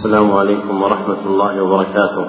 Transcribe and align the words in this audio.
السلام 0.00 0.32
عليكم 0.32 0.82
ورحمة 0.82 1.22
الله 1.26 1.62
وبركاته. 1.62 2.26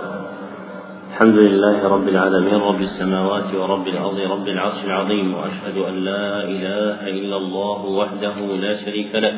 الحمد 1.12 1.36
لله 1.36 1.88
رب 1.88 2.08
العالمين 2.08 2.60
رب 2.62 2.82
السماوات 2.82 3.56
ورب 3.56 3.88
الأرض 3.88 4.20
رب 4.20 4.48
العرش 4.48 4.80
العظيم 4.86 5.34
وأشهد 5.34 5.78
أن 5.78 5.96
لا 6.04 6.44
إله 6.44 7.08
إلا 7.08 7.38
الله 7.38 7.80
وحده 7.86 8.36
لا 8.60 8.76
شريك 8.76 9.16
له 9.16 9.34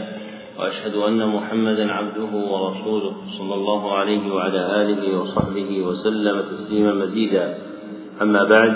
وأشهد 0.60 0.96
أن 0.96 1.28
محمدا 1.28 1.92
عبده 1.92 2.32
ورسوله 2.34 3.14
صلى 3.38 3.54
الله 3.54 3.94
عليه 3.98 4.34
وعلى 4.34 4.62
آله 4.82 5.04
وصحبه 5.20 5.70
وسلم 5.88 6.42
تسليما 6.42 6.94
مزيدا 6.94 7.58
أما 8.22 8.44
بعد 8.44 8.74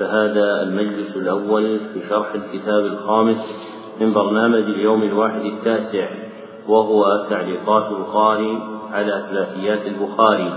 فهذا 0.00 0.62
المجلس 0.62 1.16
الأول 1.16 1.78
في 1.92 2.08
شرح 2.08 2.28
الكتاب 2.34 2.84
الخامس 2.84 3.42
من 4.00 4.12
برنامج 4.12 4.64
اليوم 4.76 5.02
الواحد 5.02 5.44
التاسع 5.44 6.08
وهو 6.68 7.26
تعليقات 7.30 7.86
القارئ 7.92 8.77
على 8.92 9.24
ثلاثيات 9.30 9.86
البخاري 9.86 10.52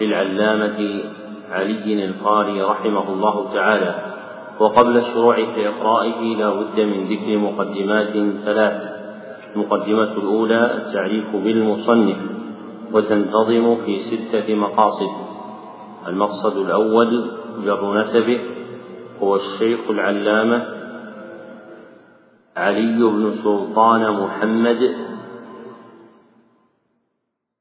للعلامة 0.00 1.02
علي 1.50 2.04
القاري 2.04 2.62
رحمه 2.62 3.12
الله 3.12 3.54
تعالى. 3.54 3.94
وقبل 4.60 4.96
الشروع 4.96 5.36
في 5.36 5.68
إقرائه 5.68 6.36
لا 6.36 6.50
بد 6.50 6.80
من 6.80 7.04
ذكر 7.04 7.38
مقدمات 7.38 8.12
ثلاث. 8.44 8.92
المقدمة 9.56 10.12
الأولى 10.12 10.76
التعريف 10.76 11.36
بالمصنف 11.36 12.16
وتنتظم 12.92 13.76
في 13.76 13.98
ستة 13.98 14.54
مقاصد. 14.54 15.10
المقصد 16.08 16.56
الأول 16.56 17.30
جر 17.64 17.98
نسبه 18.00 18.40
هو 19.22 19.36
الشيخ 19.36 19.80
العلامة 19.90 20.66
علي 22.56 23.02
بن 23.02 23.30
سلطان 23.44 24.12
محمد 24.12 24.94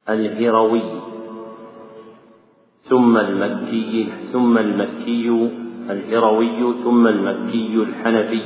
الهروي 0.09 0.81
ثم 2.83 3.17
المكي 3.17 4.09
ثم 4.31 4.57
المكي 4.57 5.49
الهروي 5.89 6.73
ثم 6.83 7.07
المكي 7.07 7.75
الحنفي. 7.75 8.41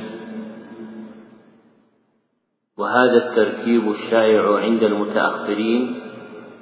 وهذا 2.78 3.30
التركيب 3.30 3.89
الشائع 3.89 4.58
عند 4.58 4.83
المتأخرين 4.83 6.00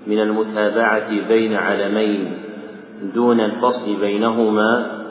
من 0.07 0.19
المتابعة 0.19 1.27
بين 1.27 1.53
علمين 1.53 2.33
دون 3.13 3.39
الفصل 3.39 3.95
بينهما 4.01 5.03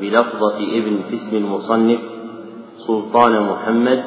بلفظة 0.00 0.56
ابن 0.56 0.98
في 1.08 1.14
اسم 1.14 1.36
المصنف 1.36 2.00
سلطان 2.86 3.42
محمد 3.42 4.04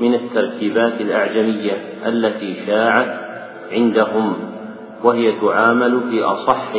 من 0.00 0.14
التركيبات 0.14 1.00
الأعجمية 1.00 1.72
التي 2.06 2.54
شاعت 2.66 3.27
عندهم 3.72 4.34
وهي 5.04 5.40
تعامل 5.40 6.00
في 6.10 6.22
أصح 6.22 6.72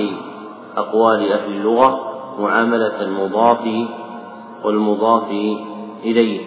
أقوال 0.78 1.32
أهل 1.32 1.52
اللغة 1.52 2.10
معاملة 2.40 3.02
المضاف 3.02 3.60
والمضاف 4.66 5.32
إليه. 6.06 6.40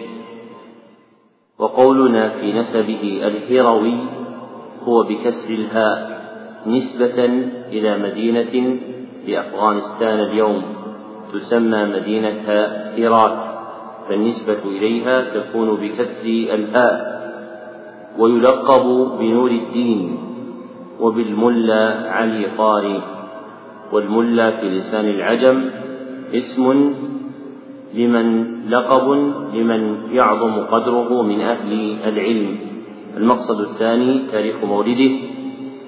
وقولنا 1.59 2.29
في 2.29 2.53
نسبه 2.53 3.21
الهروي 3.27 3.97
هو 4.83 5.03
بكسر 5.03 5.49
الهاء 5.49 6.13
نسبة 6.67 7.25
إلى 7.71 7.97
مدينة 7.97 8.79
بأفغانستان 9.27 10.19
اليوم 10.19 10.63
تسمى 11.33 11.85
مدينة 11.85 12.49
هيرات 12.95 13.39
فالنسبة 14.09 14.59
إليها 14.65 15.21
تكون 15.21 15.75
بكسر 15.75 16.25
الهاء 16.27 17.13
ويلقب 18.19 18.85
بنور 19.19 19.51
الدين. 19.51 20.32
وبالملا 20.99 22.11
علي 22.11 22.45
قاري 22.45 23.01
والملا 23.91 24.51
في 24.51 24.69
لسان 24.69 25.05
العجم 25.09 25.69
اسم 26.33 26.93
لمن 27.93 28.55
لقب 28.69 29.11
لمن 29.53 29.97
يعظم 30.11 30.59
قدره 30.59 31.21
من 31.21 31.41
أهل 31.41 31.97
العلم. 32.07 32.57
المقصد 33.17 33.61
الثاني 33.61 34.21
تاريخ 34.31 34.63
مولده. 34.63 35.11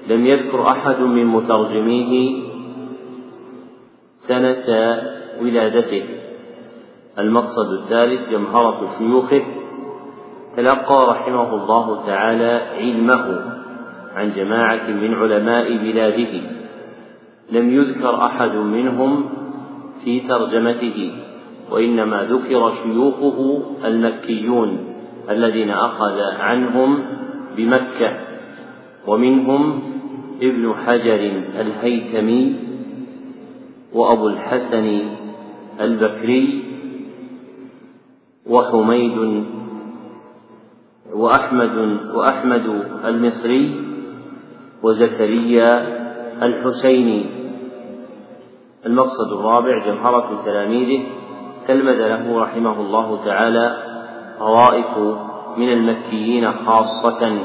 لم 0.08 0.26
يذكر 0.26 0.68
أحد 0.68 1.00
من 1.00 1.26
مترجميه 1.26 2.42
سنة 4.28 4.66
ولادته. 5.42 6.02
المقصد 7.18 7.72
الثالث 7.72 8.30
جمهرة 8.30 8.88
شيوخه. 8.98 9.42
تلقى 10.56 11.06
رحمه 11.08 11.54
الله 11.54 12.06
تعالى 12.06 12.60
علمه. 12.78 13.55
عن 14.16 14.32
جماعة 14.36 14.90
من 14.90 15.14
علماء 15.14 15.76
بلاده. 15.76 16.40
لم 17.52 17.70
يذكر 17.70 18.26
أحد 18.26 18.54
منهم 18.54 19.24
في 20.04 20.20
ترجمته 20.20 21.12
وإنما 21.70 22.22
ذكر 22.22 22.72
شيوخه 22.82 23.62
المكيون 23.84 24.78
الذين 25.30 25.70
أخذ 25.70 26.20
عنهم 26.38 26.98
بمكة. 27.56 28.16
ومنهم 29.06 29.82
ابن 30.42 30.74
حجر 30.74 31.32
الهيثمي 31.60 32.56
وأبو 33.92 34.28
الحسن 34.28 35.00
البكري 35.80 36.62
وحميد 38.46 39.44
وأحمد 41.12 41.98
وأحمد 42.14 42.84
المصري 43.04 43.85
وزكريا 44.86 45.70
الحسيني. 46.42 47.26
المقصد 48.86 49.32
الرابع 49.32 49.86
جمهرة 49.86 50.42
تلاميذه 50.44 51.02
تلمذ 51.66 52.08
له 52.08 52.38
رحمه 52.42 52.80
الله 52.80 53.24
تعالى 53.24 53.76
طوائف 54.38 54.98
من 55.56 55.72
المكيين 55.72 56.52
خاصة 56.52 57.38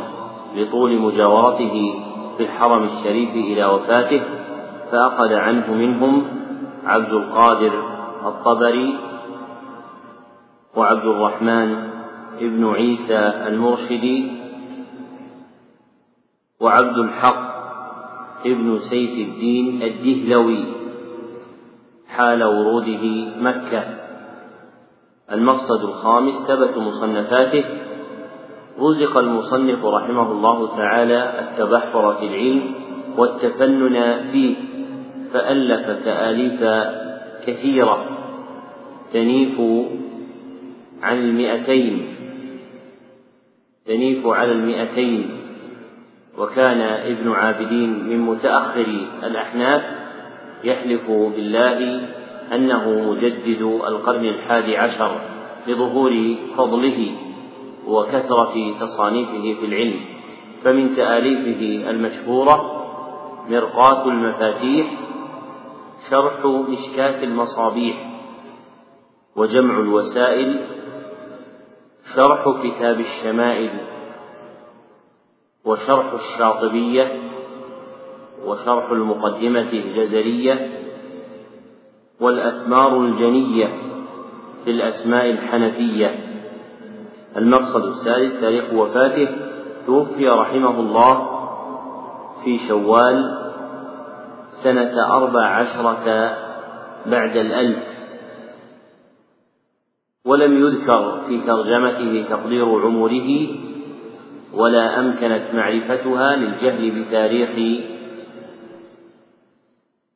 لطول 0.56 1.00
مجاورته 1.00 1.94
في 2.38 2.44
الحرم 2.44 2.84
الشريف 2.84 3.30
إلى 3.30 3.66
وفاته 3.66 4.22
فأخذ 4.92 5.34
عنه 5.34 5.74
منهم 5.74 6.24
عبد 6.86 7.14
القادر 7.14 7.72
الطبري 8.26 8.96
وعبد 10.76 11.06
الرحمن 11.06 11.76
ابن 12.40 12.66
عيسى 12.66 13.20
المرشدي 13.48 14.41
وعبد 16.62 16.98
الحق 16.98 17.52
ابن 18.46 18.80
سيف 18.80 19.28
الدين 19.28 19.82
الدهلوي 19.82 20.64
حال 22.08 22.44
وروده 22.44 23.26
مكة. 23.42 23.84
المقصد 25.32 25.84
الخامس 25.84 26.34
ثبت 26.48 26.78
مصنفاته. 26.78 27.64
رزق 28.80 29.18
المصنف 29.18 29.86
رحمه 29.86 30.32
الله 30.32 30.78
تعالى 30.78 31.40
التبحر 31.40 32.14
في 32.14 32.26
العلم 32.26 32.62
والتفنن 33.18 34.30
فيه 34.32 34.56
فألف 35.34 36.06
تآليف 36.06 36.62
كثيرة 37.46 38.06
تنيف 39.14 39.62
عن 41.02 41.18
المئتين. 41.18 42.16
تنيف 43.86 44.28
على 44.28 44.52
المئتين. 44.52 45.41
وكان 46.38 46.82
ابن 46.82 47.32
عابدين 47.32 48.10
من 48.10 48.20
متأخر 48.20 49.08
الأحناف 49.24 49.82
يحلف 50.64 51.12
بالله 51.12 52.08
أنه 52.54 53.12
مجدد 53.12 53.62
القرن 53.62 54.26
الحادي 54.26 54.78
عشر 54.78 55.22
لظهور 55.68 56.36
فضله 56.58 57.12
وكثرة 57.88 58.80
تصانيفه 58.80 59.60
في 59.60 59.66
العلم 59.66 60.00
فمن 60.64 60.96
تآليفه 60.96 61.90
المشهورة 61.90 62.78
مرقاة 63.50 64.06
المفاتيح 64.06 64.88
شرح 66.10 66.46
مشكاة 66.46 67.24
المصابيح 67.24 68.12
وجمع 69.36 69.80
الوسائل 69.80 70.60
شرح 72.16 72.46
كتاب 72.64 73.00
الشمائل 73.00 73.70
وشرح 75.66 76.14
الشاطبية 76.14 77.12
وشرح 78.46 78.92
المقدمة 78.92 79.70
الجزرية 79.74 80.70
والأثمار 82.22 82.98
الجنية 82.98 83.68
في 84.66 84.72
الأسماء 84.72 85.30
الحنفية. 85.30 86.16
المقصد 87.38 87.86
السادس 87.86 88.42
تاريخ 88.42 88.74
وفاته 88.74 89.28
توفي 89.86 90.28
رحمه 90.28 90.80
الله 90.80 91.28
في 92.44 92.58
شوال 92.68 93.38
سنة 94.64 95.16
أربع 95.18 95.46
عشرة 95.46 96.36
بعد 97.06 97.38
الألف. 97.38 97.92
ولم 100.26 100.66
يذكر 100.66 101.22
في 101.28 101.42
ترجمته 101.42 102.26
تقدير 102.30 102.66
عمره 102.66 103.48
ولا 104.54 105.00
أمكنت 105.00 105.42
معرفتها 105.54 106.36
للجهل 106.36 106.92
بتاريخ 106.92 107.50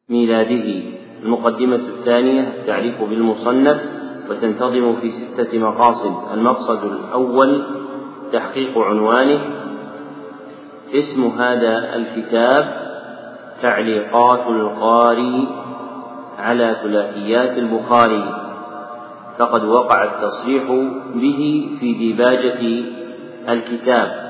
ميلاده. 0.10 0.82
المقدمة 1.24 1.76
الثانية 1.76 2.42
التعريف 2.42 3.02
بالمصنف 3.02 3.82
وتنتظم 4.30 4.96
في 4.96 5.10
ستة 5.10 5.60
مقاصد. 5.60 6.34
المقصد 6.34 6.84
الأول 6.84 7.64
تحقيق 8.32 8.78
عنوانه. 8.78 9.40
اسم 10.94 11.28
هذا 11.28 11.96
الكتاب 11.96 12.86
تعليقات 13.62 14.48
القاري 14.48 15.48
على 16.40 16.76
ثلاثيات 16.84 17.58
البخاري. 17.58 18.24
فقد 19.40 19.64
وقع 19.64 20.04
التصريح 20.04 20.64
به 21.16 21.70
في 21.80 21.94
ديباجة 21.94 22.84
الكتاب. 23.50 24.25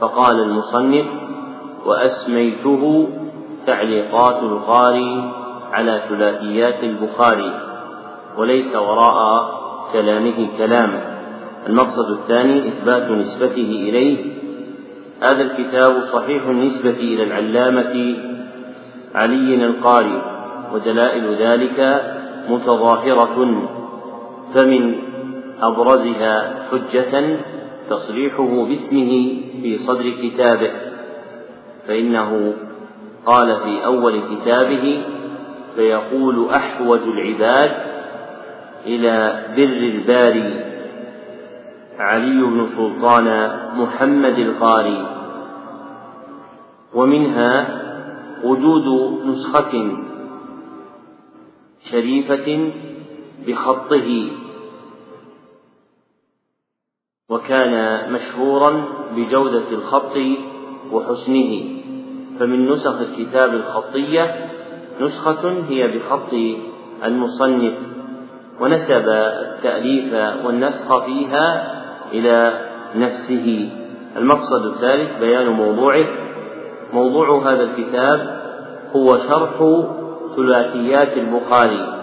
فقال 0.00 0.40
المصنف 0.40 1.06
وأسميته 1.86 3.08
تعليقات 3.66 4.42
القاري 4.42 5.32
على 5.72 6.02
ثلاثيات 6.08 6.82
البخاري 6.82 7.52
وليس 8.38 8.76
وراء 8.76 9.50
كلامه 9.92 10.48
كلام 10.58 11.00
المقصد 11.66 12.10
الثاني 12.10 12.68
إثبات 12.68 13.10
نسبته 13.10 13.70
إليه. 13.88 14.38
هذا 15.22 15.42
الكتاب 15.42 16.00
صحيح 16.00 16.46
النسبة 16.46 16.90
إلى 16.90 17.22
العلامة 17.22 18.16
علي 19.14 19.66
القاري 19.66 20.22
ودلائل 20.74 21.34
ذلك 21.34 22.02
متظاهرة 22.48 23.68
فمن 24.54 24.94
أبرزها 25.62 26.54
حجة 26.70 27.38
تصريحه 27.88 28.64
باسمه 28.64 29.40
في 29.62 29.78
صدر 29.78 30.10
كتابه 30.10 30.70
فإنه 31.88 32.54
قال 33.26 33.60
في 33.60 33.84
أول 33.84 34.20
كتابه 34.20 35.02
فيقول 35.76 36.48
أحوج 36.48 37.00
العباد 37.00 37.70
إلى 38.86 39.44
بر 39.56 39.62
الباري 39.62 40.64
علي 41.98 42.42
بن 42.42 42.66
سلطان 42.66 43.50
محمد 43.76 44.38
القاري 44.38 45.06
ومنها 46.94 47.78
وجود 48.44 48.86
نسخة 49.26 49.96
شريفة 51.90 52.70
بخطه 53.46 54.30
وكان 57.30 58.02
مشهورا 58.12 58.84
بجودة 59.16 59.68
الخط 59.72 60.16
وحسنه. 60.92 61.62
فمن 62.38 62.68
نسخ 62.68 63.00
الكتاب 63.00 63.54
الخطية 63.54 64.50
نسخة 65.00 65.64
هي 65.68 65.98
بخط 65.98 66.32
المصنف 67.04 67.74
ونسب 68.60 69.08
التأليف 69.08 70.14
والنسخ 70.44 71.04
فيها 71.04 71.72
إلى 72.12 72.60
نفسه. 72.96 73.70
المقصد 74.16 74.66
الثالث 74.66 75.18
بيان 75.20 75.48
موضوعه. 75.48 76.06
موضوع 76.92 77.52
هذا 77.52 77.62
الكتاب 77.62 78.40
هو 78.96 79.16
شرح 79.16 79.82
ثلاثيات 80.36 81.16
البخاري 81.16 81.94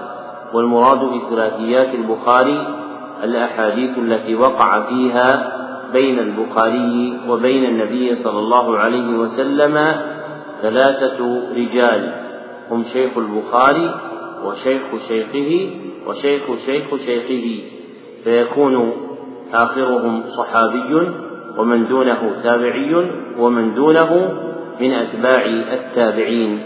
والمراد 0.54 1.00
بثلاثيات 1.00 1.96
البخاري 1.96 2.85
الأحاديث 3.24 3.98
التي 3.98 4.36
وقع 4.36 4.90
فيها 4.90 5.52
بين 5.94 6.20
البخاري 6.20 7.18
وبين 7.30 7.66
النبي 7.66 8.16
صلى 8.16 8.40
الله 8.40 8.78
عليه 8.78 9.18
وسلم 9.18 9.96
ثلاثة 10.62 11.42
رجال 11.56 12.14
هم 12.72 12.84
شيخ 12.94 13.18
البخاري 13.18 13.96
وشيخ 14.46 14.82
شيخه 15.08 15.70
وشيخ 16.08 16.44
شيخ 16.66 16.96
شيخه 17.06 17.64
فيكون 18.24 18.94
آخرهم 19.54 20.24
صحابي 20.38 21.12
ومن 21.58 21.88
دونه 21.88 22.36
تابعي 22.44 23.12
ومن 23.40 23.76
دونه 23.76 24.32
من 24.82 24.92
أتباع 24.94 25.46
التابعين. 25.74 26.60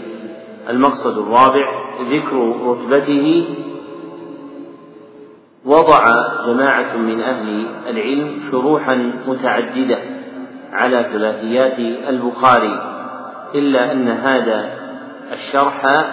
المقصد 0.70 1.18
الرابع 1.18 1.80
ذكر 2.10 2.54
رتبته 2.66 3.44
وضع 5.64 6.04
جماعة 6.46 6.96
من 6.96 7.20
أهل 7.20 7.66
العلم 7.90 8.40
شروحا 8.50 9.12
متعددة 9.26 9.98
على 10.72 11.06
ثلاثيات 11.12 11.78
البخاري 12.08 12.80
إلا 13.54 13.92
أن 13.92 14.08
هذا 14.08 14.70
الشرح 15.32 16.06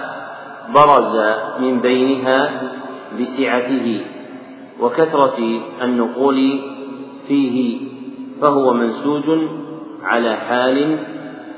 برز 0.73 1.17
من 1.59 1.79
بينها 1.79 2.51
بسعته 3.19 4.01
وكثرة 4.81 5.61
النقول 5.81 6.59
فيه 7.27 7.79
فهو 8.41 8.73
منسوج 8.73 9.23
على 10.03 10.35
حال 10.35 10.97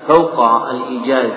فوق 0.08 0.48
الإيجاز 0.70 1.32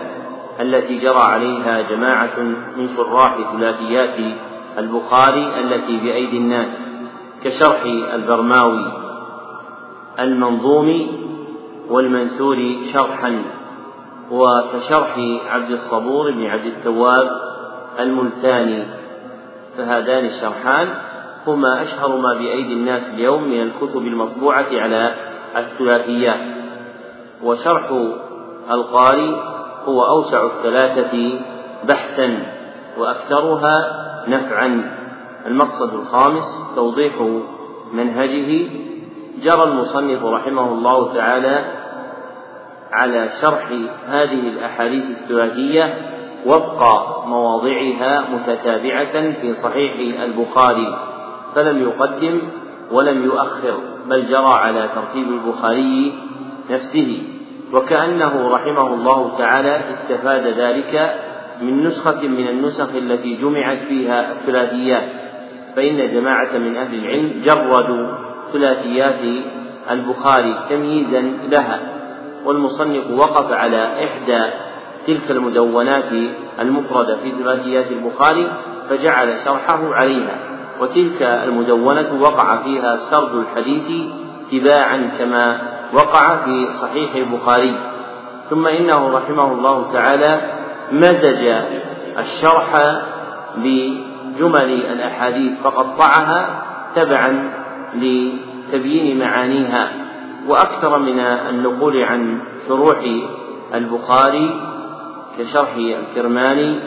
التي 0.61 0.99
جرى 0.99 1.19
عليها 1.19 1.81
جماعة 1.81 2.39
من 2.77 2.89
شراح 2.97 3.37
ثلاثيات 3.53 4.37
البخاري 4.79 5.61
التي 5.61 5.97
بأيدي 5.97 6.37
الناس 6.37 6.81
كشرح 7.45 7.83
البرماوي 8.15 8.93
المنظوم 10.21 11.07
والمنثور 11.89 12.77
شرحا 12.93 13.43
وكشرح 14.31 15.19
عبد 15.51 15.71
الصبور 15.71 16.31
بن 16.31 16.47
عبد 16.47 16.67
التواب 16.67 17.31
الملتاني 17.99 18.85
فهذان 19.77 20.25
الشرحان 20.25 20.89
هما 21.47 21.83
أشهر 21.83 22.17
ما 22.17 22.35
بأيدي 22.35 22.73
الناس 22.73 23.11
اليوم 23.15 23.45
من 23.45 23.63
الكتب 23.63 23.97
المطبوعة 23.97 24.67
على 24.73 25.15
الثلاثيات. 25.57 26.41
وشرح 27.43 27.91
القاري 28.71 29.43
هو 29.85 30.07
أوسع 30.07 30.47
الثلاثة 30.47 31.41
بحثا 31.85 32.47
وأكثرها 32.99 34.03
نفعا. 34.29 34.97
المقصد 35.47 35.95
الخامس 35.95 36.75
توضيح 36.77 37.13
منهجه. 37.93 38.69
جرى 39.43 39.63
المصنف 39.63 40.25
رحمه 40.25 40.73
الله 40.73 41.15
تعالى 41.15 41.65
على 42.93 43.29
شرح 43.43 43.69
هذه 44.07 44.49
الأحاديث 44.49 45.05
الثلاثية 45.05 45.95
وفق 46.47 46.83
مواضعها 47.27 48.25
متتابعة 48.31 49.33
في 49.41 49.55
صحيح 49.55 50.21
البخاري 50.21 50.99
فلم 51.55 51.83
يقدم 51.83 52.41
ولم 52.93 53.25
يؤخر 53.25 53.79
بل 54.07 54.27
جرى 54.27 54.55
على 54.55 54.89
ترتيب 54.95 55.29
البخاري 55.29 56.15
نفسه. 56.71 57.23
وكأنه 57.73 58.49
رحمه 58.49 58.95
الله 58.95 59.39
تعالى 59.39 59.81
استفاد 59.91 60.47
ذلك 60.47 61.15
من 61.63 61.83
نسخة 61.83 62.21
من 62.29 62.49
النسخ 62.49 62.89
التي 62.95 63.35
جمعت 63.37 63.79
فيها 63.79 64.33
الثلاثيات 64.33 65.09
فإن 65.77 66.13
جماعة 66.15 66.59
من 66.59 66.77
أهل 66.77 66.95
العلم 66.95 67.33
جردوا 67.45 68.07
ثلاثيات 68.53 69.45
البخاري 69.91 70.55
تمييزا 70.69 71.21
لها 71.51 71.81
والمصنف 72.45 73.11
وقف 73.11 73.53
على 73.53 74.05
إحدى 74.05 74.51
تلك 75.07 75.31
المدونات 75.31 76.13
المفردة 76.61 77.17
في 77.17 77.33
ثلاثيات 77.43 77.87
البخاري 77.91 78.53
فجعل 78.91 79.39
شرحه 79.45 79.95
عليها 79.95 80.39
وتلك 80.81 81.23
المدونة 81.23 82.21
وقع 82.21 82.63
فيها 82.63 82.97
سرد 82.97 83.35
الحديث 83.35 84.11
تباعا 84.53 85.11
كما 85.19 85.59
وقع 85.95 86.45
في 86.45 86.67
صحيح 86.67 87.15
البخاري. 87.15 87.75
ثم 88.51 88.67
إنه 88.67 89.09
رحمه 89.09 89.53
الله 89.53 89.93
تعالى 89.93 90.62
مزج 90.93 91.53
الشرح 92.19 92.77
بجمل 93.57 94.73
الأحاديث 94.93 95.61
فقطعها 95.61 96.63
تبعا 96.95 97.53
لتبيين 97.95 99.19
معانيها. 99.19 99.89
وأكثر 100.49 100.99
من 100.99 101.19
النقول 101.21 102.03
عن 102.03 102.39
شروح 102.69 102.99
البخاري 103.75 104.61
كشرح 105.39 105.75
الكرماني 105.77 106.79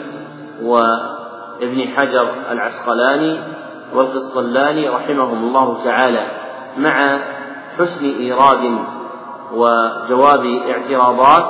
وابن 0.62 1.88
حجر 1.96 2.28
العسقلاني 2.50 3.38
والقسطلاني 3.94 4.88
رحمهم 4.88 5.44
الله 5.44 5.84
تعالى 5.84 6.26
مع 6.78 7.18
حسن 7.78 8.04
إيراد 8.18 8.78
وجواب 9.52 10.46
اعتراضات 10.46 11.46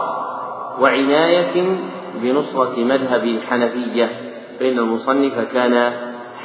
وعناية 0.80 1.78
بنصرة 2.22 2.84
مذهب 2.84 3.24
الحنفية 3.24 4.10
فإن 4.60 4.78
المصنف 4.78 5.38
كان 5.52 5.92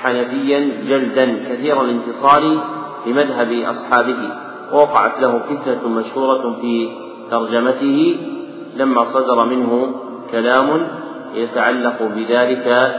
حنفيا 0.02 0.72
جلدا 0.88 1.26
كثير 1.50 1.82
الانتصار 1.82 2.62
لمذهب 3.08 3.52
أصحابه 3.52 4.30
ووقعت 4.74 5.22
له 5.22 5.40
فتنة 5.40 5.90
مشهورة 5.90 6.58
في 6.62 6.90
ترجمته 7.32 8.18
لما 8.76 9.06
صدر 9.06 9.46
منه 9.46 9.96
كلام 10.32 10.88
يتعلق 11.36 12.04
بذلك 12.16 12.92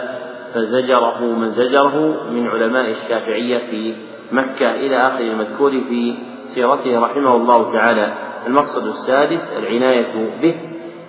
فزجره 0.54 1.24
من 1.24 1.50
زجره 1.50 2.24
من 2.32 2.48
علماء 2.48 2.90
الشافعية 2.90 3.58
في 3.70 3.94
مكة 4.32 4.70
إلى 4.74 4.96
آخر 4.96 5.24
المذكور 5.24 5.70
في 5.70 6.14
سيرته 6.54 7.00
رحمه 7.00 7.36
الله 7.36 7.72
تعالى. 7.72 8.12
المقصد 8.46 8.86
السادس 8.86 9.52
العناية 9.58 10.30
به. 10.42 10.54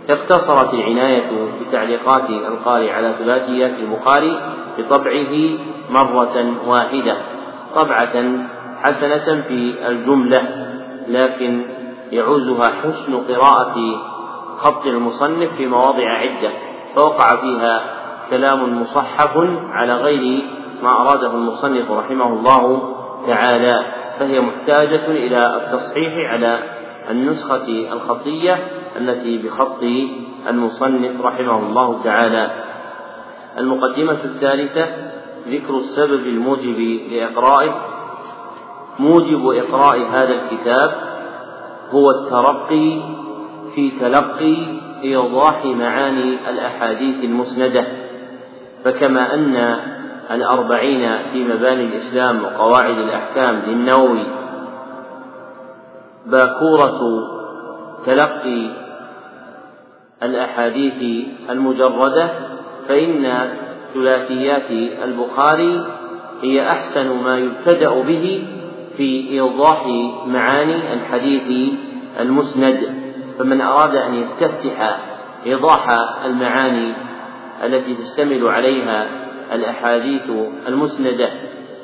اقتصرت 0.09 0.73
العناية 0.73 1.23
بتعليقات 1.61 2.29
القارئ 2.29 2.91
على 2.91 3.13
ثلاثيات 3.19 3.71
البخاري 3.79 4.39
بطبعه 4.77 5.49
مرة 5.89 6.53
واحدة 6.67 7.17
طبعة 7.75 8.23
حسنة 8.83 9.41
في 9.47 9.75
الجملة 9.87 10.67
لكن 11.07 11.61
يعوزها 12.11 12.67
حسن 12.67 13.15
قراءة 13.15 13.75
خط 14.57 14.85
المصنف 14.85 15.49
في 15.57 15.65
مواضع 15.67 16.09
عدة 16.09 16.49
فوقع 16.95 17.35
فيها 17.35 17.81
كلام 18.29 18.81
مصحف 18.81 19.37
على 19.71 19.95
غير 19.95 20.43
ما 20.83 21.01
أراده 21.01 21.31
المصنف 21.31 21.91
رحمه 21.91 22.27
الله 22.27 22.95
تعالى 23.27 23.85
فهي 24.19 24.39
محتاجة 24.39 25.05
إلى 25.07 25.37
التصحيح 25.37 26.13
على 26.31 26.59
النسخة 27.09 27.67
الخطية 27.93 28.59
التي 28.97 29.37
بخط 29.37 29.83
المصنف 30.47 31.21
رحمه 31.21 31.59
الله 31.59 32.03
تعالى. 32.03 32.51
المقدمة 33.57 34.17
الثالثة 34.23 34.87
ذكر 35.47 35.77
السبب 35.77 36.27
الموجب 36.27 36.99
لإقرائه. 37.11 37.71
موجب 38.99 39.47
إقراء 39.47 39.97
هذا 39.99 40.33
الكتاب 40.33 40.91
هو 41.91 42.11
الترقي 42.11 43.01
في 43.75 43.91
تلقي 43.99 44.57
إيضاح 45.03 45.65
معاني 45.65 46.49
الأحاديث 46.49 47.23
المسندة. 47.23 47.87
فكما 48.83 49.33
أن 49.33 49.79
الأربعين 50.31 51.17
في 51.31 51.43
مباني 51.43 51.83
الإسلام 51.83 52.43
وقواعد 52.43 52.97
الأحكام 52.97 53.61
للنووي 53.67 54.23
باكورة 56.25 56.99
تلقي 58.05 58.82
الأحاديث 60.23 61.27
المجردة 61.49 62.29
فإن 62.87 63.49
ثلاثيات 63.93 64.71
البخاري 65.03 65.85
هي 66.41 66.69
أحسن 66.69 67.23
ما 67.23 67.37
يبتدأ 67.37 67.89
به 67.89 68.43
في 68.97 69.29
إيضاح 69.29 69.85
معاني 70.27 70.93
الحديث 70.93 71.73
المسند. 72.19 73.03
فمن 73.39 73.61
أراد 73.61 73.95
أن 73.95 74.13
يستفتح 74.13 74.99
إيضاح 75.45 75.87
المعاني 76.25 76.93
التي 77.63 77.95
تشتمل 77.95 78.47
عليها 78.47 79.07
الأحاديث 79.53 80.29
المسندة 80.67 81.29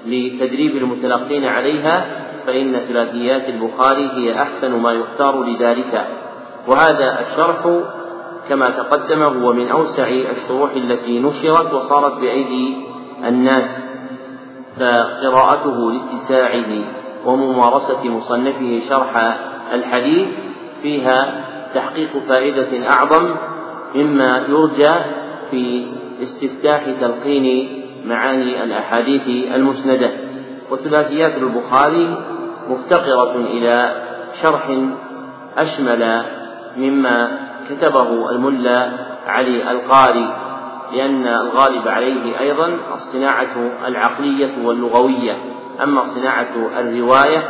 لتدريب 0.06 0.78
المتلقين 0.78 1.46
عليها 1.46 2.06
فإن 2.48 2.80
ثلاثيات 2.88 3.50
البخاري 3.50 4.10
هي 4.14 4.42
أحسن 4.42 4.72
ما 4.72 4.94
يختار 4.94 5.44
لذلك. 5.44 6.08
وهذا 6.68 7.20
الشرح 7.20 7.82
كما 8.50 8.70
تقدم 8.70 9.22
هو 9.22 9.54
من 9.54 9.70
أوسع 9.70 10.08
الشروح 10.08 10.72
التي 10.72 11.20
نشرت 11.20 11.74
وصارت 11.74 12.14
بأيدي 12.14 12.78
الناس 13.28 13.90
فقراءته 14.80 15.92
لاتساعه 15.92 16.84
وممارسة 17.26 18.10
مصنفه 18.10 18.80
شرح 18.90 19.38
الحديث 19.74 20.28
فيها 20.82 21.46
تحقيق 21.76 22.10
فائدة 22.28 22.90
أعظم 22.90 23.36
مما 23.96 24.44
يرجى 24.50 24.94
في 25.52 25.86
استفتاح 26.24 26.86
تلقين 27.02 27.80
معاني 28.06 28.64
الأحاديث 28.64 29.54
المسندة. 29.56 30.12
وثلاثيات 30.72 31.36
البخاري 31.38 32.18
مفتقرة 32.70 33.36
إلى 33.36 34.02
شرح 34.42 34.78
أشمل 35.58 36.24
مما 36.78 37.49
كتبه 37.70 38.30
الملا 38.30 38.90
علي 39.28 39.72
القاري 39.72 40.34
لأن 40.94 41.28
الغالب 41.28 41.88
عليه 41.88 42.40
أيضا 42.40 42.78
الصناعة 42.94 43.72
العقلية 43.88 44.52
واللغوية. 44.64 45.38
أما 45.84 46.04
صناعة 46.04 46.70
الرواية 46.80 47.44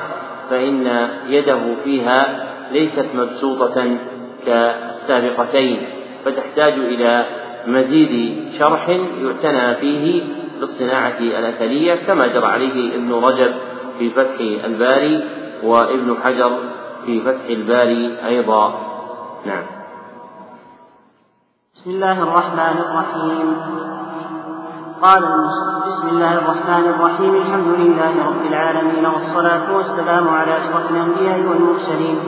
فإن 0.50 1.10
يده 1.28 1.60
فيها 1.84 2.46
ليست 2.72 3.06
مبسوطة 3.16 3.98
كالسابقتين 4.46 5.82
فتحتاج 6.26 6.74
إلى 6.74 7.26
مزيد 7.68 8.44
شرح 8.60 8.90
يعتنى 9.24 9.76
فيه 9.76 10.24
بالصناعة 10.60 11.20
الأثرية 11.20 11.96
كما 11.96 12.28
جرى 12.28 12.46
عليه 12.46 12.96
ابن 12.96 13.14
رجب 13.14 13.54
في 14.00 14.10
فتح 14.10 14.66
الباري 14.66 15.24
وابن 15.64 16.18
حجر 16.24 16.52
في 17.06 17.22
فتح 17.22 17.46
الباري 17.50 18.18
أيضا. 18.28 18.80
نعم. 19.46 19.79
بسم 21.80 21.90
الله 21.90 22.24
الرحمن 22.24 22.78
الرحيم. 22.86 23.56
قال 25.02 25.24
بسم 25.88 26.08
الله 26.10 26.34
الرحمن 26.34 26.86
الرحيم. 26.94 27.36
الحمد 27.36 27.68
لله 27.68 28.14
رب 28.30 28.44
العالمين 28.52 29.06
والصلاة 29.06 29.76
والسلام 29.76 30.28
على 30.28 30.58
أشرف 30.58 30.92
الأنبياء 30.92 31.40
والمرسلين. 31.50 32.20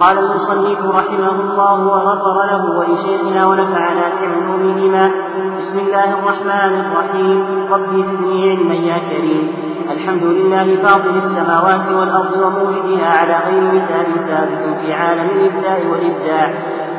قال 0.00 0.18
المصنف 0.18 0.80
رحمه 0.94 1.30
الله 1.30 1.86
وغفر 1.86 2.36
له 2.50 2.78
ولشيخنا 2.78 3.46
ونفعنا 3.46 4.04
بعلومهما 4.20 5.10
بسم 5.58 5.78
الله 5.78 6.08
الرحمن 6.18 6.72
الرحيم. 6.84 7.38
رب 7.72 7.92
زدني 7.96 8.50
علما 8.50 8.74
يا 8.74 8.98
كريم. 8.98 9.44
الحمد 9.90 10.22
لله 10.22 10.76
فاطر 10.82 11.10
السماوات 11.10 11.86
والأرض 11.98 12.34
وموجدها 12.44 13.08
على 13.18 13.36
غير 13.46 13.64
مثال 13.74 14.20
سابق 14.20 14.62
في 14.80 14.92
عالم 14.92 15.28
الإبداع 15.30 15.78
والإبداع. 15.90 16.48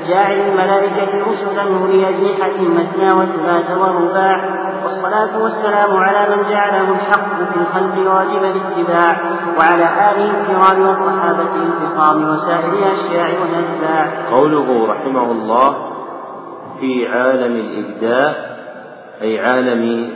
جاعل 0.07 0.39
الملائكة 0.39 1.31
رسلا 1.31 1.63
أولي 1.63 2.09
أجنحة 2.09 2.61
مثنى 2.61 3.11
وثلاث 3.11 3.71
ورباع 3.71 4.59
والصلاة 4.83 5.43
والسلام 5.43 5.97
على 5.97 6.35
من 6.35 6.49
جعله 6.49 6.91
الحق 6.91 7.35
في 7.35 7.59
الخلق 7.61 8.13
واجب 8.13 8.43
الاتباع 8.43 9.21
وعلى 9.57 9.83
آله 9.83 10.41
الكرام 10.41 10.87
وصحابته 10.87 11.63
الفخام 11.63 12.29
وسائر 12.29 12.73
الأشياع 12.73 13.27
والأتباع. 13.41 14.29
قوله 14.31 14.87
رحمه 14.87 15.31
الله 15.31 15.75
في 16.79 17.07
عالم 17.07 17.55
الإبداع 17.55 18.35
أي 19.21 19.39
عالم 19.39 20.09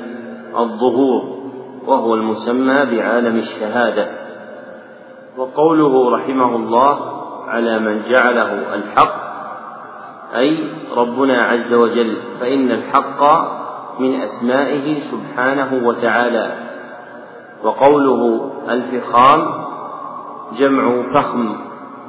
الظهور 0.57 1.43
وهو 1.87 2.13
المسمى 2.13 2.85
بعالم 2.85 3.35
الشهادة 3.35 4.07
وقوله 5.37 6.15
رحمه 6.15 6.55
الله 6.55 6.99
على 7.47 7.79
من 7.79 8.01
جعله 8.09 8.75
الحق 8.75 9.22
أي 10.35 10.69
ربنا 10.97 11.41
عز 11.41 11.73
وجل 11.73 12.17
فإن 12.39 12.71
الحق 12.71 13.23
من 13.99 14.21
أسمائه 14.21 14.99
سبحانه 14.99 15.87
وتعالى. 15.87 16.55
وقوله 17.63 18.51
الفخام 18.69 19.63
جمع 20.57 21.13
فخم 21.13 21.55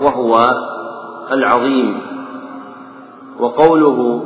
وهو 0.00 0.50
العظيم. 1.32 2.00
وقوله 3.40 4.24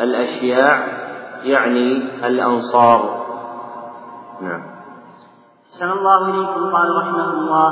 الأشياع 0.00 0.86
يعني 1.44 2.02
الأنصار. 2.26 3.26
نعم. 4.42 4.75
أحسن 5.76 5.92
الله 5.92 6.28
إليكم 6.28 6.72
قال 6.72 6.88
رحمه 7.00 7.30
الله. 7.30 7.68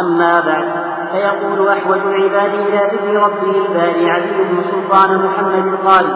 أما 0.00 0.40
بعد 0.40 0.64
فيقول 1.12 1.68
أحوج 1.68 1.98
العباد 1.98 2.54
إلى 2.54 2.80
ذكر 2.92 3.22
ربه 3.22 3.66
الباري 3.66 4.10
علي 4.10 4.44
بن 4.44 4.62
سلطان 4.70 5.24
محمد 5.24 5.66
القاري 5.66 6.14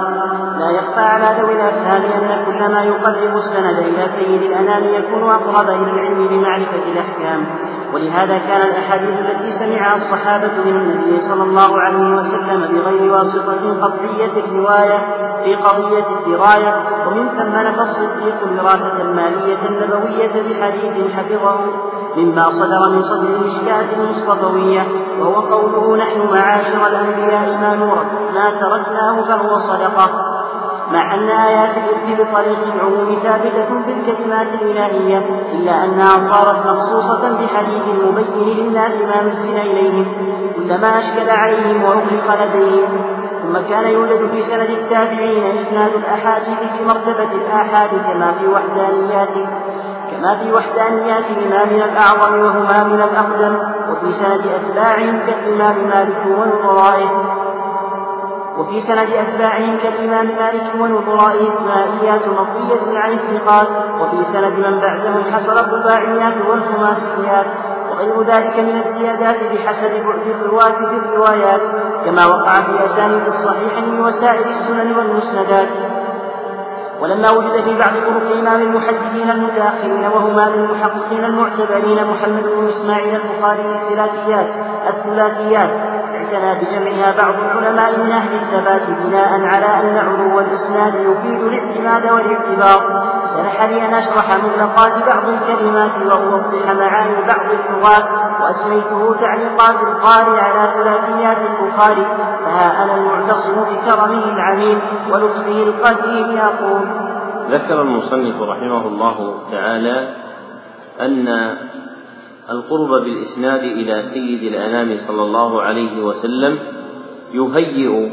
لا 0.59 0.71
يخفى 0.71 1.01
على 1.01 1.41
ذوي 1.41 1.53
الأفهام 1.53 2.03
أن 2.03 2.45
كل 2.47 2.73
ما 2.73 2.83
يقرب 2.85 3.37
السند 3.37 3.79
إلى 3.79 4.09
سيد 4.09 4.43
الأنام 4.43 4.85
يكون 4.85 5.31
أقرب 5.31 5.69
إلى 5.69 5.91
العلم 5.91 6.29
بمعرفة 6.29 6.83
الأحكام. 6.93 7.47
ولهذا 7.95 8.39
كان 8.39 8.63
الأحاديث 8.71 9.21
التي 9.21 9.51
سمعها 9.53 9.97
الصحابة 9.97 10.53
من 10.65 10.77
النبي 10.77 11.21
صلى 11.21 11.43
الله 11.43 11.81
عليه 11.81 12.17
وسلم 12.17 12.61
بغير 12.73 13.13
واسطة 13.13 13.83
قطعية 13.83 14.45
الرواية 14.45 14.99
في 15.45 15.55
قضية 15.55 16.07
الدراية 16.19 16.83
ومن 17.07 17.29
ثم 17.29 17.55
نفى 17.69 17.81
الصديق 17.81 18.35
الوراثة 18.43 19.03
المالية 19.03 19.59
النبوية 19.69 20.33
بحديث 20.49 21.15
حفظه 21.17 21.59
مما 22.17 22.49
صدر 22.49 22.91
من 22.91 23.03
صدر 23.03 23.27
المشكاة 23.27 23.87
المصطفوية 24.01 24.87
وهو 25.21 25.35
قوله 25.35 25.97
نحن 25.97 26.21
معاشر 26.21 26.87
الأنبياء 26.87 27.59
ما 27.61 27.77
نورث 27.77 28.13
ما 28.35 28.51
تركناه 28.51 29.23
فهو 29.23 29.59
صدقة. 29.59 30.28
مع 30.93 31.15
أن 31.15 31.29
آيات 31.29 31.71
الإرث 31.77 32.21
بطريق 32.21 32.75
العموم 32.75 33.19
ثابتة 33.23 33.83
في 33.85 33.93
الكلمات 33.93 34.47
الإلهية 34.63 35.19
إلا 35.53 35.85
أنها 35.85 36.29
صارت 36.31 36.67
مخصوصة 36.67 37.33
بحديث 37.33 37.85
مبين 37.89 38.57
للناس 38.57 39.01
ما 39.01 39.23
نزل 39.23 39.57
إليهم 39.57 40.07
كلما 40.57 40.99
أشكل 40.99 41.31
عليهم 41.31 41.85
وأغلق 41.85 42.45
لديهم. 42.45 43.19
ثم 43.43 43.59
كان 43.71 43.93
يوجد 43.93 44.31
في 44.31 44.43
سند 44.43 44.71
التابعين 44.71 45.43
إسناد 45.57 45.95
الأحاديث 45.95 46.59
في 46.59 46.85
مرتبة 46.85 47.33
الآحاد 47.33 47.91
كما 47.91 48.33
في 48.33 48.47
وحدانيات 48.47 49.35
كما 50.11 50.39
في 50.39 50.53
وحدانيات 50.53 51.25
إمامنا 51.47 51.85
الأعظم 51.85 52.39
وهما 52.39 52.85
من 52.85 53.01
الأقدم 53.01 53.57
وفي 53.91 54.13
سند 54.13 54.47
أتباعهم 54.47 55.19
كالإمام 55.27 55.89
مالك 55.89 56.27
ونظرائه 56.27 57.38
وفي 58.59 58.81
سند 58.81 59.11
أتباعهم 59.13 59.77
كالإمام 59.83 60.27
مالك 60.27 60.75
ونظرائه 60.81 61.51
ثنائيات 61.51 62.29
مرضية 62.29 62.99
عن 62.99 63.13
الثقات 63.13 63.69
وفي 64.01 64.25
سند 64.25 64.53
من 64.53 64.81
بعدهم 64.81 65.33
حصل 65.33 65.59
الرباعيات 65.59 66.35
والخماسيات 66.49 67.47
وغير 67.91 68.23
ذلك 68.23 68.59
من 68.59 68.83
الزيادات 68.87 69.37
بحسب 69.53 69.91
بعد 69.91 70.27
الرواة 70.41 70.87
في 70.91 70.97
الروايات 70.97 71.61
كما 72.05 72.27
وقع 72.27 72.53
في 72.53 72.85
أسانيد 72.85 73.27
الصحيحين 73.27 74.01
وسائر 74.01 74.47
السنن 74.47 74.97
والمسندات. 74.97 75.69
ولما 77.01 77.31
وجد 77.31 77.65
في 77.65 77.79
بعض 77.79 77.93
طرق 78.07 78.37
إمام 78.39 78.61
المحدثين 78.63 79.31
المتأخرين 79.31 80.05
وهما 80.15 80.49
من 80.49 80.65
المحققين 80.65 81.25
المعتبرين 81.25 82.05
محمد 82.05 82.43
بن 82.43 82.69
إسماعيل 82.69 83.15
البخاري 83.15 83.63
الثلاثيات 83.63 84.47
الثلاثيات 84.89 85.71
اعتنى 86.29 86.65
بجمعها 86.65 87.17
بعض 87.17 87.35
العلماء 87.35 87.99
من 88.01 88.13
أهل 88.13 88.35
الثبات 88.35 88.83
بناء 88.91 89.41
على 89.45 89.67
أن 89.67 89.97
علو 89.97 90.41
الإسناد 90.41 90.95
يفيد 90.95 91.41
الاعتماد 91.41 92.13
والاعتبار. 92.13 93.03
سمح 93.25 93.65
لي 93.65 93.87
أن 93.87 93.95
أشرح 93.95 94.37
مطلقات 94.45 94.93
بعض 94.93 95.29
الكلمات 95.29 95.91
وأوضح 96.07 96.73
معاني 96.73 97.15
بعض 97.29 97.51
اللغات 97.51 98.05
وأسميته 98.41 99.15
تعليقات 99.21 99.83
القارئ 99.83 100.41
على 100.41 100.73
ثلاثيات 100.75 101.39
البخاري 101.51 102.07
فها 102.45 102.85
أنا 102.85 102.95
المعتصم 102.95 103.55
بكرمه 103.55 104.25
العميم 104.33 104.81
ولطفه 105.11 105.63
القدير 105.63 106.45
أقول 106.45 106.89
ذكر 107.51 107.83
المصنف 107.83 108.43
رحمه 108.43 108.87
الله 108.87 109.35
تعالى 109.53 110.15
أن 111.01 111.29
القرب 112.51 113.05
بالإسناد 113.05 113.63
إلى 113.63 114.03
سيد 114.03 114.43
الأنام 114.43 114.97
صلى 114.97 115.23
الله 115.23 115.63
عليه 115.63 116.03
وسلم 116.03 116.59
يهيئ 117.33 118.11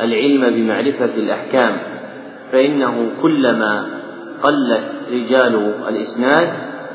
العلم 0.00 0.54
بمعرفة 0.54 1.04
الأحكام 1.04 1.76
فإنه 2.52 3.10
كلما 3.22 3.86
قلت 4.42 4.84
رجال 5.10 5.74
الإسناد 5.88 6.48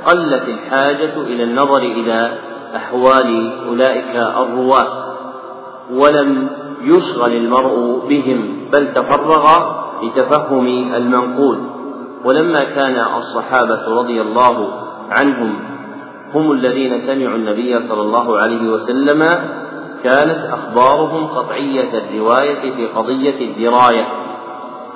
قلت 0.05 0.43
الحاجة 0.47 1.21
إلى 1.21 1.43
النظر 1.43 1.81
إلى 1.81 2.31
أحوال 2.75 3.51
أولئك 3.67 4.15
الرواة 4.15 5.05
ولم 5.91 6.49
يشغل 6.81 7.31
المرء 7.31 8.05
بهم 8.09 8.69
بل 8.73 8.93
تفرغ 8.93 9.45
لتفهم 10.03 10.67
المنقول. 10.95 11.57
ولما 12.25 12.63
كان 12.63 13.05
الصحابة 13.17 13.87
رضي 13.87 14.21
الله 14.21 14.69
عنهم 15.09 15.74
هم 16.33 16.51
الذين 16.51 16.99
سمعوا 16.99 17.35
النبي 17.35 17.79
صلى 17.79 18.01
الله 18.01 18.37
عليه 18.37 18.69
وسلم 18.69 19.19
كانت 20.03 20.39
أخبارهم 20.51 21.27
قطعية 21.27 21.89
الرواية 21.97 22.71
في 22.75 22.85
قضية 22.85 23.39
الدراية. 23.41 24.05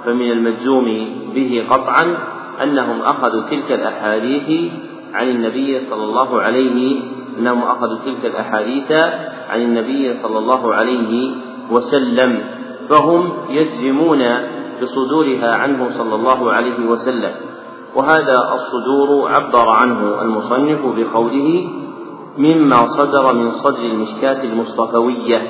فمن 0.06 0.32
المجزوم 0.32 0.86
به 1.36 1.66
قطعا 1.70 2.18
أنهم 2.64 3.02
أخذوا 3.02 3.42
تلك 3.42 3.72
الأحاديث 3.72 4.72
عن 5.14 5.30
النبي 5.30 5.80
صلى 5.90 6.04
الله 6.04 6.42
عليه 6.42 7.02
أنهم 7.40 7.64
أخذوا 7.64 7.98
تلك 8.06 8.26
الأحاديث 8.26 8.92
عن 9.50 9.62
النبي 9.62 10.14
صلى 10.14 10.38
الله 10.40 10.74
عليه 10.74 11.32
وسلم. 11.72 12.40
فهم 12.90 13.34
يجزمون 13.50 14.24
بصدورها 14.82 15.56
عنه 15.56 15.90
صلى 15.90 16.16
الله 16.16 16.52
عليه 16.52 16.80
وسلم. 16.88 17.32
وهذا 17.96 18.38
الصدور 18.54 19.32
عبر 19.32 19.70
عنه 19.70 20.22
المصنف 20.22 20.80
بقوله 20.86 21.70
مما 22.38 22.86
صدر 22.86 23.34
من 23.34 23.52
صدر 23.52 23.80
المشكاة 23.80 24.44
المصطفوية 24.44 25.48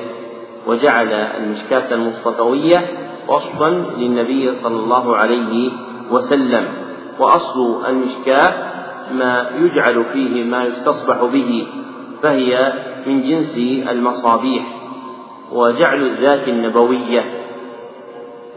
وجعل 0.66 1.12
المشكاة 1.12 1.94
المصطفوية 1.94 2.86
وصفا 3.28 3.68
للنبي 3.98 4.52
صلى 4.52 4.76
الله 4.76 5.16
عليه 5.16 5.70
وسلم. 6.10 6.68
وأصل 7.18 7.86
المشكاة 7.86 8.54
ما 9.12 9.50
يجعل 9.58 10.04
فيه 10.04 10.44
ما 10.44 10.64
يستصبح 10.64 11.24
به 11.24 11.66
فهي 12.22 12.72
من 13.06 13.22
جنس 13.22 13.58
المصابيح. 13.88 14.64
وجعل 15.52 16.02
الذات 16.02 16.48
النبوية 16.48 17.24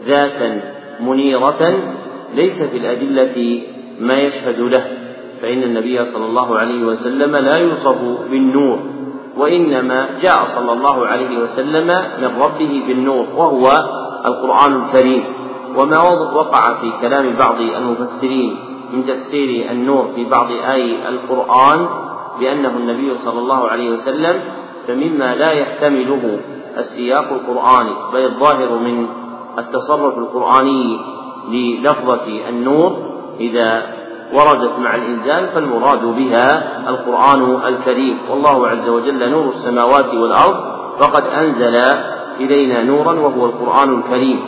ذاتا 0.04 0.60
منيرة 1.00 1.62
ليس 2.34 2.62
في 2.62 2.76
الأدلة 2.76 3.62
ما 4.00 4.14
يشهد 4.14 4.60
له 4.60 4.84
فإن 5.42 5.62
النبي 5.62 6.04
صلى 6.04 6.26
الله 6.26 6.58
عليه 6.58 6.84
وسلم 6.84 7.36
لا 7.36 7.56
يوصف 7.56 7.98
بالنور 8.30 8.78
وإنما 9.36 10.08
جاء 10.22 10.44
صلى 10.44 10.72
الله 10.72 11.06
عليه 11.06 11.38
وسلم 11.38 11.86
من 12.20 12.42
ربه 12.42 12.82
بالنور 12.86 13.26
وهو 13.36 13.70
القرآن 14.26 14.82
الكريم. 14.82 15.24
وما 15.76 15.98
وقع 16.34 16.80
في 16.80 16.92
كلام 17.00 17.36
بعض 17.36 17.60
المفسرين 17.60 18.56
من 18.92 19.04
تفسير 19.04 19.70
النور 19.70 20.08
في 20.14 20.24
بعض 20.24 20.50
آي 20.50 21.08
القرآن 21.08 21.86
بأنه 22.40 22.68
النبي 22.68 23.18
صلى 23.18 23.38
الله 23.38 23.68
عليه 23.68 23.90
وسلم 23.90 24.40
فمما 24.88 25.34
لا 25.34 25.52
يحتمله 25.52 26.40
السياق 26.78 27.32
القرآني 27.32 27.94
بل 28.12 28.24
الظاهر 28.24 28.78
من 28.78 29.06
التصرف 29.58 30.18
القرآني 30.18 31.00
للفظة 31.50 32.48
النور 32.48 33.14
إذا 33.40 33.82
وردت 34.32 34.78
مع 34.78 34.94
الإنزال 34.94 35.48
فالمراد 35.48 36.04
بها 36.04 36.46
القرآن 36.88 37.66
الكريم. 37.66 38.18
والله 38.30 38.68
عز 38.68 38.88
وجل 38.88 39.30
نور 39.30 39.44
السماوات 39.48 40.14
والأرض 40.14 40.56
فقد 40.98 41.22
أنزل 41.26 41.74
إلينا 42.40 42.82
نورا 42.82 43.20
وهو 43.20 43.46
القرآن 43.46 43.98
الكريم. 43.98 44.40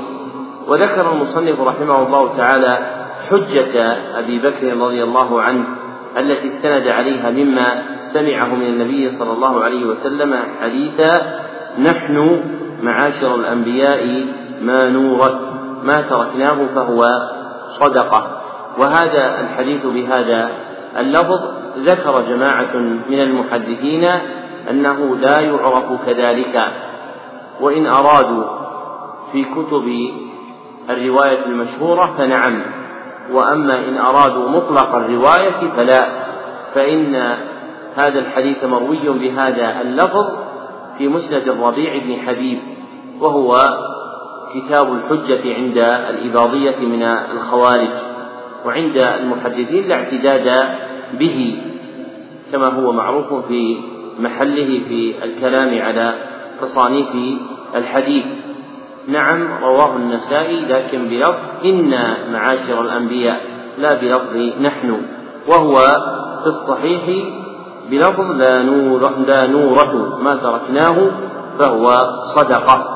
وذكر 0.68 1.12
المصنف 1.12 1.60
رحمه 1.60 2.06
الله 2.06 2.36
تعالى 2.36 2.78
حجة 3.30 3.96
أبي 4.18 4.38
بكر 4.38 4.76
رضي 4.76 5.02
الله 5.04 5.42
عنه 5.42 5.64
التي 6.18 6.48
استند 6.48 6.92
عليها 6.92 7.30
مما 7.30 7.82
سمعه 8.12 8.54
من 8.54 8.66
النبي 8.66 9.10
صلى 9.18 9.32
الله 9.32 9.64
عليه 9.64 9.86
وسلم 9.86 10.38
حديثا 10.62 11.14
نحن 11.78 12.40
معاشر 12.82 13.34
الأنبياء 13.34 14.24
ما 14.62 14.88
نورت. 14.88 15.55
ما 15.86 16.02
تركناه 16.10 16.66
فهو 16.74 17.06
صدقة. 17.80 18.40
وهذا 18.78 19.40
الحديث 19.40 19.86
بهذا 19.86 20.50
اللفظ 20.98 21.40
ذكر 21.78 22.20
جماعة 22.20 22.76
من 23.08 23.20
المحدثين 23.20 24.04
أنه 24.70 25.16
لا 25.16 25.40
يعرف 25.40 26.06
كذلك. 26.06 26.62
وإن 27.60 27.86
أرادوا 27.86 28.44
في 29.32 29.44
كتب 29.44 30.10
الرواية 30.90 31.46
المشهورة 31.46 32.14
فنعم. 32.18 32.62
وأما 33.32 33.78
إن 33.78 33.98
أرادوا 33.98 34.48
مطلق 34.48 34.94
الرواية 34.94 35.70
فلا. 35.76 36.06
فإن 36.74 37.36
هذا 37.96 38.18
الحديث 38.18 38.64
مروي 38.64 39.08
بهذا 39.08 39.80
اللفظ 39.80 40.26
في 40.98 41.08
مسند 41.08 41.48
الربيع 41.48 41.98
بن 41.98 42.26
حبيب 42.26 42.58
وهو 43.20 43.60
كتاب 44.54 44.92
الحجة 44.92 45.54
عند 45.54 45.78
الإباضية 46.10 46.76
من 46.80 47.02
الخوارج 47.02 47.90
وعند 48.66 48.96
المحدثين 48.96 49.88
لا 49.88 49.94
اعتداد 49.94 50.68
به 51.12 51.58
كما 52.52 52.66
هو 52.66 52.92
معروف 52.92 53.34
في 53.48 53.76
محله 54.18 54.80
في 54.88 55.14
الكلام 55.24 55.82
على 55.82 56.14
تصانيف 56.60 57.08
الحديث. 57.74 58.24
نعم 59.08 59.48
رواه 59.62 59.96
النسائي 59.96 60.60
لكن 60.60 61.08
بلفظ 61.08 61.38
إنا 61.64 62.16
معاشر 62.32 62.80
الأنبياء 62.80 63.40
لا 63.78 63.94
بلفظ 63.94 64.36
نحن. 64.60 64.96
وهو 65.48 65.74
في 66.42 66.46
الصحيح 66.46 67.02
بلفظ 67.90 68.30
لا 68.30 68.62
نور 68.62 69.12
لا 69.26 69.46
نورة 69.46 70.18
ما 70.22 70.36
تركناه 70.36 71.10
فهو 71.58 71.96
صدقة. 72.36 72.95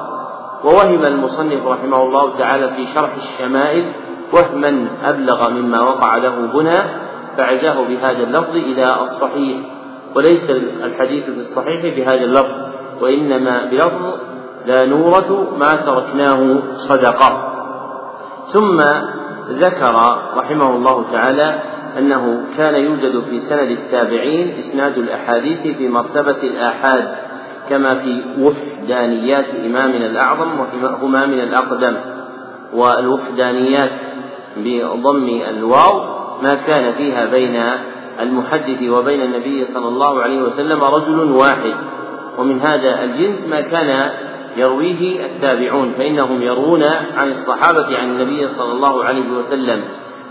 ووهم 0.65 1.05
المصنف 1.05 1.67
رحمه 1.67 2.03
الله 2.03 2.39
تعالى 2.39 2.69
في 2.69 2.87
شرح 2.95 3.15
الشمائل 3.15 3.93
وهما 4.33 4.87
أبلغ 5.05 5.51
مما 5.51 5.81
وقع 5.81 6.17
له 6.17 6.51
هنا 6.55 6.85
فعزاه 7.37 7.85
بهذا 7.89 8.23
اللفظ 8.23 8.57
إلى 8.57 9.01
الصحيح 9.01 9.59
وليس 10.15 10.51
الحديث 10.85 11.25
في 11.25 11.31
الصحيح 11.31 11.97
بهذا 11.97 12.25
اللفظ 12.25 12.55
وإنما 13.01 13.65
بلفظ 13.65 14.21
لا 14.67 14.87
نورة 14.87 15.57
ما 15.59 15.77
تركناه 15.77 16.59
صدقة. 16.89 17.53
ثم 18.53 18.81
ذكر 19.51 19.95
رحمه 20.37 20.77
الله 20.77 21.05
تعالى 21.13 21.63
أنه 21.99 22.45
كان 22.57 22.75
يوجد 22.75 23.21
في 23.21 23.39
سند 23.39 23.71
التابعين 23.71 24.55
إسناد 24.59 24.99
الأحاديث 24.99 25.77
في 25.77 25.89
مرتبة 25.89 26.37
الآحاد 26.43 27.09
كما 27.71 27.95
في 27.95 28.23
وفدانيات 28.39 29.45
إمامنا 29.67 30.07
الأعظم 30.07 30.49
وهما 30.83 31.27
من 31.27 31.41
الأقدم 31.41 31.97
والوفدانيات 32.75 33.91
بضم 34.57 35.41
الواو 35.49 36.01
ما 36.43 36.55
كان 36.55 36.93
فيها 36.93 37.27
بين 37.27 37.63
المحدث 38.21 38.83
وبين 38.83 39.23
النبي 39.23 39.65
صلى 39.65 39.89
الله 39.89 40.23
عليه 40.23 40.43
وسلم 40.43 40.85
رجل 40.85 41.31
واحد. 41.33 41.75
ومن 42.39 42.61
هذا 42.61 43.05
الجنس 43.05 43.49
ما 43.49 43.61
كان 43.61 44.11
يرويه 44.57 45.27
التابعون 45.27 45.93
فإنهم 45.99 46.43
يروون 46.43 46.83
عن 47.17 47.29
الصحابة 47.29 47.99
عن 47.99 48.11
النبي 48.11 48.49
صلى 48.49 48.73
الله 48.73 49.05
عليه 49.05 49.31
وسلم. 49.31 49.83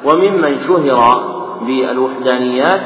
وممن 0.06 0.60
شهر 0.60 1.24
بالوحدانيات 1.62 2.82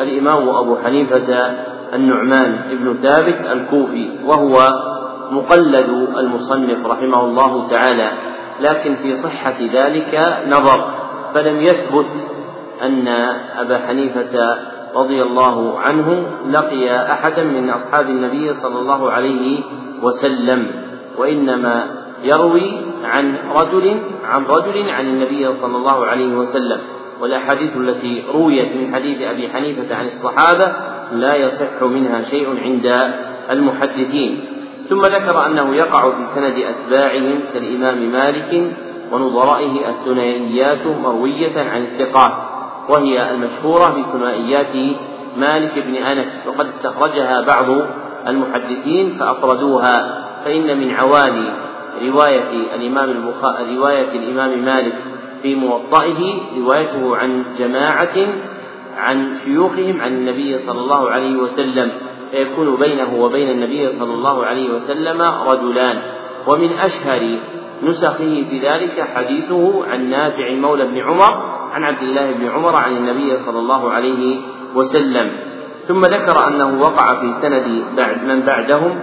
الإمام 0.00 0.48
أبو 0.48 0.76
حنيفة 0.84 1.54
النعمان 1.94 2.60
بن 2.70 2.94
ثابت 3.02 3.40
الكوفي 3.52 4.10
وهو 4.24 4.56
مقلد 5.30 5.88
المصنف 6.18 6.86
رحمه 6.86 7.24
الله 7.24 7.68
تعالى 7.68 8.12
لكن 8.60 8.96
في 8.96 9.16
صحة 9.16 9.56
ذلك 9.72 10.42
نظر 10.48 10.94
فلم 11.34 11.60
يثبت 11.60 12.10
أن 12.82 13.08
أبا 13.58 13.78
حنيفة 13.78 14.56
رضي 14.94 15.22
الله 15.22 15.78
عنه 15.78 16.26
لقي 16.50 17.12
أحدا 17.12 17.44
من 17.44 17.70
أصحاب 17.70 18.06
النبي 18.10 18.54
صلى 18.54 18.78
الله 18.78 19.10
عليه 19.10 19.60
وسلم 20.02 20.70
وإنما 21.18 21.86
يروي 22.22 22.72
عن 23.04 23.36
رجل 23.54 24.00
عن 24.24 24.44
رجل 24.44 24.90
عن 24.90 25.06
النبي 25.06 25.52
صلى 25.54 25.76
الله 25.76 26.06
عليه 26.06 26.34
وسلم 26.34 26.80
والأحاديث 27.20 27.76
التي 27.76 28.24
رويت 28.34 28.76
من 28.76 28.94
حديث 28.94 29.22
أبي 29.22 29.48
حنيفة 29.48 29.96
عن 29.96 30.04
الصحابة 30.04 30.72
لا 31.12 31.34
يصح 31.34 31.82
منها 31.82 32.22
شيء 32.22 32.48
عند 32.64 33.12
المحدثين. 33.50 34.44
ثم 34.88 35.00
ذكر 35.00 35.46
أنه 35.46 35.74
يقع 35.74 36.10
في 36.10 36.26
سند 36.34 36.58
أتباعهم 36.58 37.40
كالإمام 37.54 38.12
مالك 38.12 38.72
ونظرائه 39.12 39.88
الثنائيات 39.88 40.86
مروية 40.86 41.60
عن 41.70 41.82
الثقات 41.82 42.32
وهي 42.88 43.30
المشهورة 43.30 43.88
بثنائيات 43.88 44.96
مالك 45.36 45.78
بن 45.86 45.94
أنس 45.94 46.46
وقد 46.46 46.66
استخرجها 46.66 47.40
بعض 47.40 47.66
المحدثين 48.28 49.16
فأفردوها 49.18 50.24
فإن 50.44 50.78
من 50.78 50.94
عوالي 50.94 51.52
رواية 52.02 52.74
الإمام 52.74 53.10
البخاري 53.10 53.76
رواية 53.76 54.10
الإمام 54.12 54.64
مالك 54.64 54.94
في 55.42 55.54
موطئه 55.54 56.40
روايته 56.58 57.16
عن 57.16 57.44
جماعة 57.58 58.16
عن 58.96 59.34
شيوخهم 59.44 60.00
عن 60.00 60.12
النبي 60.12 60.58
صلى 60.58 60.80
الله 60.80 61.10
عليه 61.10 61.36
وسلم 61.36 61.92
فيكون 62.30 62.76
بينه 62.76 63.14
وبين 63.20 63.50
النبي 63.50 63.88
صلى 63.88 64.14
الله 64.14 64.44
عليه 64.44 64.70
وسلم 64.70 65.22
رجلان. 65.22 65.98
ومن 66.46 66.72
أشهر 66.72 67.38
نسخه 67.82 68.44
في 68.50 68.58
ذلك 68.62 69.00
حديثه 69.14 69.86
عن 69.86 70.10
نافع 70.10 70.50
مولى 70.54 70.84
بن 70.86 70.98
عمر 70.98 71.32
عن 71.72 71.84
عبد 71.84 72.02
الله 72.02 72.32
بن 72.32 72.48
عمر 72.48 72.76
عن 72.76 72.96
النبي 72.96 73.36
صلى 73.36 73.58
الله 73.58 73.90
عليه 73.90 74.40
وسلم. 74.74 75.30
ثم 75.84 76.00
ذكر 76.00 76.48
أنه 76.48 76.82
وقع 76.82 77.20
في 77.20 77.32
سند 77.42 77.84
بعد 77.96 78.24
من 78.24 78.40
بعدهم 78.40 79.00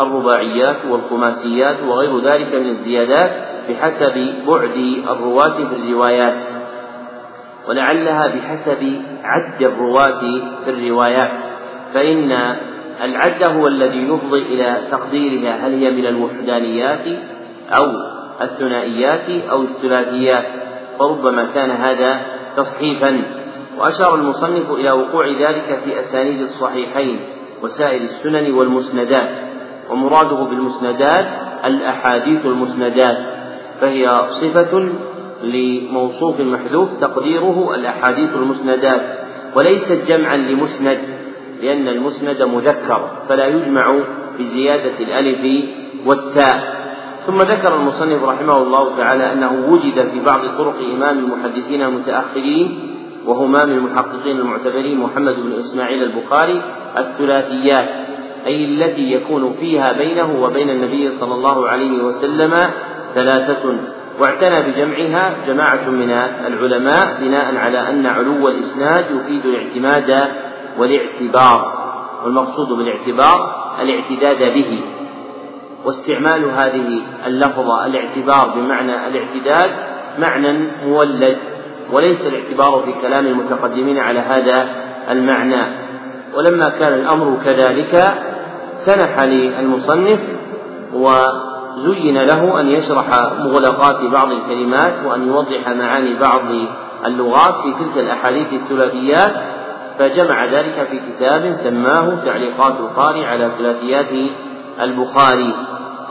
الرباعيات 0.00 0.76
والخماسيات 0.90 1.76
وغير 1.82 2.20
ذلك 2.20 2.54
من 2.54 2.68
الزيادات 2.68 3.30
بحسب 3.68 4.34
بعد 4.46 4.76
الرواة 5.10 5.56
في 5.56 5.76
الروايات. 5.76 6.65
ولعلها 7.68 8.26
بحسب 8.26 9.02
عد 9.24 9.62
الرواة 9.62 10.20
في 10.64 10.70
الروايات 10.70 11.30
فإن 11.94 12.32
العد 13.02 13.42
هو 13.42 13.66
الذي 13.66 14.08
يفضي 14.08 14.42
إلى 14.42 14.80
تقديرها 14.90 15.66
هل 15.66 15.74
هي 15.74 15.90
من 15.90 16.06
الوحدانيات 16.06 17.06
أو 17.70 17.86
الثنائيات 18.42 19.30
أو 19.50 19.62
الثلاثيات 19.62 20.44
فربما 20.98 21.44
كان 21.54 21.70
هذا 21.70 22.20
تصحيفا. 22.56 23.22
وأشار 23.78 24.14
المصنف 24.14 24.70
إلى 24.70 24.90
وقوع 24.90 25.26
ذلك 25.26 25.80
في 25.84 26.00
أسانيد 26.00 26.40
الصحيحين 26.40 27.20
وسائر 27.62 28.00
السنن 28.00 28.52
والمسندات 28.52 29.28
ومراده 29.90 30.36
بالمسندات 30.36 31.26
الأحاديث 31.64 32.46
المسندات 32.46 33.16
فهي 33.80 34.22
صفة 34.28 34.92
لموصوف 35.42 36.40
محذوف 36.40 36.88
تقديره 37.00 37.74
الأحاديث 37.74 38.30
المسندات 38.34 39.00
وليست 39.56 39.92
جمعا 39.92 40.36
لمسند 40.36 40.98
لأن 41.62 41.88
المسند 41.88 42.42
مذكر 42.42 43.10
فلا 43.28 43.46
يجمع 43.46 43.94
بزيادة 44.38 44.98
الألف 45.00 45.64
والتاء. 46.06 46.76
ثم 47.26 47.38
ذكر 47.38 47.76
المصنف 47.76 48.24
رحمه 48.24 48.56
الله 48.56 48.96
تعالى 48.96 49.32
أنه 49.32 49.66
وجد 49.72 50.08
في 50.10 50.20
بعض 50.26 50.40
طرق 50.58 50.76
إمام 50.94 51.18
المحدثين 51.18 51.82
المتأخرين 51.82 52.78
وهما 53.26 53.64
من 53.64 53.72
المحققين 53.72 54.38
المعتبرين 54.38 54.98
محمد 54.98 55.34
بن 55.34 55.52
إسماعيل 55.52 56.02
البخاري 56.02 56.62
الثلاثيات 56.98 57.88
أي 58.46 58.64
التي 58.64 59.12
يكون 59.12 59.54
فيها 59.60 59.92
بينه 59.92 60.42
وبين 60.42 60.70
النبي 60.70 61.08
صلى 61.08 61.34
الله 61.34 61.68
عليه 61.68 62.02
وسلم 62.02 62.70
ثلاثة. 63.14 63.95
واعتنى 64.20 64.72
بجمعها 64.72 65.34
جماعة 65.46 65.90
من 65.90 66.10
العلماء 66.46 67.16
بناء 67.20 67.56
على 67.56 67.90
أن 67.90 68.06
علو 68.06 68.48
الإسناد 68.48 69.04
يفيد 69.10 69.46
الاعتماد 69.46 70.30
والاعتبار 70.78 71.76
والمقصود 72.24 72.68
بالاعتبار 72.68 73.66
الاعتداد 73.82 74.54
به. 74.54 74.80
واستعمال 75.84 76.44
هذه 76.44 77.02
اللفظة 77.26 77.86
الاعتبار 77.86 78.54
بمعنى 78.56 79.06
الاعتداد 79.06 79.70
معنى 80.18 80.68
مولد 80.86 81.36
وليس 81.92 82.26
الاعتبار 82.26 82.82
في 82.84 82.92
كلام 83.02 83.26
المتقدمين 83.26 83.98
على 83.98 84.18
هذا 84.18 84.68
المعنى. 85.10 85.62
ولما 86.34 86.68
كان 86.68 86.92
الأمر 86.92 87.38
كذلك 87.44 88.14
سنح 88.86 89.22
للمصنف 89.24 90.20
وزين 91.76 92.18
له 92.22 92.60
أن 92.60 92.70
يشرح 92.70 93.06
مغلقات 93.38 93.96
بعض 94.12 94.32
الكلمات 94.32 94.94
وأن 95.06 95.26
يوضح 95.26 95.68
معاني 95.68 96.14
بعض 96.14 96.42
اللغات 97.06 97.54
في 97.54 97.72
تلك 97.72 97.98
الأحاديث 97.98 98.52
الثلاثيات 98.52 99.32
فجمع 99.98 100.44
ذلك 100.44 100.88
في 100.90 100.98
كتاب 100.98 101.52
سماه 101.52 102.24
تعليقات 102.24 102.72
القارئ 102.80 103.24
على 103.24 103.50
ثلاثيات 103.58 104.30
البخاري. 104.80 105.54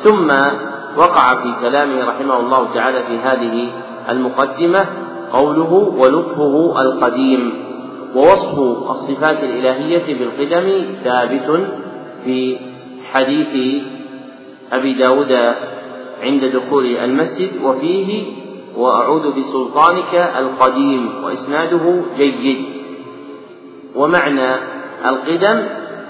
ثم 0.03 0.31
وقع 0.97 1.35
في 1.35 1.53
كلامه 1.61 2.05
رحمه 2.05 2.39
الله 2.39 2.73
تعالى 2.73 3.03
في 3.03 3.17
هذه 3.17 3.67
المقدمة 4.09 4.85
قوله 5.33 5.73
ولطفه 5.97 6.81
القديم 6.81 7.53
ووصف 8.15 8.59
الصفات 8.89 9.43
الإلهية 9.43 10.19
بالقدم 10.19 10.85
ثابت 11.03 11.67
في 12.25 12.57
حديث 13.13 13.83
أبي 14.73 14.93
داود 14.93 15.31
عند 16.21 16.45
دخول 16.45 16.85
المسجد 16.85 17.49
وفيه 17.63 18.23
وأعوذ 18.77 19.31
بسلطانك 19.31 20.13
القديم 20.39 21.23
وإسناده 21.23 22.01
جيد. 22.17 22.65
ومعنى 23.95 24.55
القدم 25.05 25.63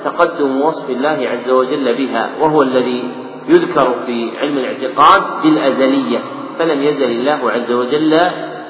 تقدم 0.03 0.61
وصف 0.61 0.89
الله 0.89 1.29
عز 1.29 1.49
وجل 1.49 1.93
بها 1.95 2.29
وهو 2.41 2.61
الذي 2.61 3.03
يذكر 3.47 3.95
في 4.05 4.37
علم 4.37 4.57
الاعتقاد 4.57 5.21
بالأزلية 5.43 6.19
فلم 6.59 6.83
يزل 6.83 7.11
الله 7.11 7.51
عز 7.51 7.71
وجل 7.71 8.19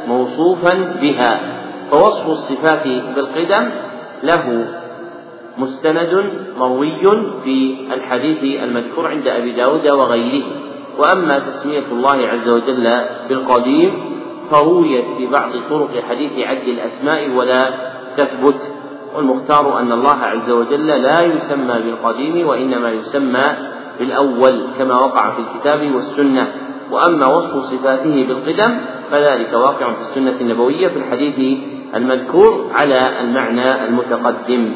موصوفا 0.08 0.74
بها. 1.02 1.40
فوصف 1.92 2.28
الصفات 2.28 2.88
بالقدم 3.16 3.70
له 4.24 4.68
مستند 5.58 6.34
مروي 6.58 7.22
في 7.44 7.76
الحديث 7.94 8.64
المذكور 8.64 9.08
عند 9.08 9.28
أبي 9.28 9.52
داود 9.52 9.88
وغيره. 9.88 10.44
وأما 10.98 11.40
تسمية 11.40 11.88
الله 11.92 12.28
عز 12.28 12.50
وجل 12.50 13.02
بالقديم 13.30 13.92
فرويت 14.52 15.06
في 15.18 15.28
بعض 15.28 15.52
طرق 15.70 16.04
حديث 16.10 16.40
عد 16.40 16.68
الأسماء 16.68 17.30
ولا 17.30 17.70
تثبت. 18.18 18.56
والمختار 19.16 19.80
أن 19.80 19.92
الله 19.92 20.20
عز 20.24 20.52
وجل 20.52 20.88
لا 20.88 21.22
يسمى 21.22 21.82
بالقديم 21.82 22.48
وإنما 22.48 22.92
يسمى 22.92 23.46
بالأول 24.00 24.62
كما 24.78 24.96
وقع 25.00 25.32
في 25.32 25.40
الكتاب 25.40 25.96
والسنة. 25.96 26.48
وأما 26.92 27.28
وصف 27.28 27.56
صفاته 27.58 28.26
بالقدم 28.28 28.78
فذلك 29.12 29.54
واقع 29.54 29.94
في 29.94 30.00
السنة 30.00 30.36
النبوية 30.42 30.88
في 30.88 30.98
الحديث 30.98 31.60
المذكور 31.96 32.72
على 32.74 33.22
المعنى 33.22 33.86
المتقدم. 33.86 34.76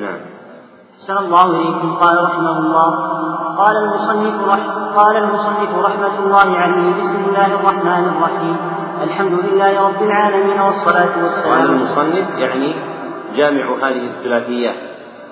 نعم. 0.00 0.20
أحسن 1.00 1.16
الله 1.18 1.46
إليكم. 1.50 1.94
قال 1.94 2.24
رحمه 2.24 2.58
الله 2.58 2.90
قال 3.58 3.76
المصنف 3.76 4.48
رح 4.48 4.60
قال 4.96 5.16
المصنف 5.16 5.78
رحمة 5.78 6.18
الله 6.18 6.56
عليه 6.56 6.94
بسم 6.98 7.24
الله 7.28 7.54
الرحمن 7.54 8.04
الرحيم. 8.12 8.56
الحمد 9.02 9.32
لله 9.32 9.88
رب 9.88 10.02
العالمين 10.02 10.60
والصلاة 10.60 11.22
والسلام. 11.22 11.52
قال 11.52 11.70
المصنف 11.70 12.38
يعني 12.38 12.74
جامع 13.36 13.88
هذه 13.88 14.06
الثلاثيات 14.16 14.76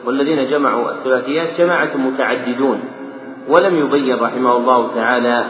والذين 0.07 0.47
جمعوا 0.51 0.91
الثلاثيات 0.91 1.61
جماعة 1.61 1.97
متعددون. 1.97 2.81
ولم 3.49 3.75
يبين 3.77 4.21
رحمه 4.21 4.57
الله 4.57 4.95
تعالى 4.95 5.45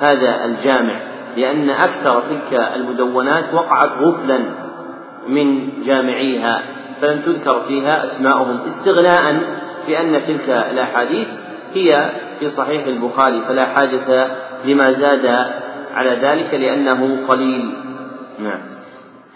هذا 0.00 0.44
الجامع 0.44 0.94
لأن 1.36 1.70
أكثر 1.70 2.20
تلك 2.20 2.60
المدونات 2.76 3.54
وقعت 3.54 3.90
غفلا 4.00 4.38
من 5.28 5.68
جامعيها. 5.86 6.79
فلم 7.00 7.22
تذكر 7.22 7.62
فيها 7.68 8.04
أسماؤهم 8.04 8.60
استغناء 8.60 9.42
بأن 9.86 10.22
تلك 10.26 10.48
الأحاديث 10.48 11.28
هي 11.74 12.10
في 12.40 12.48
صحيح 12.48 12.86
البخاري 12.86 13.40
فلا 13.48 13.66
حاجة 13.66 14.28
لما 14.64 14.92
زاد 14.92 15.26
على 15.94 16.10
ذلك 16.10 16.54
لأنه 16.54 17.26
قليل. 17.28 17.72
نعم. 18.38 18.79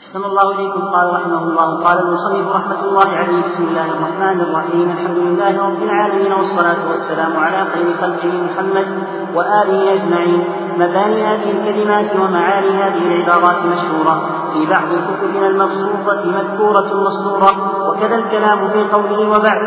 أحسن 0.04 0.24
الله 0.24 0.50
إليكم. 0.50 0.80
قال 0.80 1.14
رحمه 1.14 1.42
الله 1.42 1.84
قال 1.84 1.98
المصنف 1.98 2.48
رحمة 2.48 2.84
الله 2.84 3.08
عليه. 3.08 3.42
بسم 3.42 3.64
الله 3.68 3.86
الرحمن 3.96 4.40
الرحيم. 4.40 4.90
الحمد 4.90 5.16
لله 5.16 5.66
رب 5.68 5.82
العالمين 5.82 6.32
والصلاة 6.32 6.88
والسلام 6.88 7.32
على 7.36 7.64
خير 7.72 7.92
خلقه 7.92 8.32
محمد 8.46 8.88
وآله 9.34 9.92
أجمعين. 9.92 10.44
مباني 10.76 11.24
هذه 11.24 11.50
الكلمات 11.56 12.16
ومعاني 12.16 12.68
هذه 12.68 13.02
العبارات 13.06 13.58
مشهورة. 13.66 14.14
في 14.52 14.66
بعض 14.66 14.88
كتبنا 15.08 15.46
المبسوطة 15.46 16.22
مذكورة 16.38 16.88
مسطورة 17.06 17.52
وكذا 17.88 18.16
الكلام 18.16 18.68
في 18.68 18.84
قوله 18.92 19.20
وبعد. 19.28 19.60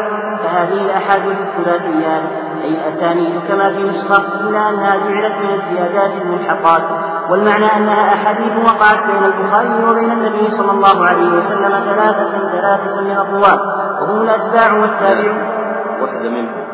فهذه 0.44 0.82
الأحاديث 0.86 1.38
الثلاثيات. 1.48 2.24
أي 2.64 2.70
الأسانيد 2.70 3.42
كما 3.48 3.74
في 3.74 3.84
نسخة 3.84 4.24
إلا 4.42 4.70
أنها 4.70 4.96
جعلت 4.96 5.36
من 5.44 5.54
الزيادات 5.54 6.22
الملحقات. 6.22 7.17
والمعنى 7.32 7.66
أنها 7.66 8.14
أحاديث 8.14 8.66
وقعت 8.66 9.04
بين 9.04 9.24
البخاري 9.24 9.86
وبين 9.86 10.12
النبي 10.12 10.50
صلى 10.50 10.72
الله 10.72 11.06
عليه 11.06 11.38
وسلم 11.38 11.70
ثلاثة 11.70 12.52
ثلاثة 12.52 13.02
من 13.02 13.12
الرواة 13.12 14.02
وهم 14.02 14.22
الأتباع 14.22 14.74
والتابعون. 14.74 15.58
واحدة 16.02 16.30
منهم. 16.30 16.68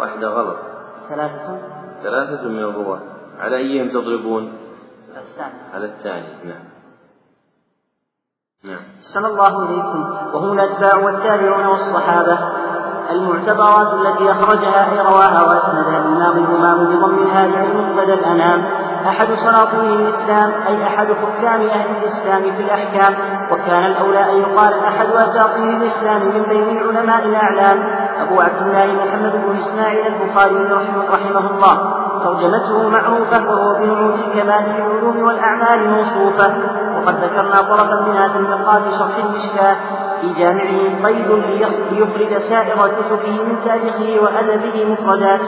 واحدة 0.00 0.28
غلط. 0.28 0.56
ثلاثة؟ 1.08 1.58
ثلاثة 2.02 2.48
من 2.48 2.58
الرواة. 2.58 3.00
على 3.40 3.56
أيهم 3.56 3.88
تضربون؟ 3.88 4.52
الثاني. 5.16 5.74
على 5.74 5.86
الثاني. 5.86 6.28
نعم. 6.44 6.64
نعم. 8.64 8.82
صلى 9.02 9.26
الله 9.26 9.62
إليكم. 9.64 10.16
وهم 10.34 10.52
الأتباع 10.52 10.96
والتابعون 10.96 11.66
والصحابة. 11.66 12.38
المعتبرات 13.10 13.94
التي 13.94 14.32
أخرجها 14.32 14.92
أي 14.92 14.98
رواها 15.00 15.42
وأسندها 15.44 15.98
الإمام 15.98 16.44
الإمام 16.44 16.96
بضم 16.96 17.18
الهاء 17.18 17.76
مقتدى 17.76 18.14
الأنام. 18.14 18.79
أحد 19.08 19.34
سلاطين 19.34 19.90
الإسلام 20.00 20.52
أي 20.68 20.84
أحد 20.86 21.06
حكام 21.06 21.60
أهل 21.60 21.90
الإسلام 21.96 22.42
في 22.42 22.62
الأحكام. 22.62 23.14
وكان 23.52 23.84
الأولى 23.84 24.32
أن 24.32 24.38
يقال 24.38 24.74
أحد 24.84 25.06
أساطير 25.06 25.70
الإسلام 25.76 26.20
من 26.22 26.42
بين 26.48 26.78
العلماء 26.78 27.24
الأعلام 27.24 27.78
أبو 28.20 28.40
عبد 28.40 28.62
الله 28.62 28.86
محمد 29.04 29.32
بن 29.32 29.58
إسماعيل 29.58 30.06
البخاري 30.06 30.54
رحمه, 30.54 31.04
رحمه 31.10 31.50
الله. 31.50 32.00
ترجمته 32.24 32.88
معروفة 32.88 33.48
وهو 33.48 33.78
بنعوت 33.78 34.14
الكمال 34.14 34.64
في 34.64 34.78
العلوم 34.78 35.22
والأعمال 35.22 35.90
موصوفة. 35.90 36.54
وقد 36.96 37.14
ذكرنا 37.24 37.62
طرفا 37.62 38.00
منها 38.00 38.28
في 38.28 38.38
نقاط 38.38 38.82
شرح 38.98 39.16
المشكاة 39.24 39.76
في 40.20 40.32
جامعه 40.32 41.06
قيد 41.06 41.30
ليخرج 41.90 42.38
سائر 42.38 42.76
كتبه 42.76 43.44
من 43.44 43.56
تاريخه 43.64 44.24
وأدبه 44.24 44.92
مفردات 44.92 45.40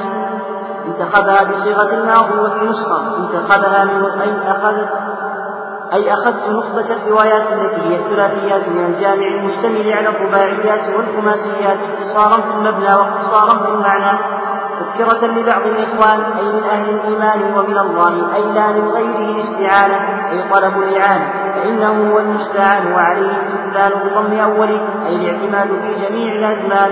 انتخبها 0.86 1.44
بصيغة 1.52 1.94
الماضي 1.94 2.38
وفي 2.38 2.64
نسخة 2.64 3.16
انتخبها 3.16 3.84
من 3.84 4.20
أي 4.20 4.50
أخذت 4.50 4.88
أي 5.92 6.12
أخذت 6.12 6.48
نخبة 6.48 6.96
الروايات 6.96 7.52
التي 7.52 7.80
هي 7.88 7.96
الثلاثيات 7.96 8.68
من 8.68 8.84
الجامع 8.84 9.26
المشتمل 9.26 9.92
على 9.92 10.08
الرباعيات 10.08 10.96
والخماسيات 10.96 11.78
اختصارا 11.78 12.40
في 12.40 12.54
المبنى 12.54 12.94
واختصارا 12.94 13.58
في 13.58 13.68
المعنى. 13.68 14.18
تذكرة 14.80 15.26
لبعض 15.26 15.62
الإخوان 15.62 16.20
أي 16.38 16.52
من 16.52 16.64
أهل 16.64 16.90
الإيمان 16.90 17.54
ومن 17.56 17.78
الله 17.78 18.34
أي 18.34 18.52
لا 18.52 18.72
من 18.72 18.88
غيره 18.88 19.18
الاستعانة 19.18 19.96
أي 20.30 20.48
طلب 20.50 20.78
الإعانة. 20.78 21.32
فإنه 21.54 22.12
هو 22.12 22.18
المستعان 22.18 22.92
وعليه 22.92 23.30
الاستدلال 23.30 24.10
بضم 24.10 24.38
أوله 24.38 24.80
أي 25.06 25.16
الاعتماد 25.16 25.68
في 25.68 26.06
جميع 26.06 26.32
الأزمان. 26.34 26.90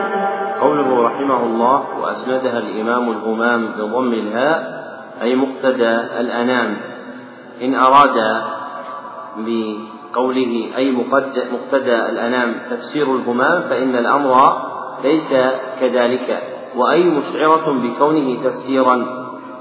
قوله 0.60 1.02
رحمه 1.02 1.44
الله 1.44 1.84
وأسندها 2.02 2.58
الإمام 2.58 3.10
الهمام 3.10 3.68
بضم 3.78 4.12
الهاء 4.12 4.80
أي 5.22 5.34
مقتدى 5.36 5.94
الأنام. 6.20 6.76
إن 7.62 7.74
أراد 7.74 8.16
بقوله 9.36 10.70
أي 10.76 10.90
مقتدى 11.52 11.96
الأنام 11.96 12.54
تفسير 12.70 13.16
الهمام 13.16 13.62
فإن 13.62 13.96
الأمر 13.96 14.34
ليس 15.04 15.34
كذلك 15.80 16.42
وأي 16.76 17.04
مشعرة 17.04 17.66
بكونه 17.72 18.44
تفسيرا 18.44 19.06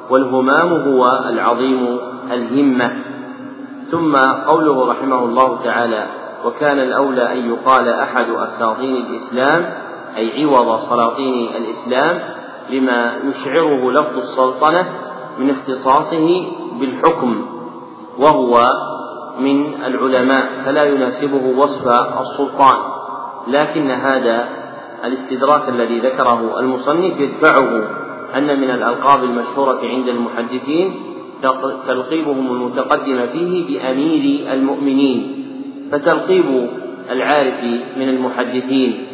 والهمام 0.09 0.69
هو 0.87 1.23
العظيم 1.29 1.99
الهمة. 2.31 2.91
ثم 3.91 4.15
قوله 4.47 4.91
رحمه 4.91 5.19
الله 5.25 5.63
تعالى 5.63 6.05
وكان 6.45 6.79
الأولى 6.79 7.33
أن 7.33 7.49
يقال 7.49 7.89
أحد 7.89 8.29
أساطين 8.29 8.95
الإسلام 8.95 9.78
أي 10.17 10.43
عوض 10.43 10.79
سلاطين 10.79 11.47
الإسلام 11.55 12.19
لما 12.69 13.13
يشعره 13.23 13.91
لفظ 13.91 14.17
السلطنة 14.17 14.89
من 15.39 15.49
اختصاصه 15.49 16.45
بالحكم 16.79 17.45
وهو 18.17 18.71
من 19.39 19.83
العلماء 19.85 20.49
فلا 20.65 20.85
يناسبه 20.85 21.57
وصف 21.57 21.87
السلطان. 22.19 22.77
لكن 23.47 23.91
هذا 23.91 24.49
الاستدراك 25.05 25.69
الذي 25.69 25.99
ذكره 25.99 26.59
المصنف 26.59 27.19
يدفعه 27.19 27.81
أن 28.35 28.59
من 28.61 28.69
الألقاب 28.69 29.23
المشهورة 29.23 29.79
عند 29.83 30.07
المحدثين 30.07 30.93
تلقيبهم 31.87 32.51
المتقدم 32.51 33.27
فيه 33.27 33.67
بأمير 33.67 34.53
المؤمنين 34.53 35.45
فتلقيب 35.91 36.69
العارف 37.11 37.63
من 37.97 38.09
المحدثين. 38.09 39.07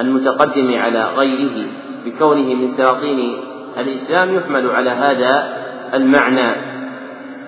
المتقدم 0.00 0.74
على 0.74 1.04
غيره 1.04 1.66
بكونه 2.04 2.54
من 2.54 2.68
سلاطين 2.70 3.36
الإسلام 3.78 4.34
يحمل 4.34 4.70
على 4.70 4.90
هذا 4.90 5.56
المعنى. 5.94 6.76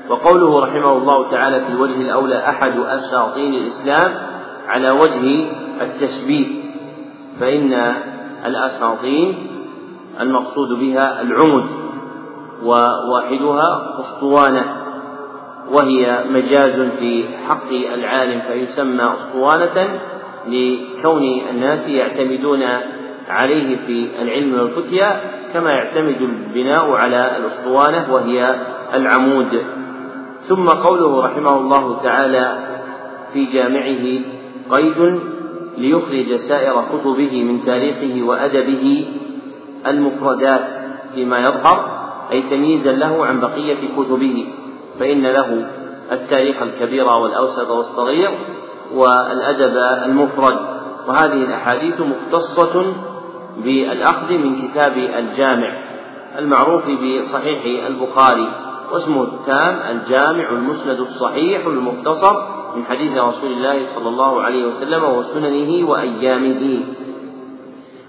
وقوله 0.08 0.64
رحمه 0.64 0.92
الله 0.92 1.30
تعالى 1.30 1.60
في 1.60 1.72
الوجه 1.72 2.00
الأولى 2.00 2.38
أحد 2.48 2.72
أساطين 2.78 3.54
الإسلام 3.54 4.14
على 4.68 4.90
وجه 4.90 5.46
التشبيه 5.80 6.46
فإن 7.40 7.94
الأساطين 8.46 9.46
المقصود 10.20 10.68
بها 10.68 11.22
العمد 11.22 11.70
وواحدها 12.62 14.00
أسطوانة 14.00 14.64
وهي 15.72 16.24
مجاز 16.30 16.80
في 16.98 17.24
حق 17.48 17.70
العالم 17.94 18.40
فيسمى 18.40 19.12
أسطوانة 19.14 20.00
لكون 20.50 21.42
الناس 21.50 21.88
يعتمدون 21.88 22.62
عليه 23.28 23.76
في 23.86 24.08
العلم 24.22 24.54
والفتيا 24.60 25.20
كما 25.54 25.70
يعتمد 25.70 26.20
البناء 26.20 26.90
على 26.90 27.36
الأسطوانة 27.36 28.14
وهي 28.14 28.54
العمود. 28.94 29.62
ثم 30.48 30.68
قوله 30.68 31.24
رحمه 31.24 31.58
الله 31.58 32.02
تعالى 32.02 32.58
في 33.32 33.44
جامعه 33.44 34.20
قيد 34.70 35.20
ليخرج 35.78 36.36
سائر 36.48 36.84
كتبه 36.92 37.42
من 37.42 37.64
تاريخه 37.64 38.22
وأدبه 38.22 39.06
المفردات 39.86 40.64
فيما 41.14 41.38
يظهر 41.38 41.98
أي 42.32 42.42
تمييزا 42.42 42.92
له 42.92 43.26
عن 43.26 43.40
بقية 43.40 43.76
كتبه 43.96 44.46
فإن 45.00 45.22
له 45.22 45.66
التاريخ 46.12 46.62
الكبير 46.62 47.08
والأوسط 47.08 47.70
والصغير 47.70 48.30
والأدب 48.94 49.76
المفرد. 50.04 50.58
وهذه 51.08 51.44
الأحاديث 51.44 52.00
مختصة 52.00 52.94
بالأخذ 53.64 54.32
من 54.32 54.68
كتاب 54.68 54.96
الجامع 54.96 55.72
المعروف 56.38 56.82
بصحيح 56.84 57.86
البخاري 57.86 58.48
واسمه 58.92 59.22
التام 59.22 59.80
الجامع 59.90 60.50
المسند 60.50 61.00
الصحيح 61.00 61.66
المختصر 61.66 62.34
من 62.76 62.84
حديث 62.84 63.18
رسول 63.18 63.52
الله 63.52 63.86
صلى 63.94 64.08
الله 64.08 64.42
عليه 64.42 64.66
وسلم 64.66 65.04
وسننه 65.04 65.88
وأيامه. 65.90 66.80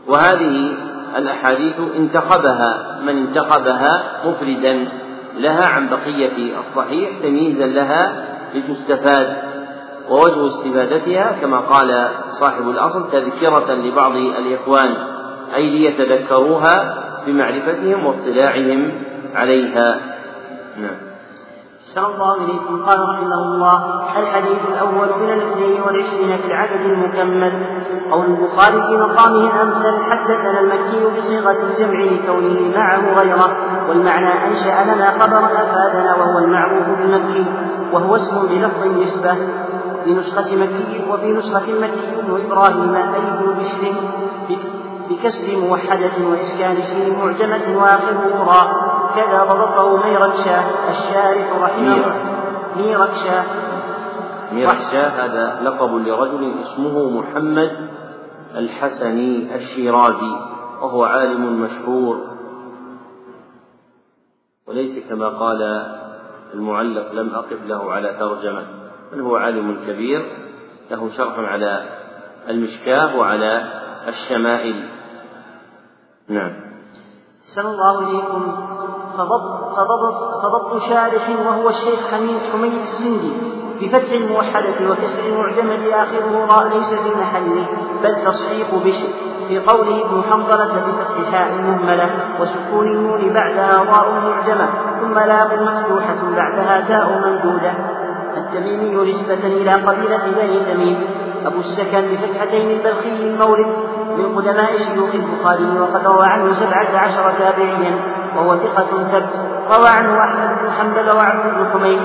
وهذه 0.07 0.73
الأحاديث 1.17 1.75
انتخبها 1.95 2.99
من 3.01 3.17
انتخبها 3.17 4.21
مفردا 4.25 4.87
لها 5.37 5.65
عن 5.65 5.89
بقية 5.89 6.59
الصحيح 6.59 7.09
تمييزا 7.23 7.65
لها 7.65 8.25
لتستفاد 8.55 9.48
ووجه 10.09 10.47
استفادتها 10.47 11.31
كما 11.41 11.59
قال 11.59 12.09
صاحب 12.29 12.69
الأصل 12.69 13.11
تذكرة 13.11 13.73
لبعض 13.73 14.15
الإخوان 14.15 14.95
أي 15.55 15.69
ليتذكروها 15.69 17.03
بمعرفتهم 17.25 18.05
واطلاعهم 18.05 18.91
عليها. 19.35 19.99
نعم. 20.77 21.09
أحسن 21.89 22.05
الله 22.05 22.35
إليكم 22.35 22.83
قال 22.85 22.99
رحمه 22.99 23.43
الله 23.43 24.03
الحديث 24.19 24.59
الأول 24.69 25.07
من 25.21 25.33
الاثنين 25.33 25.81
والعشرين 25.81 26.37
في 26.37 26.45
العدد 26.45 26.81
المكمل. 26.85 27.65
قول 28.11 28.25
البخاري 28.25 28.81
في 28.87 28.97
مقامه 28.97 29.55
الأمثل 29.55 30.11
حدثنا 30.11 30.59
المكي 30.59 31.17
بصيغة 31.17 31.51
الجمع 31.51 32.03
لكونه 32.03 32.77
معه 32.77 33.13
غيره 33.19 33.57
والمعنى 33.89 34.47
أنشأ 34.47 34.93
لنا 34.95 35.11
خبرا 35.11 35.45
أفادنا 35.45 36.15
وهو 36.15 36.37
المعروف 36.37 36.89
بالمكي 36.89 37.45
وهو 37.93 38.15
اسم 38.15 38.47
بلفظ 38.47 38.83
النسبة. 38.85 39.37
في 40.03 40.13
نسخة 40.13 40.55
مكي 40.55 41.03
وفي 41.09 41.31
نسخة 41.31 41.73
مكي 41.81 42.21
بن 42.21 42.45
إبراهيم 42.45 42.95
أي 42.95 43.21
بن 43.21 43.53
بشر 43.59 43.93
بكسر 45.09 45.57
موحدة 45.57 46.27
وإسكان 46.29 46.83
شين 46.83 47.15
معجمة 47.19 47.81
وآخره 47.81 48.43
راء 48.47 48.89
كذا 49.15 49.43
ضبطه 49.43 49.97
ميركشاه 49.97 50.63
الشارح 50.89 51.61
رحمه 51.61 51.95
الله 51.95 52.15
ميركشاه 52.75 53.45
ميركشاه 54.51 55.25
هذا 55.25 55.59
لقب 55.63 55.95
لرجل 55.95 56.53
اسمه 56.59 57.09
محمد 57.09 57.89
الحسني 58.55 59.55
الشيرازي 59.55 60.35
وهو 60.81 61.03
عالم 61.03 61.61
مشهور. 61.61 62.17
وليس 64.67 65.09
كما 65.09 65.29
قال 65.29 65.61
المعلق 66.53 67.13
لم 67.13 67.35
أقف 67.35 67.65
له 67.65 67.91
على 67.91 68.13
ترجمة. 68.19 68.78
بل 69.11 69.21
هو 69.21 69.35
عالم 69.35 69.79
كبير 69.87 70.21
له 70.91 71.09
شرح 71.09 71.39
على 71.39 71.83
المشكاه 72.49 73.17
وعلى 73.17 73.71
الشمائل. 74.07 74.89
نعم. 76.27 76.51
أحسن 77.43 77.65
الله 77.65 77.99
إليكم. 77.99 78.69
فضبط, 79.17 79.75
فضبط, 79.77 80.43
فضبط 80.43 80.81
شارح 80.81 81.29
وهو 81.29 81.69
الشيخ 81.69 82.07
حميد 82.11 82.39
حميد 82.53 82.73
السندي 82.73 83.59
بفتح 83.81 84.11
الموحدة 84.11 84.89
وكسر 84.91 85.25
المعجمة 85.25 86.03
آخره 86.03 86.45
راء 86.45 86.67
ليس 86.67 86.93
في 86.93 87.09
محله 87.09 87.67
بل 88.03 88.15
تصحيح 88.25 88.75
بشر 88.85 89.07
في 89.47 89.59
قوله 89.59 90.05
ابن 90.05 90.23
حنظلة 90.31 90.87
بفتح 90.87 91.31
حاء 91.31 91.51
مهملة 91.51 92.09
وسكون 92.39 92.87
النون 92.87 93.33
بعدها 93.33 93.83
راء 93.83 94.11
معجمة 94.11 94.69
ثم 94.99 95.19
لام 95.19 95.63
مفتوحة 95.63 96.17
بعدها 96.35 96.81
تاء 96.87 97.21
ممدودة 97.25 97.73
التميمي 98.39 99.11
نسبة 99.11 99.43
إلى 99.47 99.73
قبيلة 99.73 100.23
بني 100.37 100.59
تميم. 100.59 100.97
أبو 101.45 101.59
السكن 101.59 102.03
بفتحتين 102.11 102.71
البلخي 102.71 103.09
المورد 103.09 103.69
من 104.17 104.35
قدماء 104.35 104.77
شيوخ 104.77 105.09
البخاري 105.13 105.79
وقد 105.79 106.07
روى 106.07 106.25
عنه 106.25 106.53
سبعة 106.53 106.91
عشر 107.03 107.31
تابعيا 107.39 107.93
وهو 108.35 108.55
ثقة 108.55 109.03
ثبت. 109.11 109.33
روى 109.71 109.89
عنه 109.97 110.11
أحمد 110.25 110.49
بن 110.61 110.71
حنبل 110.71 111.17
وعبد 111.17 111.43
بن 111.55 111.69
حميد 111.73 112.01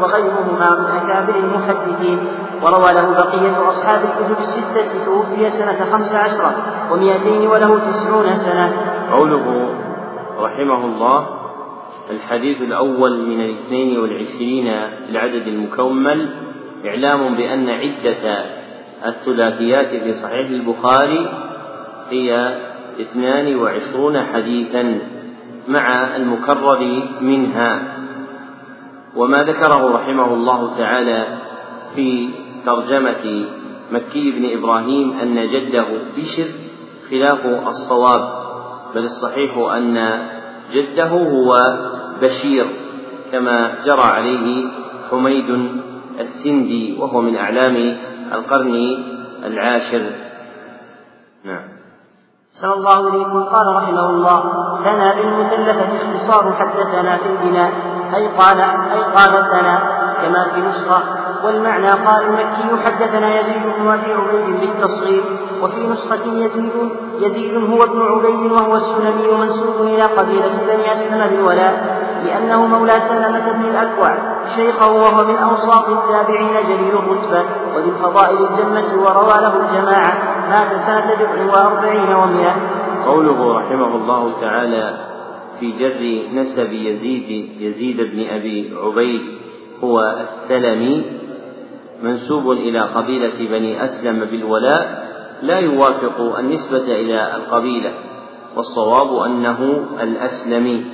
وغيرهما 0.00 0.68
من 0.80 0.86
أكابر 1.00 1.34
المحدثين. 1.34 2.28
وروى 2.62 2.92
له 2.92 3.06
بقية 3.12 3.68
أصحاب 3.68 4.00
الكتب 4.04 4.38
الستة 4.40 5.04
توفي 5.04 5.50
سنة 5.50 5.84
خمس 5.92 6.14
عشرة 6.14 6.52
ومئتين 6.92 7.48
وله 7.48 7.78
تسعون 7.78 8.36
سنة. 8.36 8.72
قوله 9.12 9.68
رحمه 10.40 10.84
الله 10.84 11.39
الحديث 12.10 12.62
الأول 12.62 13.26
من 13.26 13.40
الاثنين 13.40 13.98
والعشرين 13.98 14.64
في 14.64 15.10
العدد 15.10 15.46
المكمل 15.46 16.28
إعلام 16.86 17.34
بأن 17.34 17.68
عدة 17.68 18.44
الثلاثيات 19.06 19.86
في 19.86 20.12
صحيح 20.12 20.50
البخاري 20.50 21.30
هي 22.10 22.58
اثنان 23.00 23.56
وعشرون 23.56 24.22
حديثا 24.22 24.98
مع 25.68 26.16
المكرر 26.16 27.02
منها. 27.20 27.82
وما 29.16 29.42
ذكره 29.42 29.92
رحمه 29.94 30.34
الله 30.34 30.76
تعالى 30.78 31.24
في 31.94 32.28
ترجمة 32.66 33.44
مكي 33.92 34.30
بن 34.30 34.58
إبراهيم 34.58 35.18
أن 35.22 35.50
جده 35.50 35.84
بشر 36.16 36.46
خلاف 37.10 37.46
الصواب 37.46 38.40
بل 38.94 39.04
الصحيح 39.04 39.56
أن 39.58 40.22
جده 40.72 41.08
هو 41.08 41.56
بشير 42.22 42.66
كما 43.32 43.84
جرى 43.84 44.02
عليه 44.02 44.68
حميد 45.10 45.50
السندي 46.20 46.96
وهو 47.00 47.20
من 47.20 47.36
أعلام 47.36 47.96
القرن 48.32 48.74
العاشر. 49.44 50.02
نعم. 51.44 51.62
صلى 52.52 52.74
الله 52.74 53.08
إليكم. 53.08 53.42
قال 53.44 53.76
رحمه 53.76 54.10
الله 54.10 54.40
ثنى 54.84 55.22
بالمثلثة 55.22 55.80
اختصار 55.96 56.52
حدثنا 56.52 57.16
في 57.16 57.28
البناء. 57.28 57.72
أي 58.14 58.26
قال 58.26 58.60
أي 58.60 59.00
قال 59.00 59.32
ثنى 59.52 59.78
كما 60.22 60.48
في 60.54 60.60
نسخة 60.60 61.19
والمعنى 61.44 61.88
قال 61.88 62.24
المكي 62.24 62.84
حدثنا 62.84 63.40
يزيد 63.40 63.62
بن 63.78 63.88
أبي 63.88 64.12
عبيد 64.12 64.60
بالتصغير 64.60 65.22
وفي 65.62 65.86
نسخة 65.86 66.26
يزيد 66.26 66.70
يزيد 67.20 67.70
هو 67.70 67.84
ابن 67.84 68.00
عبيد 68.02 68.52
وهو 68.52 68.74
السلمي 68.76 69.32
منسوب 69.40 69.86
إلى 69.86 70.02
قبيلة 70.02 70.62
بني 70.68 70.92
أسلم 70.92 71.28
بالولاء 71.28 72.00
لأنه 72.24 72.66
مولى 72.66 73.00
سلمة 73.00 73.52
بن 73.52 73.64
الأكوع 73.64 74.18
شيخه 74.56 74.92
وهو 74.92 75.24
من 75.26 75.36
أوساط 75.36 75.88
التابعين 75.88 76.52
جليل 76.68 76.94
الرتبة 76.94 77.44
وذي 77.76 77.88
الفضائل 77.88 78.36
الجمة 78.36 79.02
وروى 79.02 79.34
له 79.40 79.56
الجماعة 79.56 80.12
مات 80.50 80.76
سنة 80.76 81.14
تسع 81.14 81.52
وأربعين 81.52 82.14
ومئة 82.14 82.54
قوله 83.06 83.58
رحمه 83.58 83.96
الله 83.96 84.40
تعالى 84.40 85.10
في 85.60 85.72
جر 85.72 86.34
نسب 86.40 86.72
يزيد 86.72 87.50
يزيد 87.60 87.96
بن 87.96 88.26
أبي 88.30 88.74
عبيد 88.84 89.22
هو 89.84 90.00
السلمي 90.00 91.19
منسوب 92.02 92.50
إلى 92.52 92.80
قبيلة 92.80 93.48
بني 93.50 93.84
أسلم 93.84 94.24
بالولاء 94.24 95.10
لا 95.42 95.58
يوافق 95.58 96.38
النسبة 96.38 96.84
إلى 97.00 97.36
القبيلة 97.36 97.92
والصواب 98.56 99.22
أنه 99.22 99.86
الأسلمي 100.02 100.84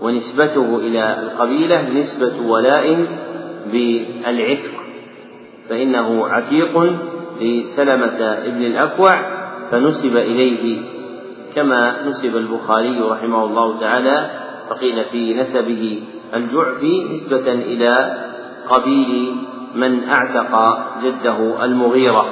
ونسبته 0.00 0.76
إلى 0.76 1.20
القبيلة 1.22 1.82
نسبة 1.82 2.46
ولاء 2.46 3.06
بالعتق 3.72 4.70
فإنه 5.68 6.26
عتيق 6.26 6.78
لسلمة 7.40 8.18
ابن 8.22 8.62
الأكوع 8.62 9.36
فنسب 9.70 10.16
إليه 10.16 10.80
كما 11.54 12.02
نسب 12.06 12.36
البخاري 12.36 13.00
رحمه 13.00 13.44
الله 13.44 13.80
تعالى 13.80 14.30
فقيل 14.70 15.04
في 15.04 15.34
نسبه 15.34 16.02
الجعفي 16.34 17.04
نسبة 17.04 17.52
إلى 17.52 18.16
قبيل 18.68 19.36
من 19.74 20.08
أعتق 20.08 20.78
جده 21.02 21.64
المغيرة. 21.64 22.26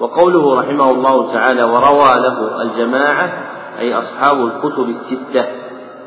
وقوله 0.00 0.60
رحمه 0.60 0.90
الله 0.90 1.32
تعالى 1.32 1.62
وروى 1.62 2.14
له 2.14 2.62
الجماعة 2.62 3.32
أي 3.78 3.94
أصحاب 3.94 4.46
الكتب 4.46 4.88
الستة. 4.88 5.44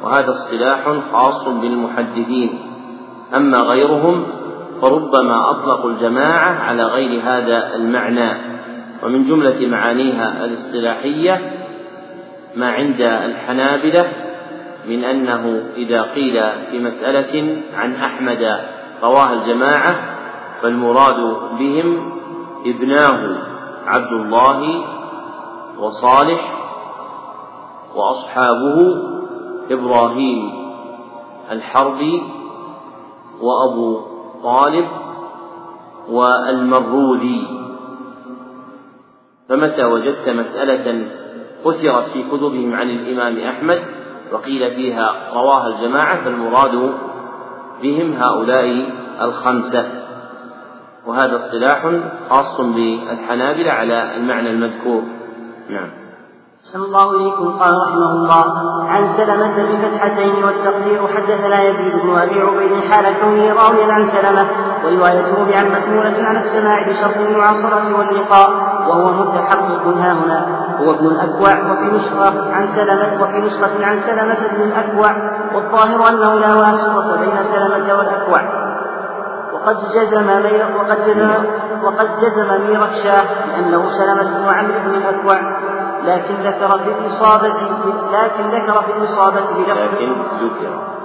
وهذا 0.03 0.29
اصطلاح 0.29 0.93
خاص 1.11 1.47
بالمحدثين. 1.47 2.59
أما 3.35 3.57
غيرهم 3.57 4.25
فربما 4.81 5.49
أطلقوا 5.51 5.89
الجماعة 5.89 6.59
على 6.59 6.83
غير 6.83 7.21
هذا 7.23 7.75
المعنى. 7.75 8.55
ومن 9.03 9.23
جملة 9.23 9.67
معانيها 9.67 10.45
الاصطلاحية 10.45 11.51
ما 12.55 12.71
عند 12.71 13.01
الحنابلة 13.01 14.05
من 14.87 15.03
أنه 15.03 15.63
إذا 15.77 16.01
قيل 16.01 16.43
في 16.71 16.79
مسألة 16.79 17.57
عن 17.75 17.95
أحمد 17.95 18.59
رواها 19.03 19.33
الجماعة 19.33 19.95
فالمراد 20.61 21.37
بهم 21.59 22.11
ابناه 22.65 23.37
عبد 23.85 24.11
الله 24.11 24.85
وصالح 25.79 26.51
وأصحابه 27.95 28.77
إبراهيم 29.71 30.51
الحربي 31.51 32.23
وأبو 33.41 34.01
طالب 34.43 34.85
والمرودي. 36.09 37.47
فمتى 39.49 39.83
وجدت 39.85 40.29
مسألة 40.29 41.07
أثرت 41.65 42.09
في 42.13 42.23
كتبهم 42.23 42.73
عن 42.73 42.89
الإمام 42.89 43.37
أحمد 43.37 43.83
وقيل 44.31 44.75
فيها 44.75 45.31
رواها 45.33 45.67
الجماعة 45.67 46.23
فالمراد 46.23 46.93
بهم 47.81 48.13
هؤلاء 48.13 48.89
الخمسة. 49.21 49.85
وهذا 51.05 51.35
اصطلاح 51.35 51.91
خاص 52.29 52.61
بالحنابلة 52.61 53.71
على 53.71 54.15
المعنى 54.17 54.49
المذكور. 54.49 55.03
نعم. 55.69 55.89
صلى 56.73 56.85
الله 56.85 57.11
إليكم. 57.11 57.57
قال 57.59 57.73
رحمه 57.87 58.11
الله 58.11 58.45
عن 58.87 59.05
سلمة 59.05 59.55
بفتحتين 59.71 60.43
والتقدير 60.43 61.07
حدثنا 61.07 61.63
يزيد 61.63 61.93
بن 61.93 62.09
أبي 62.17 62.39
عبيد 62.39 62.91
حال 62.91 63.05
كونه 63.21 63.53
راويا 63.53 63.93
عن 63.93 64.05
سلمة 64.07 64.47
وروايته 64.85 65.45
بعن 65.51 65.71
محمولة 65.71 66.23
على 66.23 66.39
السماع 66.39 66.89
بشرط 66.89 67.17
المعاصرة 67.17 67.97
واللقاء 67.97 68.49
وهو 68.89 69.13
متحقق 69.13 69.87
ها 69.87 70.13
هنا. 70.13 70.64
هو 70.79 70.91
ابن 70.91 71.07
الأكوع 71.07 71.71
وفي 71.71 71.95
نسخة 71.95 72.53
عن 72.53 72.67
سلمة 72.67 73.23
وفي 73.23 73.37
نسخة 73.47 73.85
عن 73.85 73.99
سلمة 73.99 74.47
بن 74.51 74.61
الأكوع 74.61 75.11
والظاهر 75.55 76.09
أنه 76.09 76.39
لا 76.39 76.55
واسطة 76.55 77.19
بين 77.19 77.37
سلمة 77.53 77.97
والأكوع. 77.97 78.41
وقد 79.53 79.77
جزم 79.93 80.29
وقد 80.77 81.05
جزم 81.05 81.31
وقد 81.83 82.07
جزم 82.21 82.61
ميرخشاه 82.67 83.23
بأنه 83.45 83.89
سلمة 83.89 84.37
بن 84.37 84.47
عمرو 84.47 84.79
بن 84.85 84.95
الأكوع 84.95 85.39
لكن 86.05 86.35
ذكر 86.43 86.79
في 86.79 86.89
الإصابة 86.89 87.53
لكن 88.13 88.47
ذكر 88.49 88.81
في 88.81 88.91
الإصابة 88.97 89.41
بلفظ 89.57 89.93
لكن 89.93 90.15
ذكر. 90.41 90.95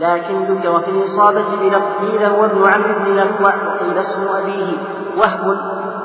لكن 0.00 0.44
ذكر 0.44 0.80
في 0.80 0.90
الإصابة 0.90 1.56
بلفظ 1.60 1.82
قيل 2.00 2.24
هو 2.24 2.44
ابن 2.44 2.64
عمرو 2.68 2.94
بن 2.94 3.06
الأكوع 3.06 3.54
وقيل 3.54 3.98
اسم 3.98 4.28
أبيه 4.28 4.76
وهب 5.16 5.58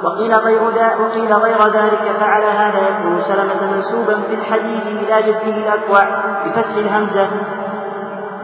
وقيل 0.04 0.36
غير 0.36 0.64
وقيل 1.02 1.34
غير 1.34 1.68
ذلك 1.68 2.16
فعلى 2.20 2.46
هذا 2.46 2.90
يكون 2.90 3.22
سلمة 3.22 3.72
منسوبا 3.72 4.22
في 4.22 4.34
الحديث 4.34 4.88
إلى 4.88 5.32
جده 5.32 5.58
الأكوع 5.58 6.04
بفتح 6.46 6.76
الهمزة. 6.76 7.30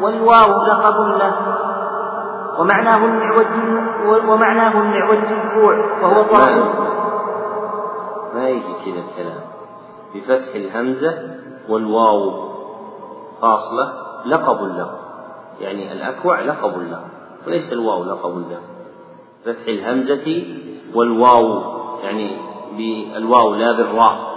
والواو 0.02 0.66
لقب 0.66 1.00
له 1.00 1.36
ومعناه 2.60 3.06
المعوج 3.06 3.48
ومعناه 4.30 4.82
المعوج 4.82 5.18
الكوع 5.18 5.76
وهو 6.02 6.22
ضرب 6.22 6.74
ما 8.34 8.50
يجي 8.50 8.74
كذا 8.86 9.04
الكلام. 9.10 9.42
بفتح 10.16 10.56
الهمزة 10.56 11.14
والواو 11.70 12.52
فاصلة 13.42 13.94
لقب 14.26 14.62
له. 14.64 14.92
يعني 15.60 15.92
الأكوع 15.92 16.40
لقب 16.40 16.78
له 16.78 17.02
وليس 17.48 17.74
الواو 17.74 18.04
لقب 18.04 18.38
له. 18.38 18.60
فتح 19.46 19.68
الهمزة 19.68 20.46
والواو 20.96 21.62
يعني 22.04 22.38
بالواو 22.78 23.56
لا 23.56 23.72
بالراء. 23.72 24.32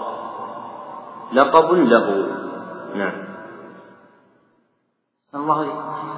لقب 1.32 1.72
له. 1.72 2.26
نعم. 2.94 3.12
الله 5.34 5.68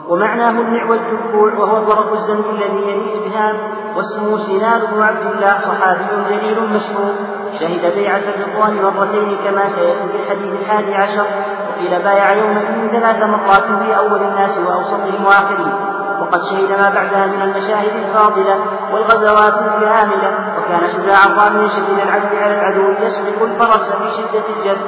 ومعناه 0.08 0.60
المعوج 0.60 0.98
الكوع 0.98 1.54
وهو 1.54 1.76
الظرف 1.76 2.12
الزمن 2.12 2.44
الذي 2.50 2.90
يلي 2.90 3.14
الابهام 3.14 3.56
واسمه 3.96 4.36
سنان 4.36 4.80
بن 4.92 5.02
عبد 5.02 5.26
الله 5.26 5.58
صحابي 5.58 6.04
جليل 6.30 6.60
مشهور. 6.62 7.14
شهد 7.60 7.94
بيعة 7.94 8.18
الرضوان 8.18 8.82
مرتين 8.82 9.36
كما 9.44 9.68
سيأتي 9.68 10.08
في 10.08 10.16
الحديث 10.16 10.60
الحادي 10.60 10.94
عشر 10.94 11.26
وقيل 11.68 12.02
بايع 12.02 12.32
يومئذ 12.36 12.88
ثلاث 12.88 13.22
مرات 13.22 13.82
في 13.82 13.96
أول 13.96 14.22
الناس 14.22 14.58
وأوسطهم 14.58 15.24
وآخرهم 15.24 15.85
وقد 16.20 16.42
شهد 16.42 16.70
ما 16.70 16.90
بعدها 16.90 17.26
من 17.26 17.42
المشاهد 17.42 17.96
الفاضلة 17.96 18.56
والغزوات 18.92 19.54
الكاملة 19.62 20.30
وكان 20.58 20.88
شجاعا 20.92 21.26
ظالما 21.26 21.68
شديد 21.68 21.98
العدل 21.98 22.36
على 22.42 22.60
العدو 22.60 23.04
يسبق 23.04 23.42
الفرس 23.42 23.92
في 23.92 24.08
شدة 24.10 24.44
الجد. 24.56 24.80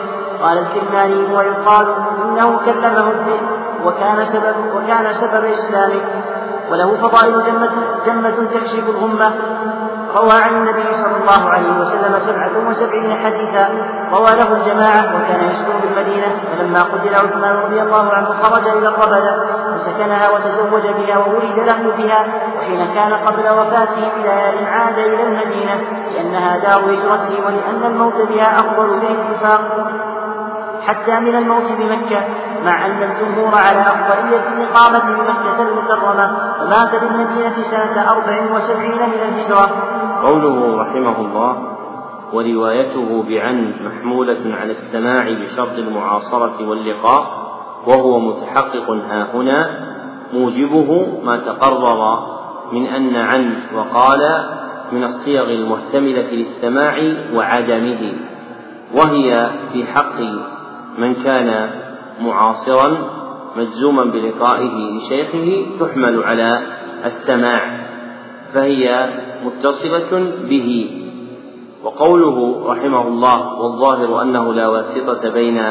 قال 0.43 0.59
الكرماني 0.59 1.35
ويقال 1.37 1.87
إنه 2.24 2.61
كلمه 2.64 3.11
الذئب 3.11 3.49
وكان 3.85 4.24
سبب 4.24 4.57
وكان 4.74 5.12
سبب 5.12 5.45
إسلامه. 5.45 6.01
وله 6.70 6.97
فضائل 6.97 7.45
جنة, 7.45 7.70
جنة 8.07 8.49
تكشف 8.55 8.89
الغمة. 8.89 9.33
روى 10.16 10.32
عن 10.32 10.54
النبي 10.56 10.94
صلى 10.94 11.16
الله 11.16 11.50
عليه 11.50 11.80
وسلم 11.80 12.18
سبعة 12.18 12.68
وسبعين 12.68 13.18
حديثا 13.24 13.68
روى 14.12 14.30
له 14.30 14.52
الجماعة 14.56 15.00
وكان 15.16 15.50
يسكن 15.50 15.72
بالمدينة 15.82 16.26
فلما 16.59 16.82
قتل 16.82 17.14
عثمان 17.14 17.56
رضي 17.56 17.82
الله 17.82 18.12
عنه 18.12 18.28
خرج 18.42 18.68
إلى 18.68 18.88
الربلة 18.88 19.46
فسكنها 19.72 20.30
وتزوج 20.30 20.82
بها 20.82 21.18
وولد 21.18 21.59
له 21.59 21.92
بها 21.98 22.26
وحين 22.59 22.94
كان 22.94 23.14
قبل 23.14 23.48
وفاته 23.59 24.09
بليال 24.16 24.66
عاد 24.66 24.98
إلى 24.98 25.22
المدينة 25.22 25.80
لأنها 26.14 26.59
دار 26.59 26.80
هجرته 26.80 27.44
ولأن 27.46 27.92
الموت 27.92 28.28
بها 28.28 28.61
أفضل 28.61 29.00
بالاتفاق 29.00 29.88
حتى 30.87 31.20
من 31.20 31.35
الموت 31.35 31.72
بمكة 31.79 32.24
مع 32.64 32.87
أن 32.87 33.03
الجمهور 33.03 33.55
على 33.55 33.81
أفضلية 33.81 34.43
الإقامة 34.57 34.99
بمكة 34.99 35.62
المكرمة 35.68 36.39
ومات 36.62 36.91
بالمدينة 37.03 37.55
سنة 37.70 38.11
أربع 38.11 38.55
وسبعين 38.55 39.09
من 39.09 39.20
الهجرة. 39.29 39.70
قوله 40.26 40.76
رحمه 40.83 41.20
الله 41.20 41.79
وروايته 42.33 43.24
بعن 43.29 43.74
محمولة 43.81 44.57
على 44.57 44.70
السماع 44.70 45.33
بشرط 45.33 45.79
المعاصرة 45.79 46.68
واللقاء 46.68 47.49
وهو 47.87 48.20
متحقق 48.20 48.91
ها 48.91 49.26
هنا 49.35 49.89
موجبه 50.33 51.20
ما 51.24 51.37
تقرر 51.37 52.18
من 52.72 52.87
أن 52.87 53.16
عن 53.16 53.55
وقال 53.76 54.45
من 54.93 55.05
الصيغ 55.05 55.51
المحتملة 55.51 56.31
للسماع 56.31 56.97
وعدمه 57.35 58.12
وهي 58.95 59.51
في 59.72 59.85
حق 59.87 60.20
من 60.99 61.14
كان 61.14 61.70
معاصرا 62.20 62.99
مجزوما 63.57 64.05
بلقائه 64.05 64.96
لشيخه 64.96 65.66
تحمل 65.80 66.22
على 66.22 66.62
السماع 67.05 67.88
فهي 68.55 69.09
متصلة 69.44 70.32
به. 70.49 70.90
وقوله 71.84 72.66
رحمه 72.66 73.09
الله 73.09 73.59
والظاهر 73.61 74.22
أنه 74.22 74.55
لا 74.55 74.68
واسطة 74.68 75.28
بين 75.28 75.62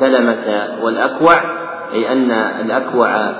سلمة 0.00 0.68
والأكوع 0.82 1.34
أي 1.92 2.12
أن 2.12 2.30
الأكوع 2.30 3.32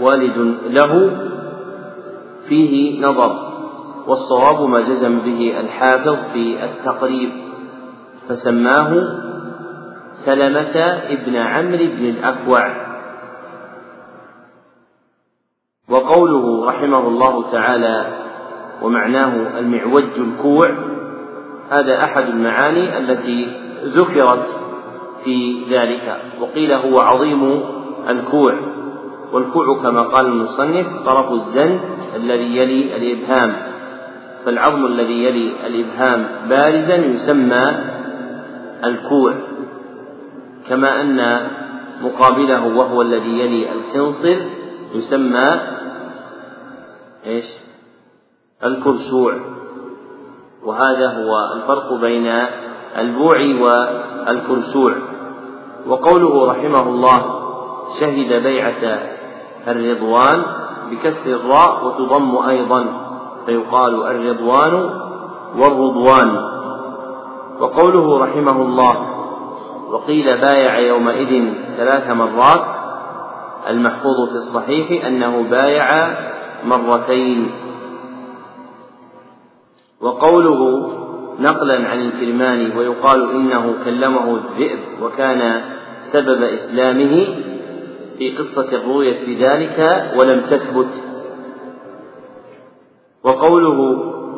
والد 0.00 0.56
له 0.70 1.10
فيه 2.48 3.02
نظر 3.06 3.50
والصواب 4.06 4.68
ما 4.68 4.80
جزم 4.80 5.18
به 5.18 5.60
الحافظ 5.60 6.16
في 6.32 6.64
التقريب 6.64 7.30
فسماه 8.28 9.20
سلمة 10.24 10.76
ابن 11.10 11.36
عمرو 11.36 11.78
بن 11.78 12.04
الأكوع. 12.04 12.90
وقوله 15.88 16.66
رحمه 16.66 17.08
الله 17.08 17.50
تعالى 17.52 18.06
ومعناه 18.82 19.58
المعوج 19.58 20.04
الكوع 20.16 20.68
هذا 21.70 22.04
أحد 22.04 22.24
المعاني 22.28 22.98
التي 22.98 23.56
ذكرت 23.84 24.46
في 25.24 25.64
ذلك. 25.70 26.20
وقيل 26.40 26.72
هو 26.72 26.98
عظيم 26.98 27.62
الكوع. 28.08 28.54
والكوع 29.32 29.82
كما 29.82 30.02
قال 30.02 30.26
المصنف 30.26 30.86
طرف 31.04 31.32
الزن 31.32 31.78
الذي 32.16 32.56
يلي 32.56 32.96
الإبهام. 32.96 33.56
فالعظم 34.44 34.86
الذي 34.86 35.24
يلي 35.24 35.52
الإبهام 35.66 36.26
بارزا 36.48 36.96
يسمى 36.96 37.74
الكوع. 38.84 39.49
كما 40.70 41.00
أن 41.00 41.48
مقابله 42.02 42.76
وهو 42.76 43.02
الذي 43.02 43.38
يلي 43.38 43.72
الخنصر 43.72 44.36
يسمى 44.94 45.60
إيش؟ 47.26 47.44
الكرسوع. 48.64 49.34
وهذا 50.64 51.06
هو 51.06 51.52
الفرق 51.56 51.92
بين 52.00 52.26
البوع 52.98 53.36
والكرسوع. 53.38 54.94
وقوله 55.86 56.46
رحمه 56.46 56.88
الله 56.88 57.22
شهد 58.00 58.42
بيعة 58.42 59.02
الرضوان 59.68 60.42
بكسر 60.90 61.30
الراء 61.30 61.86
وتضم 61.86 62.48
أيضا 62.48 62.86
فيقال 63.46 63.94
الرضوان 64.06 64.90
والرضوان 65.58 66.50
وقوله 67.60 68.18
رحمه 68.18 68.62
الله 68.62 69.09
وقيل 69.90 70.40
بايع 70.40 70.78
يومئذ 70.78 71.52
ثلاث 71.76 72.10
مرات. 72.10 72.64
المحفوظ 73.70 74.28
في 74.28 74.34
الصحيح 74.34 75.06
أنه 75.06 75.42
بايع 75.42 75.88
مرتين. 76.64 77.50
وقوله 80.00 80.90
نقلا 81.40 81.88
عن 81.88 82.00
الكرماني 82.00 82.76
ويقال 82.78 83.30
إنه 83.30 83.74
كلمه 83.84 84.36
الذئب 84.36 84.78
وكان 85.02 85.62
سبب 86.12 86.42
إسلامه 86.42 87.26
في 88.18 88.36
قصة 88.38 88.68
الرؤية 88.72 89.26
بذلك 89.26 90.10
ولم 90.20 90.40
تثبت. 90.40 91.10
وقوله 93.24 93.80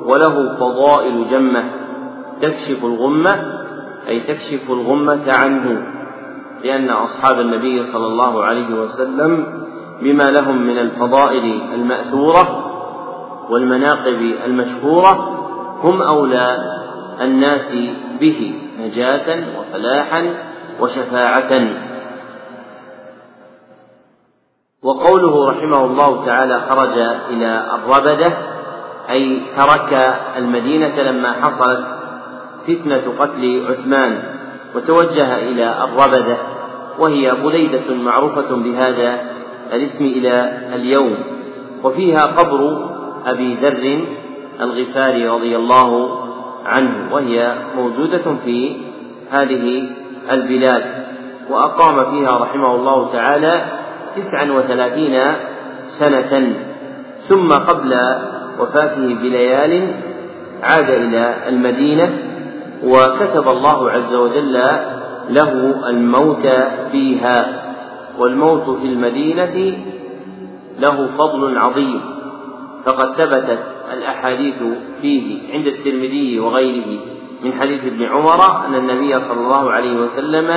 وله 0.07 0.57
فضائل 0.57 1.31
جمة 1.31 1.65
تكشف 2.41 2.85
الغمة 2.85 3.62
أي 4.09 4.21
تكشف 4.21 4.71
الغمة 4.71 5.33
عنه 5.33 5.83
لأن 6.65 6.91
أصحاب 6.91 7.41
النبي 7.41 7.83
صلى 7.83 8.07
الله 8.07 8.45
عليه 8.45 8.75
وسلم 8.75 9.63
بما 10.03 10.31
لهم 10.31 10.67
من 10.67 10.79
الفضائل 10.79 11.61
المأثورة 11.75 12.73
والمناقب 13.51 14.35
المشهورة 14.45 15.29
هم 15.83 16.03
أولى 16.03 16.57
الناس 17.21 17.67
به 18.21 18.55
نجاة 18.81 19.45
وفلاحا 19.59 20.35
وشفاعة. 20.81 21.69
وقوله 24.83 25.51
رحمه 25.51 25.85
الله 25.85 26.27
تعالى 26.27 26.61
خرج 26.61 26.99
إلى 27.31 27.65
الربدة 27.75 28.33
أي 29.11 29.43
ترك 29.57 30.19
المدينة 30.37 31.03
لما 31.03 31.33
حصلت 31.33 31.85
فتنة 32.67 33.03
قتل 33.19 33.63
عثمان 33.69 34.23
وتوجه 34.75 35.39
إلى 35.39 35.85
الربذة 35.85 36.37
وهي 36.99 37.33
بليدة 37.35 37.95
معروفة 37.95 38.57
بهذا 38.57 39.21
الاسم 39.73 40.05
إلى 40.05 40.59
اليوم. 40.75 41.15
وفيها 41.85 42.27
قبر 42.27 42.89
أبي 43.27 43.55
ذر 43.55 44.05
الغفاري 44.61 45.29
رضي 45.29 45.57
الله 45.57 46.19
عنه 46.67 47.15
وهي 47.15 47.55
موجودة 47.77 48.37
في 48.45 48.77
هذه 49.31 49.91
البلاد. 50.31 50.85
وأقام 51.51 51.97
فيها 52.11 52.39
رحمه 52.39 52.75
الله 52.75 53.13
تعالى 53.13 53.65
تسعا 54.17 54.53
وثلاثين 54.53 55.23
سنة. 55.87 56.55
ثم 57.29 57.49
قبل 57.53 57.95
وفاته 58.61 59.15
بليال 59.15 59.95
عاد 60.63 60.91
إلى 60.91 61.35
المدينة 61.49 62.32
وكتب 62.85 63.49
الله 63.49 63.91
عز 63.91 64.15
وجل 64.15 64.53
له 65.29 65.75
الموت 65.89 66.47
فيها 66.93 67.63
والموت 68.19 68.79
في 68.81 68.87
المدينة 68.87 69.77
له 70.79 71.09
فضل 71.19 71.59
عظيم. 71.59 72.01
فقد 72.85 73.15
ثبتت 73.15 73.59
الأحاديث 73.93 74.63
فيه 75.03 75.53
عند 75.53 75.67
الترمذي 75.67 76.41
وغيره 76.41 77.01
من 77.45 77.53
حديث 77.53 77.85
ابن 77.85 78.03
عمر 78.03 78.67
أن 78.67 78.75
النبي 78.75 79.21
صلى 79.21 79.41
الله 79.41 79.71
عليه 79.71 80.01
وسلم 80.01 80.55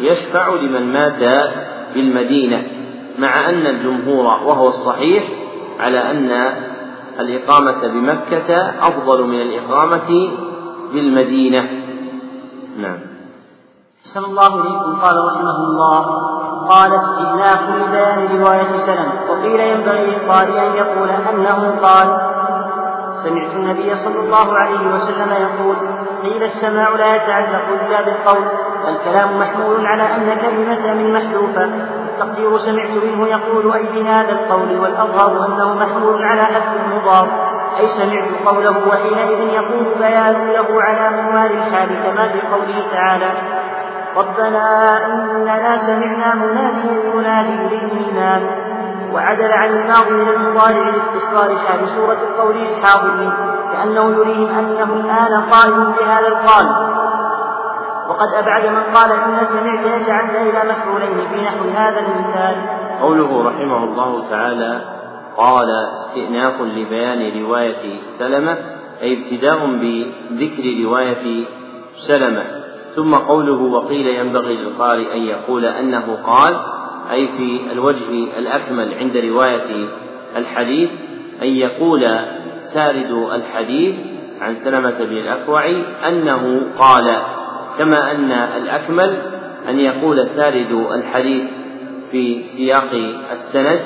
يشفع 0.00 0.54
لمن 0.54 0.92
مات 0.92 1.50
بالمدينة 1.94 2.62
مع 3.18 3.48
أن 3.48 3.66
الجمهور 3.66 4.24
وهو 4.24 4.68
الصحيح 4.68 5.28
على 5.80 6.10
أن 6.10 6.54
الإقامة 7.20 7.86
بمكة 7.88 8.56
أفضل 8.82 9.24
من 9.24 9.40
الإقامة 9.40 10.30
بالمدينة. 10.94 11.62
نعم. 12.78 12.98
صلى 14.14 14.26
الله 14.26 14.54
إليكم. 14.60 15.00
قال 15.02 15.16
رحمه 15.26 15.56
الله 15.56 16.02
قال 16.68 16.94
استئناف 16.94 17.60
لبيان 17.68 18.40
رواية 18.40 18.72
سلم. 18.86 19.08
وقيل 19.30 19.60
ينبغي 19.60 20.06
للقارئ 20.06 20.66
أن 20.66 20.76
يقول 20.76 21.08
أنه 21.08 21.80
قال 21.82 22.08
سمعت 23.24 23.56
النبي 23.56 23.94
صلى 23.94 24.20
الله 24.20 24.52
عليه 24.52 24.94
وسلم 24.94 25.30
يقول 25.32 25.76
قيل 26.22 26.42
السماع 26.42 26.88
لا 26.88 27.16
يتعلق 27.16 27.64
إلا 27.68 28.02
بالقول 28.04 28.44
الكلام 28.88 29.38
محمول 29.40 29.86
على 29.86 30.02
أن 30.02 30.38
كلمة 30.40 30.94
من 30.94 31.12
محذوفة. 31.14 31.64
التقدير 32.14 32.58
سمعت 32.58 32.90
منه 32.90 33.28
يقول 33.28 33.72
أي 33.72 33.82
بهذا 33.82 34.32
القول؟ 34.32 34.80
والأظهر 34.80 35.46
أنه 35.46 35.74
محمول 35.74 36.22
على 36.22 36.42
حذف 36.42 36.72
المضاف 36.86 37.28
أي 37.78 37.86
سمعت 37.86 38.28
قوله 38.46 38.88
وحينئذ 38.88 39.54
يكون 39.54 39.94
بيان 39.98 40.50
له 40.52 40.82
على 40.82 41.22
منوال 41.22 41.52
الحال 41.52 41.88
كما 42.02 42.28
في 42.28 42.40
قوله 42.40 42.86
تعالى 42.92 43.32
ربنا 44.16 44.96
إننا 45.06 45.76
سمعنا 45.76 46.34
مناديا 46.34 47.14
ينادي 47.14 47.76
للإيمان 47.76 48.64
وعدل 49.12 49.52
عن 49.52 49.68
الماضي 49.68 50.22
إلى 50.22 50.36
المضارع 50.36 50.88
لاستحضار 50.88 51.58
حال 51.58 51.88
سورة 51.88 52.18
القول 52.30 52.56
للحاضرين 52.56 53.32
كأنه 53.72 54.10
يريهم 54.10 54.58
أنه 54.58 54.92
الآن 54.92 55.42
قائم 55.50 55.92
بهذا 55.92 56.28
القال. 56.28 56.94
وقد 58.08 58.28
أبعد 58.34 58.66
من 58.66 58.82
قال 58.94 59.12
إن 59.12 59.44
سمعت 59.44 60.00
يجعل 60.00 60.24
إلى 60.24 60.72
مفعولين 60.72 61.28
في 61.28 61.42
نحو 61.42 61.68
هذا 61.76 62.00
المثال. 62.00 62.56
قوله 63.00 63.48
رحمه 63.48 63.84
الله 63.84 64.30
تعالى 64.30 64.93
قال 65.36 65.68
استئناف 65.70 66.60
لبيان 66.60 67.42
رواية 67.42 68.00
سلمة 68.18 68.56
أي 69.02 69.18
ابتداء 69.18 69.66
بذكر 69.66 70.84
رواية 70.84 71.44
سلمة. 72.06 72.44
ثم 72.94 73.14
قوله 73.14 73.62
وقيل 73.62 74.06
ينبغي 74.06 74.56
للقارئ 74.56 75.16
أن 75.16 75.22
يقول 75.22 75.64
أنه 75.64 76.18
قال 76.26 76.56
أي 77.10 77.28
في 77.28 77.60
الوجه 77.72 78.38
الأكمل 78.38 78.94
عند 78.94 79.16
رواية 79.16 79.88
الحديث 80.36 80.90
أن 81.42 81.48
يقول 81.48 82.18
سارد 82.74 83.28
الحديث 83.32 83.94
عن 84.40 84.56
سلمة 84.64 85.04
بن 85.04 85.16
الأكوع 85.16 85.66
أنه 86.08 86.62
قال. 86.78 87.16
كما 87.78 88.10
أن 88.10 88.32
الأكمل 88.32 89.16
أن 89.68 89.80
يقول 89.80 90.28
سارد 90.28 90.86
الحديث 90.92 91.44
في 92.10 92.42
سياق 92.56 92.90
السند 93.32 93.80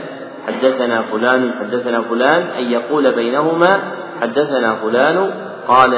حدثنا 0.48 1.02
فلان 1.02 1.52
حدثنا 1.60 2.02
فلان 2.02 2.42
أن 2.42 2.64
يقول 2.64 3.12
بينهما 3.12 3.80
حدثنا 4.20 4.74
فلان 4.74 5.30
قال 5.68 5.92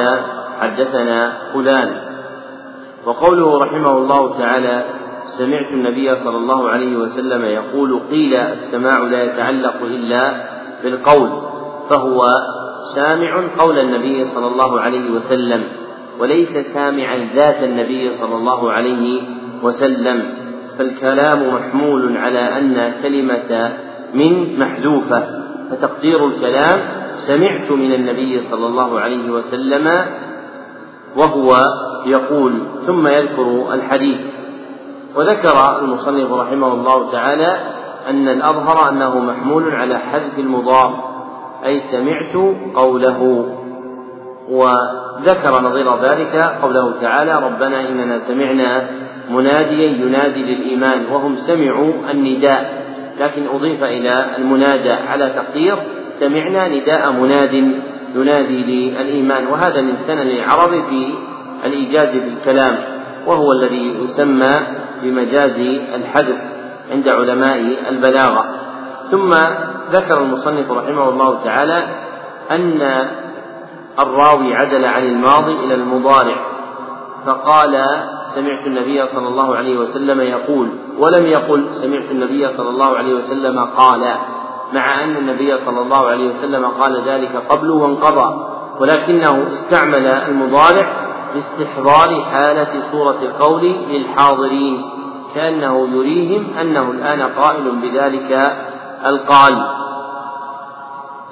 حدثنا 0.60 1.32
فلان. 1.54 1.88
وقوله 3.06 3.58
رحمه 3.58 3.92
الله 3.92 4.38
تعالى 4.38 4.84
سمعت 5.38 5.66
النبي 5.72 6.14
صلى 6.14 6.36
الله 6.36 6.70
عليه 6.70 6.96
وسلم 6.96 7.44
يقول 7.44 8.00
قيل 8.10 8.34
السماع 8.34 8.98
لا 8.98 9.22
يتعلق 9.22 9.76
إلا 9.82 10.34
بالقول 10.82 11.30
فهو 11.90 12.20
سامع 12.94 13.42
قول 13.58 13.78
النبي 13.78 14.24
صلى 14.24 14.46
الله 14.46 14.80
عليه 14.80 15.10
وسلم 15.10 15.64
وليس 16.18 16.66
سامعا 16.74 17.16
ذات 17.34 17.62
النبي 17.62 18.10
صلى 18.10 18.34
الله 18.34 18.72
عليه 18.72 19.22
وسلم 19.62 20.34
فالكلام 20.78 21.54
محمول 21.54 22.16
على 22.16 22.58
أن 22.58 22.92
كلمة 23.02 23.72
من 24.14 24.58
محذوفة 24.58 25.24
فتقدير 25.70 26.26
الكلام 26.26 26.80
سمعت 27.16 27.70
من 27.70 27.94
النبي 27.94 28.42
صلى 28.50 28.66
الله 28.66 29.00
عليه 29.00 29.30
وسلم 29.30 30.04
وهو 31.16 31.56
يقول 32.06 32.52
ثم 32.86 33.06
يذكر 33.06 33.74
الحديث. 33.74 34.18
وذكر 35.16 35.78
المصنف 35.82 36.32
رحمه 36.32 36.72
الله 36.72 37.12
تعالى 37.12 37.56
أن 38.08 38.28
الأظهر 38.28 38.88
أنه 38.88 39.18
محمول 39.18 39.74
على 39.74 39.98
حذف 39.98 40.38
المضاف 40.38 40.90
أي 41.64 41.80
سمعت 41.80 42.56
قوله. 42.74 43.46
وذكر 44.50 45.62
نظير 45.62 46.02
ذلك 46.02 46.36
قوله 46.62 47.00
تعالى 47.00 47.42
ربنا 47.46 47.88
إننا 47.88 48.18
سمعنا 48.18 48.90
مناديا 49.30 49.86
ينادي 49.86 50.42
للإيمان 50.42 51.06
وهم 51.12 51.34
سمعوا 51.34 51.92
النداء. 52.10 52.79
لكن 53.20 53.46
أضيف 53.46 53.82
إلى 53.82 54.36
المنادى 54.38 54.92
على 54.92 55.30
تقدير 55.36 55.82
سمعنا 56.20 56.68
نداء 56.68 57.12
مناد 57.12 57.52
ينادي 58.14 58.62
للإيمان 58.62 59.46
وهذا 59.46 59.80
من 59.80 59.96
سنن 59.96 60.30
العرب 60.30 60.70
في 60.70 61.14
الإيجاز 61.64 62.16
بالكلام 62.16 62.78
وهو 63.26 63.52
الذي 63.52 63.94
يسمى 64.04 64.60
بمجاز 65.02 65.58
الحذف 65.94 66.36
عند 66.90 67.08
علماء 67.08 67.76
البلاغة. 67.88 68.44
ثم 69.10 69.30
ذكر 69.90 70.22
المصنف 70.22 70.70
رحمه 70.70 71.08
الله 71.08 71.44
تعالى 71.44 71.88
أن 72.50 73.06
الراوي 73.98 74.54
عدل 74.54 74.84
عن 74.84 75.02
الماضي 75.02 75.52
إلى 75.64 75.74
المضارع 75.74 76.36
فقال 77.26 78.02
سمعت 78.34 78.66
النبي 78.66 79.06
صلى 79.06 79.28
الله 79.28 79.56
عليه 79.56 79.76
وسلم 79.78 80.20
يقول 80.20 80.68
ولم 80.98 81.26
يقل 81.26 81.68
سمعت 81.70 82.10
النبي 82.10 82.48
صلى 82.48 82.68
الله 82.68 82.96
عليه 82.96 83.14
وسلم 83.14 83.58
قال 83.58 84.14
مع 84.72 85.04
أن 85.04 85.16
النبي 85.16 85.56
صلى 85.56 85.80
الله 85.80 86.06
عليه 86.08 86.28
وسلم 86.28 86.66
قال 86.66 87.02
ذلك 87.08 87.36
قبل 87.36 87.70
وانقضى 87.70 88.46
ولكنه 88.80 89.46
استعمل 89.46 90.06
المضارع 90.06 91.10
لاستحضار 91.34 92.24
حالة 92.24 92.82
صورة 92.92 93.18
القول 93.22 93.62
للحاضرين 93.90 94.84
كأنه 95.34 95.88
يريهم 95.88 96.58
أنه 96.60 96.90
الآن 96.90 97.22
قائل 97.22 97.70
بذلك 97.82 98.56
القال. 99.06 99.66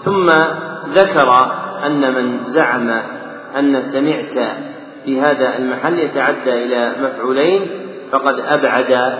ثم 0.05 0.31
ذكر 0.93 1.31
أن 1.87 2.15
من 2.15 2.39
زعم 2.39 2.91
أن 3.59 3.83
سمعت 3.83 4.57
في 5.09 5.21
هذا 5.21 5.59
المحل 5.59 5.99
يتعدى 5.99 6.65
إلى 6.65 6.95
مفعولين 7.03 7.71
فقد 8.13 8.41
أبعد 8.41 9.19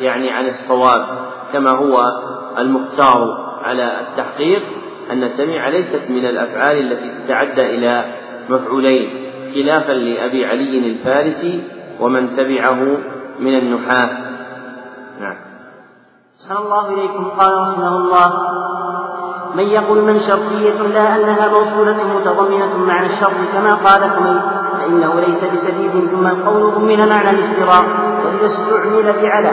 يعني 0.00 0.30
عن 0.30 0.46
الصواب 0.46 1.06
كما 1.52 1.70
هو 1.70 2.04
المختار 2.58 3.52
على 3.64 4.00
التحقيق 4.00 4.62
أن 5.12 5.28
سمع 5.28 5.68
ليست 5.68 6.10
من 6.10 6.26
الأفعال 6.26 6.92
التي 6.92 7.10
تتعدى 7.24 7.62
إلى 7.62 8.04
مفعولين 8.48 9.10
خلافا 9.54 9.92
لأبي 9.92 10.46
علي 10.46 10.78
الفارسي 10.78 11.62
ومن 12.00 12.36
تبعه 12.36 12.98
من 13.40 13.58
النحاة. 13.58 14.10
نعم. 15.20 15.36
صلى 16.36 16.58
الله 16.58 16.94
إليكم. 16.94 17.24
قال 17.24 17.52
رحمه 17.52 17.96
الله 17.96 18.32
من 19.54 19.64
يقول 19.64 20.04
من 20.04 20.18
شرطية 20.18 20.82
لا 20.82 21.16
أنها 21.16 21.48
موصولة 21.48 22.14
متضمنة 22.14 22.76
معنى 22.76 23.06
الشرط 23.06 23.36
كما 23.52 23.74
قال 23.74 24.10
حميد 24.10 24.42
فإنه 24.72 25.20
ليس 25.20 25.44
بسديد 25.44 26.10
ثم 26.10 26.26
القول 26.26 26.70
ضمن 26.70 27.08
معنى 27.08 27.30
الافتراء 27.30 27.84
وإذا 28.24 28.46
استعمل 28.46 29.22
بعلى 29.22 29.50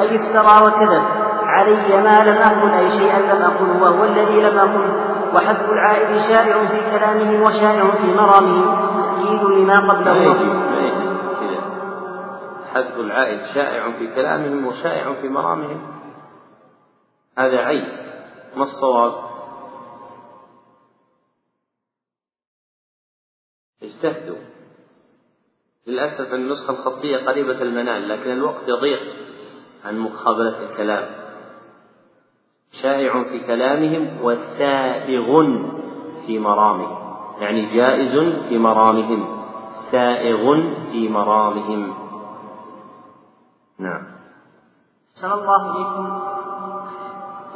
أي 0.00 0.16
افترى 0.16 0.66
وكذب 0.66 1.02
علي 1.42 2.02
ما 2.02 2.30
لم 2.30 2.36
أقل 2.42 2.70
أي 2.70 2.90
شيئا 2.90 3.18
لم 3.18 3.42
أقل 3.42 3.82
وهو 3.82 4.04
الذي 4.04 4.40
لم 4.40 4.58
أقل 4.58 4.90
وحذف 5.34 5.70
العائد 5.70 6.18
شائع 6.18 6.66
في 6.66 6.98
كلامه 6.98 7.46
وشائع 7.46 7.90
في 7.90 8.06
مرامه 8.14 8.86
تأكيد 9.16 9.42
لما 9.42 9.80
ما 9.80 9.92
قبله 9.92 10.34
حذف 12.74 12.98
العائد 12.98 13.42
شائع 13.42 13.90
في 13.98 14.14
كلامهم 14.14 14.66
وشائع 14.66 15.14
في 15.20 15.28
مرامهم 15.28 15.80
هذا 17.38 17.58
عيب 17.58 17.84
ما 18.56 18.62
الصواب؟ 18.62 19.25
اجتهدوا. 23.82 24.36
للأسف 25.86 26.34
النسخة 26.34 26.70
الخطية 26.70 27.16
قريبة 27.16 27.62
المنال 27.62 28.08
لكن 28.08 28.30
الوقت 28.30 28.68
يضيق 28.68 29.00
عن 29.84 29.98
مقابلة 29.98 30.70
الكلام. 30.70 31.08
شائع 32.82 33.22
في 33.22 33.40
كلامهم 33.40 34.18
وسائغ 34.22 35.46
في 36.26 36.38
مرامهم 36.38 37.06
يعني 37.40 37.66
جائز 37.66 38.34
في 38.48 38.58
مرامهم 38.58 39.42
سائغ 39.90 40.62
في 40.92 41.08
مرامهم. 41.08 41.94
نعم. 43.78 44.02
صلى 45.14 45.34
الله 45.34 45.72
عليكم 45.72 46.20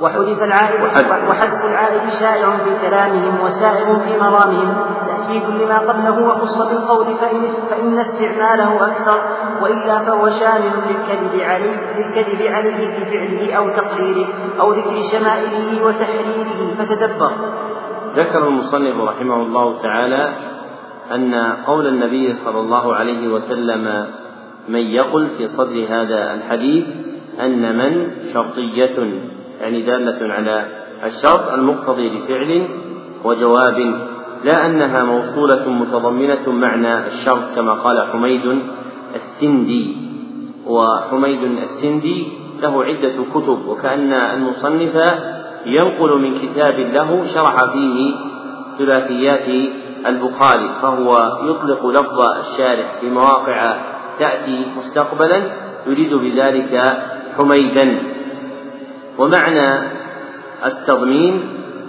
وحذف 0.01 0.43
العائد. 0.43 0.81
وحذف. 0.81 1.65
العائد 1.65 2.11
شائع 2.11 2.57
في 2.57 2.89
كلامهم 2.89 3.41
وسائغ 3.41 3.99
في 3.99 4.21
مرامهم. 4.21 4.77
تأكيد 5.31 5.63
لما 5.63 5.79
قبله 5.79 6.29
وخص 6.29 6.59
بالقول 6.59 7.07
فإن 7.07 7.43
فإن 7.71 7.99
استعماله 7.99 8.87
أكثر 8.87 9.21
وإلا 9.63 9.99
فهو 9.99 10.31
شامل 10.31 10.73
للكذب 10.89 11.41
عليه 11.41 11.77
للكذب 11.99 12.43
عليه 12.43 12.91
في 12.91 13.05
فعله 13.05 13.53
أو 13.55 13.71
تقريره 13.71 14.29
أو 14.61 14.73
ذكر 14.73 14.97
شمائله 15.13 15.87
وتحريره 15.87 16.75
فتدبر. 16.79 17.33
ذكر 18.15 18.49
المصنف 18.49 19.01
رحمه 19.01 19.43
الله 19.43 19.83
تعالى 19.83 20.33
أن 21.15 21.35
قول 21.67 21.87
النبي 21.87 22.35
صلى 22.35 22.61
الله 22.61 22.95
عليه 22.95 23.29
وسلم 23.29 24.07
من 24.69 24.81
يقل 24.81 25.29
في 25.39 25.47
صدر 25.47 25.87
هذا 25.89 26.35
الحديث 26.35 26.87
أن 27.41 27.79
من 27.79 28.11
شرطية 28.35 29.23
يعني 29.61 29.83
دالة 29.83 30.35
على 30.35 30.67
الشرط 31.05 31.53
المقتضي 31.53 32.09
لفعل 32.09 32.69
وجواب 33.25 34.11
لا 34.45 34.67
أنها 34.67 35.05
موصولة 35.05 35.69
متضمنة 35.69 36.53
معنى 36.53 37.07
الشرط 37.07 37.55
كما 37.57 37.73
قال 37.73 38.07
حميد 38.13 38.63
السندي. 39.15 39.97
وحميد 40.67 41.43
السندي 41.43 42.29
له 42.63 42.85
عدة 42.85 43.17
كتب 43.35 43.59
وكأن 43.69 44.13
المصنف 44.13 44.95
ينقل 45.67 46.19
من 46.19 46.33
كتاب 46.39 46.79
له 46.79 47.25
شرح 47.35 47.73
فيه 47.73 48.15
ثلاثيات 48.79 49.73
البخاري 50.07 50.69
فهو 50.83 51.39
يطلق 51.45 51.87
لفظ 51.87 52.21
الشارح 52.21 53.01
في 53.01 53.11
مواقع 53.11 53.77
تأتي 54.19 54.67
مستقبلا 54.77 55.43
يريد 55.87 56.15
بذلك 56.15 57.03
حميدا. 57.37 58.03
ومعنى 59.19 59.69
التضمين 60.67 61.41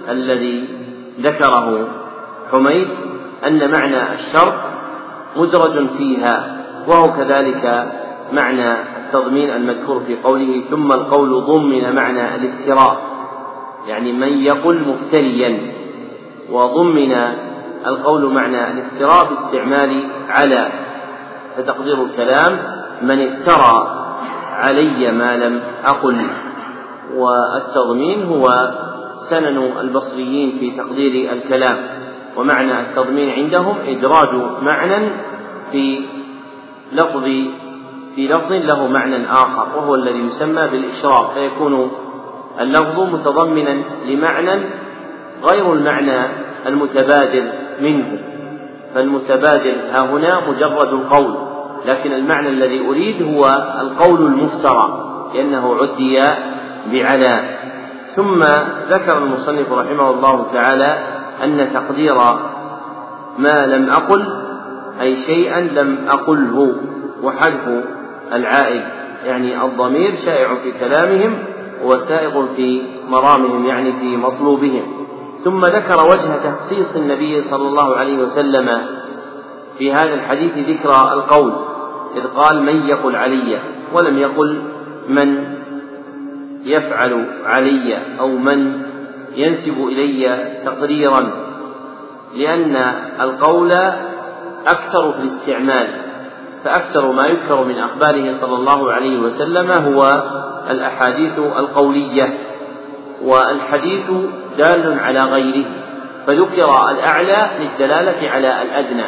الذي 0.08 0.68
ذكره 1.20 1.88
حميد 2.52 2.88
أن 3.46 3.70
معنى 3.70 4.12
الشرط 4.12 4.54
مدرج 5.36 5.88
فيها 5.88 6.56
وهو 6.88 7.12
كذلك 7.12 7.92
معنى 8.32 8.72
التضمين 8.72 9.50
المذكور 9.50 10.00
في 10.00 10.16
قوله 10.16 10.60
ثم 10.70 10.92
القول 10.92 11.44
ضمن 11.44 11.94
معنى 11.94 12.34
الافتراء. 12.34 13.00
يعني 13.86 14.12
من 14.12 14.28
يقل 14.28 14.88
مفتريا 14.88 15.58
وضمن 16.50 17.12
القول 17.86 18.32
معنى 18.32 18.70
الافتراء 18.70 19.28
باستعمال 19.28 20.08
على 20.28 20.68
فتقدير 21.56 22.04
الكلام 22.04 22.58
من 23.02 23.28
افترى 23.28 24.02
علي 24.52 25.12
ما 25.12 25.36
لم 25.36 25.60
أقل. 25.86 26.16
والتضمين 27.16 28.22
هو 28.24 28.70
سنن 29.30 29.72
البصريين 29.80 30.58
في 30.58 30.70
تقدير 30.70 31.32
الكلام. 31.32 31.76
ومعنى 32.36 32.80
التضمين 32.80 33.30
عندهم 33.30 33.76
إدراج 33.86 34.28
معنى 34.62 35.10
في 35.72 36.00
لفظ 36.92 37.24
في 38.16 38.28
لفظ 38.28 38.52
له 38.52 38.86
معنى 38.86 39.30
آخر 39.30 39.66
وهو 39.76 39.94
الذي 39.94 40.18
يسمى 40.18 40.68
بالإشراق 40.68 41.34
فيكون 41.34 41.90
اللفظ 42.60 43.00
متضمنا 43.00 43.82
لمعنى 44.06 44.62
غير 45.44 45.72
المعنى 45.72 46.26
المتبادر 46.66 47.42
منه. 47.80 48.18
فالمتبادر 48.94 49.74
ها 49.92 50.00
هنا 50.00 50.48
مجرد 50.48 50.88
القول 50.88 51.34
لكن 51.86 52.12
المعنى 52.12 52.48
الذي 52.48 52.88
أريد 52.88 53.22
هو 53.22 53.44
القول 53.80 54.26
المفترى 54.26 55.08
لأنه 55.34 55.76
عدي 55.80 56.22
بعلى 56.92 57.58
ثم 58.16 58.38
ذكر 58.88 59.18
المصنف 59.18 59.72
رحمه 59.72 60.10
الله 60.10 60.46
تعالى 60.52 61.21
أن 61.44 61.72
تقدير 61.74 62.14
ما 63.38 63.66
لم 63.66 63.90
أقل 63.90 64.26
أي 65.00 65.16
شيئا 65.16 65.60
لم 65.60 65.98
أقله 66.08 66.74
وحذف 67.22 67.84
العائد 68.32 68.82
يعني 69.24 69.64
الضمير 69.64 70.14
شائع 70.24 70.54
في 70.54 70.72
كلامهم 70.80 71.38
وسائغ 71.84 72.46
في 72.56 72.82
مرامهم 73.08 73.66
يعني 73.66 73.92
في 73.92 74.16
مطلوبهم. 74.16 74.82
ثم 75.44 75.64
ذكر 75.64 76.04
وجه 76.04 76.36
تخصيص 76.36 76.96
النبي 76.96 77.40
صلى 77.40 77.68
الله 77.68 77.96
عليه 77.96 78.18
وسلم 78.18 78.78
في 79.78 79.92
هذا 79.92 80.14
الحديث 80.14 80.52
ذكر 80.68 81.12
القول 81.12 81.52
إذ 82.16 82.26
قال 82.26 82.62
من 82.62 82.86
يقل 82.88 83.16
علي؟ 83.16 83.58
ولم 83.92 84.18
يقل 84.18 84.62
من 85.08 85.44
يفعل 86.64 87.26
علي؟ 87.44 87.98
أو 88.20 88.28
من 88.28 88.82
ينسب 89.36 89.88
إلي 89.88 90.48
تقريرا 90.64 91.30
لأن 92.34 92.76
القول 93.20 93.72
أكثر 94.66 95.12
في 95.12 95.18
الاستعمال 95.18 95.86
فأكثر 96.64 97.12
ما 97.12 97.26
يذكر 97.26 97.64
من 97.64 97.78
أخباره 97.78 98.34
صلى 98.40 98.54
الله 98.54 98.92
عليه 98.92 99.18
وسلم 99.18 99.70
هو 99.70 100.22
الأحاديث 100.70 101.38
القولية 101.38 102.38
والحديث 103.22 104.10
دال 104.58 104.98
على 105.00 105.18
غيره 105.18 105.64
فذكر 106.26 106.90
الأعلى 106.90 107.50
للدلالة 107.60 108.30
على 108.30 108.62
الأدنى 108.62 109.04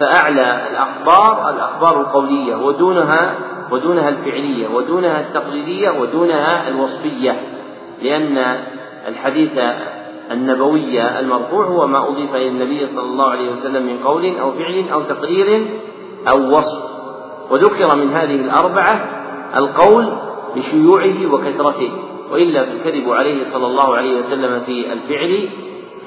فأعلى 0.00 0.68
الأخبار 0.70 1.50
الأخبار 1.50 2.00
القولية 2.00 2.56
ودونها 2.56 3.34
ودونها 3.70 4.08
الفعلية 4.08 4.68
ودونها 4.68 5.20
التقليدية 5.20 5.90
ودونها 5.90 6.68
الوصفية 6.68 7.40
لأن 8.02 8.56
الحديث 9.08 9.58
النبوي 10.30 11.18
المرفوع 11.18 11.66
هو 11.66 11.86
ما 11.86 12.08
أضيف 12.08 12.34
إلى 12.34 12.48
النبي 12.48 12.86
صلى 12.86 13.04
الله 13.04 13.30
عليه 13.30 13.50
وسلم 13.50 13.86
من 13.86 13.98
قول 13.98 14.38
أو 14.40 14.52
فعل 14.52 14.84
أو 14.92 15.02
تقرير 15.02 15.66
أو 16.28 16.56
وصف. 16.56 16.82
وذكر 17.50 17.96
من 17.96 18.10
هذه 18.10 18.34
الأربعة 18.34 19.10
القول 19.56 20.12
بشيوعه 20.56 21.32
وكثرته 21.32 21.90
وإلا 22.32 22.64
فالكذب 22.64 23.10
عليه 23.10 23.44
صلى 23.52 23.66
الله 23.66 23.94
عليه 23.94 24.18
وسلم 24.18 24.60
في 24.66 24.92
الفعل 24.92 25.48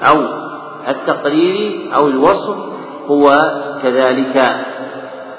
أو 0.02 0.18
التقرير 0.88 1.90
أو 1.94 2.06
الوصف 2.06 2.56
هو 3.06 3.52
كذلك. 3.82 4.66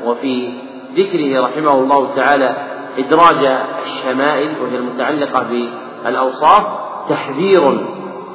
وفي 0.05 0.49
ذكره 0.95 1.41
رحمه 1.41 1.74
الله 1.74 2.16
تعالى 2.16 2.55
إدراج 2.97 3.61
الشمائل 3.86 4.49
وهي 4.61 4.78
المتعلقة 4.78 5.45
بالأوصاف 6.03 6.82
تحذير 7.09 7.71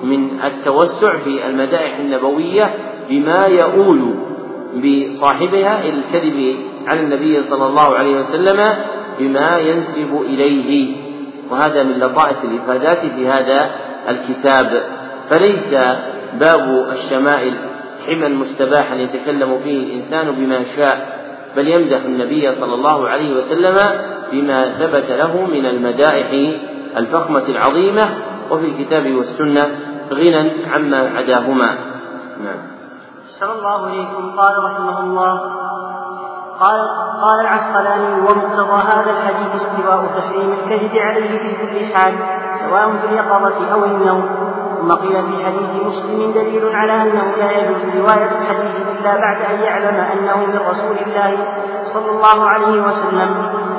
من 0.04 0.40
التوسع 0.44 1.16
في 1.16 1.46
المدائح 1.46 1.98
النبوية 1.98 2.74
بما 3.10 3.46
يؤول 3.46 4.14
بصاحبها 4.76 5.82
إلى 5.82 5.98
الكذب 5.98 6.56
على 6.86 7.00
النبي 7.00 7.42
صلى 7.42 7.66
الله 7.66 7.94
عليه 7.94 8.16
وسلم 8.16 8.74
بما 9.18 9.58
ينسب 9.58 10.20
إليه. 10.20 10.96
وهذا 11.50 11.82
من 11.82 11.98
لطائف 11.98 12.44
الإفادات 12.44 12.98
في 12.98 13.28
هذا 13.28 13.70
الكتاب. 14.08 14.82
فليس 15.30 15.74
باب 16.40 16.88
الشمائل 16.92 17.54
حما 18.06 18.28
مستباحا 18.28 18.94
يتكلم 18.94 19.58
فيه 19.64 19.86
الإنسان 19.86 20.30
بما 20.30 20.62
شاء 20.76 21.18
بل 21.56 21.68
يمدح 21.68 22.04
النبي 22.04 22.54
صلى 22.60 22.74
الله 22.74 23.08
عليه 23.08 23.36
وسلم 23.36 23.90
بما 24.32 24.78
ثبت 24.78 25.10
له 25.10 25.46
من 25.46 25.66
المدائح 25.66 26.58
الفخمة 26.96 27.44
العظيمة 27.48 28.08
وفي 28.50 28.66
الكتاب 28.66 29.14
والسنة 29.14 29.64
غنى 30.12 30.64
عما 30.72 31.10
عداهما. 31.16 31.70
نعم. 32.44 32.60
صلى 33.28 33.52
الله 33.52 33.86
عليكم. 33.86 34.30
قال 34.36 34.64
رحمه 34.64 35.00
الله 35.00 35.40
قال 36.60 36.80
قال 37.22 37.40
العسقلاني 37.40 38.20
ومقتضى 38.20 38.82
هذا 38.82 39.10
الحديث 39.10 39.54
استواء 39.54 40.06
تحريم 40.16 40.52
الكذب 40.52 40.98
عليه 40.98 41.38
في 41.38 41.56
كل 41.56 41.94
حال 41.94 42.14
سواء 42.60 42.90
في 42.90 43.06
اليقظة 43.06 43.72
أو 43.72 43.84
النوم. 43.84 44.48
ثم 44.78 44.92
قيل 44.92 45.12
في 45.12 45.44
حديث 45.44 45.86
مسلم 45.86 46.32
دليل 46.32 46.76
على 46.76 47.02
أنه 47.02 47.36
لا 47.36 47.50
يجوز 47.50 47.96
رواية 47.96 48.30
الحديث 48.40 48.74
إلا 49.00 49.14
بعد 49.14 49.36
أن 49.50 49.60
يعلم 49.62 49.94
أنه 49.94 50.46
من 50.46 50.58
رسول 50.70 50.96
الله 51.06 51.46
صلى 51.84 52.10
الله 52.10 52.44
عليه 52.44 52.82
وسلم. 52.82 53.28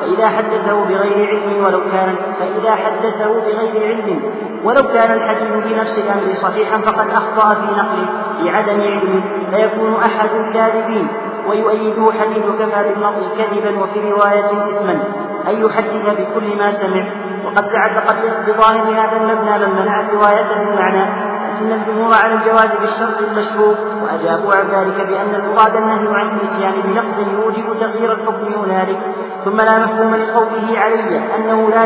فإذا 0.02 0.28
حدثه 0.30 0.86
بغير 0.86 1.28
علم 1.28 1.66
ولو 1.66 1.82
كان 1.92 2.16
فإذا 2.40 2.76
حدثه 2.76 3.34
بغير 3.34 3.88
علم 3.88 4.22
ولو 4.64 4.84
كان 4.84 5.12
الحديث 5.12 5.52
بنفس 5.66 5.98
الأمر 5.98 6.34
صحيحا 6.34 6.78
فقد 6.78 7.10
أخطأ 7.10 7.54
في 7.54 7.68
نقله 7.78 8.08
لعدم 8.40 8.82
علمه 8.82 9.22
فيكون 9.52 9.96
أحد 10.04 10.30
الكاذبين. 10.36 11.08
ويؤيده 11.48 12.12
حديث 12.20 12.46
كفى 12.60 12.84
بالمرء 12.90 13.22
كذبا 13.38 13.84
وفي 13.84 14.12
رواية 14.12 14.46
إثما. 14.46 15.04
أن 15.48 15.66
يحدث 15.66 16.20
بكل 16.20 16.58
ما 16.58 16.72
سمع. 16.72 17.04
وقد 17.46 17.70
تعلقت 17.70 18.18
بظاهر 18.48 18.84
هذا 18.84 19.18
المبنى 19.22 19.68
من 19.68 19.76
منع 19.76 20.00
الرواية 20.00 20.46
بالمعنى. 20.60 21.29
لكن 21.60 21.72
الجمهور 21.72 22.14
على 22.14 22.34
الجواز 22.34 22.70
بالشرط 22.82 23.18
المشهور 23.22 23.76
وأجابوا 24.04 24.54
عن 24.56 24.68
ذلك 24.68 25.08
بأن 25.08 25.36
المراد 25.36 25.76
النهي 25.76 26.08
عن 26.08 26.30
النسيان 26.30 26.74
بلفظ 26.86 27.20
يوجب 27.20 27.80
تغيير 27.80 28.14
الحكم 28.14 28.54
هنالك 28.54 28.98
ثم 29.46 29.62
لا 29.62 29.80
مفهوم 29.80 30.16
لقوله 30.16 30.80
علي 30.80 31.22
أنه 31.36 31.70
لا 31.70 31.84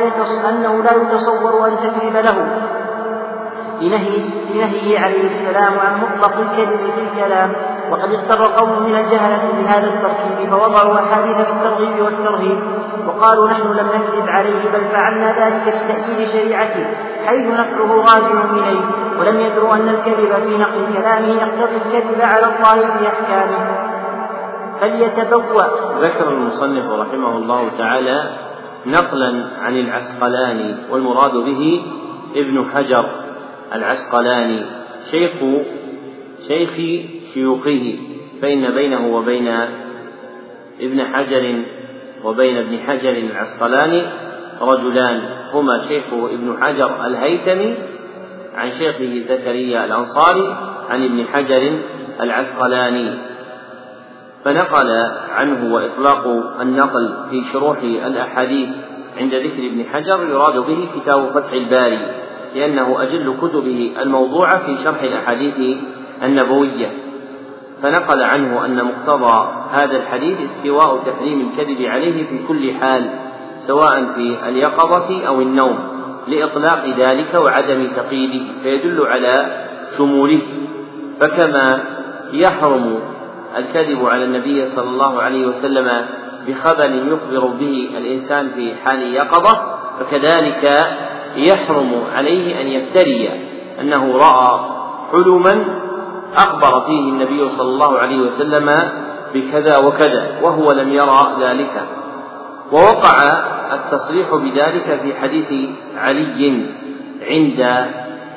أنه 0.49 0.83
لا 0.83 0.91
يتصور 0.93 1.67
أن 1.67 1.77
تكذب 1.77 2.15
له. 2.15 2.45
لنهي 3.81 4.29
لنهيه 4.53 4.99
عليه 4.99 5.25
السلام 5.25 5.79
عن 5.79 6.01
مطلق 6.01 6.37
الكذب 6.39 6.79
في 6.95 7.01
الكلام 7.01 7.53
وقد 7.91 8.09
اغتر 8.09 8.45
قوم 8.45 8.83
من 8.83 8.95
الجهلة 8.95 9.41
بهذا 9.59 9.87
التركيب 9.87 10.49
فوضعوا 10.49 10.93
أحاديث 10.95 11.35
في 11.35 11.51
الترغيب 11.51 12.03
والترهيب 12.05 12.59
وقالوا 13.07 13.49
نحن 13.49 13.67
لم 13.67 13.87
نكذب 13.87 14.27
عليه 14.27 14.71
بل 14.73 14.85
فعلنا 14.85 15.31
ذلك 15.31 15.67
لتأكيد 15.67 16.27
شريعته 16.27 16.85
حيث 17.25 17.47
نفعه 17.47 17.95
راجع 17.95 18.43
إليه. 18.51 19.02
ولم 19.19 19.39
يدروا 19.39 19.75
أن 19.75 19.89
الكذب 19.89 20.33
في 20.43 20.57
نقل 20.57 20.93
كلامه 20.93 21.27
يقتضي 21.27 21.75
الكذب 21.75 22.21
على 22.21 22.45
الله 22.45 22.97
في 22.97 23.07
أحكامه. 23.07 23.83
فليتبوأ. 24.81 25.99
ذكر 26.01 26.29
المصنف 26.29 26.91
رحمه 26.91 27.37
الله 27.37 27.69
تعالى 27.77 28.29
نقلا 28.85 29.45
عن 29.61 29.77
العسقلاني 29.77 30.75
والمراد 30.89 31.31
به 31.33 31.81
ابن 32.35 32.65
حجر 32.73 33.05
العسقلاني 33.73 34.65
شيخ 35.11 35.31
شيخ 36.47 36.71
شيوخه 37.33 37.95
فإن 38.41 38.71
بينه 38.75 39.15
وبين 39.15 39.47
ابن 40.81 41.05
حجر 41.05 41.63
وبين 42.23 42.57
ابن 42.57 42.79
حجر 42.79 43.09
العسقلاني 43.09 44.03
رجلان 44.61 45.21
هما 45.53 45.81
شيخه 45.87 46.25
ابن 46.25 46.57
حجر 46.61 47.05
الهيثمي 47.05 47.75
عن 48.55 48.71
شيخه 48.71 49.19
زكريا 49.19 49.85
الأنصاري 49.85 50.55
عن 50.89 51.03
ابن 51.03 51.25
حجر 51.27 51.79
العسقلاني 52.21 53.13
فنقل 54.45 54.91
عنه 55.29 55.73
وإطلاق 55.73 56.27
النقل 56.61 57.13
في 57.29 57.41
شروح 57.53 57.77
الأحاديث 57.83 58.69
عند 59.17 59.33
ذكر 59.35 59.67
ابن 59.67 59.85
حجر 59.93 60.29
يراد 60.29 60.57
به 60.57 60.87
كتاب 60.95 61.29
فتح 61.29 61.53
الباري 61.53 61.99
لأنه 62.55 63.03
أجل 63.03 63.37
كتبه 63.41 63.93
الموضوعة 64.01 64.65
في 64.65 64.83
شرح 64.83 65.01
الأحاديث 65.01 65.77
النبوية. 66.23 66.91
فنقل 67.81 68.23
عنه 68.23 68.65
أن 68.65 68.83
مقتضى 68.85 69.47
هذا 69.71 69.97
الحديث 69.97 70.37
استواء 70.41 70.97
تحريم 70.97 71.49
الكذب 71.49 71.81
عليه 71.81 72.27
في 72.27 72.47
كل 72.47 72.73
حال 72.73 73.09
سواء 73.67 74.13
في 74.15 74.49
اليقظة 74.49 75.27
أو 75.27 75.41
النوم. 75.41 75.92
لإطلاق 76.27 76.85
ذلك 76.97 77.33
وعدم 77.35 77.87
تقييده 77.95 78.45
فيدل 78.63 79.07
على 79.07 79.65
شموله. 79.97 80.41
فكما 81.19 81.83
يحرم 82.33 82.99
الكذب 83.57 84.05
على 84.05 84.25
النبي 84.25 84.65
صلى 84.65 84.89
الله 84.89 85.21
عليه 85.21 85.45
وسلم 85.47 86.05
بخبر 86.47 86.89
يخبر 86.89 87.47
به 87.47 87.89
الإنسان 87.97 88.49
في 88.55 88.75
حال 88.75 89.13
يقظة 89.13 89.77
فكذلك 89.99 90.77
يحرم 91.35 92.03
عليه 92.15 92.61
أن 92.61 92.67
يفتري 92.67 93.29
أنه 93.81 94.17
رأى 94.17 94.59
حلما 95.11 95.65
أخبر 96.35 96.85
فيه 96.85 97.09
النبي 97.09 97.49
صلى 97.49 97.69
الله 97.69 97.97
عليه 97.99 98.19
وسلم 98.19 98.89
بكذا 99.33 99.77
وكذا 99.77 100.27
وهو 100.41 100.71
لم 100.71 100.93
يرى 100.93 101.35
ذلك. 101.41 101.83
ووقع 102.71 103.43
التصريح 103.71 104.35
بذلك 104.35 104.99
في 105.03 105.13
حديث 105.13 105.69
علي 105.97 106.65
عند 107.21 107.61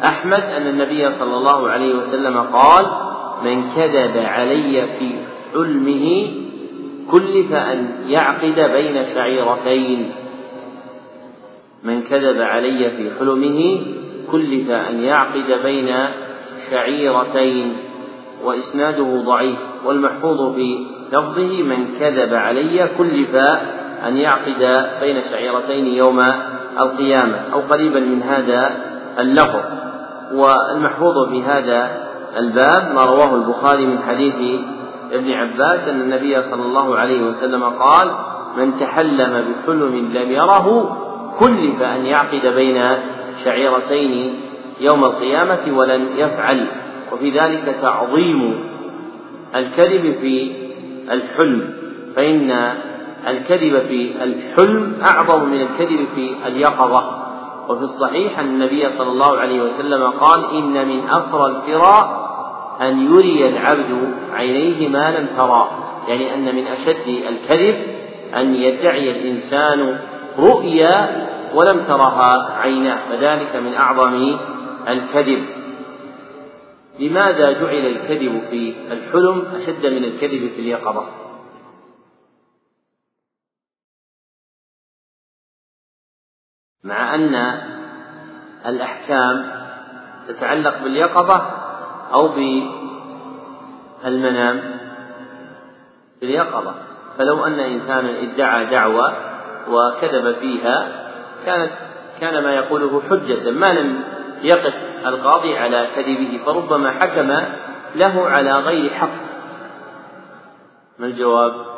أحمد 0.04 0.42
أن 0.42 0.66
النبي 0.66 1.12
صلى 1.12 1.36
الله 1.36 1.68
عليه 1.68 1.94
وسلم 1.94 2.38
قال 2.38 2.86
من 3.44 3.70
كذب 3.76 4.16
علي 4.16 4.82
في 4.98 5.10
حلمه 5.54 6.26
كلف 7.10 7.52
أن 7.52 7.88
يعقد 8.08 8.60
بين 8.72 9.04
شعيرتين. 9.14 10.12
من 11.84 12.02
كذب 12.02 12.40
علي 12.40 12.90
في 12.90 13.10
حلمه 13.18 13.80
كلف 14.32 14.70
أن 14.70 15.00
يعقد 15.00 15.62
بين 15.64 15.94
شعيرتين. 16.70 17.76
وإسناده 18.44 19.22
ضعيف 19.26 19.58
والمحفوظ 19.84 20.54
في 20.54 20.86
لفظه 21.12 21.62
من 21.62 21.86
كذب 22.00 22.34
علي 22.34 22.88
كلف 22.98 23.36
أن 24.08 24.16
يعقد 24.16 24.88
بين 25.00 25.20
شعيرتين 25.30 25.86
يوم 25.86 26.24
القيامة 26.80 27.38
أو 27.52 27.60
قريبا 27.60 28.00
من 28.00 28.22
هذا 28.22 28.76
اللفظ. 29.18 29.62
والمحفوظ 30.32 31.28
في 31.30 31.42
هذا 31.42 31.90
الباب 32.36 32.94
ما 32.94 33.04
رواه 33.04 33.34
البخاري 33.34 33.86
من 33.86 33.98
حديث 34.08 34.60
ابن 35.12 35.32
عباس 35.32 35.88
أن 35.88 36.00
النبي 36.00 36.42
صلى 36.42 36.62
الله 36.62 36.96
عليه 36.96 37.22
وسلم 37.22 37.64
قال 37.64 38.10
من 38.56 38.78
تحلم 38.80 39.44
بحلم 39.44 40.10
لم 40.14 40.30
يره 40.30 40.96
كلف 41.38 41.82
أن 41.82 42.06
يعقد 42.06 42.46
بين 42.46 42.82
شعيرتين 43.44 44.34
يوم 44.80 45.04
القيامة 45.04 45.78
ولن 45.78 46.08
يفعل. 46.16 46.66
وفي 47.12 47.30
ذلك 47.30 47.76
تعظيم 47.82 48.64
الكذب 49.56 50.14
في 50.20 50.52
الحلم 51.10 51.74
فإن 52.16 52.74
الكذب 53.28 53.86
في 53.88 54.14
الحلم 54.22 54.98
أعظم 55.02 55.48
من 55.48 55.60
الكذب 55.60 56.06
في 56.14 56.34
اليقظة. 56.46 57.26
وفي 57.68 57.82
الصحيح 57.82 58.38
أن 58.38 58.46
النبي 58.46 58.88
صلى 58.98 59.08
الله 59.08 59.38
عليه 59.38 59.62
وسلم 59.62 60.10
قال 60.10 60.44
إن 60.44 60.88
من 60.88 61.08
أفرى 61.08 61.46
الفرى 61.46 62.22
أن 62.80 63.14
يري 63.14 63.48
العبد 63.48 64.14
عينيه 64.32 64.88
ما 64.88 65.18
لم 65.18 65.26
ترى. 65.36 65.68
يعني 66.08 66.34
أن 66.34 66.56
من 66.56 66.66
أشد 66.66 67.08
الكذب 67.28 67.76
أن 68.36 68.54
يدعي 68.54 69.10
الإنسان 69.10 69.98
رؤيا 70.38 71.26
ولم 71.54 71.84
ترها 71.88 72.58
عيناه. 72.60 72.98
فذلك 73.10 73.56
من 73.56 73.74
أعظم 73.74 74.36
الكذب. 74.88 75.44
لماذا 77.00 77.52
جعل 77.52 77.86
الكذب 77.86 78.42
في 78.50 78.74
الحلم 78.92 79.44
أشد 79.54 79.86
من 79.86 80.04
الكذب 80.04 80.50
في 80.56 80.60
اليقظة؟ 80.60 81.25
مع 86.86 87.14
أن 87.14 87.58
الأحكام 88.66 89.50
تتعلق 90.28 90.78
باليقظة 90.82 91.46
أو 92.12 92.28
بالمنام. 94.04 94.60
باليقظة. 96.20 96.74
فلو 97.18 97.44
أن 97.44 97.60
إنسانا 97.60 98.10
ادعى 98.20 98.66
دعوة 98.66 99.12
وكذب 99.70 100.36
فيها 100.40 100.88
كانت 101.46 101.70
كان 102.20 102.42
ما 102.42 102.54
يقوله 102.54 103.02
حجة. 103.10 103.50
ما 103.50 103.72
لم 103.72 104.00
يقف 104.42 104.74
القاضي 105.06 105.58
على 105.58 105.88
كذبه 105.96 106.40
فربما 106.46 106.90
حكم 106.90 107.32
له 107.94 108.28
على 108.28 108.52
غير 108.52 108.94
حق. 108.94 109.26
ما 110.98 111.06
الجواب؟ 111.06 111.75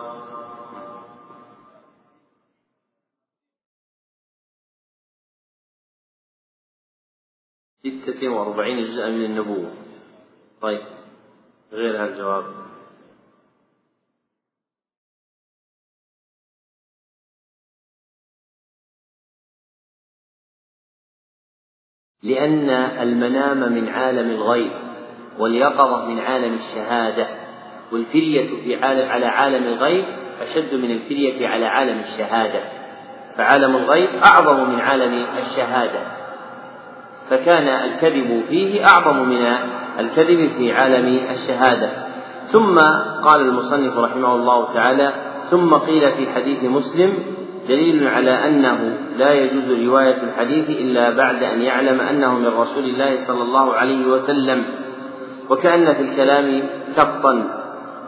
ستة 7.83 8.29
وأربعين 8.29 8.85
جزءا 8.85 9.09
من 9.09 9.25
النبوة. 9.25 9.71
طيب 10.61 10.81
غير 11.73 11.97
هذا 11.97 12.13
الجواب 12.13 12.45
لأن 22.23 22.71
المنام 23.01 23.73
من 23.73 23.89
عالم 23.89 24.31
الغيب 24.31 24.73
واليقظة 25.39 26.05
من 26.07 26.19
عالم 26.19 26.55
الشهادة 26.55 27.29
والفرية 27.93 28.63
في 28.65 28.85
عالم 28.85 29.09
على 29.09 29.27
عالم 29.27 29.65
الغيب 29.65 30.05
أشد 30.41 30.75
من 30.75 30.91
الفرية 30.91 31.49
على 31.49 31.67
عالم 31.67 31.99
الشهادة. 31.99 32.61
فعالم 33.37 33.77
الغيب 33.77 34.09
أعظم 34.25 34.71
من 34.71 34.81
عالم 34.81 35.27
الشهادة. 35.39 36.18
فكان 37.31 37.69
الكذب 37.69 38.43
فيه 38.49 38.85
أعظم 38.85 39.29
من 39.29 39.57
الكذب 39.99 40.49
في 40.59 40.73
عالم 40.73 41.21
الشهادة. 41.31 41.91
ثم 42.53 42.79
قال 43.25 43.41
المصنف 43.41 43.97
رحمه 43.97 44.35
الله 44.35 44.75
تعالى 44.75 45.13
ثم 45.51 45.75
قيل 45.75 46.13
في 46.13 46.31
حديث 46.35 46.65
مسلم 46.65 47.13
دليل 47.69 48.09
على 48.09 48.31
أنه 48.31 48.99
لا 49.17 49.33
يجوز 49.33 49.71
رواية 49.71 50.23
الحديث 50.23 50.71
إلا 50.71 51.11
بعد 51.11 51.43
أن 51.43 51.63
يعلم 51.63 52.01
أنه 52.01 52.35
من 52.35 52.47
رسول 52.47 52.85
الله 52.85 53.19
صلى 53.27 53.43
الله 53.43 53.75
عليه 53.75 54.07
وسلم. 54.07 54.65
وكأن 55.51 55.95
في 55.95 56.03
الكلام 56.03 56.63
سقطا 56.97 57.45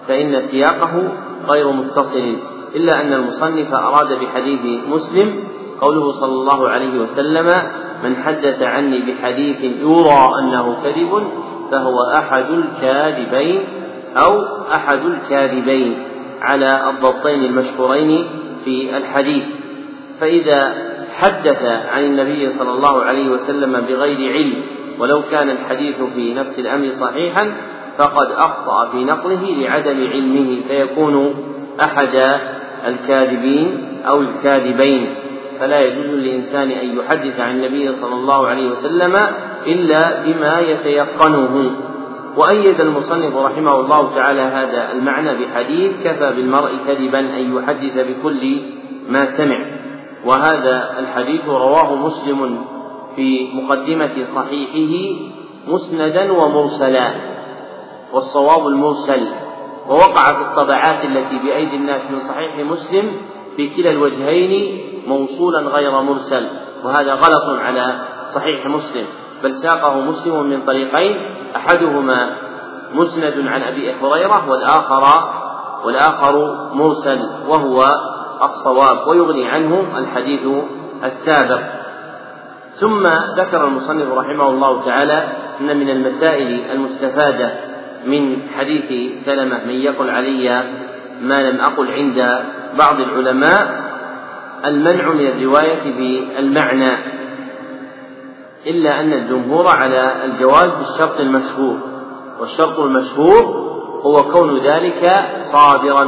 فإن 0.08 0.40
سياقه 0.50 1.12
غير 1.48 1.72
متصل 1.72 2.36
إلا 2.76 3.00
أن 3.00 3.12
المصنف 3.12 3.74
أراد 3.74 4.12
بحديث 4.12 4.60
مسلم 4.88 5.44
قوله 5.80 6.12
صلى 6.12 6.32
الله 6.32 6.68
عليه 6.68 6.98
وسلم 6.98 7.46
من 8.04 8.16
حدث 8.16 8.62
عني 8.62 8.98
بحديث 8.98 9.56
يرى 9.62 10.32
أنه 10.40 10.76
كذب 10.84 11.22
فهو 11.72 11.96
أحد 12.14 12.44
الكاذبين 12.50 13.60
أو 14.26 14.42
أحد 14.74 14.98
الكاذبين 15.04 15.94
على 16.40 16.90
الضبطين 16.90 17.44
المشهورين 17.44 18.24
في 18.64 18.96
الحديث. 18.96 19.44
فإذا 20.20 20.74
حدث 21.20 21.62
عن 21.92 22.04
النبي 22.04 22.48
صلى 22.48 22.70
الله 22.72 23.02
عليه 23.02 23.30
وسلم 23.30 23.72
بغير 23.72 24.32
علم 24.32 24.54
ولو 24.98 25.22
كان 25.30 25.50
الحديث 25.50 25.96
في 26.14 26.34
نفس 26.34 26.58
الأمر 26.58 26.88
صحيحا 26.88 27.52
فقد 27.98 28.30
أخطأ 28.36 28.88
في 28.92 29.04
نقله 29.04 29.42
لعدم 29.58 30.08
علمه 30.12 30.60
فيكون 30.68 31.34
أحد 31.84 32.22
الكاذبين 32.86 33.98
أو 34.06 34.20
الكاذبين. 34.20 35.14
فلا 35.60 35.80
يجوز 35.80 36.06
للإنسان 36.06 36.70
أن 36.70 36.98
يحدث 36.98 37.40
عن 37.40 37.50
النبي 37.50 37.92
صلى 37.92 38.14
الله 38.14 38.46
عليه 38.46 38.70
وسلم 38.70 39.16
إلا 39.66 40.22
بما 40.22 40.60
يتيقنه. 40.60 41.70
وأيد 42.36 42.80
المصنف 42.80 43.36
رحمه 43.36 43.80
الله 43.80 44.14
تعالى 44.14 44.40
هذا 44.40 44.92
المعنى 44.92 45.34
بحديث 45.34 45.92
كفى 46.04 46.32
بالمرء 46.36 46.70
كذبا 46.86 47.18
أن 47.18 47.56
يحدث 47.56 48.06
بكل 48.08 48.60
ما 49.08 49.36
سمع. 49.36 49.58
وهذا 50.24 50.98
الحديث 50.98 51.48
رواه 51.48 51.94
مسلم 51.94 52.64
في 53.16 53.48
مقدمة 53.54 54.24
صحيحه 54.24 55.20
مسندا 55.68 56.32
ومرسلا. 56.32 57.10
والصواب 58.12 58.66
المرسل. 58.66 59.28
ووقع 59.88 60.24
في 60.24 60.42
الطبعات 60.50 61.04
التي 61.04 61.38
بأيدي 61.44 61.76
الناس 61.76 62.10
من 62.10 62.18
صحيح 62.20 62.56
مسلم 62.56 63.12
في 63.60 63.82
كلا 63.82 63.90
الوجهين 63.90 64.80
موصولا 65.06 65.60
غير 65.60 66.00
مرسل 66.00 66.46
وهذا 66.84 67.14
غلط 67.14 67.58
على 67.60 68.00
صحيح 68.34 68.66
مسلم 68.66 69.06
بل 69.42 69.54
ساقه 69.54 70.00
مسلم 70.00 70.46
من 70.46 70.62
طريقين 70.66 71.16
أحدهما 71.56 72.36
مسند 72.92 73.34
عن 73.46 73.62
أبي 73.62 73.92
هريرة 73.92 74.50
والآخر 74.50 75.04
والآخر 75.84 76.54
مرسل 76.74 77.20
وهو 77.48 77.94
الصواب 78.42 79.08
ويغني 79.08 79.48
عنه 79.48 79.98
الحديث 79.98 80.40
السابق. 81.04 81.60
ثم 82.74 83.06
ذكر 83.36 83.64
المصنف 83.64 84.12
رحمه 84.12 84.48
الله 84.48 84.84
تعالى 84.84 85.28
أن 85.60 85.76
من 85.76 85.90
المسائل 85.90 86.70
المستفادة 86.70 87.52
من 88.06 88.48
حديث 88.58 89.12
سلمة 89.24 89.64
من 89.64 89.74
يقل 89.74 90.10
علي 90.10 90.64
ما 91.22 91.50
لم 91.50 91.60
أقل 91.60 91.90
عند 91.92 92.44
بعض 92.78 93.00
العلماء 93.00 93.90
المنع 94.66 95.12
من 95.12 95.26
الرواية 95.26 95.92
بالمعنى 95.98 96.92
إلا 98.66 99.00
أن 99.00 99.12
الجمهور 99.12 99.66
على 99.66 100.12
الجواز 100.24 100.70
بالشرط 100.70 101.20
المشهور 101.20 101.76
والشرط 102.40 102.78
المشهور 102.78 103.70
هو 104.02 104.22
كون 104.22 104.58
ذلك 104.58 105.12
صادرا 105.40 106.04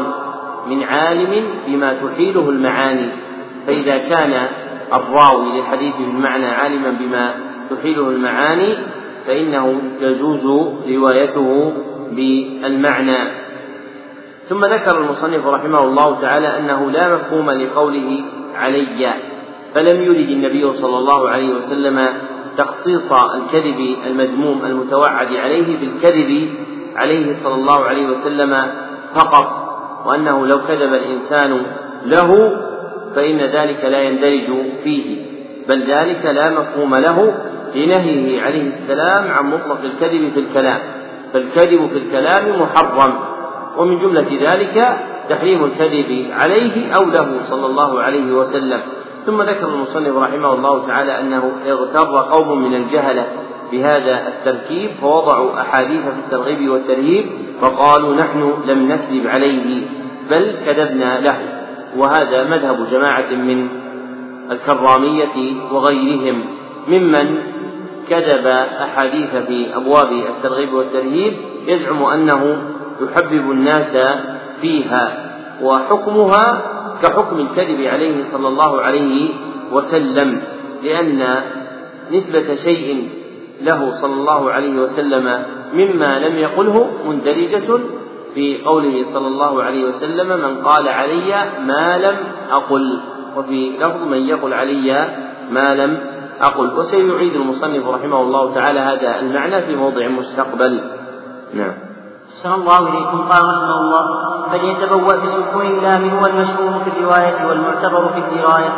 من 0.67 0.83
عالم 0.83 1.45
بما 1.67 1.95
تحيله 1.95 2.51
المعاني 2.51 3.09
فإذا 3.67 3.99
كان 3.99 4.49
الراوي 4.93 5.59
للحديث 5.59 5.95
بالمعنى 5.97 6.47
عالما 6.47 6.91
بما 6.91 7.35
تحيله 7.71 8.09
المعاني 8.09 8.75
فإنه 9.27 9.81
يجوز 10.01 10.47
روايته 10.89 11.73
بالمعنى. 12.11 13.42
ثم 14.53 14.65
ذكر 14.65 14.99
المصنف 14.99 15.47
رحمه 15.47 15.85
الله 15.85 16.21
تعالى 16.21 16.59
أنه 16.59 16.91
لا 16.91 17.15
مفهوم 17.15 17.51
لقوله 17.51 18.21
علي 18.55 19.15
فلم 19.75 20.03
يرد 20.03 20.29
النبي 20.29 20.73
صلى 20.73 20.99
الله 20.99 21.29
عليه 21.29 21.55
وسلم 21.55 22.09
تخصيص 22.59 23.13
الكذب 23.13 23.97
المذموم 24.07 24.65
المتوعد 24.65 25.35
عليه 25.35 25.79
بالكذب 25.81 26.49
عليه 26.97 27.37
صلى 27.45 27.55
الله 27.55 27.85
عليه 27.85 28.07
وسلم 28.07 28.67
فقط 29.15 29.49
وأنه 30.07 30.47
لو 30.47 30.61
كذب 30.69 30.95
الإنسان 30.95 31.63
له 32.07 32.59
فإن 33.15 33.39
ذلك 33.39 33.85
لا 33.85 34.03
يندرج 34.03 34.47
فيه 34.85 35.17
بل 35.69 35.83
ذلك 35.83 36.25
لا 36.27 36.51
مفهوم 36.51 36.95
له 36.95 37.35
لنهيه 37.75 38.43
عليه 38.43 38.69
السلام 38.69 39.31
عن 39.31 39.47
مطلق 39.47 39.79
الكذب 39.85 40.33
في 40.35 40.41
الكلام 40.41 40.79
فالكذب 41.33 41.91
في 41.93 41.99
الكلام 41.99 42.61
محرم. 42.61 43.32
ومن 43.79 43.99
جملة 43.99 44.29
ذلك 44.41 44.99
تحريم 45.29 45.65
الكذب 45.65 46.31
عليه 46.33 46.93
أو 46.93 47.05
له 47.05 47.39
صلى 47.43 47.67
الله 47.67 48.01
عليه 48.03 48.33
وسلم. 48.33 48.81
ثم 49.27 49.43
ذكر 49.43 49.69
المصنف 49.69 50.17
رحمه 50.17 50.53
الله 50.55 50.87
تعالى 50.87 51.21
أنه 51.21 51.53
اغتر 51.67 52.21
قوم 52.31 52.63
من 52.63 52.75
الجهلة 52.75 53.27
بهذا 53.73 54.29
التركيب 54.29 54.91
فوضعوا 55.01 55.61
أحاديث 55.61 56.03
في 56.03 56.21
الترغيب 56.27 56.69
والترهيب 56.69 57.27
فقالوا 57.61 58.15
نحن 58.15 58.53
لم 58.67 58.93
نكذب 58.93 59.27
عليه 59.27 59.87
بل 60.31 60.53
كذبنا 60.67 61.21
له. 61.21 61.39
وهذا 61.97 62.45
مذهب 62.45 62.87
جماعة 62.91 63.31
من 63.31 63.69
الكرامية 64.51 65.57
وغيرهم. 65.73 66.45
ممن 66.89 67.39
كذب 68.09 68.47
أحاديث 68.83 69.37
في 69.37 69.77
أبواب 69.77 70.13
الترغيب 70.13 70.73
والترهيب 70.75 71.33
يزعم 71.67 72.03
أنه 72.05 72.63
يحبب 73.01 73.51
الناس 73.51 73.97
فيها 74.61 75.33
وحكمها 75.63 76.63
كحكم 77.03 77.37
الكذب 77.41 77.81
عليه 77.81 78.25
صلى 78.25 78.49
الله 78.49 78.81
عليه 78.81 79.31
وسلم 79.73 80.43
لأن 80.83 81.43
نسبة 82.13 82.55
شيء 82.55 83.09
له 83.63 83.91
صلى 83.91 84.15
الله 84.15 84.51
عليه 84.51 84.81
وسلم 84.81 85.45
مما 85.75 86.19
لم 86.19 86.39
يقله 86.39 86.91
مندرجة 87.09 87.81
في 88.35 88.63
قوله 88.65 89.05
صلى 89.13 89.27
الله 89.27 89.63
عليه 89.63 89.85
وسلم 89.85 90.29
من 90.29 90.63
قال 90.63 90.89
علي 90.89 91.45
ما 91.67 91.99
لم 91.99 92.17
أقل 92.51 93.01
وفي 93.37 93.71
لفظ 93.81 94.03
من 94.11 94.19
يقل 94.29 94.53
علي 94.53 95.17
ما 95.51 95.75
لم 95.75 95.99
أقل. 96.41 96.79
وسيعيد 96.79 97.35
المصنف 97.35 97.89
رحمه 97.89 98.21
الله 98.21 98.55
تعالى 98.55 98.81
هذا 98.81 99.21
المعنى 99.21 99.63
في 99.63 99.77
موضع 99.77 100.09
مستقبل. 100.09 100.81
نعم. 101.55 101.75
أحسن 102.33 102.53
الله 102.53 102.79
إليكم. 102.79 103.19
قال 103.29 103.43
رحمه 103.49 103.77
الله 103.81 104.05
فليتبوأ 104.51 105.17
بسكون 105.17 105.67
اللام 105.67 106.11
هو 106.19 106.27
المشهور 106.27 106.73
في 106.85 106.91
الرواية 106.91 107.47
والمعتبر 107.49 108.09
في 108.09 108.19
الدراية 108.19 108.73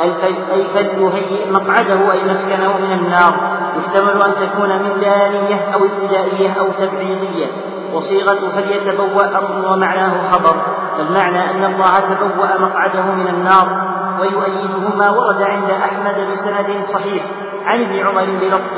أي 0.00 0.64
فليهيئ 0.74 1.50
مقعده 1.50 2.12
أي 2.12 2.24
مسكنه 2.24 2.78
من 2.78 2.92
النار 2.92 3.34
يحتمل 3.78 4.22
أن 4.22 4.32
تكون 4.34 4.68
من 4.68 5.00
دانية 5.00 5.74
أو 5.74 5.84
ابتدائية 5.84 6.52
أو 6.60 6.66
تبعيضية 6.78 7.46
وصيغة 7.94 8.38
فليتبوأ 8.54 9.38
أمر 9.38 9.72
ومعناه 9.72 10.30
خبر 10.32 10.56
فالمعنى 10.96 11.50
أن 11.50 11.64
الله 11.64 12.00
تبوأ 12.00 12.58
مقعده 12.58 13.02
من 13.02 13.28
النار 13.28 13.90
ويؤيده 14.20 14.96
ما 14.96 15.10
ورد 15.10 15.42
عند 15.42 15.70
أحمد 15.70 16.26
بسند 16.30 16.84
صحيح 16.84 17.22
عن 17.66 17.82
ابن 17.82 17.98
عمر 18.06 18.24
بلفظ 18.40 18.76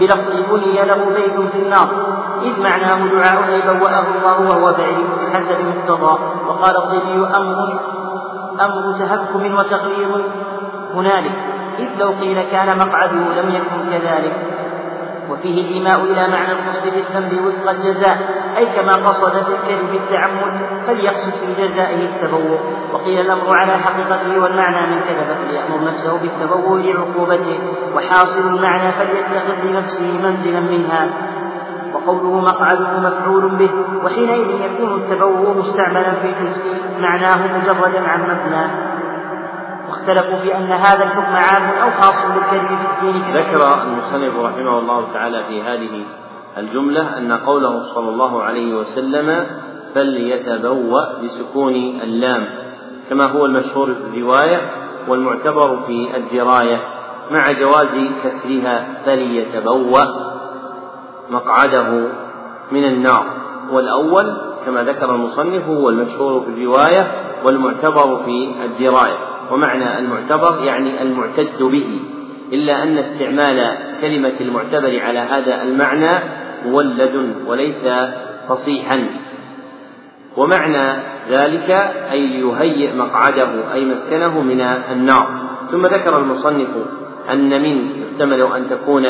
بلفظ 0.00 0.50
بني 0.50 0.84
له 0.84 1.04
بيت 1.14 1.50
في 1.50 1.58
النار. 1.58 1.88
إذ 2.44 2.62
معناه 2.62 3.08
دعاء 3.08 3.48
أي 3.48 3.60
بوأه 3.60 4.06
الله 4.16 4.40
وهو 4.40 4.72
فعل 4.72 5.04
بحسب 5.32 5.58
مقتضى. 5.66 6.18
وقال 6.46 6.76
الطبي 6.76 7.36
أمر 7.36 7.80
أمر 8.60 8.92
تهكم 8.98 9.54
وتقرير 9.54 10.08
هنالك. 10.94 11.36
إذ 11.78 11.88
لو 12.00 12.10
قيل 12.10 12.42
كان 12.42 12.78
مقعده 12.78 13.42
لم 13.42 13.50
يكن 13.50 13.90
كذلك. 13.90 14.36
وفيه 15.30 15.60
الإيماء 15.60 16.00
إلى 16.00 16.28
معنى 16.28 16.52
القصد 16.52 16.84
بالذنب 16.84 17.46
وفق 17.46 17.70
الجزاء. 17.70 18.18
أي 18.56 18.66
كما 18.66 18.92
قصد 18.92 19.34
بالكذب 19.34 19.94
التعمد 19.94 20.60
فليقصد 20.86 21.32
في 21.32 21.54
جزائه 21.62 22.06
التبوء. 22.06 22.58
وقيل 22.92 23.20
الأمر 23.20 23.56
على 23.56 23.72
حقيقته 23.72 24.42
والمعنى 24.42 24.94
من 24.94 25.00
كذب 25.00 25.36
فليأمر 25.36 25.84
نفسه 25.84 26.18
بالتبوء 26.22 26.78
لعقوبته. 26.78 27.58
وحاصل 27.94 28.40
المعنى 28.40 28.92
فليتخذ 28.92 29.64
لنفسه 29.64 30.20
منزلا 30.22 30.60
منها. 30.60 31.08
وقوله 31.94 32.40
مقعده 32.40 33.00
مفعول 33.00 33.48
به 33.48 33.70
وحينئذ 34.04 34.48
يكون 34.60 35.00
التبوء 35.00 35.58
مستعملا 35.58 36.10
في 36.10 36.28
جزء 36.28 36.62
معناه 37.00 37.58
مجردا 37.58 38.08
عن 38.08 38.22
مبنى. 38.22 38.94
واختلفوا 39.88 40.38
في 40.38 40.56
أن 40.56 40.72
هذا 40.72 41.04
الحكم 41.04 41.36
عام 41.36 41.62
أو 41.82 41.90
خاص 42.00 42.26
بالكذب 42.26 42.68
في 42.68 43.06
الدين 43.06 43.36
ذكر 43.36 43.82
المصنف 43.82 44.38
رحمه 44.38 44.78
الله 44.78 45.12
تعالى 45.12 45.44
في 45.48 45.62
هذه 45.62 46.04
الجملة 46.58 47.18
أن 47.18 47.32
قوله 47.32 47.94
صلى 47.94 48.08
الله 48.08 48.42
عليه 48.42 48.74
وسلم 48.74 49.46
فليتبوأ 49.94 51.22
بسكون 51.22 51.74
اللام 51.74 52.46
كما 53.10 53.26
هو 53.26 53.46
المشهور 53.46 53.86
في 53.86 54.18
الرواية 54.18 54.60
والمعتبر 55.08 55.80
في 55.86 56.16
الدراية 56.16 56.80
مع 57.30 57.52
جواز 57.52 57.94
كسرها 58.24 58.84
فليتبوأ. 59.06 60.33
مقعده 61.30 62.08
من 62.72 62.84
النار. 62.84 63.26
والأول 63.70 64.36
كما 64.66 64.82
ذكر 64.82 65.14
المصنف 65.14 65.68
هو 65.68 65.88
المشهور 65.88 66.40
في 66.40 66.48
الرواية 66.48 67.06
والمعتبر 67.44 68.22
في 68.24 68.54
الدراية. 68.64 69.18
ومعنى 69.50 69.98
المعتبر 69.98 70.64
يعني 70.64 71.02
المعتد 71.02 71.62
به. 71.62 72.00
إلا 72.52 72.82
أن 72.82 72.98
استعمال 72.98 73.76
كلمة 74.00 74.32
المعتبر 74.40 75.00
على 75.00 75.18
هذا 75.18 75.62
المعنى 75.62 76.18
مولد 76.66 77.34
وليس 77.46 77.88
فصيحا. 78.48 79.06
ومعنى 80.36 81.02
ذلك 81.30 81.70
أي 82.12 82.26
ليهيئ 82.26 82.94
مقعده 82.96 83.72
أي 83.72 83.84
مسكنه 83.84 84.40
من 84.42 84.60
النار. 84.92 85.28
ثم 85.70 85.86
ذكر 85.86 86.18
المصنف 86.18 86.68
أن 87.30 87.62
من 87.62 88.02
يحتمل 88.02 88.42
أن 88.42 88.70
تكون 88.70 89.06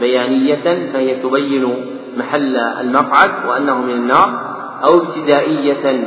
بيانية 0.00 0.90
فهي 0.92 1.14
تبين 1.14 1.74
محل 2.16 2.56
المقعد 2.56 3.30
وأنه 3.48 3.80
من 3.80 3.90
النار 3.90 4.40
أو 4.84 4.94
ابتدائية 4.94 6.04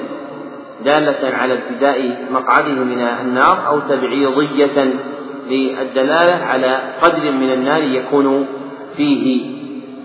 دالة 0.86 1.38
على 1.38 1.54
ابتداء 1.54 2.28
مقعده 2.32 2.84
من 2.84 3.02
النار 3.22 3.68
أو 3.68 3.80
تبعيضية 3.80 4.94
للدلالة 5.50 6.46
على 6.46 6.80
قدر 7.02 7.32
من 7.32 7.52
النار 7.54 7.84
يكون 7.84 8.48
فيه. 8.98 9.58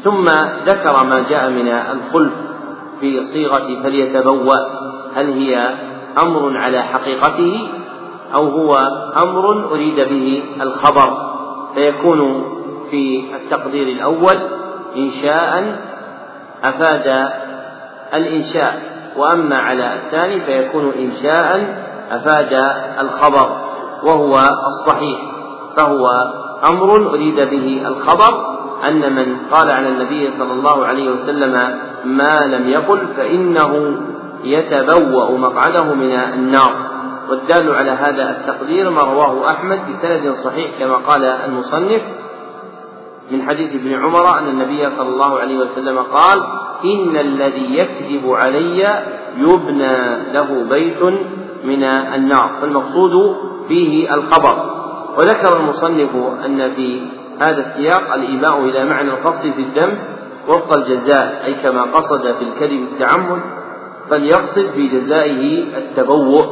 ثم 0.04 0.24
ذكر 0.66 1.04
ما 1.04 1.24
جاء 1.30 1.50
من 1.50 1.68
الخلف 1.68 2.32
في 3.00 3.20
صيغة 3.20 3.82
فليتبوأ 3.82 4.56
هل 5.14 5.32
هي 5.32 5.74
أمر 6.18 6.56
على 6.56 6.82
حقيقته 6.82 7.68
أو 8.34 8.48
هو 8.48 8.78
أمر 9.16 9.72
أريد 9.72 9.96
به 9.96 10.42
الخبر 10.62 11.32
فيكون 11.74 12.44
في 12.92 13.24
التقدير 13.36 13.88
الأول 13.88 14.36
إنشاء 14.96 15.78
أفاد 16.64 17.32
الإنشاء 18.14 18.82
وأما 19.16 19.58
على 19.58 19.94
الثاني 19.94 20.40
فيكون 20.40 20.92
إنشاء 20.98 21.76
أفاد 22.10 22.52
الخبر 23.00 23.56
وهو 24.02 24.38
الصحيح 24.66 25.20
فهو 25.76 26.06
أمر 26.64 26.96
أريد 27.10 27.40
به 27.40 27.82
الخبر 27.86 28.52
أن 28.88 29.12
من 29.12 29.36
قال 29.50 29.70
على 29.70 29.88
النبي 29.88 30.30
صلى 30.38 30.52
الله 30.52 30.86
عليه 30.86 31.10
وسلم 31.10 31.78
ما 32.04 32.40
لم 32.46 32.68
يقل 32.68 33.06
فإنه 33.16 33.96
يتبوأ 34.44 35.38
مقعده 35.38 35.94
من 35.94 36.12
النار. 36.12 36.92
والدال 37.30 37.74
على 37.74 37.90
هذا 37.90 38.30
التقدير 38.30 38.90
ما 38.90 39.02
رواه 39.02 39.50
أحمد 39.50 39.80
بسند 39.88 40.32
صحيح 40.32 40.70
كما 40.78 40.96
قال 40.96 41.24
المصنف 41.24 42.02
من 43.30 43.42
حديث 43.42 43.74
ابن 43.74 43.92
عمر 43.92 44.38
أن 44.38 44.48
النبي 44.48 44.90
صلى 44.96 45.08
الله 45.08 45.38
عليه 45.38 45.58
وسلم 45.58 45.98
قال 45.98 46.42
إن 46.84 47.16
الذي 47.16 47.78
يكذب 47.78 48.30
علي 48.30 49.04
يبنى 49.36 50.16
له 50.32 50.64
بيت 50.70 51.02
من 51.64 51.82
النار. 51.84 52.50
فالمقصود 52.60 53.36
فيه 53.68 54.14
الخبر. 54.14 54.72
وذكر 55.18 55.60
المصنف 55.60 56.10
أن 56.46 56.70
في 56.70 57.02
هذا 57.40 57.66
السياق 57.66 58.14
الإيماء 58.14 58.60
إلى 58.60 58.84
معنى 58.84 59.10
القصد 59.10 59.52
في 59.52 59.60
الذنب 59.60 59.98
وفق 60.48 60.76
الجزاء 60.76 61.42
أي 61.44 61.54
كما 61.54 61.82
قصد 61.82 62.22
في 62.22 62.44
الكذب 62.44 62.82
التعمد 62.92 63.40
فليقصد 64.10 64.66
في 64.74 64.86
جزائه 64.86 65.64
التبوؤ. 65.78 66.46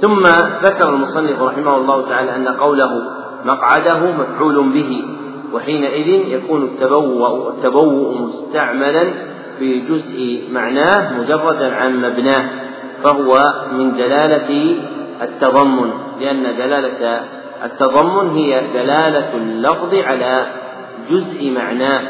ثم 0.00 0.22
ذكر 0.62 0.88
المصنف 0.88 1.42
رحمه 1.42 1.76
الله 1.76 2.08
تعالى 2.08 2.36
أن 2.36 2.48
قوله 2.48 3.02
مقعده 3.44 3.98
مفعول 3.98 4.72
به. 4.72 5.04
وحينئذ 5.52 6.08
يكون 6.08 6.64
التبوء 6.64 8.18
مستعملا 8.18 9.10
في 9.58 9.80
جزء 9.80 10.44
معناه 10.52 11.18
مجردا 11.18 11.74
عن 11.76 12.02
مبناه 12.02 12.50
فهو 13.04 13.38
من 13.72 13.92
دلالة 13.92 14.76
التضمن 15.22 15.90
لأن 16.20 16.42
دلالة 16.42 17.20
التضمن 17.64 18.30
هي 18.30 18.62
دلالة 18.74 19.34
اللفظ 19.34 19.94
على 19.94 20.46
جزء 21.10 21.50
معناه 21.50 22.02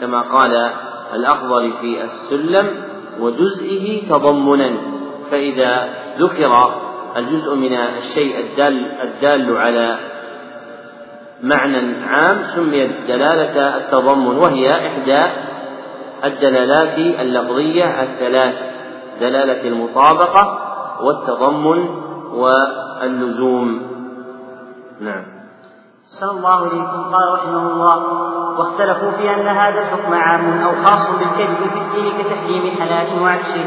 كما 0.00 0.20
قال 0.20 0.70
الأخضر 1.14 1.70
في 1.80 2.04
السلم 2.04 2.66
وجزئه 3.20 4.08
تضمنا. 4.08 4.70
فإذا 5.30 5.88
ذكر 6.18 6.74
الجزء 7.16 7.54
من 7.54 7.72
الشيء 7.72 8.38
الدال 8.40 8.86
الدال 9.02 9.56
على 9.56 9.98
معنى 11.42 12.04
عام 12.04 12.44
سميت 12.44 12.90
دلالة 13.08 13.76
التضمن 13.76 14.38
وهي 14.38 14.86
إحدى 14.88 15.22
الدلالات 16.24 16.98
اللفظية 16.98 18.02
الثلاث 18.02 18.54
دلالة 19.20 19.68
المطابقة 19.68 20.58
والتضمن 21.00 21.88
واللزوم. 22.32 23.90
نعم. 25.00 25.24
صلى 26.20 26.30
الله 26.30 26.62
إليكم 26.62 27.02
قال 27.14 27.32
رحمه 27.34 27.72
الله 27.72 27.96
واختلفوا 28.58 29.10
في 29.10 29.34
أن 29.34 29.46
هذا 29.46 29.80
الحكم 29.80 30.14
عام 30.14 30.62
أو 30.62 30.84
خاص 30.84 31.10
بالكذب 31.10 31.56
في 31.56 31.78
الدين 31.78 32.12
كتحريم 32.18 32.76
حلال 32.80 33.22
وعكسه 33.22 33.64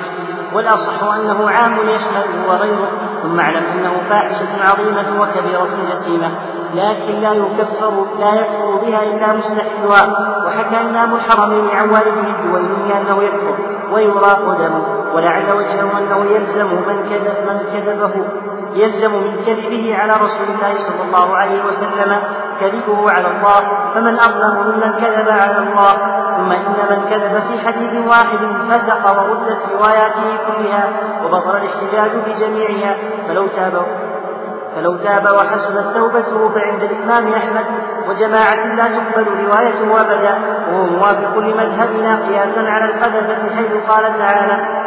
والأصح 0.54 1.04
أنه 1.04 1.50
عام 1.50 1.74
يشمله 1.74 2.48
وغيره. 2.48 3.13
ثم 3.24 3.40
اعلم 3.40 3.64
أنه 3.64 3.94
فاحشة 4.10 4.64
عظيمة 4.64 5.22
وكبيرة 5.22 5.70
جسيمة 5.92 6.32
لكن 6.76 7.14
لا 7.14 7.34
يكفر 7.34 8.06
لا 8.20 8.34
يكفر 8.34 8.76
بها 8.76 9.04
إلا 9.04 9.34
مستحلها 9.34 10.46
وحكى 10.46 10.90
إمام 10.90 11.16
الحرمين 11.16 11.70
عن 11.70 11.90
والده 11.90 12.28
الجويني 12.28 13.02
أنه 13.02 13.24
يكفر 13.24 13.56
ويراق 13.92 14.58
دمه 14.58 14.84
ولعل 15.16 15.56
وجهه 15.56 15.98
أنه 16.00 16.32
يلزم 16.32 16.68
من 16.68 17.10
كذب 17.10 17.38
من 17.48 17.60
كذبه. 17.74 18.43
يلزم 18.76 19.14
من 19.14 19.36
كذبه 19.46 19.98
على 19.98 20.14
رسول 20.14 20.48
الله 20.56 20.80
صلى 20.80 21.04
الله 21.04 21.38
عليه 21.38 21.66
وسلم 21.66 22.24
كذبه 22.60 23.12
على 23.12 23.28
الله 23.28 23.62
فمن 23.94 24.20
أظلم 24.20 24.54
ممن 24.68 24.92
كذب 24.94 25.30
على 25.30 25.58
الله 25.58 25.94
ثم 26.38 26.52
إن 26.52 26.76
من 26.90 27.10
كذب 27.10 27.44
في 27.48 27.68
حديث 27.68 28.08
واحد 28.08 28.40
فسق 28.70 29.20
وردت 29.20 29.60
رواياته 29.78 30.38
كلها 30.48 30.90
وبطل 31.24 31.58
الاحتجاج 31.58 32.12
بجميعها 32.26 32.98
فلو 33.28 33.48
تاب 33.48 33.86
فلو 34.76 34.98
تاب 34.98 35.26
وحسنت 35.26 35.96
توبته 35.96 36.50
فعند 36.50 36.84
الإمام 36.84 37.34
أحمد 37.34 37.66
وجماعة 38.10 38.76
لا 38.76 38.88
تقبل 38.88 39.46
روايته 39.46 40.02
أبدا 40.02 40.38
وهو 40.72 40.86
موافق 40.86 41.38
لمذهبنا 41.38 42.16
قياسا 42.28 42.70
على 42.70 42.86
القذفة 42.86 43.56
حيث 43.56 43.72
قال 43.90 44.18
تعالى 44.18 44.83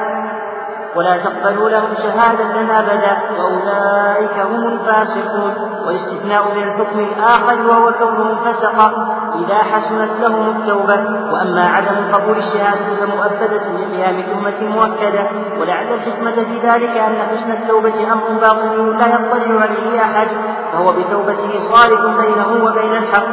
ولا 0.96 1.16
تقبلوا 1.16 1.70
لهم 1.70 1.94
شهادة 1.94 2.78
أبدا 2.80 3.16
وأولئك 3.38 4.36
هم 4.50 4.66
الفاسقون. 4.66 5.54
والاستثناء 5.86 6.42
من 6.56 6.62
الحكم 6.62 6.98
الآخر 7.00 7.66
وهو 7.68 7.92
كونهم 7.92 8.36
فسقا 8.44 9.16
إذا 9.44 9.58
حسنت 9.58 10.10
لهم 10.20 10.48
التوبة. 10.48 11.00
وأما 11.32 11.66
عدم 11.66 12.14
قبول 12.14 12.36
الشهادة 12.36 12.86
فمؤبدة 13.00 13.62
لقيام 13.78 14.22
تهمة 14.22 14.74
مؤكدة 14.76 15.30
ولعل 15.60 15.94
الحكمة 15.94 16.34
في 16.34 16.58
ذلك 16.68 16.96
أن 16.96 17.16
حسن 17.30 17.50
التوبة 17.50 18.12
أمر 18.12 18.40
باطل 18.40 18.96
لا 18.98 19.06
يطلع 19.06 19.60
عليه 19.60 20.00
أحد 20.02 20.28
فهو 20.72 20.92
بتوبته 20.92 21.58
صالح 21.72 22.00
بينه 22.00 22.64
وبين 22.64 22.96
الحق 22.96 23.28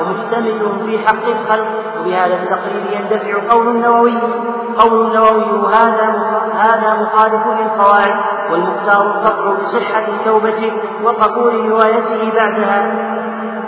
ومحتمل 0.00 0.86
في 0.86 0.98
حق 1.06 1.26
الخلق. 1.26 1.82
وبهذا 2.00 2.34
التقرير 2.34 3.00
يندفع 3.00 3.54
قول 3.54 3.68
النووي 3.68 4.14
قول 4.78 5.06
النووي 5.06 5.74
هذا 5.74 6.08
هذا 6.58 6.94
مخالف 7.02 7.46
للقواعد 7.46 8.14
والمختار 8.50 9.02
القطع 9.02 9.54
بصحة 9.60 10.06
توبته 10.24 10.72
وقبول 11.04 11.70
روايته 11.70 12.32
بعدها. 12.34 13.12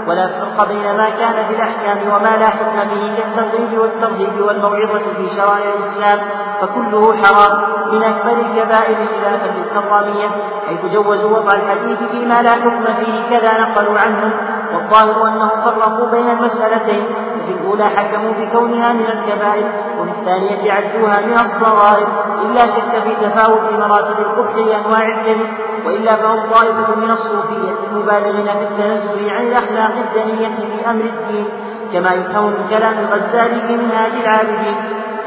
ولا 0.09 0.27
فرق 0.29 0.69
بين 0.69 0.97
ما 0.97 1.11
كان 1.11 1.47
في 1.49 1.55
الأحكام 1.55 2.09
وما 2.09 2.37
لا 2.37 2.49
حكم 2.49 2.77
به 2.77 3.15
كالترغيب 3.17 3.79
والترهيب 3.79 4.41
والموعظة 4.41 5.15
في 5.17 5.31
شرائع 5.37 5.75
الإسلام 5.75 6.19
فكله 6.61 7.17
حرام 7.17 7.63
من 7.93 8.03
أكبر 8.03 8.33
الكبائر 8.33 8.97
خلافا 8.97 9.55
للكرامية 9.57 10.29
حيث 10.69 10.93
جوزوا 10.93 11.39
وضع 11.39 11.53
الحديث 11.53 11.99
فيما 12.03 12.43
لا 12.43 12.51
حكم 12.51 12.85
فيه 12.85 13.39
كذا 13.39 13.61
نقلوا 13.61 13.99
عنهم 13.99 14.33
والظاهر 14.75 15.29
أنهم 15.29 15.49
فرقوا 15.49 16.11
بين 16.11 16.31
المسألتين 16.31 17.05
وفي 17.37 17.53
الأولى 17.53 17.85
حكموا 17.85 18.33
بكونها 18.33 18.93
من 18.93 19.07
الكبائر 19.07 19.68
وفي 19.99 20.11
الثانية 20.11 20.72
عدوها 20.72 21.20
من 21.27 21.39
الصغائر 21.39 22.07
إلا 22.43 22.66
شك 22.66 23.03
في 23.03 23.27
تفاوت 23.27 23.72
مراتب 23.72 24.18
القبح 24.18 24.55
لأنواع 24.55 25.20
الكذب 25.20 25.49
وإلا 25.87 26.16
فهم 26.16 26.51
طائفة 26.51 26.97
من 26.97 27.11
الصوفية 27.11 27.75
المبالغين 27.91 28.47
في 28.47 28.62
التنزه 28.62 29.33
عن 29.33 29.47
الأخلاق 29.47 29.93
الدنية 29.97 30.49
في 30.49 30.91
أمر 30.91 31.05
الدين 31.05 31.47
كما 31.93 32.14
يفهم 32.14 32.47
من 32.47 32.68
كلام 32.68 32.95
الغزالي 32.99 33.61
في 33.68 33.77
منهاج 33.77 34.12
العابدين. 34.22 34.77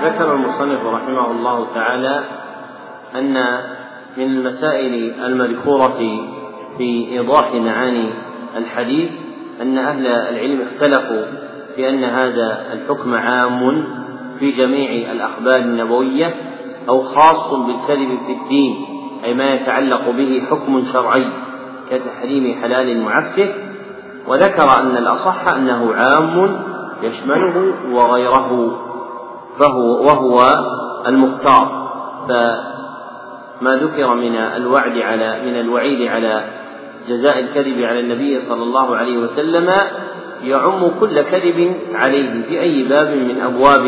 ذكر 0.03 0.33
المصنف 0.33 0.85
رحمه 0.85 1.31
الله 1.31 1.67
تعالى 1.75 2.23
أن 3.15 3.33
من 4.17 4.23
المسائل 4.23 5.23
المذكورة 5.25 5.97
في 6.77 7.07
إيضاح 7.11 7.53
معاني 7.53 8.09
الحديث 8.57 9.26
أن 9.61 9.77
أهل 9.77 10.07
العلم 10.07 10.61
اختلفوا 10.61 11.25
في 11.75 11.89
أن 11.89 12.03
هذا 12.03 12.73
الحكم 12.73 13.13
عام 13.13 13.83
في 14.39 14.51
جميع 14.51 15.11
الأخبار 15.11 15.55
النبوية 15.55 16.35
أو 16.89 17.01
خاص 17.01 17.53
بالكذب 17.53 18.19
في 18.25 18.31
الدين 18.31 18.85
أي 19.23 19.33
ما 19.33 19.53
يتعلق 19.53 20.09
به 20.09 20.43
حكم 20.49 20.81
شرعي 20.93 21.27
كتحريم 21.89 22.61
حلال 22.61 23.01
معسف 23.01 23.49
وذكر 24.27 24.79
أن 24.79 24.97
الأصح 24.97 25.47
أنه 25.47 25.93
عام 25.93 26.59
يشمله 27.01 27.73
وغيره 27.93 28.77
فهو 29.59 30.05
وهو 30.05 30.39
المختار. 31.07 31.87
فما 32.27 33.75
ذكر 33.75 34.15
من 34.15 34.35
الوعد 34.35 34.97
على 34.97 35.41
من 35.45 35.59
الوعيد 35.59 36.07
على 36.07 36.43
جزاء 37.07 37.39
الكذب 37.39 37.81
على 37.81 37.99
النبي 37.99 38.41
صلى 38.49 38.63
الله 38.63 38.95
عليه 38.95 39.17
وسلم 39.17 39.73
يعم 40.43 40.91
كل 40.99 41.21
كذب 41.21 41.73
عليه 41.93 42.43
في 42.49 42.59
أي 42.59 42.83
باب 42.83 43.07
من 43.07 43.41
أبواب 43.41 43.85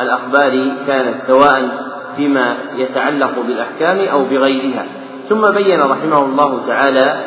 الأخبار 0.00 0.72
كانت 0.86 1.16
سواء 1.26 1.84
فيما 2.16 2.56
يتعلق 2.76 3.40
بالأحكام 3.46 3.98
أو 4.08 4.24
بغيرها. 4.24 4.86
ثم 5.28 5.50
بين 5.50 5.80
رحمه 5.80 6.24
الله 6.24 6.66
تعالى 6.66 7.24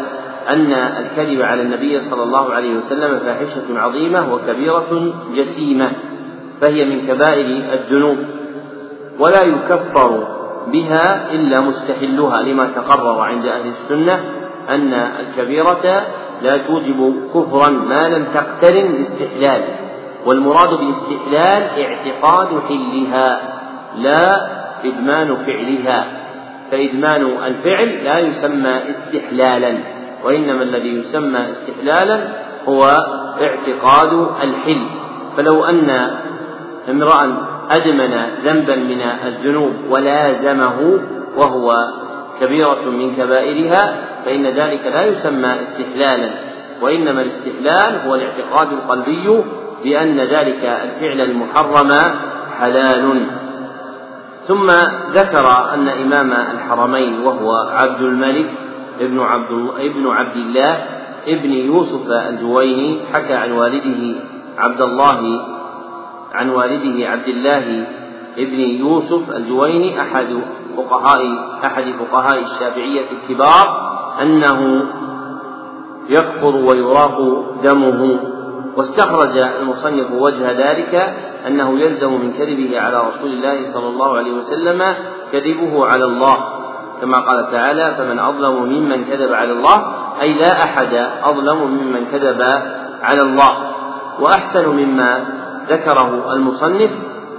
أن 0.49 0.73
الكذب 0.73 1.41
على 1.41 1.61
النبي 1.61 1.99
صلى 1.99 2.23
الله 2.23 2.53
عليه 2.53 2.75
وسلم 2.75 3.19
فاحشة 3.19 3.79
عظيمة 3.79 4.33
وكبيرة 4.33 5.13
جسيمة 5.35 5.91
فهي 6.61 6.85
من 6.85 7.07
كبائر 7.07 7.45
الذنوب 7.73 8.17
ولا 9.19 9.43
يكفر 9.43 10.27
بها 10.67 11.31
إلا 11.31 11.61
مستحلها 11.61 12.41
لما 12.41 12.65
تقرر 12.75 13.19
عند 13.19 13.45
أهل 13.45 13.67
السنة. 13.67 14.19
أن 14.69 14.93
الكبيرة 14.93 16.05
لا 16.41 16.57
توجب 16.57 17.15
كفرا 17.33 17.69
ما 17.69 18.09
لم 18.09 18.25
تقترن 18.33 18.91
باستحلال 18.91 19.61
والمراد 20.25 20.69
بالاستحلال 20.69 21.63
اعتقاد 21.83 22.47
حلها 22.67 23.39
لا 23.97 24.47
إدمان 24.85 25.35
فعلها. 25.35 26.05
فإدمان 26.71 27.21
الفعل 27.45 28.03
لا 28.03 28.19
يسمى 28.19 28.81
استحلالا 28.89 29.77
وإنما 30.23 30.63
الذي 30.63 30.89
يسمى 30.89 31.39
استحلالا 31.51 32.27
هو 32.67 32.83
اعتقاد 33.41 34.27
الحل. 34.43 34.85
فلو 35.37 35.65
أن 35.65 35.89
امرأ 36.89 37.47
أدمن 37.71 38.13
ذنبا 38.45 38.75
من 38.75 39.01
الذنوب 39.01 39.73
ولازمه 39.89 40.99
وهو 41.37 41.75
كبيرة 42.41 42.89
من 42.89 43.15
كبائرها 43.15 43.95
فإن 44.25 44.45
ذلك 44.47 44.85
لا 44.85 45.05
يسمى 45.05 45.61
استحلالا. 45.61 46.29
وإنما 46.81 47.21
الاستحلال 47.21 48.07
هو 48.07 48.15
الاعتقاد 48.15 48.71
القلبي 48.71 49.43
بأن 49.83 50.19
ذلك 50.19 50.63
الفعل 50.63 51.21
المحرم 51.21 51.93
حلال. 52.59 53.27
ثم 54.47 54.67
ذكر 55.11 55.73
أن 55.73 55.87
إمام 55.87 56.31
الحرمين 56.31 57.19
وهو 57.19 57.55
عبد 57.55 58.01
الملك 58.01 58.49
ابن 58.99 59.19
عبد 59.19 59.51
ابن 59.79 60.07
عبد 60.07 60.35
الله 60.35 60.85
ابن 61.27 61.51
يوسف 61.51 62.11
الجويني 62.11 62.99
حكى 63.13 63.33
عن 63.33 63.51
والده 63.51 64.19
عبد 64.57 64.81
الله 64.81 65.45
عن 66.33 66.49
والده 66.49 67.09
عبد 67.09 67.27
الله 67.27 67.85
ابن 68.37 68.59
يوسف 68.59 69.35
الجويني 69.35 70.01
أحد 70.01 70.41
فقهاء 70.77 71.21
أحد 71.65 71.85
فقهاء 71.99 72.39
الشافعية 72.39 73.05
الكبار 73.11 73.87
أنه 74.21 74.83
يكفر 76.09 76.55
ويراق 76.55 77.17
دمه. 77.63 78.19
واستخرج 78.77 79.37
المصنف 79.37 80.11
وجه 80.11 80.51
ذلك 80.51 81.13
أنه 81.47 81.79
يلزم 81.79 82.13
من 82.13 82.31
كذبه 82.31 82.79
على 82.79 82.97
رسول 83.07 83.29
الله 83.29 83.73
صلى 83.73 83.87
الله 83.87 84.17
عليه 84.17 84.31
وسلم 84.31 84.83
كذبه 85.31 85.85
على 85.85 86.05
الله. 86.05 86.37
كما 87.01 87.17
قال 87.19 87.51
تعالى 87.51 87.95
فمن 87.97 88.19
أظلم 88.19 88.63
ممن 88.63 89.05
كذب 89.05 89.33
على 89.33 89.51
الله 89.51 89.93
أي 90.21 90.33
لا 90.33 90.63
أحد 90.63 90.93
أظلم 91.23 91.57
ممن 91.57 92.05
كذب 92.05 92.41
على 93.03 93.21
الله. 93.21 93.57
وأحسن 94.19 94.69
مما 94.69 95.25
ذكره 95.69 96.33
المصنف 96.33 96.91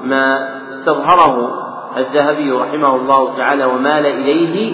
ما 0.05 0.49
استظهره 0.71 1.68
الذهبي 1.99 2.51
رحمه 2.51 2.97
الله 2.97 3.37
تعالى 3.37 3.65
ومال 3.65 4.07
إليه 4.07 4.73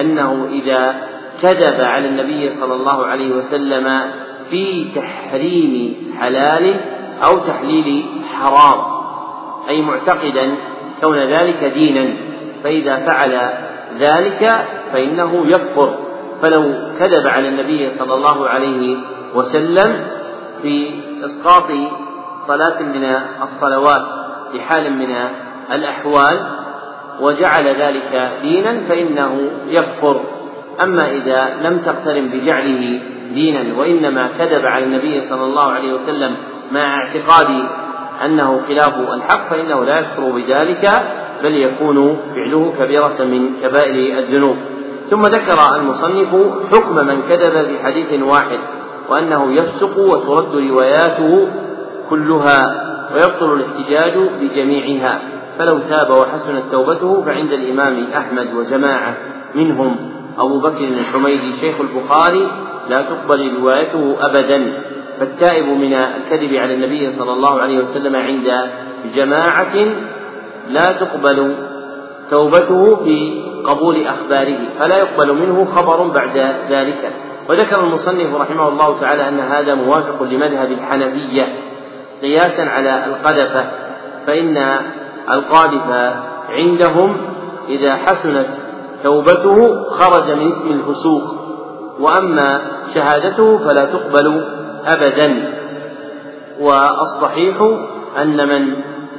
أنه 0.00 0.48
إذا 0.50 0.94
كذب 1.42 1.80
على 1.80 2.08
النبي 2.08 2.50
صلى 2.60 2.74
الله 2.74 3.06
عليه 3.06 3.34
وسلم 3.34 4.00
في 4.50 4.84
تحريم 4.94 5.96
حلال 6.20 6.74
أو 7.24 7.38
تحليل 7.38 8.04
حرام 8.34 8.80
أي 9.68 9.82
معتقدا 9.82 10.54
كون 11.00 11.18
ذلك 11.18 11.64
دينا 11.64 12.14
فإذا 12.64 12.96
فعل 12.96 13.50
ذلك 13.98 14.66
فإنه 14.92 15.44
يكفر. 15.46 15.94
فلو 16.42 16.62
كذب 16.98 17.30
على 17.30 17.48
النبي 17.48 17.90
صلى 17.98 18.14
الله 18.14 18.48
عليه 18.48 18.96
وسلم 19.34 20.06
في 20.62 20.90
إسقاط 21.24 21.70
صلاة 22.46 22.82
من 22.82 23.04
الصلوات 23.42 24.06
في 24.52 24.60
حال 24.60 24.92
من 24.92 25.14
الأحوال 25.72 26.57
وجعل 27.20 27.66
ذلك 27.82 28.30
دينا 28.42 28.80
فإنه 28.88 29.50
يكفر. 29.68 30.20
أما 30.82 31.10
إذا 31.10 31.56
لم 31.62 31.78
تقترن 31.78 32.28
بجعله 32.28 33.00
دينا 33.34 33.78
وإنما 33.78 34.28
كذب 34.38 34.66
على 34.66 34.84
النبي 34.84 35.20
صلى 35.20 35.44
الله 35.44 35.72
عليه 35.72 35.92
وسلم 35.92 36.36
مع 36.72 36.96
اعتقاد 36.96 37.64
أنه 38.24 38.60
خلاف 38.68 38.94
الحق 39.14 39.50
فإنه 39.50 39.84
لا 39.84 39.98
يكفر 39.98 40.30
بذلك 40.30 41.02
بل 41.42 41.54
يكون 41.54 42.18
فعله 42.34 42.72
كبيرة 42.78 43.24
من 43.24 43.50
كبائر 43.62 44.18
الذنوب. 44.18 44.56
ثم 45.10 45.22
ذكر 45.22 45.76
المصنف 45.76 46.28
حكم 46.72 46.94
من 46.94 47.22
كذب 47.28 47.66
في 47.66 47.84
حديث 47.84 48.22
واحد 48.22 48.58
وأنه 49.08 49.52
يفسق 49.52 49.98
وترد 49.98 50.70
رواياته 50.70 51.48
كلها 52.10 52.84
ويبطل 53.14 53.52
الاحتجاج 53.52 54.12
بجميعها. 54.40 55.20
فلو 55.58 55.78
تاب 55.78 56.10
وحسنت 56.10 56.72
توبته 56.72 57.22
فعند 57.22 57.52
الإمام 57.52 58.06
أحمد 58.16 58.54
وجماعة 58.54 59.16
منهم. 59.54 59.96
أبو 60.38 60.60
بكر 60.60 60.84
الحميدي 60.84 61.52
شيخ 61.52 61.80
البخاري 61.80 62.50
لا 62.88 63.02
تقبل 63.02 63.54
روايته 63.60 64.16
أبدا. 64.20 64.72
فالتائب 65.20 65.66
من 65.66 65.94
الكذب 65.94 66.54
على 66.54 66.74
النبي 66.74 67.12
صلى 67.12 67.32
الله 67.32 67.60
عليه 67.60 67.78
وسلم 67.78 68.16
عند 68.16 68.70
جماعة 69.14 69.74
لا 70.68 70.92
تقبل 70.92 71.54
توبته 72.30 72.96
في 72.96 73.44
قبول 73.64 74.06
أخباره 74.06 74.58
فلا 74.78 74.98
يقبل 74.98 75.32
منه 75.32 75.64
خبر 75.64 76.08
بعد 76.08 76.54
ذلك. 76.70 77.12
وذكر 77.48 77.80
المصنف 77.80 78.34
رحمه 78.34 78.68
الله 78.68 79.00
تعالى 79.00 79.28
أن 79.28 79.40
هذا 79.40 79.74
موافق 79.74 80.22
لمذهب 80.22 80.72
الحنفية. 80.72 81.48
قياسا 82.22 82.62
على 82.62 83.04
القذفة 83.06 83.64
فإن 84.26 84.78
القاذف 85.32 86.14
عندهم 86.48 87.16
إذا 87.68 87.94
حسنت 87.94 88.48
توبته 89.02 89.84
خرج 89.90 90.30
من 90.30 90.52
اسم 90.52 90.70
الفسوق 90.70 91.22
وأما 92.00 92.60
شهادته 92.94 93.58
فلا 93.58 93.84
تقبل 93.84 94.44
أبدا. 94.86 95.58
والصحيح 96.60 97.56
أن 98.22 98.48
من 98.48 98.74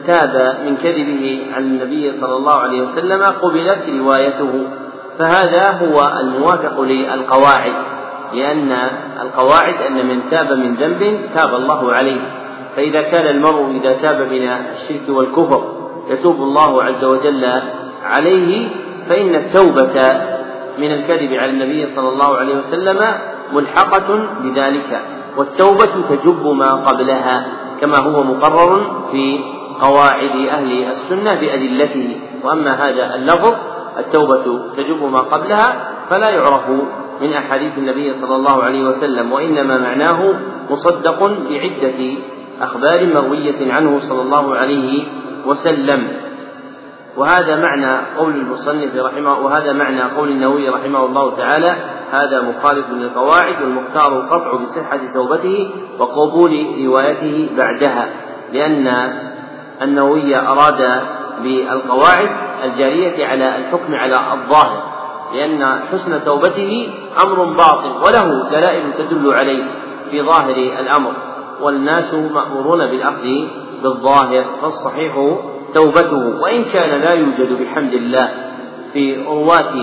تاب 0.06 0.57
من 0.65 0.76
كذبه 0.76 1.41
عن 1.56 1.64
النبي 1.64 2.11
صلى 2.22 2.36
الله 2.38 2.53
عليه 2.53 2.81
وسلم 2.81 3.23
قبلت 3.23 3.90
روايته 3.99 4.68
فهذا 5.19 5.64
هو 5.81 6.19
الموافق 6.19 6.81
للقواعد 6.81 7.73
لأن 8.34 8.72
القواعد 9.22 9.81
أن 9.81 10.06
من 10.06 10.30
تاب 10.31 10.53
من 10.53 10.76
ذنب 10.76 11.19
تاب 11.34 11.56
الله 11.56 11.94
عليه 11.94 12.22
فإذا 12.76 13.02
كان 13.02 13.36
المرء 13.36 13.72
إذا 13.81 13.94
تاب 13.94 14.31
من 14.31 14.48
الشرك 14.48 15.10
والكفر 15.10 15.79
يتوب 16.10 16.36
الله 16.36 16.84
عز 16.84 17.03
وجل 17.06 17.45
عليه 18.03 18.69
فإن 19.10 19.36
التوبة 19.36 19.95
من 20.77 20.91
الكذب 20.91 21.34
على 21.34 21.52
النبي 21.52 21.95
صلى 21.95 22.10
الله 22.10 22.38
عليه 22.38 22.56
وسلم 22.56 22.99
ملحقة 23.53 24.30
بذلك 24.44 25.02
والتوبة 25.38 25.94
تجب 26.10 26.45
ما 26.48 26.72
قبلها 26.72 27.48
كما 27.81 27.98
هو 27.99 28.23
مقرر 28.23 29.02
في 29.11 29.40
قواعد 29.81 30.36
أهل 30.49 30.84
السنة 30.84 31.40
بأدلته. 31.41 32.19
وأما 32.44 32.69
هذا 32.69 33.15
اللفظ 33.15 33.56
التوبة 33.99 34.60
تجب 34.77 35.03
ما 35.03 35.19
قبلها 35.19 35.90
فلا 36.10 36.30
يعرف 36.30 36.69
من 37.22 37.34
أحاديث 37.34 37.77
النبي 37.77 38.14
صلى 38.22 38.36
الله 38.36 38.64
عليه 38.64 38.84
وسلم 38.84 39.31
وإنما 39.31 39.77
معناه 39.77 40.34
مصدق 40.69 41.19
بعدة 41.49 42.14
أخبار 42.61 43.06
مروية 43.06 43.73
عنه 43.73 43.99
صلى 43.99 44.22
الله 44.22 44.56
عليه 44.56 45.03
وسلم. 45.45 46.07
وهذا 47.18 47.56
معنى 47.56 48.06
قول 48.18 48.36
المصنف 48.36 48.95
رحمه 48.95 49.40
وهذا 49.40 49.74
معنى 49.74 50.02
قول 50.02 50.30
النووي 50.30 50.70
رحمه 50.70 51.06
الله 51.06 51.36
تعالى 51.36 51.76
هذا 52.11 52.41
مخالف 52.41 52.86
للقواعد 52.91 53.61
والمختار 53.61 54.20
القطع 54.20 54.53
بصحة 54.53 54.99
توبته 55.14 55.70
وقبول 55.99 56.66
روايته 56.86 57.49
بعدها 57.57 58.10
لأن 58.53 59.14
النووي 59.82 60.36
أراد 60.38 61.02
بالقواعد 61.44 62.30
الجارية 62.64 63.28
على 63.28 63.57
الحكم 63.57 63.95
على 63.95 64.16
الظاهر 64.34 64.84
لأن 65.34 65.80
حسن 65.91 66.24
توبته 66.26 66.90
أمر 67.26 67.44
باطن 67.44 67.91
وله 67.91 68.49
دلائل 68.52 68.94
تدل 68.94 69.34
عليه 69.34 69.64
في 70.11 70.22
ظاهر 70.22 70.56
الأمر 70.80 71.14
والناس 71.61 72.14
مأمورون 72.14 72.88
بالأخذ 72.88 73.48
بالظاهر 73.84 74.46
فالصحيح 74.62 75.14
توبته. 75.74 76.42
وإن 76.42 76.64
كان 76.64 77.02
لا 77.02 77.14
يوجد 77.14 77.62
بحمد 77.62 77.94
الله 77.94 78.30
في 78.94 79.24
رواة 79.26 79.74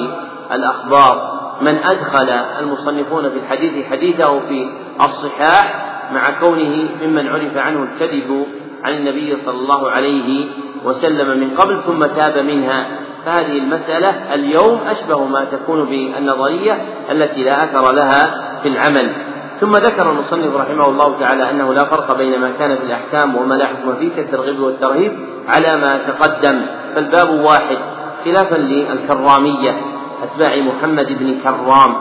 الأخبار 0.53 1.37
من 1.61 1.79
أدخل 1.85 2.31
المصنفون 2.61 3.31
في 3.31 3.39
الحديث 3.39 3.87
حديثه 3.87 4.41
في 4.41 4.69
الصحاح 5.01 5.87
مع 6.13 6.31
كونه 6.41 6.89
ممن 7.03 7.29
عرف 7.29 7.57
عنه 7.57 7.83
الكذب 7.83 8.47
عن 8.85 8.93
النبي 8.93 9.37
صلى 9.37 9.59
الله 9.59 9.91
عليه 9.91 10.45
وسلم 10.85 11.41
من 11.41 11.51
قبل 11.51 11.83
ثم 11.83 12.07
تاب 12.07 12.39
منها. 12.39 12.87
فهذه 13.25 13.59
المسألة 13.59 14.35
اليوم 14.35 14.81
أشبه 14.87 15.25
ما 15.25 15.45
تكون 15.45 15.85
بالنظرية 15.85 16.79
التي 17.11 17.45
لا 17.45 17.65
أثر 17.65 17.93
لها 17.93 18.45
في 18.63 18.69
العمل. 18.69 19.13
ثم 19.61 19.71
ذكر 19.71 20.11
المصنف 20.11 20.57
رحمه 20.57 20.89
الله 20.89 21.21
تعالى 21.21 21.51
أنه 21.51 21.75
لا 21.75 21.85
فرق 21.85 22.17
بين 22.17 22.41
ما 22.41 22.51
كان 22.51 22.77
في 22.77 22.83
الأحكام 22.85 23.37
وما 23.37 23.55
لا 23.55 23.67
حكم 23.67 23.95
فيه 23.97 24.17
كالترغيب 24.17 24.61
والترهيب 24.61 25.13
على 25.49 25.77
ما 25.77 25.99
تقدم. 25.99 26.61
فالباب 26.95 27.31
واحد 27.45 27.79
خلافا 28.25 28.55
للكرامية 28.57 29.77
أتباع 30.23 30.57
محمد 30.57 31.07
بن 31.19 31.39
كرام 31.45 31.95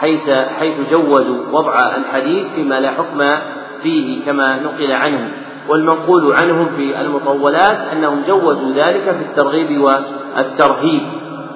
حيث 0.00 0.30
حيث 0.58 0.90
جوزوا 0.90 1.38
وضع 1.52 1.96
الحديث 1.96 2.46
فيما 2.54 2.80
لا 2.80 2.90
حكم 2.90 3.38
فيه 3.82 4.24
كما 4.24 4.60
نقل 4.60 4.92
عنهم 4.92 5.28
والمنقول 5.68 6.32
عنهم 6.32 6.66
في 6.76 7.00
المطولات 7.00 7.78
أنهم 7.92 8.22
جوزوا 8.28 8.72
ذلك 8.74 9.02
في 9.02 9.22
الترغيب 9.30 9.80
والترهيب. 9.80 11.02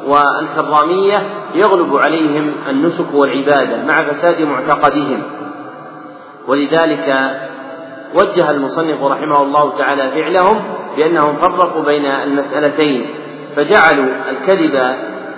والكرامية 0.07 1.23
يغلب 1.55 1.97
عليهم 1.97 2.53
النسك 2.69 3.15
والعبادة 3.15 3.85
مع 3.85 3.95
فساد 3.95 4.43
معتقدهم. 4.43 5.23
ولذلك 6.49 7.39
وجه 8.15 8.51
المصنف 8.51 9.03
رحمه 9.03 9.43
الله 9.43 9.79
تعالى 9.79 10.11
فعلهم 10.11 10.63
بأنهم 10.97 11.37
فرقوا 11.37 11.83
بين 11.83 12.07
المسألتين 12.07 13.07
فجعلوا 13.57 14.07
الكذب 14.31 14.77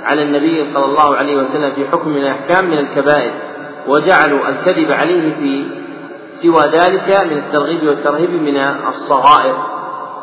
على 0.04 0.22
النبي 0.22 0.74
صلى 0.74 0.84
الله 0.84 1.16
عليه 1.16 1.36
وسلم 1.36 1.70
في 1.70 1.88
حكم 1.88 2.08
من 2.08 2.16
الأحكام 2.16 2.64
من 2.64 2.78
الكبائر 2.78 3.32
وجعلوا 3.88 4.48
الكذب 4.48 4.90
عليه 4.92 5.34
في 5.34 5.64
سوى 6.42 6.62
ذلك 6.62 7.24
من 7.24 7.38
الترغيب 7.38 7.82
والترهيب 7.82 8.30
من 8.30 8.56
الصغائر 8.88 9.54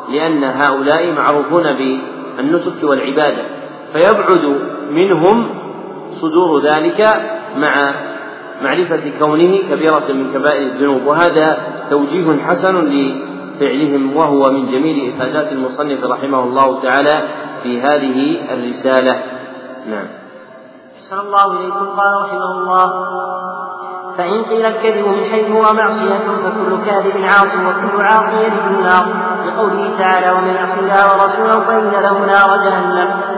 لأن 0.08 0.44
هؤلاء 0.44 1.12
معروفون 1.12 1.64
بالنسك 1.72 2.82
والعبادة. 2.82 3.42
فيبعد 3.92 4.60
منهم 4.90 5.48
صدور 6.10 6.62
ذلك 6.62 7.00
مع 7.56 7.94
معرفة 8.62 9.18
كونه 9.18 9.58
كبيرة 9.70 10.04
من 10.08 10.32
كبائر 10.34 10.62
الذنوب. 10.62 11.06
وهذا 11.06 11.58
توجيه 11.90 12.42
حسن 12.42 12.74
لفعلهم 12.76 14.16
وهو 14.16 14.50
من 14.50 14.66
جميل 14.66 15.14
إفادات 15.14 15.52
المصنف 15.52 16.04
رحمه 16.04 16.44
الله 16.44 16.80
تعالى 16.82 17.22
في 17.62 17.80
هذه 17.80 18.36
الرسالة. 18.54 19.22
نعم. 19.86 20.06
أحسن 20.96 21.18
الله 21.18 21.60
إليكم 21.60 21.86
قال 21.86 22.22
رحمه 22.22 22.50
الله 22.58 22.86
فإن 24.18 24.42
قيل 24.42 24.66
الكذب 24.66 25.06
من 25.08 25.24
حيث 25.30 25.50
هو 25.50 25.62
معصية 25.74 26.18
فكل 26.18 26.84
كاذب 26.86 27.24
عاص 27.24 27.54
وكل 27.54 28.02
عاص 28.02 28.34
يلد 28.34 28.78
النار. 28.78 29.04
لقوله 29.46 29.90
تعالى 29.98 30.32
ومن 30.32 30.54
يعص 30.54 30.78
الله 30.78 31.06
ورسوله 31.12 31.60
فإن 31.60 32.02
له 32.02 32.26
نار 32.26 32.56
جهنم. 32.56 33.37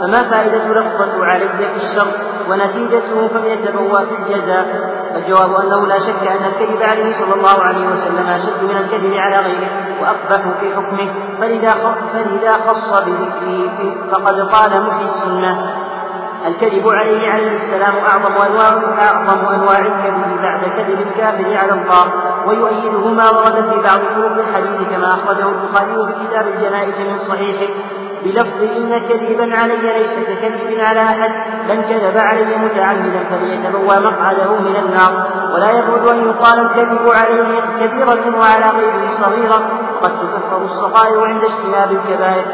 فما 0.00 0.30
فائدة 0.30 0.68
لفظة 0.68 1.24
علي 1.24 1.48
في 1.48 1.76
الشر 1.76 2.12
ونتيجته 2.50 3.28
فليتبوأ 3.28 3.98
في 3.98 4.14
الجزاء؟ 4.14 4.66
الجواب 5.16 5.54
أنه 5.54 5.86
لا 5.86 5.98
شك 5.98 6.26
أن 6.26 6.44
الكذب 6.44 6.82
عليه 6.82 7.12
صلى 7.12 7.34
الله 7.34 7.62
عليه 7.62 7.86
وسلم 7.86 8.26
أشد 8.28 8.62
من 8.62 8.76
الكذب 8.76 9.14
على 9.14 9.38
غيره 9.46 9.70
وأقبح 10.00 10.60
في 10.60 10.74
حكمه 10.74 11.10
فلذا 11.40 11.74
فلذا 12.12 12.52
خص 12.52 13.02
بذكره 13.02 13.94
فقد 14.10 14.40
قال 14.40 14.82
محي 14.82 15.04
السنة. 15.04 15.70
الكذب 16.46 16.88
عليه 16.88 17.30
عليه 17.30 17.52
السلام 17.52 17.94
أعظم 17.96 18.32
أنواع 18.32 18.68
أعظم 18.98 19.46
أنواع 19.54 19.78
الكذب 19.78 20.40
بعد 20.42 20.60
كذب 20.60 21.00
الكافر 21.00 21.56
على 21.56 21.72
الله 21.72 22.12
ويؤيده 22.46 23.08
ما 23.08 23.30
ورد 23.30 23.54
في 23.54 23.80
بعض 23.82 24.00
طرق 24.00 24.48
الحديث 24.48 24.88
كما 24.90 25.08
أخرجه 25.08 25.48
البخاري 25.48 25.94
في 26.06 26.26
كتاب 26.26 26.48
الجنائز 26.48 27.00
من 27.00 27.18
صحيحه. 27.18 27.74
بلفظ 28.24 28.62
إن 28.62 29.08
كذبا 29.08 29.56
علي 29.56 29.76
ليس 29.76 30.14
ككذب 30.14 30.80
على 30.80 31.02
أحد 31.02 31.30
من 31.68 31.82
كذب 31.82 32.18
علي 32.18 32.56
متعمدا 32.56 33.24
فليتبوى 33.30 33.96
مقعده 34.00 34.60
من 34.60 34.76
النار. 34.76 35.26
ولا 35.54 35.70
يبعد 35.70 36.08
أن 36.08 36.28
يقال 36.28 36.60
الكذب 36.60 37.08
عليه 37.08 37.60
كبيرة 37.80 38.38
وعلى 38.38 38.70
غيره 38.78 39.10
صغيرة 39.20 39.62
قد 40.02 40.10
تكفر 40.10 40.62
الصغائر 40.62 41.24
عند 41.24 41.44
اجتناب 41.44 41.92
الكبائر. 41.92 42.44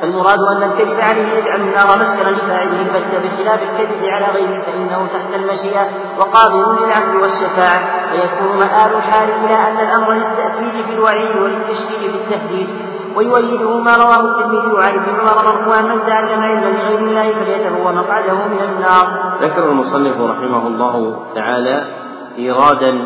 فالمراد 0.00 0.38
أن 0.38 0.62
الكذب 0.62 1.00
عليه 1.00 1.38
يجعل 1.38 1.60
النار 1.60 1.98
مسكنا 1.98 2.30
لفاعله 2.30 2.80
البتة 2.80 3.18
بخلاف 3.18 3.60
الكذب 3.62 4.04
على 4.04 4.26
غيره 4.26 4.62
فإنه 4.62 5.06
تحت 5.06 5.34
المشيئة 5.34 5.86
وقابل 6.18 6.84
للعفو 6.84 7.22
والشفاعة. 7.22 7.80
فيكون 8.10 8.58
مآل 8.58 8.96
الحال 8.96 9.28
إلى 9.44 9.54
أن 9.54 9.76
الأمر 9.86 10.12
للتأكيد 10.12 10.86
في 10.86 10.94
الوعيد 10.94 11.36
وللتشديد 11.36 12.10
في 12.10 12.16
التهديد 12.16 12.91
ويؤيده 13.16 13.78
ما 13.78 13.96
رواه 13.96 14.20
الترمذي 14.20 14.82
عن 14.82 14.94
ابن 14.94 15.20
عمر 15.20 15.44
مرفوعا 15.44 15.82
من 15.82 16.00
تعلم 16.06 16.40
علما 16.40 16.68
لغير 16.78 16.98
الله 16.98 17.32
فليتبوأ 17.32 17.92
مقعده 17.92 18.34
من 18.34 18.60
النار. 18.68 19.34
ذكر 19.42 19.70
المصنف 19.70 20.20
رحمه 20.20 20.66
الله 20.66 21.16
تعالى 21.34 21.84
إيرادا 22.38 22.98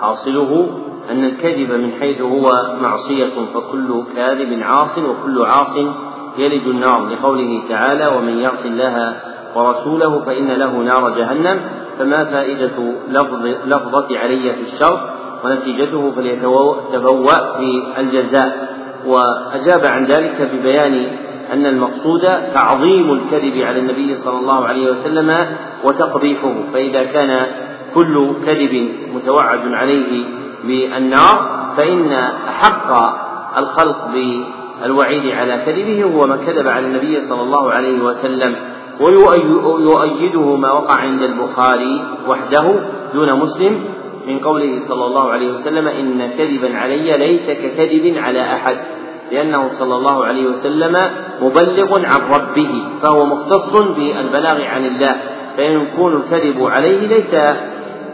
حاصله 0.00 0.68
أن 1.10 1.24
الكذب 1.24 1.70
من 1.72 1.92
حيث 2.00 2.20
هو 2.20 2.52
معصية 2.82 3.34
فكل 3.54 4.02
كاذب 4.16 4.62
عاص 4.62 4.98
وكل 4.98 5.44
عاص 5.44 5.76
يلج 6.38 6.66
النار 6.66 7.08
لقوله 7.08 7.62
تعالى 7.68 8.06
ومن 8.06 8.38
يعص 8.38 8.64
الله 8.64 9.16
ورسوله 9.54 10.20
فإن 10.20 10.46
له 10.46 10.72
نار 10.76 11.10
جهنم 11.10 11.60
فما 11.98 12.24
فائدة 12.24 12.94
لفظ 13.08 13.46
لفظة 13.66 14.18
علي 14.18 14.52
في 14.52 14.60
الشر 14.60 15.10
ونتيجته 15.44 16.10
فليتبوأ 16.10 17.56
في 17.58 17.82
الجزاء 17.98 18.69
وأجاب 19.06 19.84
عن 19.84 20.04
ذلك 20.04 20.50
ببيان 20.52 21.06
أن 21.52 21.66
المقصود 21.66 22.20
تعظيم 22.54 23.12
الكذب 23.12 23.62
على 23.62 23.78
النبي 23.78 24.14
صلى 24.14 24.38
الله 24.38 24.66
عليه 24.66 24.90
وسلم 24.90 25.46
وتقبيحه 25.84 26.54
فإذا 26.72 27.04
كان 27.04 27.46
كل 27.94 28.32
كذب 28.46 28.88
متوعد 29.14 29.72
عليه 29.72 30.24
بالنار 30.64 31.60
فإن 31.76 32.12
أحق 32.48 32.92
الخلق 33.58 34.08
بالوعيد 34.12 35.34
على 35.34 35.62
كذبه 35.66 36.04
هو 36.04 36.26
من 36.26 36.36
كذب 36.36 36.68
على 36.68 36.86
النبي 36.86 37.20
صلى 37.20 37.42
الله 37.42 37.70
عليه 37.70 38.02
وسلم. 38.02 38.56
ويؤيده 39.00 40.56
ما 40.56 40.72
وقع 40.72 40.94
عند 40.94 41.22
البخاري 41.22 42.04
وحده 42.28 42.74
دون 43.14 43.32
مسلم 43.38 43.84
من 44.26 44.38
قوله 44.38 44.78
صلى 44.88 45.06
الله 45.06 45.30
عليه 45.30 45.50
وسلم 45.50 45.88
إن 45.88 46.30
كذبا 46.38 46.76
علي 46.76 47.16
ليس 47.16 47.50
ككذب 47.50 48.18
على 48.18 48.42
أحد 48.42 48.76
لأنه 49.32 49.68
صلى 49.78 49.94
الله 49.96 50.24
عليه 50.24 50.46
وسلم 50.46 50.96
مبلغ 51.42 52.06
عن 52.06 52.20
ربه 52.34 52.84
فهو 53.02 53.26
مختص 53.26 53.76
بالبلاغ 53.82 54.62
عن 54.62 54.86
الله 54.86 55.16
فيكون 55.56 56.16
الكذب 56.16 56.62
عليه 56.62 57.06
ليس 57.06 57.34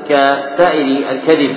كسائر 0.08 1.10
الكذب. 1.10 1.56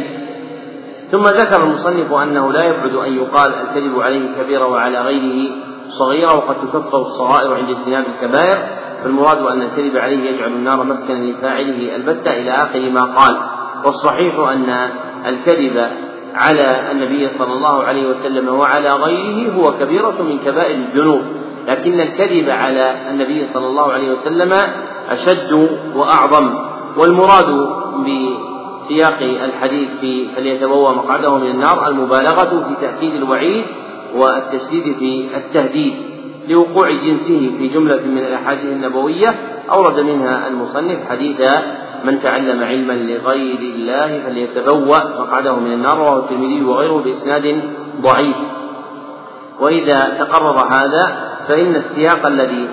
ثم 1.12 1.24
ذكر 1.24 1.64
المصنف 1.64 2.14
أنه 2.14 2.52
لا 2.52 2.64
يبعد 2.64 2.96
أن 2.96 3.14
يقال 3.14 3.54
الكذب 3.54 4.00
عليه 4.00 4.28
كبيرة 4.42 4.68
وعلى 4.68 5.02
غيره 5.02 5.52
صغيرة 5.88 6.36
وقد 6.38 6.56
تكفر 6.56 6.98
الصغائر 6.98 7.54
عند 7.54 7.70
اجتناب 7.70 8.06
الكبائر 8.06 8.58
فالمراد 9.04 9.38
أن 9.38 9.62
الكذب 9.62 9.98
عليه 9.98 10.30
يجعل 10.30 10.52
النار 10.52 10.84
مسكنا 10.84 11.18
لفاعله 11.18 11.96
البتة 11.96 12.32
إلى 12.32 12.52
آخر 12.52 12.90
ما 12.90 13.02
قال. 13.02 13.38
والصحيح 13.86 14.40
أن 14.40 14.90
الكذب 15.26 15.90
على 16.36 16.92
النبي 16.92 17.28
صلى 17.28 17.54
الله 17.54 17.84
عليه 17.84 18.08
وسلم 18.08 18.50
وعلى 18.50 18.94
غيره 18.94 19.54
هو 19.54 19.72
كبيرة 19.80 20.16
من 20.22 20.40
كبائر 20.46 20.76
الذنوب 20.76 21.22
لكن 21.68 22.00
الكذب 22.00 22.50
على 22.50 22.96
النبي 23.10 23.46
صلى 23.46 23.68
الله 23.68 23.92
عليه 23.92 24.12
وسلم 24.12 24.52
أشد 25.10 25.70
وأعظم. 25.96 26.70
والمراد 26.98 27.46
بسياق 28.00 29.22
الحديث 29.22 29.90
في 30.02 30.28
فليتبوأ 30.36 30.92
مقعده 30.92 31.38
من 31.38 31.52
النار 31.52 31.88
المبالغة 31.88 32.68
في 32.68 32.76
تأكيد 32.82 33.16
الوعيد 33.16 33.66
والتشديد 34.16 34.96
في 35.00 35.28
التهديد 35.38 35.94
لوقوع 36.48 36.90
جنسه 36.92 37.52
في 37.58 37.68
جملة 37.68 38.02
من 38.06 38.18
الأحاديث 38.18 38.66
النبوية. 38.66 39.36
أورد 39.72 40.00
منها 40.00 40.48
المصنف 40.48 40.98
حديث 41.10 41.42
من 42.04 42.22
تعلم 42.22 42.64
علما 42.64 42.94
لغير 42.94 43.60
الله 43.60 44.24
فليتبوأ. 44.26 45.20
مقعده 45.20 45.56
من 45.56 45.74
النار 45.74 45.98
رواه 45.98 46.20
الترمذي 46.20 46.64
وغيره 46.64 47.02
بإسناد 47.04 47.62
ضعيف. 48.02 48.36
وإذا 49.60 50.00
تقرر 50.20 50.58
هذا 50.58 51.30
فإن 51.48 51.76
السياق 51.76 52.26
الذي 52.26 52.68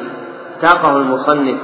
ساقه 0.62 0.97
المصنف 0.97 1.59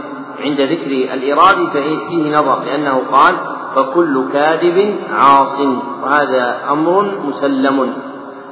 عند 0.45 0.61
ذكر 0.61 0.91
الإراد 1.15 1.73
فيه 1.73 2.37
نظر 2.37 2.65
لأنه 2.65 3.03
قال 3.13 3.35
فكل 3.77 4.25
كاذب 4.33 4.97
عاص 5.13 5.61
وهذا 6.03 6.59
أمر 6.71 7.03
مسلم. 7.27 7.93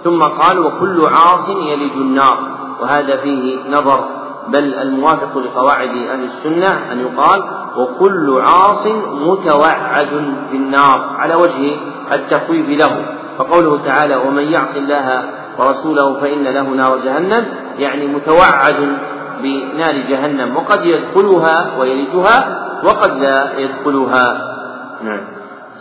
ثم 0.04 0.18
قال 0.18 0.58
وكل 0.58 1.06
عاص 1.06 1.48
يلج 1.48 1.92
النار 1.92 2.38
وهذا 2.80 3.16
فيه 3.16 3.58
نظر. 3.70 4.04
بل 4.52 4.74
الموافق 4.74 5.38
لقواعد 5.38 5.88
أهل 5.88 6.24
السنة 6.24 6.92
أن 6.92 7.00
يقال 7.00 7.42
وكل 7.76 8.40
عاص 8.40 8.86
متوعد 9.12 10.34
بالنار 10.52 11.16
على 11.18 11.34
وجه 11.34 11.76
التخويف 12.12 12.68
له. 12.68 13.04
فقوله 13.38 13.84
تعالى 13.84 14.16
ومن 14.16 14.52
يعص 14.52 14.76
الله 14.76 15.22
ورسوله 15.58 16.20
فإن 16.20 16.44
له 16.44 16.62
نار 16.62 16.98
جهنم 16.98 17.46
يعني 17.78 18.06
متوعد 18.06 18.96
بنار 19.42 19.94
جهنم 20.08 20.56
وقد 20.56 20.84
يدخلها 20.84 21.78
ويلجها 21.78 22.58
وقد 22.84 23.10
لا 23.18 23.58
يدخلها. 23.58 24.56
نعم. 25.02 25.39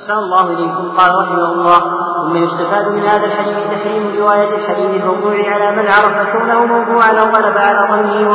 أحسن 0.10 0.19
الله 0.19 0.45
إليكم. 0.53 0.98
قال 0.98 1.11
رحمه 1.22 1.52
الله 1.53 1.80
ثم 2.18 2.36
يستفاد 2.36 2.88
من 2.88 3.02
هذا 3.02 3.26
الحديث 3.26 3.57
تحريم 3.72 4.15
رواية 4.19 4.56
الحديث 4.56 4.90
الموضوع 4.90 5.36
على 5.53 5.72
من 5.72 5.88
عرف 5.88 6.31
كونه 6.31 6.65
موضوعا 6.65 7.11
أو 7.11 7.26
غلب 7.26 7.57
على 7.57 7.80
ظنه 7.91 8.30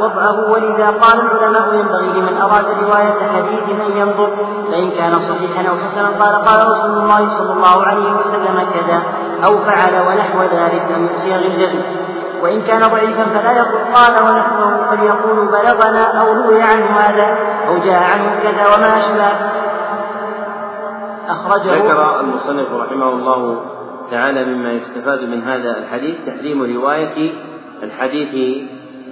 وضعه. 0.00 0.50
ولذا 0.50 0.90
قال 0.90 1.20
العلماء 1.20 1.74
ينبغي 1.74 2.20
لمن 2.20 2.40
أراد 2.42 2.64
رواية 2.84 3.18
حديث 3.34 3.80
أن 3.86 3.96
ينظر. 3.96 4.30
فإن 4.70 4.90
كان 4.90 5.12
صحيحا 5.20 5.68
أو 5.70 5.74
حسنا 5.76 6.08
قال 6.24 6.44
قال 6.44 6.68
رسول 6.72 6.98
الله 6.98 7.38
صلى 7.38 7.52
الله 7.52 7.86
عليه 7.86 8.12
وسلم 8.14 8.56
كذا 8.74 9.02
أو 9.44 9.58
فعل 9.58 9.94
ونحو 10.08 10.42
ذلك 10.42 10.90
من 10.98 11.08
صيغ 11.14 11.36
الجزم. 11.36 11.82
وإن 12.42 12.62
كان 12.62 12.88
ضعيفا 12.88 13.24
فلا 13.24 13.52
يقول 13.52 13.80
قال 13.94 14.12
ونحوه 14.26 14.90
بل 14.90 15.02
يقول 15.02 15.46
بلغنا 15.46 16.20
أو 16.20 16.32
روي 16.32 16.62
عنه 16.62 16.86
هذا 16.96 17.26
أو 17.68 17.78
جاء 17.78 18.02
عنه 18.02 18.40
كذا 18.42 18.74
وما 18.74 18.98
أشبه. 18.98 19.60
أخرجه 21.32 21.76
ذكر 21.76 22.20
المصنف 22.20 22.72
رحمه 22.72 23.08
الله 23.08 23.60
تعالى 24.10 24.44
مما 24.44 24.72
يستفاد 24.72 25.22
من 25.22 25.42
هذا 25.42 25.78
الحديث 25.78 26.16
تحريم 26.26 26.62
رواية 26.62 27.32
الحديث 27.82 28.58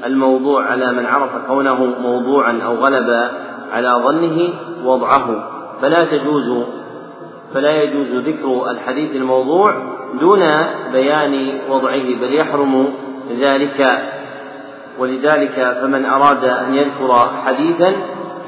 الموضوع 0.05 0.65
على 0.65 0.93
من 0.93 1.07
عرف 1.07 1.47
كونه 1.47 1.85
موضوعا 1.85 2.61
أو 2.65 2.75
غلب 2.75 3.31
على 3.73 3.93
ظنه 4.05 4.49
وضعه. 4.85 5.49
فلا 5.83 6.05
تجوز 6.05 6.65
فلا 7.55 7.83
يجوز 7.83 8.27
ذكر 8.27 8.71
الحديث 8.71 9.17
الموضوع 9.17 9.65
دون 10.21 10.43
بيان 10.93 11.61
وضعه 11.71 12.15
بل 12.21 12.35
يحرم 12.35 12.89
ذلك. 13.41 13.87
ولذلك 14.99 15.79
فمن 15.81 16.05
أراد 16.07 16.45
أن 16.45 16.75
يذكر 16.75 17.31
حديثا 17.47 17.93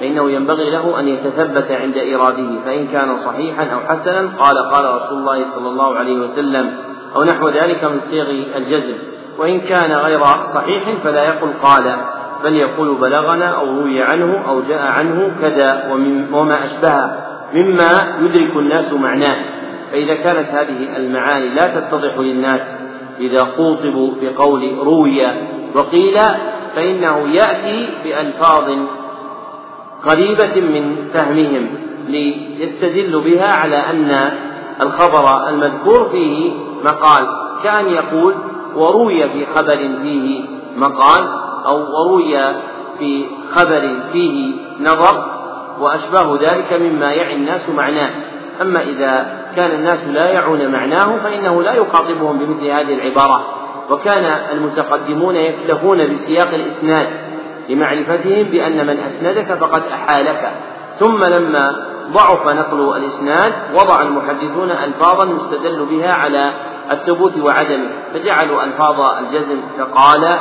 فإنه 0.00 0.30
ينبغي 0.30 0.70
له 0.70 1.00
أن 1.00 1.08
يتثبت 1.08 1.70
عند 1.70 1.98
إراده 1.98 2.64
فإن 2.64 2.86
كان 2.86 3.16
صحيحا 3.16 3.64
أو 3.64 3.80
حسنا 3.80 4.20
قال 4.20 4.58
قال 4.72 4.94
رسول 4.94 5.18
الله 5.18 5.44
صلى 5.54 5.68
الله 5.68 5.96
عليه 5.96 6.18
وسلم 6.18 6.72
أو 7.16 7.24
نحو 7.24 7.48
ذلك 7.48 7.84
من 7.84 8.00
صيغ 8.00 8.30
الجزم. 8.56 8.94
وإن 9.38 9.60
كان 9.60 9.92
غير 9.92 10.20
صحيح 10.54 10.84
فلا 11.04 11.24
يقل 11.24 11.52
قال 11.62 11.96
بل 12.44 12.54
يقول 12.54 12.94
بلغنا 13.00 13.46
أو 13.46 13.66
روي 13.66 14.02
عنه 14.02 14.48
أو 14.48 14.60
جاء 14.60 14.82
عنه 14.82 15.32
كذا 15.40 15.90
وما 16.32 16.64
أشبهه 16.64 17.26
مما 17.54 18.16
يدرك 18.20 18.56
الناس 18.56 18.92
معناه. 18.92 19.36
فإذا 19.92 20.14
كانت 20.14 20.48
هذه 20.48 20.96
المعاني 20.96 21.48
لا 21.48 21.80
تتضح 21.80 22.18
للناس 22.18 22.60
إذا 23.20 23.44
خوطبوا 23.44 24.12
بقول 24.22 24.78
روي 24.78 25.26
وقيل 25.74 26.18
فإنه 26.76 27.28
يأتي 27.28 27.88
بألفاظ 28.04 28.70
قريبة 30.04 30.60
من 30.60 31.08
فهمهم 31.12 31.68
ليستدل 32.08 33.20
بها 33.20 33.54
على 33.54 33.76
أن 33.76 34.30
الخبر 34.80 35.48
المذكور 35.48 36.08
فيه 36.08 36.52
مقال 36.84 37.26
كأن 37.62 37.86
يقول 37.86 38.34
وروي 38.76 39.28
في 39.28 39.46
خبر 39.46 39.90
فيه 40.02 40.44
مقال 40.76 41.28
أو 41.66 41.78
وروي 41.78 42.54
في 42.98 43.26
خبر 43.54 43.90
فيه 44.12 44.54
نظر 44.80 45.24
وأشباه 45.80 46.38
ذلك 46.40 46.72
مما 46.72 47.12
يعي 47.12 47.34
الناس 47.34 47.70
معناه. 47.70 48.10
أما 48.62 48.82
إذا 48.82 49.40
كان 49.56 49.70
الناس 49.70 50.08
لا 50.08 50.26
يعون 50.26 50.68
معناه 50.68 51.18
فإنه 51.22 51.62
لا 51.62 51.72
يخاطبهم 51.72 52.38
بمثل 52.38 52.66
هذه 52.66 52.94
العبارة. 52.94 53.44
وكان 53.90 54.24
المتقدمون 54.52 55.36
يكتفون 55.36 56.06
بسياق 56.06 56.48
الإسناد 56.54 57.06
لمعرفتهم 57.70 58.42
بأن 58.42 58.86
من 58.86 58.98
أسندك 58.98 59.54
فقد 59.54 59.82
أحالك. 59.92 60.52
ثم 60.98 61.24
لما 61.24 61.86
ضعف 62.12 62.48
نقل 62.48 62.96
الإسناد 62.96 63.52
وضع 63.74 64.02
المحدثون 64.02 64.70
ألفاظا 64.70 65.24
يستدل 65.24 65.86
بها 65.90 66.12
على 66.12 66.52
الثبوت 66.90 67.36
وعدمه. 67.36 67.88
فجعلوا 68.14 68.62
ألفاظ 68.64 69.00
الجزم 69.18 69.60
كقال 69.78 70.38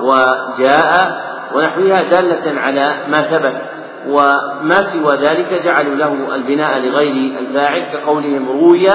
وجاء 0.00 1.22
ونحوها 1.54 2.02
دالة 2.02 2.60
على 2.60 2.96
ما 3.08 3.22
ثبت. 3.22 3.62
وما 4.08 4.74
سوى 4.74 5.16
ذلك 5.16 5.62
جعلوا 5.64 5.94
له 5.94 6.34
البناء 6.34 6.78
لغير 6.78 7.38
الفاعل 7.38 7.82
كقولهم 7.92 8.48
روي 8.48 8.86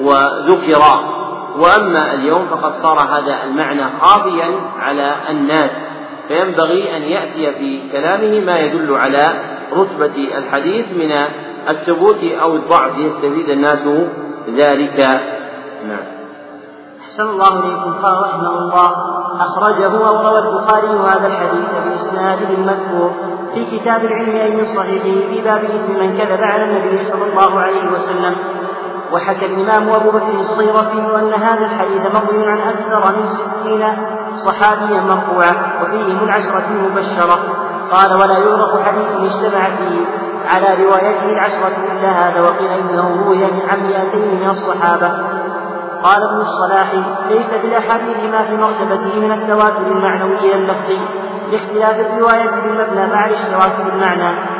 وذكر. 0.00 0.82
وأما 1.56 2.14
اليوم 2.14 2.46
فقد 2.50 2.72
صار 2.72 2.98
هذا 2.98 3.44
المعنى 3.44 3.82
خافيا 4.00 4.50
على 4.80 5.14
الناس. 5.30 5.70
فينبغي 6.28 6.96
أن 6.96 7.02
يأتي 7.02 7.52
في 7.52 7.80
كلامه 7.92 8.40
ما 8.40 8.58
يدل 8.58 8.94
على 8.94 9.34
رتبة 9.72 10.38
الحديث 10.38 10.86
من 10.92 11.12
الثبوت 11.68 12.24
أو 12.42 12.56
الضعف 12.56 12.98
ليستفيد 12.98 13.48
الناس 13.48 13.88
ذلك. 14.48 14.98
نعم. 15.88 16.04
أحسن 17.00 17.22
الله 17.22 17.64
إليكم. 17.64 17.92
قال 18.02 18.20
رحمه 18.22 18.58
الله 18.58 18.92
أخرجه 19.40 20.08
أو 20.08 20.28
روى 20.28 20.38
البخاري 20.38 20.88
هذا 20.88 21.26
الحديث 21.26 21.70
بإسناده 21.86 22.48
المذكور 22.58 23.10
في 23.54 23.78
كتاب 23.78 24.04
العلم 24.04 24.36
أي 24.36 24.50
من 24.50 24.64
صحيحه 24.64 25.28
في 25.28 25.40
باب 25.44 25.64
إثم 25.64 26.00
من 26.00 26.18
كذب 26.18 26.40
على 26.40 26.64
النبي 26.64 27.04
صلى 27.04 27.24
الله 27.32 27.60
عليه 27.60 27.92
وسلم. 27.92 28.34
وحكى 29.12 29.46
الإمام 29.46 29.88
أبو 29.90 30.10
بكر 30.10 30.40
الصيرفي 30.40 30.98
أن 30.98 31.32
هذا 31.32 31.64
الحديث 31.64 32.14
مروي 32.14 32.44
عن 32.46 32.58
أكثر 32.58 33.16
من 33.16 33.26
ستين 33.26 33.82
صحابيا 34.44 35.00
مرفوعا 35.00 35.82
وفيهم 35.82 36.24
العشرة 36.24 36.64
المبشرة 36.70 37.38
قال 37.92 38.12
ولا 38.14 38.38
يعرف 38.38 38.86
حديث 38.86 39.06
اجتمع 39.16 39.64
فيه. 39.64 40.06
على 40.46 40.84
روايته 40.84 41.32
العشرة 41.32 41.76
إلا 41.92 42.08
هذا 42.08 42.40
وقيل 42.40 42.70
إنه 42.70 43.24
روي 43.26 43.44
عن 43.44 43.86
مئتين 43.86 44.40
من 44.40 44.50
الصحابة. 44.50 45.10
قال 46.02 46.22
ابن 46.22 46.40
الصلاح 46.40 46.92
ليس 47.28 47.54
في 47.54 47.66
الأحاديث 47.66 48.16
ما 48.32 48.44
في 48.44 48.56
مرتبته 48.56 49.20
من 49.20 49.32
التواتر 49.32 49.86
المعنوي 49.86 50.54
اللفظي 50.54 50.98
لاختلاف 51.50 52.00
الرواية 52.00 52.50
بالمبنى 52.50 53.06
مع 53.06 53.26
الاشتراك 53.26 53.80
بالمعنى. 53.80 54.56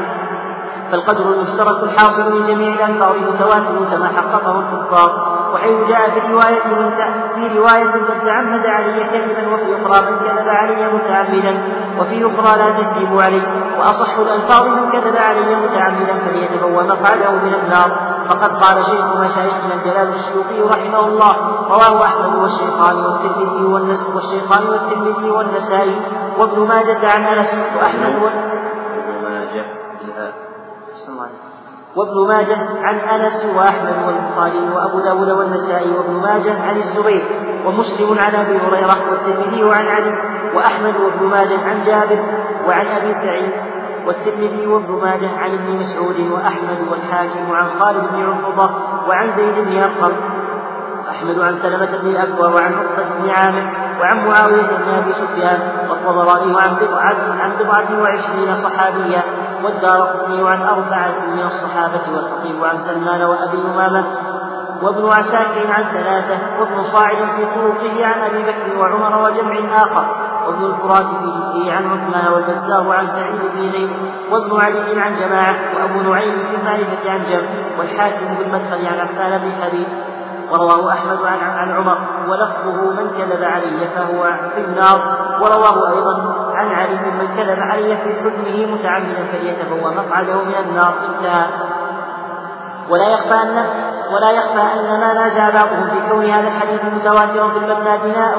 فالقدر 0.91 1.33
المشترك 1.33 1.83
الحاصل 1.83 2.33
من 2.33 2.47
جميع 2.47 2.75
الألفاظ 2.75 3.17
متواتر 3.17 3.85
كما 3.91 4.09
حققه 4.09 4.61
الكفار. 4.61 5.36
وحيث 5.55 5.89
جاء 5.89 6.11
في 6.11 6.33
رواية 6.33 6.61
في 7.35 7.59
رواية 7.59 7.85
من 7.85 8.21
تعمد 8.27 8.67
علي 8.67 9.05
كذبا 9.05 9.55
وفي 9.55 9.83
أخرى 9.83 10.11
من 10.11 10.19
كذب 10.19 10.49
علي 10.49 10.93
متعمدا 10.95 11.63
وفي 12.01 12.27
أخرى 12.27 12.59
لا 12.59 12.71
تكذب 12.71 13.21
علي 13.21 13.43
وأصح 13.79 14.19
الألفاظ 14.19 14.69
من 14.69 14.91
كذب 14.91 15.17
علي 15.17 15.57
متعمدا 15.57 16.19
فليتبوأ 16.19 16.83
مقعده 16.83 17.31
من 17.31 17.55
النار. 17.55 18.17
فقد 18.29 18.63
قال 18.63 18.85
شيخ 18.85 19.17
مشايخنا 19.17 19.75
الجلال 19.75 20.09
السيوطي 20.09 20.63
رحمه 20.63 21.07
الله 21.07 21.37
رواه 21.69 22.05
أحمد 22.05 22.35
والشيخان 22.35 22.97
والترمذي 22.97 23.65
والنس 23.65 24.07
والشيخان 24.15 24.69
والترمذي 24.69 25.31
والنسائي 25.31 26.01
وابن 26.39 26.69
ماجة 26.69 27.09
عن 27.15 27.25
أنس 27.25 27.55
وأحمد 27.77 28.23
وابن 28.23 29.23
ماجة 29.23 29.65
وابن 31.97 32.29
ماجه 32.29 32.59
عن 32.83 32.95
أنس 32.95 33.47
وأحمد 33.57 33.97
والبخاري 34.07 34.71
وأبو 34.75 35.01
داود 35.01 35.31
والنسائي 35.31 35.91
وابن 35.91 36.13
ماجه 36.13 36.63
عن 36.63 36.77
الزبير 36.77 37.25
ومسلم 37.67 38.19
عن 38.19 38.35
أبي 38.35 38.59
هريرة 38.59 38.97
والترمذي 39.11 39.75
عن 39.75 39.87
علي 39.87 40.13
وأحمد 40.55 40.97
وابن 40.97 41.27
ماجه 41.27 41.59
عن 41.69 41.85
جابر 41.87 42.19
وعن 42.69 42.87
أبي 42.87 43.15
سعيد 43.15 43.53
والترمذي 44.07 44.67
وابن 44.67 44.93
ماجه 44.93 45.39
عن 45.39 45.51
ابن 45.51 45.77
مسعود 45.77 46.21
وأحمد 46.33 46.79
والحاكم 46.91 47.53
عن 47.53 47.71
خالد 47.81 48.05
بن 48.13 48.23
عقبة 48.23 48.71
وعن 49.09 49.31
زيد 49.37 49.65
بن 49.65 49.79
أرقم 49.79 50.13
أحمد 51.11 51.39
عن 51.39 51.55
سلمة 51.55 51.99
بن 52.03 52.09
الأكوى 52.09 52.55
وعن 52.55 52.75
عقبة 52.75 53.15
بن 53.19 53.31
عامر 53.31 53.73
وعن 54.01 54.27
معاوية 54.27 54.67
بن 54.67 54.95
أبي 54.95 55.13
سفيان 55.13 55.59
والطبراني 55.91 56.61
عن 56.61 56.77
بضعة 56.77 57.43
عن 57.43 57.57
بضعة 57.57 58.01
وعشرين 58.03 58.55
صحابيا 58.55 59.23
والدار 59.65 60.03
قطني 60.03 60.49
عن 60.51 60.63
أربعة 60.63 61.27
من 61.35 61.43
الصحابة 61.43 62.01
والخطيب 62.15 62.65
عن 62.65 62.77
سلمان 62.77 63.23
وأبي 63.23 63.59
أمامة 63.75 64.05
وابن 64.83 65.09
عساكر 65.09 65.73
عن 65.73 65.85
ثلاثة 65.85 66.61
وابن 66.61 66.83
صاعد 66.83 67.17
في 67.17 67.45
طرقه 67.45 68.07
عن 68.07 68.21
أبي 68.21 68.43
بكر 68.43 68.79
وعمر 68.81 69.19
وجمع 69.19 69.83
آخر 69.83 70.27
وابن 70.47 70.65
الفرات 70.65 71.07
في 71.07 71.27
جده 71.27 71.73
عن 71.73 71.87
عثمان 71.87 72.33
والبزار 72.33 72.93
عن 72.93 73.07
سعيد 73.07 73.35
بن 73.55 73.71
زيد 73.71 73.91
وابن 74.31 74.61
علي 74.61 75.01
عن 75.01 75.15
جماعة 75.15 75.57
وأبو 75.77 76.01
نعيم 76.11 76.45
في 76.51 76.57
المعرفة 76.57 77.11
عن 77.11 77.25
جمع 77.25 77.49
والحاكم 77.79 78.35
بالمدخل 78.35 78.87
عن 78.87 78.99
عفان 79.01 79.39
بن 79.39 79.53
حبيب 79.63 79.87
ورواه 80.51 80.93
أحمد 80.93 81.19
عن, 81.25 81.39
عن 81.39 81.77
عمر 81.77 81.99
ولفظه 82.29 82.91
من 82.91 83.11
كذب 83.19 83.45
علي 83.45 83.89
فهو 83.95 84.33
في 84.55 84.61
النار 84.61 85.19
ورواه 85.43 85.89
أيضا 85.89 86.37
عن 86.55 86.69
علي 86.75 87.11
من 87.11 87.29
كذب 87.37 87.59
علي 87.61 87.97
في 87.97 88.15
حكمه 88.15 88.75
متعمدا 88.75 89.25
فليتبوى 89.33 89.95
مقعده 89.95 90.43
من 90.45 90.55
النار. 90.69 90.95
انتهى. 91.09 91.47
ولا 92.91 93.09
يخفى 93.09 93.35
أن 93.43 93.65
ولا 94.13 94.31
يخفى 94.31 94.61
أن 94.61 95.01
ما 95.01 95.13
نازع 95.13 95.51
بعضهم 95.51 95.89
في 95.91 96.11
كون 96.11 96.25
هذا 96.25 96.49
الحديث 96.49 96.85
متواترا 96.85 97.49
في 97.49 97.59
المبنى 97.59 97.99
بناء 97.99 98.39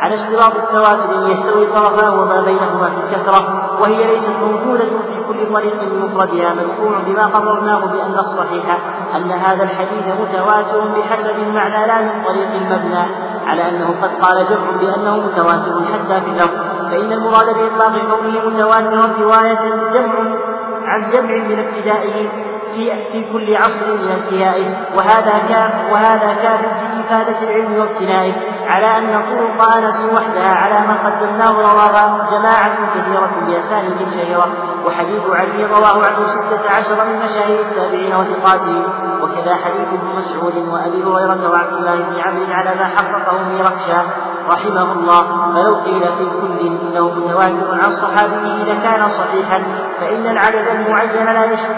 على 0.00 0.14
اشتراط 0.14 0.56
التواتر 0.56 1.28
يستوي 1.28 1.66
طرفاه 1.66 2.20
وما 2.20 2.40
بينهما 2.44 2.90
في 2.90 2.96
الكثرة 2.96 3.40
وهي 3.80 4.06
ليست 4.06 4.32
موجودة 4.42 4.84
في 4.84 5.24
كل 5.28 5.52
طريق 5.54 5.74
بمفردها 5.84 6.54
مدفوع 6.54 6.98
بما 7.06 7.26
قررناه 7.26 7.86
بأن 7.86 8.14
الصحيح 8.18 8.78
أن 9.16 9.30
هذا 9.30 9.62
الحديث 9.62 10.04
متواتر 10.20 10.88
بحسب 10.88 11.38
المعنى 11.48 11.86
لا 11.86 12.00
من 12.00 12.24
طريق 12.24 12.48
المبنى 12.54 13.06
على 13.46 13.68
أنه 13.68 13.94
قد 14.02 14.10
قال 14.20 14.46
جمع 14.50 14.70
بأنه 14.80 15.16
متواتر 15.16 15.84
حتى 15.92 16.20
في 16.20 16.30
اللفظ 16.30 16.90
فإن 16.90 17.12
المراد 17.12 17.46
بإطلاق 17.46 17.92
كونه 17.92 18.48
متواترا 18.48 19.12
رواية 19.20 19.60
جمع 19.92 20.36
عن 20.84 21.10
جمع 21.10 21.34
من 21.48 21.58
ابتدائه 21.58 22.28
في 22.76 22.92
في 23.12 23.32
كل 23.32 23.56
عصر 23.56 23.86
من 23.94 24.10
انتهائه. 24.10 24.66
وهذا 24.96 25.34
كان 25.48 25.70
وهذا 25.92 26.34
كان 26.42 26.58
في 26.58 27.00
إفادة 27.00 27.42
العلم 27.42 27.78
وابتنائه 27.78 28.32
على 28.66 28.86
أن 28.98 29.22
طرق 29.30 29.76
أنس 29.76 30.10
وحدها 30.14 30.54
على 30.54 30.86
ما 30.88 31.06
قدمناه 31.06 31.52
رواها 31.52 32.28
جماعة 32.30 32.76
كثيرة 32.94 33.30
بأسانيد 33.46 34.08
شهيرة. 34.14 34.48
وحديث 34.86 35.22
علي 35.30 35.64
رواه 35.64 36.06
عنه 36.06 36.26
ستة 36.26 36.70
عشر 36.70 37.04
من 37.04 37.18
مشاهير 37.24 37.60
التابعين 37.60 38.14
وثقاتهم. 38.14 38.84
وكذا 39.22 39.54
حديث 39.54 39.88
ابن 39.92 40.08
مسعود 40.16 40.56
وأبي 40.56 41.02
هريرة 41.02 41.50
وعبد 41.50 41.72
الله 41.72 41.96
بن 41.96 42.20
عمرو 42.20 42.46
على 42.50 42.74
ما 42.74 42.84
حققه 42.84 43.42
ميرخشاه 43.48 44.04
رحمه 44.50 44.92
الله 44.92 45.52
فلو 45.54 45.74
قيل 45.74 46.00
في 46.00 46.24
كل 46.40 46.66
إنه 46.66 47.10
متواتر 47.10 47.80
عن 47.82 47.92
صحابيه 47.92 48.62
اذا 48.62 48.74
كان 48.74 49.08
صحيحا 49.08 49.62
فإن 50.00 50.26
العدد 50.26 50.66
المعين 50.68 51.26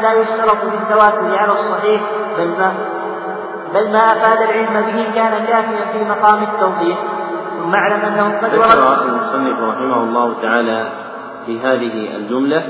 لا 0.03 0.13
يشترط 0.13 0.65
بالتواتر 0.65 1.37
على 1.37 1.53
الصحيح 1.53 2.01
بل 2.39 2.49
ما 2.49 2.75
بل 3.75 3.93
ما 3.93 3.99
أفاد 3.99 4.43
العلم 4.43 4.87
به 4.87 5.15
كان 5.15 5.47
كافيا 5.47 5.93
في 5.93 6.05
مقام 6.05 6.43
التوضيح. 6.43 6.99
ثم 7.59 7.75
اعلم 7.75 8.01
أنه 8.01 8.39
قد 8.39 8.55
ذكر 8.55 9.03
المصنف 9.03 9.61
رحمه 9.61 10.03
الله 10.03 10.35
تعالى 10.43 10.89
في 11.47 11.61
هذه 11.61 12.17
الجملة 12.17 12.67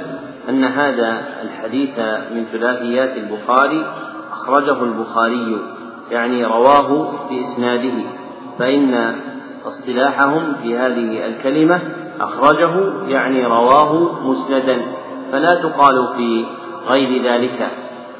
أن 0.48 0.64
هذا 0.64 1.22
الحديث 1.42 1.98
من 2.34 2.44
ثلاثيات 2.52 3.16
البخاري 3.16 3.86
أخرجه 4.32 4.82
البخاري 4.82 5.58
يعني 6.10 6.44
رواه 6.44 7.12
بإسناده 7.30 8.04
فإن 8.58 9.14
اصطلاحهم 9.68 10.54
في 10.62 10.78
هذه 10.78 11.26
الكلمة 11.26 11.80
أخرجه 12.20 12.92
يعني 13.08 13.46
رواه 13.46 14.12
مسندا 14.22 14.82
فلا 15.32 15.54
تقال 15.54 16.08
في 16.16 16.44
غير 16.88 17.22
ذلك. 17.22 17.68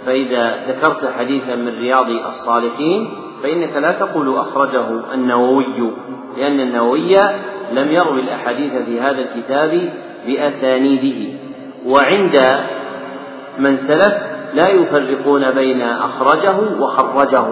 فإذا 0.06 0.54
ذكرت 0.68 1.12
حديثا 1.18 1.54
من 1.54 1.68
رياض 1.68 2.06
الصالحين 2.10 3.10
فإنك 3.42 3.76
لا 3.76 3.92
تقول 3.92 4.36
أخرجه 4.36 5.14
النووي 5.14 5.92
لأن 6.36 6.60
النووي 6.60 7.16
لم 7.72 7.92
يروي 7.92 8.20
الأحاديث 8.20 8.72
في 8.72 9.00
هذا 9.00 9.18
الكتاب 9.20 9.90
بأسانيده. 10.26 11.38
وعند 11.86 12.36
من 13.58 13.76
سلف 13.76 14.14
لا 14.54 14.68
يفرقون 14.68 15.50
بين 15.50 15.82
أخرجه 15.82 16.56
وخرجه 16.80 17.44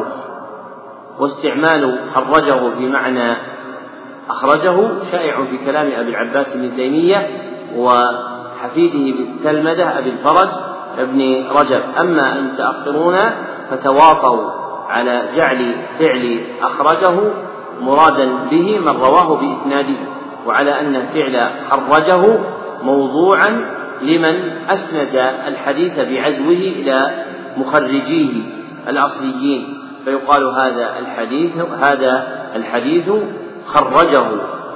واستعمال 1.20 1.98
خرجه 2.14 2.60
بمعنى 2.78 3.36
أخرجه 4.30 4.88
شائع 5.10 5.44
في 5.44 5.58
كلام 5.66 5.86
أبي 5.98 6.10
العباس 6.10 6.46
بن 6.54 6.76
تيمية 6.76 7.28
وحفيده 7.76 9.18
بالتلمذة 9.18 9.98
أبي 9.98 10.10
الفرج 10.10 10.48
ابن 10.98 11.44
رجب. 11.50 11.82
أما 12.00 12.36
المتأخرون 12.38 13.16
فتواطوا 13.70 14.50
على 14.88 15.22
جعل 15.36 15.74
فعل 15.98 16.40
أخرجه 16.62 17.20
مرادا 17.80 18.28
به 18.50 18.78
من 18.78 18.88
رواه 18.88 19.36
بإسناده 19.36 19.96
وعلى 20.46 20.80
أن 20.80 21.06
فعل 21.14 21.50
خرجه 21.70 22.38
موضوعا 22.82 23.76
لمن 24.02 24.50
أسند 24.68 25.32
الحديث 25.48 25.98
بعزوه 25.98 26.72
إلى 26.76 27.24
مخرجيه 27.56 28.32
الأصليين. 28.88 29.78
فيقال 30.04 30.44
هذا 30.44 30.98
الحديث 30.98 31.52
هذا 31.56 32.26
الحديث 32.56 33.10
خرجه 33.66 34.26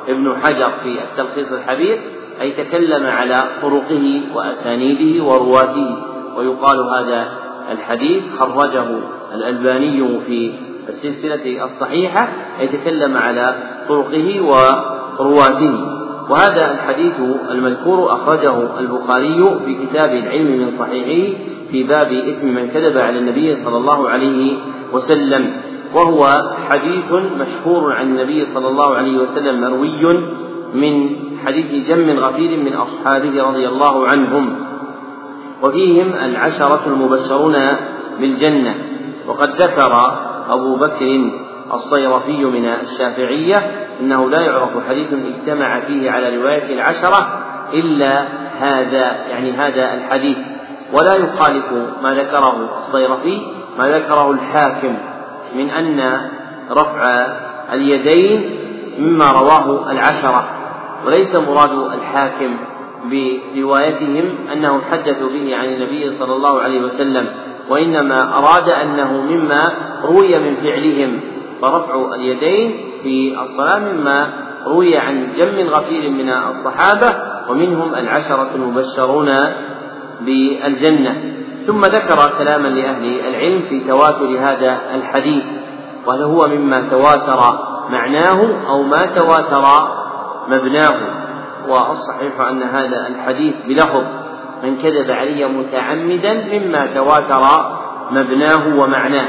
ابن 0.08 0.36
حجر 0.42 0.70
في 0.82 0.98
التلخيص 1.02 1.52
الحبير 1.52 2.00
أي 2.40 2.50
تكلم 2.50 3.06
على 3.06 3.44
طرقه 3.62 4.20
وأسانيده 4.34 5.24
ورواته 5.24 5.96
ويقال 6.36 6.78
هذا 6.94 7.28
الحديث 7.72 8.22
خرجه 8.38 8.86
الألباني 9.34 10.20
في 10.26 10.52
السلسلة 10.88 11.64
الصحيحة 11.64 12.28
أي 12.60 12.68
تكلم 12.68 13.16
على 13.16 13.54
طرقه 13.88 14.40
ورواته. 14.42 16.00
وهذا 16.30 16.72
الحديث 16.72 17.14
المذكور 17.50 18.12
أخرجه 18.12 18.78
البخاري 18.78 19.60
في 19.66 19.86
كتاب 19.86 20.10
العلم 20.14 20.46
من 20.46 20.70
صحيحه 20.70 21.38
في 21.70 21.82
باب 21.82 22.12
إثم 22.12 22.46
من 22.46 22.68
كذب 22.68 22.98
على 22.98 23.18
النبي 23.18 23.56
صلى 23.64 23.76
الله 23.76 24.08
عليه 24.08 24.56
وسلم. 24.92 25.52
وهو 25.94 26.42
حديث 26.70 27.12
مشهور 27.12 27.92
عن 27.92 28.06
النبي 28.06 28.44
صلى 28.44 28.68
الله 28.68 28.94
عليه 28.94 29.18
وسلم 29.18 29.60
مروي 29.60 30.18
من 30.74 31.16
حديث 31.46 31.88
جم 31.88 32.18
غفير 32.18 32.58
من 32.58 32.74
أصحابه 32.74 33.42
رضي 33.42 33.68
الله 33.68 34.06
عنهم. 34.06 34.56
وفيهم 35.62 36.12
العشرة 36.12 36.80
المبشرون 36.86 37.56
بالجنة. 38.20 38.74
وقد 39.26 39.62
ذكر 39.62 40.18
أبو 40.50 40.76
بكر 40.76 41.30
الصيرفي 41.72 42.44
من 42.44 42.64
الشافعية 42.64 43.56
أنه 44.00 44.30
لا 44.30 44.40
يعرف 44.40 44.88
حديث 44.88 45.12
اجتمع 45.12 45.80
فيه 45.80 46.10
على 46.10 46.36
رواية 46.36 46.74
العشرة 46.74 47.42
إلا 47.72 48.24
هذا 48.60 49.26
يعني 49.30 49.52
هذا 49.52 49.94
الحديث. 49.94 50.36
ولا 50.92 51.14
يخالف 51.14 51.64
ما 52.02 52.14
ذكره 52.14 52.78
الصيرفي 52.78 53.40
ما 53.78 53.88
ذكره 53.88 54.30
الحاكم. 54.30 54.96
من 55.55 55.70
أن 55.70 56.20
رفع 56.70 57.27
اليدين 57.72 58.56
مما 58.98 59.32
رواه 59.32 59.90
العشرة 59.90 60.44
وليس 61.06 61.36
مراد 61.36 61.70
الحاكم 61.70 62.56
بروايتهم 63.10 64.24
أنهم 64.52 64.81
حدثوا 64.90 65.28
به 65.28 65.56
عن 65.56 65.64
النبي 65.64 66.10
صلى 66.10 66.36
الله 66.36 66.60
عليه 66.60 66.81
وسلم 66.81 67.27
وإنما 67.68 68.39
أراد 68.39 68.68
أنه 68.68 69.12
مما 69.12 69.72
روي 70.05 70.39
من 70.39 70.55
فعلهم 70.55 71.20
فرفع 71.62 72.14
اليدين 72.14 72.74
في 73.02 73.40
الصلاة 73.43 73.78
مما 73.78 74.32
روي 74.66 74.97
عن 74.97 75.32
جم 75.36 75.68
غفير 75.68 76.10
من 76.10 76.28
الصحابة 76.28 77.14
ومنهم 77.51 77.94
العشرة 77.94 78.51
المبشرون 78.55 79.36
بالجنة. 80.20 81.39
ثم 81.66 81.85
ذكر 81.85 82.39
كلاما 82.39 82.69
لأهل 82.69 83.20
العلم 83.28 83.62
في 83.69 83.81
تواتر 83.81 84.39
هذا 84.39 84.78
الحديث 84.95 85.45
وهل 86.07 86.23
هو 86.23 86.49
مما 86.49 86.89
تواتر 86.91 87.59
معناه 87.91 88.69
أو 88.69 88.82
ما 88.82 89.07
تواتر 89.07 89.89
مبناه. 90.49 90.97
والصحيح 91.69 92.41
أن 92.41 92.62
هذا 92.62 93.07
الحديث 93.07 93.55
بلفظ 93.69 94.05
من 94.62 94.77
كذب 94.77 95.11
علي 95.11 95.47
متعمدا 95.47 96.32
مما 96.53 96.87
تواتر 96.95 97.43
مبناه 98.11 98.77
ومعناه. 98.82 99.28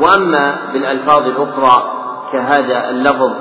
وأما 0.00 0.56
بالألفاظ 0.72 1.26
الأخرى 1.26 1.92
كهذا 2.32 2.90
اللفظ 2.90 3.32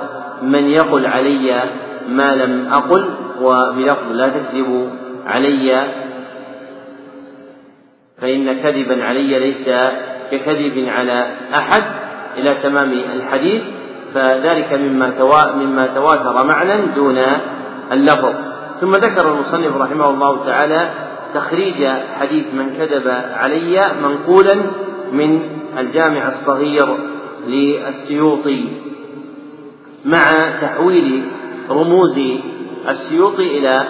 من 0.41 0.63
يقل 0.63 1.05
علي 1.05 1.63
ما 2.09 2.35
لم 2.35 2.73
أقل 2.73 3.05
وبلفظ 3.41 4.11
لا 4.11 4.29
تكذب 4.29 4.89
علي 5.27 5.87
فإن 8.21 8.53
كذبا 8.53 9.03
علي 9.03 9.39
ليس 9.39 9.69
ككذب 10.31 10.85
على 10.87 11.27
أحد 11.53 11.83
إلى 12.37 12.55
تمام 12.63 12.91
الحديث 12.91 13.61
فذلك 14.13 14.73
مما 14.73 15.13
مما 15.55 15.87
تواتر 15.87 16.43
معنى 16.43 16.85
دون 16.95 17.17
اللفظ. 17.91 18.33
ثم 18.81 18.91
ذكر 18.91 19.31
المصنف 19.31 19.75
رحمه 19.75 20.09
الله 20.09 20.45
تعالى 20.45 20.89
تخريج 21.33 21.87
حديث 22.19 22.45
من 22.53 22.73
كذب 22.77 23.07
علي 23.33 23.91
منقولا 24.01 24.55
من 25.11 25.41
الجامع 25.77 26.27
الصغير 26.27 26.97
للسيوطي. 27.47 28.65
مع 30.05 30.21
تحويل 30.61 31.23
رموز 31.69 32.19
السيوطي 32.89 33.57
إلى 33.59 33.87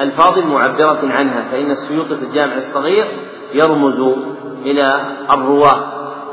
ألفاظ 0.00 0.38
معبرة 0.38 1.00
عنها 1.02 1.44
فإن 1.52 1.70
السيوطي 1.70 2.16
في 2.16 2.22
الجامع 2.24 2.56
الصغير 2.56 3.06
يرمز 3.52 4.16
إلى 4.64 5.00
الرواة 5.30 5.80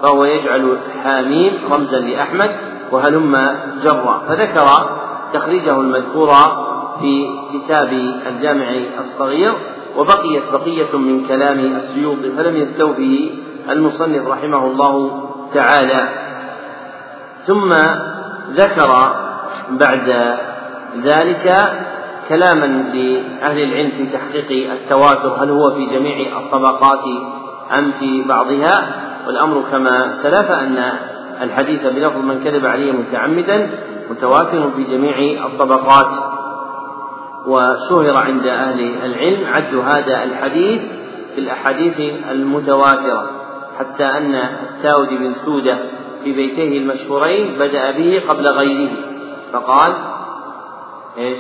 فهو 0.02 0.26
يجعل 0.26 0.78
حاميم 1.04 1.54
رمزا 1.72 2.00
لأحمد 2.00 2.52
وهلم 2.92 3.56
جرا. 3.84 4.24
فذكر 4.28 4.66
تخريجه 5.34 5.80
المذكور 5.80 6.34
في 7.00 7.30
كتاب 7.54 7.90
الجامع 8.28 8.68
الصغير 9.00 9.54
وبقيت 9.98 10.44
بقية 10.54 10.98
من 10.98 11.28
كلام 11.28 11.60
السيوطي 11.60 12.32
فلم 12.32 12.56
يستوفه 12.56 13.30
المصنف 13.70 14.28
رحمه 14.28 14.66
الله 14.66 15.24
تعالى. 15.54 16.10
ثم 17.48 17.74
ذكر 18.52 18.92
بعد 19.70 20.38
ذلك 21.04 21.46
كلاما 22.30 22.66
لأهل 22.66 23.64
العلم 23.64 23.92
في 23.92 24.06
تحقيق 24.06 24.72
التواتر 24.72 25.44
هل 25.44 25.50
هو 25.50 25.72
في 25.72 25.86
جميع 25.86 26.38
الطبقات 26.38 27.04
أم 27.78 27.92
في 28.00 28.24
بعضها؟ 28.24 29.02
والأمر 29.28 29.64
كما 29.72 30.08
سلف 30.24 30.52
أن 30.52 30.92
الحديث 31.42 31.88
بلفظ 31.88 32.18
من 32.18 32.44
كذب 32.44 32.66
عليه 32.66 32.92
متعمدا 32.92 33.70
متواتر 34.10 34.72
في 34.76 34.84
جميع 34.84 35.46
الطبقات. 35.46 36.12
وشهر 37.48 38.18
عند 38.18 38.48
أهل 38.48 38.80
العلم 39.04 39.46
عد 39.46 39.76
هذا 39.76 40.24
الحديث 40.24 40.82
في 41.36 41.42
الأحاديث 41.42 42.14
المتواترة 42.32 43.30
حتى 43.80 44.06
أن 44.06 44.36
التاود 44.36 45.10
بن 45.10 45.34
سودة 45.46 45.78
في 46.24 46.34
بيتيه 46.34 46.78
المشهورين 46.78 47.56
بدأ 47.60 47.92
به 47.92 48.22
قبل 48.30 48.48
غيره. 48.48 48.92
فقال 49.54 49.94
إيش؟ 51.18 51.40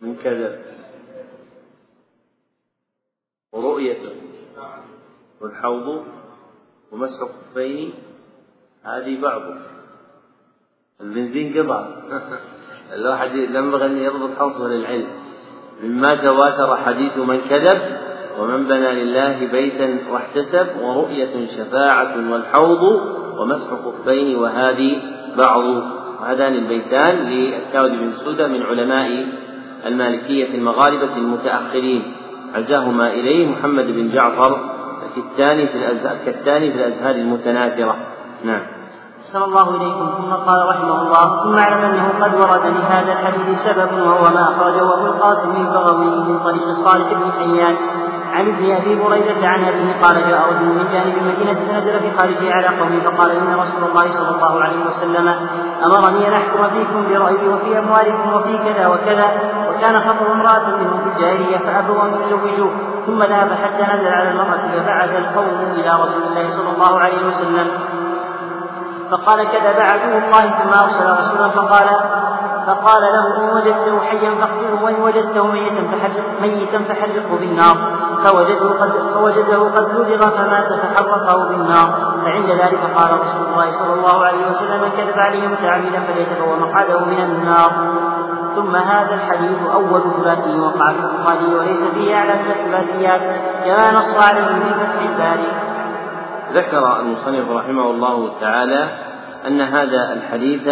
من 0.00 0.16
كذب 0.16 0.62
ورؤيته 3.52 4.12
والحوض 5.40 6.04
ومسح 6.92 7.20
الخفين. 7.22 7.94
هذه 8.84 9.20
بعضه 9.20 9.56
البنزين 11.00 11.58
قطع. 11.58 11.86
الواحد 12.94 13.34
ينبغي 13.34 13.86
أن 13.86 13.98
يضبط 13.98 14.38
حوضه 14.38 14.68
للعلم 14.68 15.08
مما 15.82 16.14
تواتر 16.14 16.76
حديث 16.76 17.16
من 17.18 17.40
كذب 17.40 17.98
ومن 18.38 18.64
بنى 18.64 19.04
لله 19.04 19.46
بيتا 19.46 19.98
واحتسب 20.10 20.66
ورؤية 20.80 21.46
شفاعة 21.46 22.32
والحوض 22.32 22.82
ومسح 23.38 23.70
خفين 23.70 24.36
وهذه 24.36 25.02
بعض. 25.36 25.93
هذان 26.22 26.54
البيتان 26.54 27.16
للكاود 27.16 27.90
بن 27.90 28.10
سودة 28.10 28.46
من 28.46 28.62
علماء 28.62 29.26
المالكية 29.86 30.54
المغاربة 30.54 31.16
المتأخرين. 31.16 32.12
عزاهما 32.54 33.08
إليه 33.08 33.48
محمد 33.48 33.84
بن 33.84 34.10
جعفر 34.12 34.58
الكتاني 35.16 35.66
في 35.66 35.78
الأزهار 35.78 36.16
كالثاني 36.26 36.72
في 36.72 36.78
الأزهار 36.78 37.14
المتناثرة. 37.14 37.96
نعم. 38.44 38.62
أحسن 39.20 39.42
الله 39.42 39.70
إليكم. 39.70 40.06
ثم 40.18 40.32
قال 40.32 40.68
رحمه 40.68 41.02
الله 41.02 41.42
ثم 41.44 41.58
اعلم 41.58 41.84
أنه 41.84 42.08
قد 42.20 42.34
ورد 42.34 42.66
لهذا 42.76 43.12
الحديث 43.12 43.58
سبب 43.58 44.06
وهو 44.06 44.34
ما 44.34 44.42
أخرجه 44.42 44.94
أبو 44.94 45.06
القاسم 45.06 45.56
البغوي 45.56 46.04
من 46.04 46.38
طريق 46.38 46.68
صالح 46.84 47.12
بن 47.12 47.32
حيان 47.32 47.76
عن 48.34 48.48
ابن 48.48 48.76
أبي 48.76 48.94
بريدة 48.94 49.48
عن 49.48 49.64
أبيه 49.64 50.02
قال 50.02 50.28
جاء 50.28 50.40
رجل 50.50 50.64
من 50.64 50.88
جانب 50.92 51.18
المدينة 51.18 51.54
فنزل 51.54 52.00
في 52.00 52.18
خارجه 52.18 52.54
على 52.54 52.66
قومه 52.66 53.00
فقال 53.00 53.30
إن 53.30 53.54
رسول 53.54 53.84
الله 53.90 54.10
صلى 54.10 54.28
الله 54.28 54.62
عليه 54.62 54.86
وسلم 54.86 55.28
أمرني 55.84 56.28
أن 56.28 56.32
أحكم 56.32 56.64
فيكم 56.64 57.08
برأيي 57.08 57.48
وفي 57.48 57.78
أموالكم 57.78 58.32
وفي 58.32 58.58
كذا 58.58 58.86
وكذا 58.86 59.26
وكان 59.68 60.00
خطب 60.00 60.26
امرأة 60.30 60.76
منهم 60.76 61.00
في 61.02 61.08
الجاهلية 61.16 61.58
فابوا 61.58 62.02
أن 62.02 62.14
يزوجوه 62.26 62.70
ثم 63.06 63.22
ذهب 63.22 63.52
حتى 63.52 63.82
نزل 63.94 64.08
على 64.08 64.30
المرأة 64.30 64.60
فبعث 64.76 65.10
القوم 65.10 65.72
إلى 65.72 65.90
رسول 65.90 66.22
الله 66.22 66.50
صلى 66.50 66.70
الله 66.74 67.00
عليه 67.00 67.26
وسلم. 67.26 67.68
فقال 69.10 69.44
كذب 69.44 69.80
عدو 69.80 70.18
الله 70.18 70.50
ثم 70.50 70.72
أرسل 70.72 71.10
رسولا 71.20 71.48
فقال 71.48 71.88
فقال 72.66 73.02
له 73.02 73.26
إن 73.40 73.56
وجدته 73.56 74.00
حيا 74.00 74.30
فاقتله 74.40 74.84
وإن 74.84 75.02
وجدته 75.02 75.46
ميتا 75.46 75.82
فحرق 75.92 76.40
ميتا 76.42 76.78
فحرقه 76.78 77.36
بالنار. 77.40 77.76
فوجده 78.24 78.68
قد 78.80 78.92
فوجده 79.14 79.58
قد 79.58 79.86
لدغ 79.98 80.30
فمات 80.30 80.72
فحرقه 80.72 81.48
بالنار. 81.48 81.88
فعند 82.24 82.50
ذلك 82.50 82.80
قال 82.96 83.20
رسول 83.20 83.46
الله 83.52 83.70
صلى 83.70 83.94
الله 83.94 84.24
عليه 84.24 84.46
وسلم 84.50 84.80
من 84.82 84.90
كذب 84.96 85.18
عليه 85.18 85.48
متعمدا 85.48 86.00
فليتبوأ 86.00 86.56
مقعده 86.56 87.04
من 87.04 87.20
النار. 87.20 87.70
ثم 88.56 88.76
هذا 88.76 89.14
الحديث 89.14 89.58
أول 89.74 90.02
ثلاثي 90.22 90.60
وقع 90.60 90.92
في 90.92 90.98
البخاري 90.98 91.54
وليس 91.54 91.84
فيه 91.94 92.14
أعلى 92.16 92.34
من 92.34 92.50
الثلاثيات. 92.50 93.20
كما 93.64 93.98
نص 93.98 94.18
عليه 94.28 94.46
في 94.46 94.74
فتح 94.74 95.02
الباري. 95.10 95.52
ذكر 96.54 97.00
المصنف 97.00 97.50
رحمه 97.50 97.90
الله 97.90 98.40
تعالى 98.40 98.88
أن 99.46 99.60
هذا 99.60 100.12
الحديث 100.12 100.68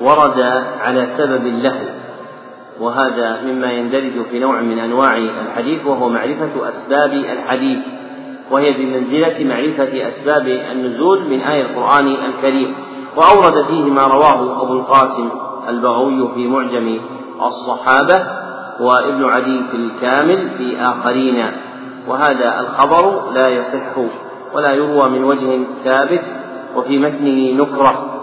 ورد 0.00 0.40
على 0.80 1.06
سبب 1.18 1.46
له 1.46 1.80
وهذا 2.80 3.40
مما 3.44 3.72
يندرج 3.72 4.22
في 4.30 4.38
نوع 4.38 4.60
من 4.60 4.78
أنواع 4.78 5.16
الحديث 5.16 5.86
وهو 5.86 6.08
معرفة 6.08 6.68
أسباب 6.68 7.12
الحديث 7.12 7.78
وهي 8.50 8.72
بمنزلة 8.72 9.44
معرفة 9.44 10.08
أسباب 10.08 10.46
النزول 10.48 11.28
من 11.28 11.40
آية 11.40 11.62
القرآن 11.62 12.06
الكريم. 12.06 12.74
وأورد 13.16 13.66
فيه 13.66 13.90
ما 13.90 14.06
رواه 14.06 14.62
أبو 14.62 14.72
القاسم 14.72 15.28
البغوي 15.68 16.28
في 16.34 16.48
معجم 16.48 17.00
الصحابة 17.42 18.26
وابن 18.80 19.24
عدي 19.24 19.60
في 19.70 19.76
الكامل 19.76 20.50
في 20.58 20.80
آخرين. 20.80 21.50
وهذا 22.08 22.60
الخبر 22.60 23.32
لا 23.32 23.48
يصح 23.48 23.98
ولا 24.54 24.72
يروى 24.72 25.08
من 25.08 25.24
وجه 25.24 25.60
ثابت 25.84 26.22
وفي 26.76 26.98
متنه 26.98 27.62
نكرة. 27.62 28.13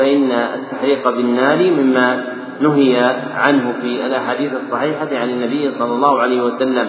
فإن 0.00 0.32
التحريق 0.32 1.08
بالنار 1.08 1.70
مما 1.70 2.24
نهي 2.60 2.96
عنه 3.34 3.72
في 3.80 4.06
الأحاديث 4.06 4.52
الصحيحة 4.52 5.08
عن 5.12 5.28
النبي 5.30 5.70
صلى 5.70 5.92
الله 5.92 6.20
عليه 6.20 6.42
وسلم. 6.42 6.88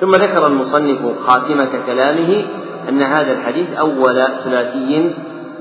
ثم 0.00 0.10
ذكر 0.10 0.46
المصنف 0.46 1.18
خاتمة 1.20 1.70
كلامه 1.86 2.44
أن 2.88 3.02
هذا 3.02 3.32
الحديث 3.32 3.72
أول 3.78 4.28
ثلاثي 4.44 5.14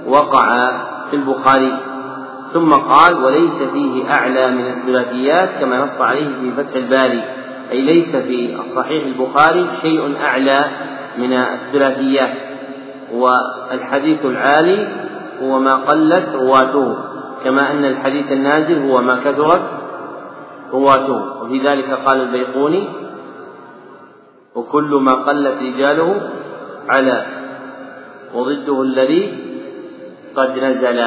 وقع 0.07 0.71
في 1.09 1.15
البخاري. 1.15 1.77
ثم 2.53 2.73
قال 2.73 3.23
وليس 3.23 3.63
فيه 3.73 4.11
أعلى 4.11 4.51
من 4.51 4.65
الثلاثيات 4.65 5.49
كما 5.59 5.79
نص 5.79 6.01
عليه 6.01 6.27
في 6.41 6.51
فتح 6.57 6.75
الباري. 6.75 7.23
أي 7.71 7.81
ليس 7.81 8.15
في 8.15 8.55
الصحيح 8.55 9.05
البخاري 9.05 9.67
شيء 9.81 10.15
أعلى 10.21 10.65
من 11.17 11.33
الثلاثيات. 11.33 12.33
والحديث 13.13 14.25
العالي 14.25 14.87
هو 15.41 15.59
ما 15.59 15.75
قلت 15.75 16.35
رواته 16.35 16.95
كما 17.43 17.71
أن 17.71 17.85
الحديث 17.85 18.31
النازل 18.31 18.89
هو 18.89 19.01
ما 19.01 19.15
كثرت 19.15 19.61
رواته 20.73 21.43
وفي 21.43 21.59
ذلك 21.59 21.91
قال 21.91 22.21
البيقوني 22.21 22.83
وكل 24.55 24.99
ما 25.01 25.13
قلت 25.13 25.55
رجاله 25.61 26.21
على 26.89 27.25
وضده 28.33 28.81
الذي 28.81 29.33
قد 30.35 30.59
نزل. 30.59 30.99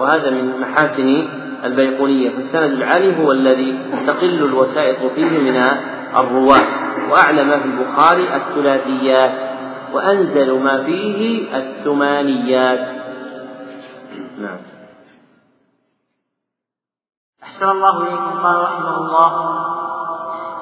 وهذا 0.00 0.30
من 0.30 0.60
محاسن 0.60 1.24
البيقونية. 1.64 2.30
فالسند 2.30 2.72
العالي 2.72 3.24
هو 3.24 3.32
الذي 3.32 3.78
تقل 4.06 4.44
الوسائط 4.44 5.12
فيه 5.14 5.38
من 5.38 5.56
الرواة. 6.16 6.66
وأعلى 7.10 7.44
ما 7.44 7.58
في 7.58 7.64
البخاري 7.64 8.24
الثلاثيات. 8.36 9.32
وأنزل 9.92 10.52
ما 10.52 10.84
فيه 10.84 11.46
الثمانيات. 11.56 13.03
نعم. 14.38 14.58
أحسن 17.42 17.70
الله 17.70 18.02
إليكم. 18.02 18.42
قال 18.42 18.62
رحمه 18.62 18.96
الله 18.96 19.73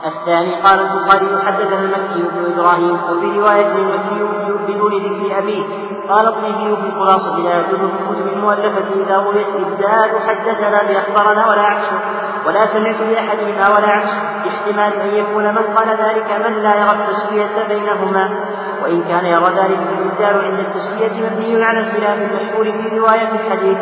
الثاني 0.05 0.63
قال 0.63 0.81
البخاري 0.81 1.47
حدثنا 1.47 1.81
المكي 1.81 2.23
بن 2.23 2.53
إبراهيم 2.53 2.95
وفي 2.95 3.41
رواية 3.41 3.73
المكي 3.73 4.25
بدون 4.69 4.93
ذكر 4.93 5.39
أبيه 5.39 5.63
قال 6.09 6.27
الطيبي 6.29 6.77
في 6.77 6.87
الخلاصة 6.87 7.39
لا 7.39 7.61
يجوز 7.61 7.79
في 7.79 7.85
الكتب 7.85 8.33
المؤلفة 8.33 9.03
إذا 9.05 9.17
رويت 9.17 9.47
ابدال 9.47 10.21
حدثنا 10.29 10.83
باخبرنا 10.83 11.49
ولا 11.49 11.63
عكسه 11.63 12.01
ولا 12.47 12.67
سمعت 12.67 13.03
بأحدهما 13.03 13.69
ولا 13.69 13.89
عكسه 13.89 14.23
باحتمال 14.45 15.01
أن 15.01 15.15
يكون 15.15 15.45
من 15.45 15.63
قال 15.77 15.89
ذلك 15.89 16.47
من 16.47 16.63
لا 16.63 16.75
يرى 16.77 16.91
التسوية 16.93 17.69
بينهما 17.69 18.45
وإن 18.83 19.03
كان 19.03 19.27
يرى 19.27 19.51
ذلك 19.57 19.79
الابدال 19.79 20.45
عند 20.45 20.61
التسوية 20.61 21.31
مبني 21.31 21.65
على 21.65 21.81
الخلاف 21.81 22.19
المشهور 22.19 22.83
في 22.83 22.99
رواية 22.99 23.29
الحديث. 23.33 23.79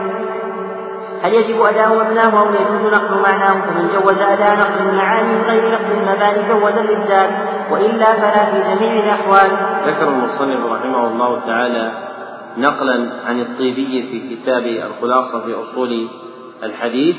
هل 1.22 1.34
يجب 1.34 1.62
أداء 1.62 1.88
مبناه 1.88 2.40
أو 2.40 2.46
يجوز 2.46 2.92
نقل 2.92 3.22
معناه؟ 3.22 3.52
فمن 3.52 3.88
جوز 3.94 4.18
أداء 4.18 4.58
نقل 4.58 4.88
المعاني 4.88 5.32
من 5.32 5.42
غير 5.48 5.62
نقل 5.72 5.92
المباني 5.92 6.48
جوز 6.48 6.78
الإبدال 6.78 7.30
وإلا 7.70 8.12
فلا 8.12 8.44
في 8.44 8.60
جميع 8.60 9.04
الأحوال. 9.04 9.50
ذكر 9.86 10.08
المصنف 10.08 10.72
رحمه 10.72 11.06
الله 11.06 11.40
تعالى 11.46 11.92
نقلا 12.58 13.10
عن 13.26 13.40
الطيبي 13.40 14.02
في 14.10 14.36
كتاب 14.36 14.66
الخلاصة 14.66 15.40
في 15.40 15.54
أصول 15.54 16.08
الحديث 16.62 17.16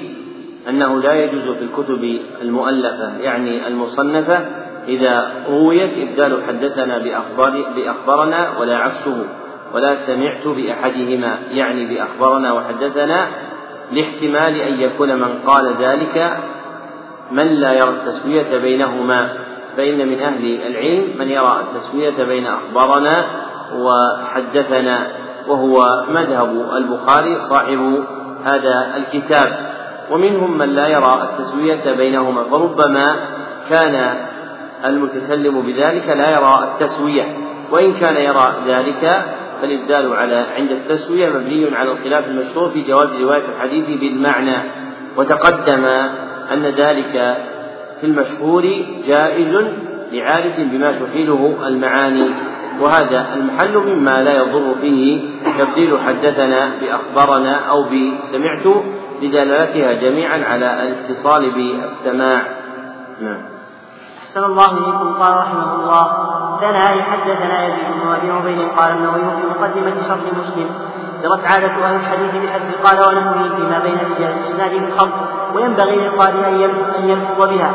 أنه 0.70 1.00
لا 1.02 1.14
يجوز 1.14 1.42
في 1.42 1.64
الكتب 1.64 2.20
المؤلفة 2.42 3.18
يعني 3.22 3.68
المصنفة 3.68 4.46
إذا 4.88 5.32
رويت 5.50 5.92
إبدال 5.98 6.44
حدثنا 6.48 6.98
بأخبار 6.98 7.66
بأخبرنا 7.76 8.58
ولا 8.60 8.78
عكسه 8.78 9.26
ولا 9.74 9.96
سمعت 9.96 10.48
بأحدهما 10.48 11.40
يعني 11.52 11.86
بأخبرنا 11.86 12.54
وحدثنا 12.54 13.28
لاحتمال 13.92 14.62
أن 14.62 14.82
يكون 14.82 15.16
من 15.16 15.40
قال 15.46 15.74
ذلك 15.80 16.38
من 17.32 17.48
لا 17.48 17.74
يرى 17.74 17.90
التسوية 17.90 18.58
بينهما 18.58 19.30
فإن 19.78 20.08
من 20.08 20.20
أهل 20.20 20.62
العلم 20.68 21.18
من 21.20 21.30
يرى 21.30 21.60
التسوية 21.62 22.24
بين 22.24 22.48
أخبارنا 22.48 23.26
وحدثنا 23.76 25.08
وهو 25.48 26.06
مذهب 26.10 26.72
البخاري 26.76 27.40
صاحب 27.40 28.04
هذا 28.44 28.94
الكتاب. 28.98 29.72
ومنهم 30.12 30.58
من 30.58 30.70
لا 30.70 30.88
يرى 30.88 31.30
التسوية 31.30 31.94
بينهما 31.98 32.44
فربما 32.44 33.06
كان 33.70 34.16
المتكلم 34.86 35.62
بذلك 35.62 36.08
لا 36.08 36.34
يرى 36.34 36.72
التسوية 36.74 37.38
وإن 37.72 37.94
كان 37.94 38.16
يرى 38.16 38.54
ذلك 38.68 39.26
فالإبدال 39.62 40.14
على 40.14 40.46
عند 40.58 40.72
التسوية 40.72 41.30
مبني 41.30 41.76
على 41.76 41.92
الخلاف 41.92 42.26
المشهور 42.26 42.70
في 42.70 42.82
جواز 42.82 43.22
رواية 43.22 43.44
الحديث 43.56 44.00
بالمعنى. 44.00 44.58
وتقدم 45.18 45.86
أن 46.54 46.66
ذلك 46.66 47.38
في 48.02 48.08
المشهور 48.08 48.64
جائز 49.08 49.66
لعارف 50.12 50.60
بما 50.60 50.92
تحيله 50.92 51.68
المعاني. 51.68 52.30
وهذا 52.80 53.34
المحل 53.36 53.78
مما 53.78 54.24
لا 54.24 54.38
يضر 54.38 54.76
فيه. 54.82 55.22
تبديل 55.60 56.00
حدثنا 56.00 56.72
بأخبرنا 56.82 57.56
أو 57.56 57.84
بسمعت 57.84 58.84
لدلالتها 59.22 59.94
جميعا 59.94 60.44
على 60.44 60.84
الاتصال 60.84 61.52
بالسماع. 61.52 62.48
نعم. 63.22 63.61
أحسن 64.32 64.44
الله 64.44 64.72
إليكم. 64.72 65.14
قال 65.20 65.38
رحمه 65.38 65.76
الله 65.76 66.04
ثناء 66.60 67.02
حدثنا 67.02 67.66
يزيد 67.66 67.88
بن 68.02 68.12
أبي 68.16 68.32
عبيد 68.32 68.70
قال 68.78 68.92
النووي 68.92 69.22
في 69.22 69.48
مقدمة 69.48 69.96
شرح 70.08 70.24
مسلم. 70.40 70.70
جرت 71.24 71.46
عادة 71.46 71.86
أهل 71.86 71.96
الحديث 71.96 72.36
بحسب 72.36 72.72
قال 72.84 72.98
ونحوه 73.08 73.56
فيما 73.56 73.80
بين 73.80 73.98
رجال 73.98 74.34
الإسناد 74.38 74.72
بالخلق 74.72 75.14
وينبغي 75.56 75.96
للقارئ 75.96 76.66
أن 77.00 77.10
يلفظ 77.10 77.50
بها. 77.50 77.72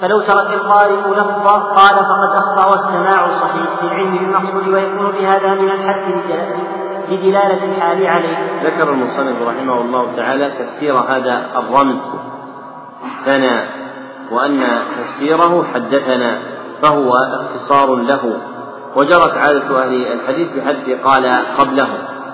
فلو 0.00 0.20
ترك 0.20 0.52
القارئ 0.52 1.10
لفظا 1.10 1.58
قال 1.58 1.96
فقد 1.96 2.30
أخطأ 2.36 2.70
والسماع 2.70 3.28
صحيح 3.28 3.68
في 3.80 3.86
العلم 3.86 4.16
بالمقصود 4.16 4.68
ويكون 4.68 5.10
بهذا 5.10 5.54
من 5.54 5.70
الحد 5.70 6.12
لدلالة 7.08 7.64
الحال 7.64 8.06
عليه. 8.06 8.36
ذكر 8.64 8.90
المصنف 8.90 9.48
رحمه 9.48 9.80
الله 9.80 10.16
تعالى 10.16 10.50
تفسير 10.50 10.94
هذا 10.94 11.46
الرمز 11.56 12.00
ثنى 13.24 13.83
وأن 14.34 14.82
تفسيره 14.98 15.64
حدثنا 15.74 16.38
فهو 16.82 17.12
اختصار 17.12 17.94
له. 17.94 18.40
وجرت 18.96 19.36
عادة 19.36 19.82
أهل 19.82 20.12
الحديث 20.12 20.48
بحذف 20.56 21.06
قال 21.06 21.44
قبله 21.58 21.88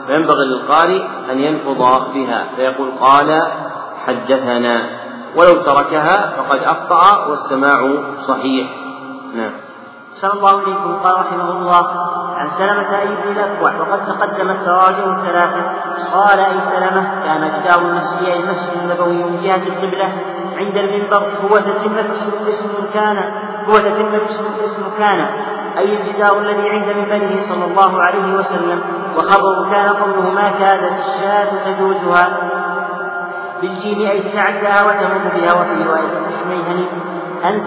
فينبغي 0.06 0.44
للقارئ 0.44 1.02
أن 1.32 1.39
يلفظ 1.39 1.82
بها 2.14 2.44
فيقول 2.56 2.90
قال 3.01 3.43
حدثنا. 4.06 4.82
ولو 5.36 5.62
تركها 5.62 6.32
فقد 6.36 6.62
أخطأ 6.62 7.27
والسماع 7.27 8.02
صحيح. 8.28 8.70
نعم. 9.35 9.69
صلى 10.15 10.32
الله 10.32 10.61
عليكم 10.61 10.95
قال 11.05 11.20
رحمه 11.20 11.51
الله 11.51 11.87
عن 12.37 12.49
سلمة 12.49 13.01
أي 13.01 13.09
بن 13.09 13.32
الأكوع 13.32 13.81
وقد 13.81 14.07
تقدمت 14.07 14.65
تراجم 14.65 15.23
ثلاثة 15.24 15.62
قال 16.15 16.39
أي 16.39 16.61
سلمة 16.61 17.24
كان 17.24 17.61
جدار 17.61 17.78
المسجد 17.78 18.28
المسجد 18.28 18.82
النبوي 18.82 19.24
من 19.24 19.43
جهة 19.43 19.57
القبلة 19.57 20.12
عند 20.57 20.77
المنبر 20.77 21.32
هو 21.43 21.59
تتمة 21.59 22.07
اسم 22.49 22.87
كان 22.95 23.16
هو 23.69 23.78
تتمة 23.78 24.24
اسم 24.65 24.82
كان. 24.99 25.27
أي 25.78 26.01
الجدار 26.01 26.39
الذي 26.39 26.69
عند 26.69 26.97
منبره 26.97 27.41
صلى 27.41 27.65
الله 27.65 28.03
عليه 28.03 28.35
وسلم. 28.35 28.81
وخبر 29.16 29.70
كان 29.70 29.89
قوله 29.89 30.31
ما 30.31 30.51
كادت 30.51 30.93
الشاة 30.93 31.73
تجوزها. 31.73 32.28
بالجيم 33.61 34.11
أي 34.11 34.20
تتعداها 34.20 34.85
وتمر 34.85 35.31
بها. 35.35 35.53
وفي 35.53 35.82
رواية 35.82 36.27
الشميهني 36.28 36.87
أن 37.45 37.66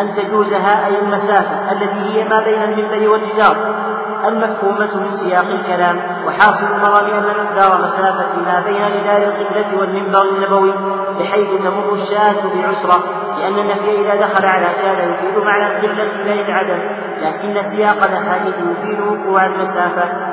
أن 0.00 0.14
تجوزها 0.14 0.86
أي 0.86 0.98
المسافة 0.98 1.72
التي 1.72 2.00
هي 2.12 2.28
ما 2.28 2.40
بين 2.40 2.62
المنبر 2.62 3.08
والجدار. 3.08 3.82
المفهومة 4.28 4.96
من 4.96 5.10
سياق 5.10 5.46
الكلام 5.46 5.96
وحاصل 6.26 6.66
المرام 6.66 7.06
أن 7.06 7.44
مقدار 7.44 7.78
مسافة 7.78 8.40
ما 8.46 8.60
بين 8.60 9.00
جدار 9.00 9.16
القبلة 9.16 9.78
والمنبر 9.78 10.22
النبوي 10.22 10.72
بحيث 11.18 11.48
تمر 11.48 11.94
الشاة 11.94 12.36
بعسرة 12.54 13.02
لأن 13.38 13.58
النفي 13.58 14.00
إذا 14.00 14.14
دخل 14.14 14.46
على 14.46 14.66
كان 14.82 15.12
يفيد 15.12 15.44
معنى 15.44 15.66
القبلة 15.66 16.04
لا 16.24 16.32
العدم 16.32 16.80
لكن 17.22 17.70
سياق 17.70 18.04
الأحاديث 18.04 18.54
يفيد 18.54 19.00
وقوع 19.00 19.46
المسافة. 19.46 20.31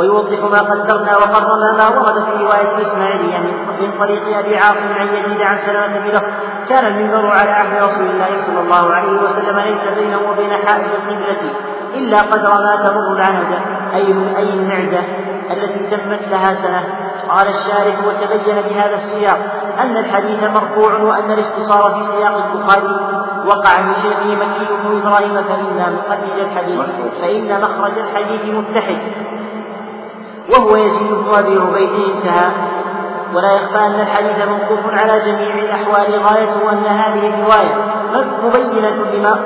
ويوضح 0.00 0.40
ما 0.50 0.60
قدرنا 0.60 1.16
وقررنا 1.16 1.72
ما 1.78 1.88
ورد 1.88 2.24
في 2.24 2.44
رواية 2.44 2.76
الإسماعيلية 2.76 3.38
من 3.80 3.98
طريق 3.98 4.38
أبي 4.38 4.56
عاصم 4.56 4.92
عن 4.98 5.06
يزيد 5.06 5.42
عن 5.42 5.58
سلامة 5.58 5.98
بلفظ 5.98 6.24
كان 6.68 6.86
المنبر 6.86 7.26
على 7.26 7.50
عهد 7.50 7.82
رسول 7.82 8.06
الله 8.06 8.28
صلى 8.46 8.60
الله 8.60 8.94
عليه 8.94 9.22
وسلم 9.22 9.58
ليس 9.58 9.98
بينه 9.98 10.18
وبين 10.30 10.50
حائط 10.50 10.90
القبلة 10.94 11.50
إلا 11.94 12.20
قدر 12.20 12.50
ما 12.50 12.76
تمر 12.76 13.12
العنزة 13.12 13.58
أي 13.94 14.36
أي 14.36 14.54
المعدة 14.54 15.00
التي 15.50 15.96
تمت 15.96 16.28
لها 16.28 16.54
سنة. 16.54 17.10
قال 17.28 17.48
الشارح 17.48 18.04
وتبين 18.06 18.62
بهذا 18.62 18.94
السياق 18.94 19.38
أن 19.78 19.96
الحديث 19.96 20.44
مرفوع 20.44 20.92
وأن 20.92 21.30
الاختصار 21.30 21.90
في 21.90 22.06
سياق 22.06 22.34
البخاري 22.36 23.20
وقع 23.46 23.80
من 23.80 23.92
شيخه 23.94 24.46
مكي 24.46 24.66
بن 24.82 25.00
إبراهيم 25.00 25.42
فإن 25.42 25.92
مخرج 25.92 26.40
الحديث 26.40 26.80
فإن 27.20 27.60
مخرج 27.60 27.98
الحديث 27.98 28.54
متحد. 28.54 29.00
وهو 30.48 30.76
يزيد 30.76 31.12
بن 31.12 31.34
أبي 31.34 31.58
عبيد 31.58 31.90
انتهى. 31.90 32.50
ولا 33.34 33.52
يخفى 33.52 33.78
أن 33.78 34.00
الحديث 34.00 34.48
موقوف 34.48 35.02
على 35.02 35.20
جميع 35.20 35.54
الأحوال 35.54 36.22
غايته 36.24 36.72
أن 36.72 36.86
هذه 36.86 37.34
الرواية 37.34 37.74
مبينة 38.44 39.04
لما 39.14 39.38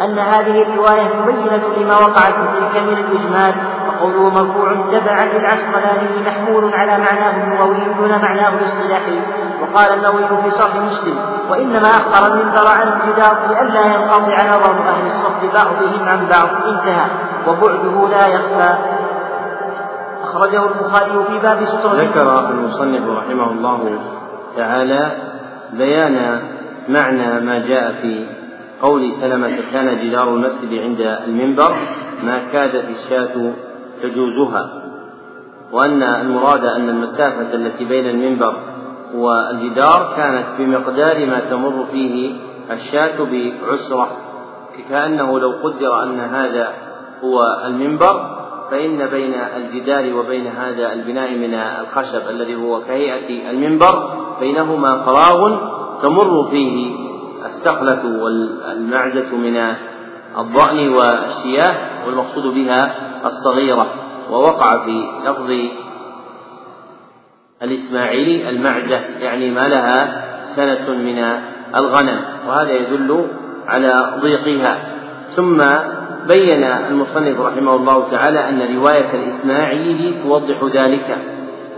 أن 0.00 0.18
هذه 0.18 0.62
الرواية 0.62 1.08
مبينة 1.22 1.62
لما 1.76 1.98
وقع 1.98 2.20
في 2.20 2.46
تلك 2.60 2.82
من 2.82 2.96
الإجمال. 2.98 3.54
وقوله 4.00 4.30
مرفوع 4.30 4.74
تبعا 4.92 5.24
للعسقلاني 5.24 6.26
محمول 6.26 6.74
على 6.74 6.92
معناه 6.92 7.44
اللغوي 7.44 7.94
دون 7.98 8.22
معناه 8.22 8.48
الاصطلاحي. 8.48 9.20
وقال 9.62 9.94
النووي 9.94 10.42
في 10.42 10.50
صرح 10.50 10.76
مسلم 10.76 11.18
وإنما 11.50 11.88
أخر 11.88 12.26
المنبر 12.26 12.68
عن 12.68 12.88
الجدار 12.88 13.36
لئلا 13.48 13.86
ينقطع 13.86 14.56
نظر 14.56 14.88
أهل 14.88 15.06
الصف 15.06 15.54
بعضهم 15.54 16.08
عن 16.08 16.26
بعض. 16.26 16.48
انتهى. 16.66 17.06
وبعده 17.46 18.08
لا 18.08 18.26
يخفى. 18.26 18.99
أخرجه 20.22 20.66
البخاري 20.66 21.24
في 21.24 21.38
باب 21.38 21.64
سترة 21.64 22.02
ذكر 22.02 22.50
المصنف 22.50 23.08
رحمه 23.08 23.50
الله 23.50 24.00
تعالى 24.56 25.12
بيان 25.72 26.40
معنى 26.88 27.40
ما 27.40 27.58
جاء 27.58 27.92
في 28.02 28.26
قول 28.82 29.12
سلمة 29.12 29.58
كان 29.72 29.98
جدار 30.02 30.34
المسجد 30.34 30.78
عند 30.78 31.00
المنبر 31.00 31.76
ما 32.22 32.38
كادت 32.52 32.84
الشاة 32.90 33.52
تجوزها 34.02 34.82
وأن 35.72 36.02
المراد 36.02 36.64
أن 36.64 36.88
المسافة 36.88 37.54
التي 37.54 37.84
بين 37.84 38.06
المنبر 38.06 38.56
والجدار 39.14 40.12
كانت 40.16 40.46
بمقدار 40.58 41.26
ما 41.26 41.40
تمر 41.40 41.84
فيه 41.92 42.34
الشاة 42.70 43.18
بعسرة. 43.24 44.08
كأنه 44.88 45.38
لو 45.38 45.50
قدر 45.62 46.02
أن 46.02 46.20
هذا 46.20 46.68
هو 47.24 47.62
المنبر 47.66 48.39
فإن 48.70 49.06
بين 49.06 49.34
الجدار 49.56 50.14
وبين 50.14 50.46
هذا 50.46 50.92
البناء 50.92 51.30
من 51.30 51.54
الخشب 51.54 52.28
الذي 52.30 52.54
هو 52.54 52.80
كهيئة 52.80 53.50
المنبر 53.50 54.10
بينهما 54.40 55.04
فراغ 55.04 55.58
تمر 56.02 56.50
فيه 56.50 56.94
السخلة 57.44 58.22
والمعزة 58.22 59.36
من 59.36 59.56
الضأن 60.38 60.88
والشياه 60.88 62.06
والمقصود 62.06 62.54
بها 62.54 62.94
الصغيرة 63.26 63.86
ووقع 64.30 64.84
في 64.84 65.04
لفظ 65.24 65.50
الإسماعيلي 67.62 68.48
المعزة 68.48 69.00
يعني 69.20 69.50
ما 69.50 69.68
لها 69.68 70.22
سنة 70.56 70.90
من 70.90 71.18
الغنم 71.74 72.20
وهذا 72.48 72.72
يدل 72.72 73.26
على 73.66 74.18
ضيقها. 74.20 74.78
ثم 75.36 75.62
بين 76.28 76.64
المصنف 76.64 77.40
رحمه 77.40 77.74
الله 77.74 78.10
تعالى 78.10 78.48
أن 78.48 78.76
رواية 78.76 79.10
الإسماعيلي 79.14 80.14
توضح 80.22 80.64
ذلك 80.64 81.18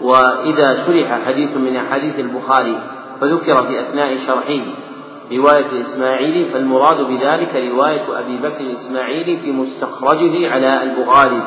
وإذا 0.03 0.75
شرح 0.75 1.27
حديث 1.27 1.57
من 1.57 1.77
أحاديث 1.77 2.19
البخاري 2.19 2.79
فذكر 3.21 3.67
في 3.67 3.81
أثناء 3.81 4.17
شرحه. 4.27 4.65
رواية 5.33 5.67
الإسماعيلي 5.73 6.45
فالمراد 6.45 7.01
بذلك 7.01 7.71
رواية 7.73 8.19
أبي 8.19 8.37
بكر 8.37 8.61
الإسماعيلي 8.61 9.37
في 9.37 9.53
مستخرجه 9.53 10.51
على 10.51 10.83
البخاري 10.83 11.43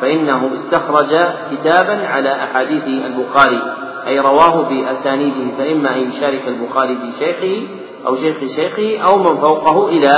فإنه 0.00 0.50
استخرج 0.54 1.16
كتابا 1.50 2.06
على 2.06 2.44
أحاديث 2.44 2.84
البخاري 2.86 3.62
أي 4.06 4.20
رواه 4.20 4.68
بأسانيده 4.68 5.56
فإما 5.58 5.96
أن 5.96 6.00
يشارك 6.00 6.48
البخاري 6.48 6.96
في 6.96 7.24
شيخه 7.24 7.68
أو 8.06 8.16
شيخ 8.16 8.36
شيخه 8.56 8.98
أو 9.04 9.18
من 9.18 9.40
فوقه 9.40 9.88
إلى 9.88 10.12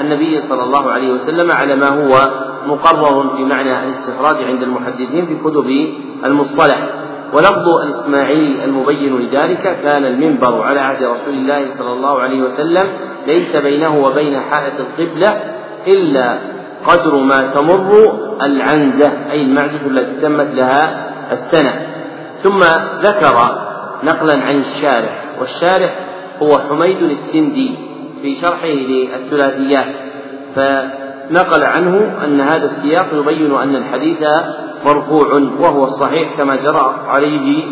النبي 0.00 0.40
صلى 0.40 0.62
الله 0.62 0.90
عليه 0.90 1.12
وسلم 1.12 1.50
على 1.52 1.76
ما 1.76 1.88
هو 1.88 2.30
مقرر 2.66 3.36
في 3.36 3.44
معنى 3.44 3.84
الاستخراج 3.84 4.36
عند 4.44 4.62
المحدثين 4.62 5.26
في 5.26 5.36
كتب 5.44 5.94
المصطلح. 6.24 6.88
ولفظ 7.32 7.68
الإسماعيلي 7.82 8.64
المبين 8.64 9.18
لذلك 9.18 9.62
كان 9.82 10.04
المنبر 10.04 10.62
على 10.62 10.80
عهد 10.80 11.02
رسول 11.04 11.34
الله 11.34 11.66
صلى 11.66 11.92
الله 11.92 12.20
عليه 12.20 12.42
وسلم 12.42 12.88
ليس 13.26 13.56
بينه 13.56 14.04
وبين 14.04 14.40
حائط 14.40 14.74
القبلة 14.80 15.40
إلا 15.86 16.38
قدر 16.86 17.14
ما 17.16 17.46
تمر 17.54 18.18
العنزة 18.42 19.12
أي 19.30 19.42
المعزة 19.42 19.86
التي 19.86 20.20
تمت 20.22 20.54
لها 20.54 21.10
السنة. 21.32 21.86
ثم 22.42 22.60
ذكر 23.02 23.36
نقلا 24.04 24.44
عن 24.44 24.56
الشارح 24.56 25.24
والشارح 25.40 25.98
هو 26.42 26.58
حميد 26.58 27.02
السندي 27.02 27.74
في 28.22 28.34
شرحه 28.34 28.66
للثلاثيات 28.66 29.94
فنقل 30.54 31.62
عنه 31.62 32.24
أن 32.24 32.40
هذا 32.40 32.64
السياق 32.64 33.06
يبين 33.12 33.54
أن 33.54 33.76
الحديث 33.76 34.26
مرفوع 34.86 35.26
وهو 35.60 35.84
الصحيح 35.84 36.36
كما 36.36 36.56
جرى 36.56 36.94
عليه 37.06 37.64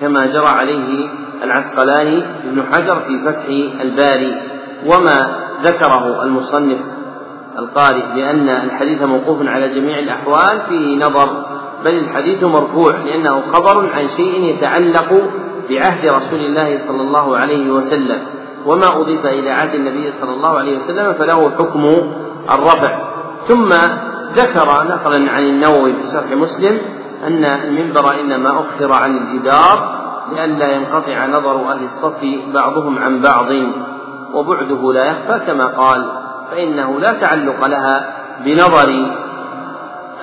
كما 0.00 0.26
جرى 0.26 0.48
عليه 0.48 1.08
العسقلاني 1.42 2.22
ابن 2.44 2.62
حجر 2.72 3.00
في 3.00 3.18
فتح 3.24 3.44
الباري 3.80 4.34
وما 4.86 5.38
ذكره 5.62 6.22
المصنف 6.22 6.78
القارئ 7.58 8.14
بأن 8.14 8.48
الحديث 8.48 9.02
موقوف 9.02 9.46
على 9.46 9.68
جميع 9.68 9.98
الأحوال 9.98 10.60
فيه 10.68 10.96
نظر 10.96 11.46
بل 11.84 11.94
الحديث 11.94 12.42
مرفوع 12.42 12.96
لأنه 12.96 13.40
خبر 13.40 13.92
عن 13.92 14.08
شيء 14.16 14.44
يتعلق 14.44 15.22
بعهد 15.68 16.06
رسول 16.06 16.40
الله 16.40 16.78
صلى 16.86 17.02
الله 17.02 17.36
عليه 17.38 17.70
وسلم. 17.70 18.20
وما 18.66 19.00
أضيف 19.00 19.26
إلى 19.26 19.50
عهد 19.50 19.74
النبي 19.74 20.12
صلى 20.20 20.34
الله 20.34 20.58
عليه 20.58 20.76
وسلم 20.76 21.12
فله 21.12 21.50
حكم 21.50 21.84
الرفع. 22.50 23.08
ثم 23.38 23.68
ذكر 24.32 24.84
نقلا 24.84 25.30
عن 25.30 25.42
النووي 25.42 25.92
في 25.92 26.06
شرح 26.12 26.32
مسلم 26.32 26.78
أن 27.26 27.44
المنبر 27.44 28.20
إنما 28.20 28.50
أخر 28.60 28.92
عن 28.92 29.16
الجدار 29.16 29.98
لئلا 30.32 30.72
ينقطع 30.72 31.26
نظر 31.26 31.72
أهل 31.72 31.84
الصف 31.84 32.20
بعضهم 32.54 32.98
عن 32.98 33.20
بعض 33.20 33.46
وبعده 34.34 34.92
لا 34.92 35.04
يخفى 35.04 35.46
كما 35.46 35.66
قال 35.66 36.04
فإنه 36.50 37.00
لا 37.00 37.12
تعلق 37.12 37.64
لها 37.66 38.14
بنظر 38.44 39.08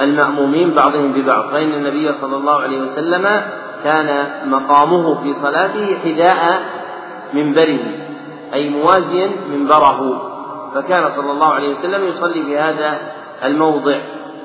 المأمومين 0.02 0.72
بعضهم 0.72 1.12
ببعض. 1.12 1.52
فإن 1.52 1.74
النبي 1.74 2.12
صلى 2.12 2.36
الله 2.36 2.62
عليه 2.62 2.82
وسلم 2.82 3.42
كان 3.86 4.10
مقامه 4.46 5.16
في 5.24 5.34
صلاته 5.34 5.98
حذاء 6.04 6.62
منبره 7.34 7.86
أي 8.54 8.70
موازيا 8.70 9.30
منبره. 9.52 10.32
فكان 10.76 11.10
صلى 11.16 11.32
الله 11.32 11.54
عليه 11.54 11.72
وسلم 11.72 12.08
يصلي 12.08 12.44
في 12.44 12.58
هذا 12.58 13.00
الموضع 13.44 13.98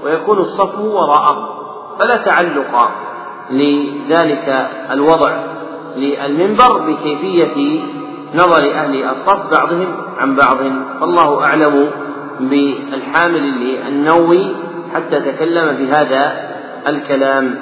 ويكون 0.04 0.38
الصف 0.38 0.78
وراءه. 0.78 1.36
فلا 1.98 2.14
تعلق 2.24 2.90
لذلك 3.50 4.68
الوضع 4.90 5.32
للمنبر 5.96 6.78
بكيفية 6.78 7.80
نظر 8.34 8.74
أهل 8.74 9.04
الصف 9.04 9.50
بعضهم 9.50 9.96
عن 10.18 10.34
بعض. 10.34 10.58
فالله 11.00 11.44
أعلم 11.44 11.90
بالحامل 12.40 13.42
للنووي 13.42 14.46
حتى 14.94 15.20
تكلم 15.20 15.76
بهذا 15.76 16.50
الكلام. 16.86 17.58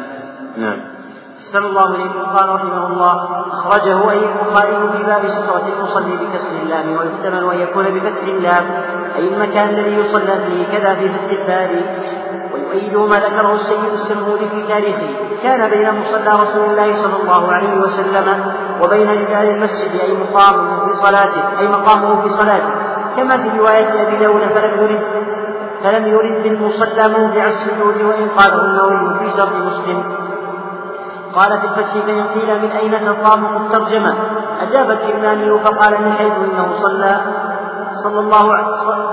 نعم. 0.56 0.97
أحسن 1.38 1.58
الله 1.58 1.94
إليكم 1.94 2.20
قال 2.20 2.48
رحمه 2.48 2.86
الله 2.86 3.14
أخرجه 3.52 4.10
أي 4.10 4.18
البخاري 4.18 4.88
في 4.92 5.02
باب 5.02 5.26
سترة 5.26 5.62
المصلي 5.76 6.16
بكسر 6.16 6.62
اللام 6.62 6.96
ويحتمل 6.96 7.50
أن 7.50 7.60
يكون 7.60 7.84
بفتح 7.84 8.22
اللام 8.22 8.64
أي 9.16 9.28
المكان 9.28 9.68
الذي 9.68 9.94
يصلى 9.94 10.40
فيه 10.46 10.78
كذا 10.78 10.94
في 10.94 11.08
فتح 11.08 11.30
الباب. 11.30 11.70
ويؤيد 12.54 12.96
ما 12.96 13.16
ذكره 13.16 13.52
السيد 13.52 13.92
السرمودي 13.92 14.48
في 14.48 14.62
تاريخه 14.68 15.08
كان 15.42 15.70
بين 15.70 16.00
مصلى 16.00 16.42
رسول 16.42 16.64
الله 16.64 16.94
صلى 16.94 17.22
الله 17.22 17.52
عليه 17.52 17.80
وسلم 17.80 18.52
وبين 18.82 19.10
رجال 19.10 19.48
المسجد 19.54 20.00
أي 20.00 20.16
مقامه 20.16 20.86
في 20.86 20.92
صلاته 20.94 21.58
أي 21.60 21.68
مقامه 21.68 22.22
في 22.22 22.28
صلاته. 22.28 22.70
كما 23.16 23.36
في 23.36 23.58
رواية 23.58 24.02
أبي 24.08 24.16
داود 24.16 24.40
فلم 24.40 24.74
يرد 24.80 25.02
فلم 25.84 26.06
يرد 26.06 26.42
بالمصلى 26.42 27.08
موضع 27.08 27.46
السجود 27.46 28.02
وإن 28.02 28.28
قاله 28.28 28.64
النووي 28.64 29.18
في 29.18 29.36
شرط 29.36 29.52
مسلم. 29.52 30.27
قال 31.38 31.60
في 31.60 31.66
الفتح 31.66 31.92
فإن 31.92 32.22
قيل 32.22 32.62
من 32.62 32.70
أين 32.70 33.04
تقام 33.04 33.56
الترجمة 33.56 34.14
أجاب 34.60 34.90
الكرماني 34.90 35.58
فقال 35.58 36.02
من 36.04 36.12
حيث 36.12 36.32
إنه 36.32 36.72
صلى 36.72 37.20
صلى 38.04 38.20
الله 38.20 38.46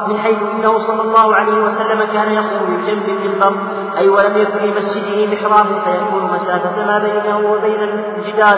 من 0.07 0.17
حيث 0.17 0.37
إنه 0.41 0.77
صلى 0.77 1.01
الله 1.01 1.35
عليه 1.35 1.63
وسلم 1.63 1.99
كان 2.13 2.31
يقوم 2.33 2.77
بجنب 2.77 3.09
المنبر 3.09 3.55
أي 3.97 4.09
ولم 4.09 4.37
يكن 4.37 4.59
لمسجده 4.59 5.27
محراب 5.27 5.65
فيكون 5.65 6.31
مسافة 6.33 6.85
ما 6.85 6.99
بينه 6.99 7.51
وبين 7.51 7.79
الجدار. 8.17 8.57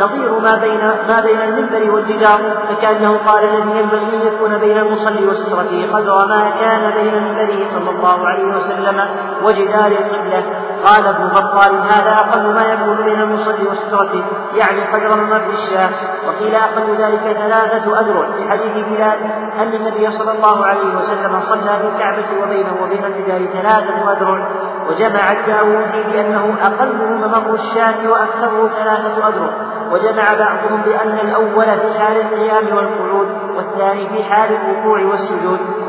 نظير 0.00 0.40
ما 0.40 0.54
بين 0.56 0.80
ما 1.08 1.20
بين 1.20 1.40
المنبر 1.40 1.94
والجدار 1.94 2.40
فكأنه 2.68 3.18
قال 3.18 3.44
الذي 3.44 3.78
ينبغي 3.78 4.16
أن 4.16 4.26
يكون 4.26 4.58
بين 4.58 4.78
المصلي 4.78 5.26
وسترته 5.26 5.92
قدر 5.92 6.26
ما 6.28 6.50
كان 6.60 6.94
بين 6.94 7.22
منبره 7.22 7.64
صلى 7.74 7.90
الله 7.90 8.28
عليه 8.28 8.56
وسلم 8.56 9.00
وجدار 9.42 9.86
القبلة. 9.86 10.67
قال 10.84 11.06
ابن 11.06 11.28
بطال 11.28 11.74
هذا 11.74 12.10
أقل 12.10 12.54
ما 12.54 12.62
يكون 12.62 13.04
بين 13.04 13.20
المصلي 13.20 13.68
وسترته 13.68 14.24
يعني 14.54 14.80
قدر 14.80 15.16
ممر 15.16 15.42
الشاة 15.52 15.90
وقيل 16.26 16.54
أقل 16.54 16.96
ذلك 16.96 17.36
ثلاثة 17.36 18.00
أذرع 18.00 18.26
في 18.36 18.50
حديث 18.50 18.86
بلال 18.86 19.18
أن 19.58 19.74
النبي 19.74 20.10
صلى 20.10 20.32
الله 20.32 20.66
عليه 20.66 20.96
وسلم 20.96 21.40
صلى 21.40 21.78
في 21.78 21.88
الكعبة 21.88 22.42
وبينه 22.42 22.76
وبين 22.82 23.04
الجدار 23.04 23.46
ثلاثة 23.46 24.12
أذرع 24.12 24.48
وجمع 24.88 25.32
الداوودي 25.32 26.02
بأنه 26.12 26.56
أقله 26.62 27.04
ممر 27.04 27.54
الشاة 27.54 28.10
وأكثره 28.10 28.68
ثلاثة 28.68 29.28
أذرع 29.28 29.50
وجمع 29.92 30.24
بعضهم 30.38 30.82
بأن 30.82 31.18
الأول 31.28 31.64
في 31.64 31.98
حال 31.98 32.20
القيام 32.20 32.76
والقعود 32.76 33.28
والثاني 33.56 34.08
في 34.08 34.24
حال 34.24 34.50
الركوع 34.52 35.04
والسجود 35.04 35.87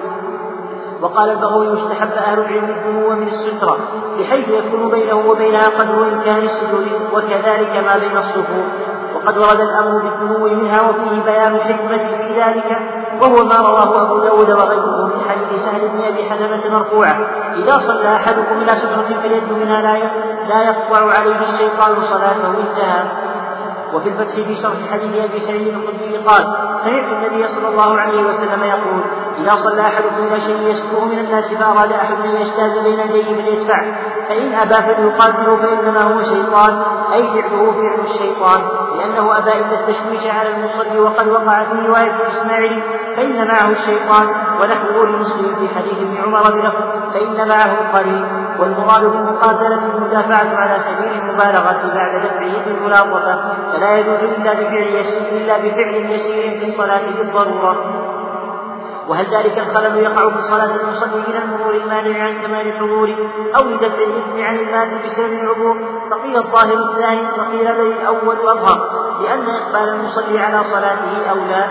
وقال 1.01 1.29
البغوي 1.29 1.67
يستحب 1.67 2.11
أهل 2.11 2.39
العلم 2.39 2.69
الدنو 2.69 3.09
من 3.09 3.27
السترة 3.27 3.77
بحيث 4.19 4.49
يكون 4.49 4.89
بينه 4.89 5.29
وبينها 5.29 5.69
قدر 5.69 6.07
إمكان 6.13 6.37
السجود 6.37 6.87
وكذلك 7.13 7.83
ما 7.85 7.97
بين 7.97 8.17
الصفوف. 8.17 8.65
وقد 9.15 9.37
ورد 9.37 9.59
الأمر 9.59 10.01
بالدنو 10.01 10.55
منها 10.55 10.81
وفيه 10.81 11.23
بيان 11.25 11.55
الحكمة 11.55 11.97
في 11.97 12.41
ذلك 12.41 12.77
وهو 13.21 13.43
ما 13.43 13.57
رواه 13.57 14.03
أبو 14.03 14.19
داود 14.19 14.49
وغيره 14.49 15.05
من 15.05 15.29
حديث 15.29 15.61
سهل 15.65 15.87
بن 15.87 16.01
أبي 16.03 16.29
حزمة 16.29 16.77
مرفوعة 16.77 17.17
إذا 17.55 17.77
صلى 17.77 18.15
أحدكم 18.15 18.57
إلى 18.61 18.69
سترة 18.69 19.19
فاليد 19.21 19.43
منها 19.51 19.81
لا 20.47 20.63
يقطع 20.63 21.11
عليه 21.11 21.41
الشيطان 21.41 21.95
صلاته 22.01 22.47
انتهى. 22.47 23.03
وفي 23.93 24.09
الفتح 24.09 24.35
في 24.35 24.55
شرح 24.55 24.91
حديث 24.91 25.23
أبي 25.23 25.39
سعيد 25.39 25.67
الخدري 25.67 26.17
قال 26.17 26.43
سمعت 26.83 27.03
النبي 27.17 27.47
صلى 27.47 27.67
الله 27.67 27.99
عليه 27.99 28.23
وسلم 28.23 28.63
يقول 28.63 29.01
إذا 29.39 29.55
صلى 29.55 29.81
أحدكم 29.81 30.27
إلى 30.27 30.39
شيء 30.39 30.57
يستره 30.67 31.05
من 31.05 31.19
الناس 31.19 31.53
فأراد 31.53 31.91
أحد 31.91 32.15
أن 32.25 32.41
يجتاز 32.41 32.77
بين 32.77 32.99
يديه 32.99 33.35
فليدفع 33.35 33.95
فإن 34.29 34.53
أبى 34.53 34.73
فليقاتله 34.73 35.55
فإنما 35.55 36.01
هو 36.01 36.23
شيطان 36.23 36.83
أي 37.13 37.27
فعله 37.27 37.71
فعل 37.71 37.99
الشيطان 38.05 38.61
لأنه 38.97 39.37
أبى 39.37 39.51
إلا 39.51 39.79
التشويش 39.79 40.27
على 40.27 40.49
المصلي 40.49 40.99
وقد 40.99 41.27
وقع 41.27 41.63
في 41.63 41.87
رواية 41.87 42.15
الاسماعيلي 42.15 42.81
فإن 43.15 43.47
معه 43.47 43.69
الشيطان 43.69 44.27
ونحوه 44.61 45.05
لمسلم 45.05 45.55
في 45.55 45.75
حديث 45.75 45.97
ابن 46.01 46.17
عمر 46.17 46.51
بلفظ 46.51 47.13
فإن 47.13 47.47
معه 47.47 47.71
القرين 47.81 48.48
والمراد 48.61 49.03
بالمقاتلة 49.03 49.79
المدافعة 49.95 50.55
على 50.55 50.79
سبيل 50.79 51.11
المبالغة 51.21 51.93
بعد 51.95 52.21
دفعه 52.23 52.65
بالملاطفة 52.65 53.41
فلا 53.73 53.97
يجوز 53.97 54.23
إلا 54.23 54.53
بفعل 54.53 54.87
يسير 54.87 55.21
إلا 55.31 55.57
بفعل 55.57 55.95
يسير 56.11 56.59
في 56.59 56.69
الصلاة 56.69 57.01
بالضرورة. 57.17 58.05
وهل 59.07 59.25
ذلك 59.25 59.57
الخلل 59.57 59.97
يقع 59.97 60.29
في 60.29 60.41
صلاة 60.41 60.75
المصلي 60.75 61.23
من 61.27 61.35
المرور 61.43 61.75
المانع 61.75 62.23
عن 62.23 62.41
كمال 62.41 62.67
الحضور 62.67 63.09
أو 63.59 63.69
لدفع 63.69 64.03
الإثم 64.03 64.43
عن 64.43 64.55
المال 64.55 64.99
بسبب 65.05 65.33
العبور؟ 65.33 65.77
فقيل 66.11 66.37
الظاهر 66.37 66.73
الثاني 66.73 67.21
وقيل 67.37 67.75
بل 67.75 67.91
الأول 68.01 68.49
أظهر 68.49 68.99
لأن 69.21 69.49
إقبال 69.49 69.89
المصلي 69.89 70.39
على 70.39 70.63
صلاته 70.63 71.29
أولى. 71.29 71.67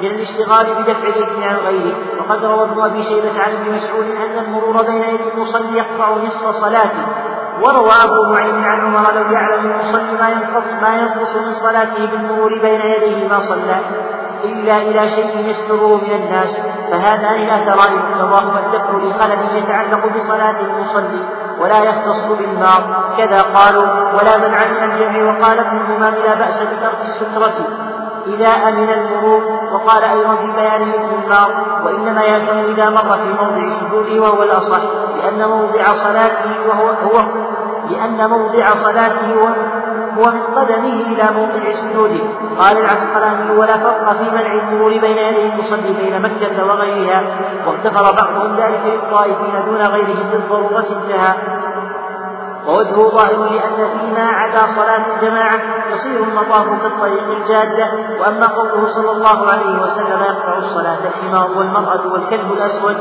من 0.00 0.06
الاشتغال 0.06 0.74
بدفع 0.74 1.08
الإثم 1.08 1.42
عن 1.42 1.56
غيره. 1.56 1.96
وقد 2.20 2.44
روى 2.44 2.64
ابن 2.64 2.80
أبي 2.82 3.02
شيبة 3.02 3.40
عن 3.40 3.52
ابن 3.52 3.74
مسعود 3.76 4.04
أن 4.04 4.44
المرور 4.44 4.82
بين 4.82 5.02
يدي 5.02 5.32
المصلي 5.34 5.78
يقطع 5.78 6.10
نصف 6.10 6.50
صلاته. 6.50 7.06
وروى 7.62 7.90
أبو 8.04 8.34
نعيم 8.34 8.64
عن 8.64 8.80
عمر 8.80 9.12
لو 9.14 9.32
يعلم 9.32 9.70
المصلي 9.70 10.18
ما 10.20 10.28
ينقص 10.28 10.72
ما 10.82 10.96
ينقص 10.96 11.36
من 11.36 11.52
صلاته 11.52 12.06
بالمرور 12.06 12.58
بين 12.58 12.80
يديه 12.80 13.28
ما 13.28 13.38
صلى 13.38 13.80
إلا 14.44 14.76
إلى 14.76 15.08
شيء 15.08 15.48
يستره 15.48 16.00
من 16.04 16.10
الناس. 16.10 16.56
فهذان 16.90 17.42
الأثران 17.42 17.96
مقتضاهما 17.96 18.60
الدفع 18.66 18.90
لخلل 18.90 19.56
يتعلق 19.56 20.06
بصلاة 20.16 20.60
المصلي 20.60 21.22
ولا 21.60 21.78
يختص 21.78 22.26
بالنار. 22.38 23.14
كذا 23.16 23.40
قالوا 23.40 23.86
ولا 24.16 24.38
منع 24.38 24.58
من 24.66 24.90
الجمع. 24.90 25.38
وقال 25.38 25.58
ابن 25.58 25.76
الإمام 25.76 26.14
لا 26.14 26.34
بأس 26.34 26.62
بترك 26.62 27.00
السترة. 27.00 27.66
إذا 28.26 28.48
أمن 28.48 28.88
المرور 28.88 29.42
وقال 29.72 30.04
أيضا 30.04 30.36
في 30.36 30.52
بيان 30.52 30.82
النار 30.82 31.80
وإنما 31.84 32.22
يأتم 32.22 32.58
إذا 32.58 32.90
مر 32.90 33.12
في 33.12 33.28
موضع 33.28 33.78
سجوده 33.80 34.22
وهو 34.22 34.42
الأصح 34.42 34.80
لأن 35.16 35.48
موضع 35.48 35.84
صلاته 35.84 36.68
وهو 36.68 36.88
هو 36.88 37.24
لأن 37.90 38.30
موضع 38.30 38.70
صلاته 38.70 39.34
هو 40.18 40.24
من 40.24 40.42
قدمه 40.56 41.00
إلى 41.06 41.24
موضع 41.36 41.72
سجوده 41.72 42.24
قال 42.58 42.78
العسقلاني 42.78 43.58
ولا 43.58 43.76
فرق 43.76 44.12
في 44.12 44.30
منع 44.30 44.52
المرور 44.52 44.90
بين 44.90 45.18
يدي 45.18 45.46
المصلي 45.46 45.92
بين 45.92 46.22
مكة 46.22 46.66
وغيرها. 46.66 47.22
واغتفر 47.66 48.02
بعضهم 48.02 48.56
ذلك 48.56 48.80
للطائفين 48.86 49.64
دون 49.66 49.82
غيرهم 49.82 50.30
بالضرورة 50.30 50.86
انتهى. 50.90 51.34
ووجهه 52.66 53.08
ظاهر 53.08 53.50
لأن 53.50 53.98
فيما 53.98 54.28
عدا 54.28 54.66
صلاة 54.66 55.16
الجماعة 55.16 55.60
يصير 55.92 56.20
المطاف 56.20 56.82
كالطريق 56.82 57.22
الجادة 57.30 57.90
وأما 58.20 58.46
قوله 58.46 58.88
صلى 58.90 59.10
الله 59.10 59.48
عليه 59.52 59.82
وسلم 59.82 60.20
يقطع 60.22 60.58
الصلاة 60.58 60.98
الحمار 61.08 61.58
والمرأة 61.58 62.06
والكلب 62.12 62.52
الأسود 62.52 62.96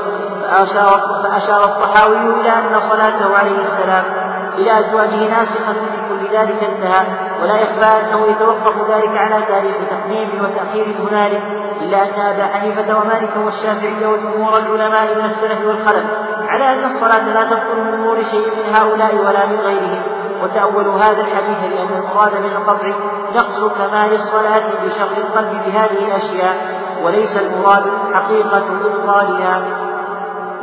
فأشار 1.23 1.63
الطحاوي 1.65 2.17
إلى 2.17 2.49
أن 2.49 2.79
صلاته 2.89 3.37
عليه 3.37 3.61
السلام 3.61 4.24
إلى 4.57 4.79
أزواجه 4.79 5.29
ناسخة 5.29 5.71
لكل 5.71 6.37
ذلك 6.37 6.63
انتهى 6.63 7.05
ولا 7.41 7.61
يخفى 7.61 7.85
أنه 7.85 8.25
يتوقف 8.25 8.89
ذلك 8.89 9.17
على 9.17 9.45
تاريخ 9.45 9.75
تقديم 9.89 10.29
وتأخير 10.43 10.85
هنالك 10.99 11.43
إلا 11.81 12.03
أن 12.03 12.19
أبا 12.19 12.45
حنيفة 12.45 12.97
ومالك 12.97 13.37
والشافعي 13.45 14.05
وجمهور 14.05 14.57
العلماء 14.57 15.15
من 15.15 15.25
السلف 15.25 15.67
والخلف 15.67 16.05
على 16.47 16.73
أن 16.73 16.85
الصلاة 16.85 17.33
لا 17.33 17.43
تبطل 17.43 17.83
من 17.83 18.05
نور 18.05 18.23
شيء 18.23 18.47
من 18.57 18.75
هؤلاء 18.75 19.15
ولا 19.15 19.45
من 19.45 19.59
غيرهم 19.59 20.01
وتأولوا 20.43 20.97
هذا 20.99 21.21
الحديث 21.21 21.63
لأن 21.73 22.03
المراد 22.03 22.35
من 22.43 22.51
القطع 22.51 22.93
نقص 23.35 23.77
كمال 23.77 24.13
الصلاة 24.13 24.63
بشغل 24.85 25.17
القلب 25.17 25.51
بهذه 25.65 26.07
الأشياء 26.07 26.55
وليس 27.03 27.37
المراد 27.37 27.83
حقيقة 28.13 28.63
إبطالها. 28.85 29.63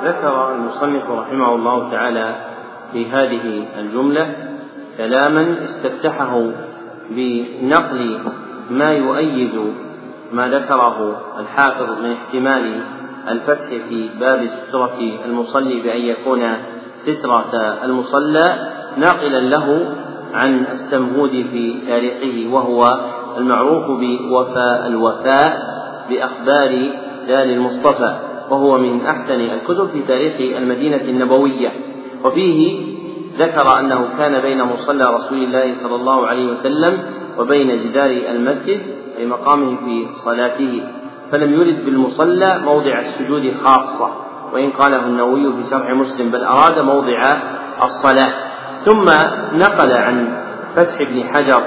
ذكر 0.04 0.50
المصنف 0.50 1.10
رحمه 1.10 1.54
الله 1.54 1.90
تعالى 1.90 2.51
في 2.92 3.06
هذه 3.10 3.64
الجملة 3.78 4.34
كلاما 4.98 5.56
استفتحه 5.64 6.50
بنقل 7.10 8.18
ما 8.70 8.92
يؤيد 8.92 9.60
ما 10.32 10.48
ذكره 10.48 11.20
الحافظ 11.40 11.98
من 12.02 12.12
احتمال 12.12 12.80
الفتح 13.28 13.68
في 13.88 14.08
باب 14.20 14.46
سترة 14.46 14.98
المصلي 15.24 15.80
بأن 15.80 16.00
يكون 16.00 16.56
سترة 16.96 17.52
المصلى 17.84 18.72
ناقلا 18.96 19.40
له 19.40 19.94
عن 20.34 20.66
السمهود 20.72 21.30
في 21.30 21.78
تاريخه 21.86 22.54
وهو 22.54 23.00
المعروف 23.38 23.84
بوفاء 23.86 24.86
الوفاء 24.86 25.58
بأخبار 26.10 26.90
دار 27.28 27.44
المصطفى 27.44 28.18
وهو 28.50 28.78
من 28.78 29.06
أحسن 29.06 29.40
الكتب 29.40 29.88
في 29.92 30.02
تاريخ 30.02 30.56
المدينة 30.56 30.96
النبوية. 30.96 31.70
وفيه 32.24 32.92
ذكر 33.38 33.80
أنه 33.80 34.08
كان 34.18 34.40
بين 34.40 34.62
مصلى 34.62 35.04
رسول 35.04 35.38
الله 35.38 35.74
صلى 35.74 35.94
الله 35.94 36.26
عليه 36.26 36.46
وسلم 36.46 36.98
وبين 37.38 37.76
جدار 37.76 38.10
المسجد 38.10 38.80
أي 39.18 39.26
مقامه 39.26 39.76
في 39.76 40.06
صلاته. 40.24 40.82
فلم 41.32 41.52
يرد 41.54 41.84
بالمصلى 41.84 42.58
موضع 42.58 42.98
السجود 42.98 43.54
خاصة 43.64 44.08
وإن 44.52 44.70
قاله 44.70 45.06
النووي 45.06 45.52
في 45.52 45.70
شرح 45.70 45.90
مسلم 45.90 46.30
بل 46.30 46.44
أراد 46.44 46.78
موضع 46.78 47.22
الصلاة. 47.82 48.32
ثم 48.84 49.04
نقل 49.52 49.92
عن 49.92 50.42
فتح 50.76 51.02
بن 51.02 51.24
حجر 51.24 51.62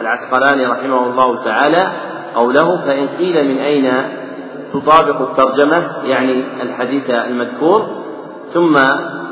العسقلاني 0.00 0.66
رحمه 0.66 1.06
الله 1.06 1.44
تعالى 1.44 1.92
قوله 2.34 2.84
فإن 2.86 3.08
قيل 3.08 3.48
من 3.48 3.58
أين 3.58 3.92
تطابق 4.72 5.30
الترجمة؟ 5.30 6.04
يعني 6.04 6.44
الحديث 6.62 7.10
المذكور. 7.10 7.86
ثم 8.46 8.76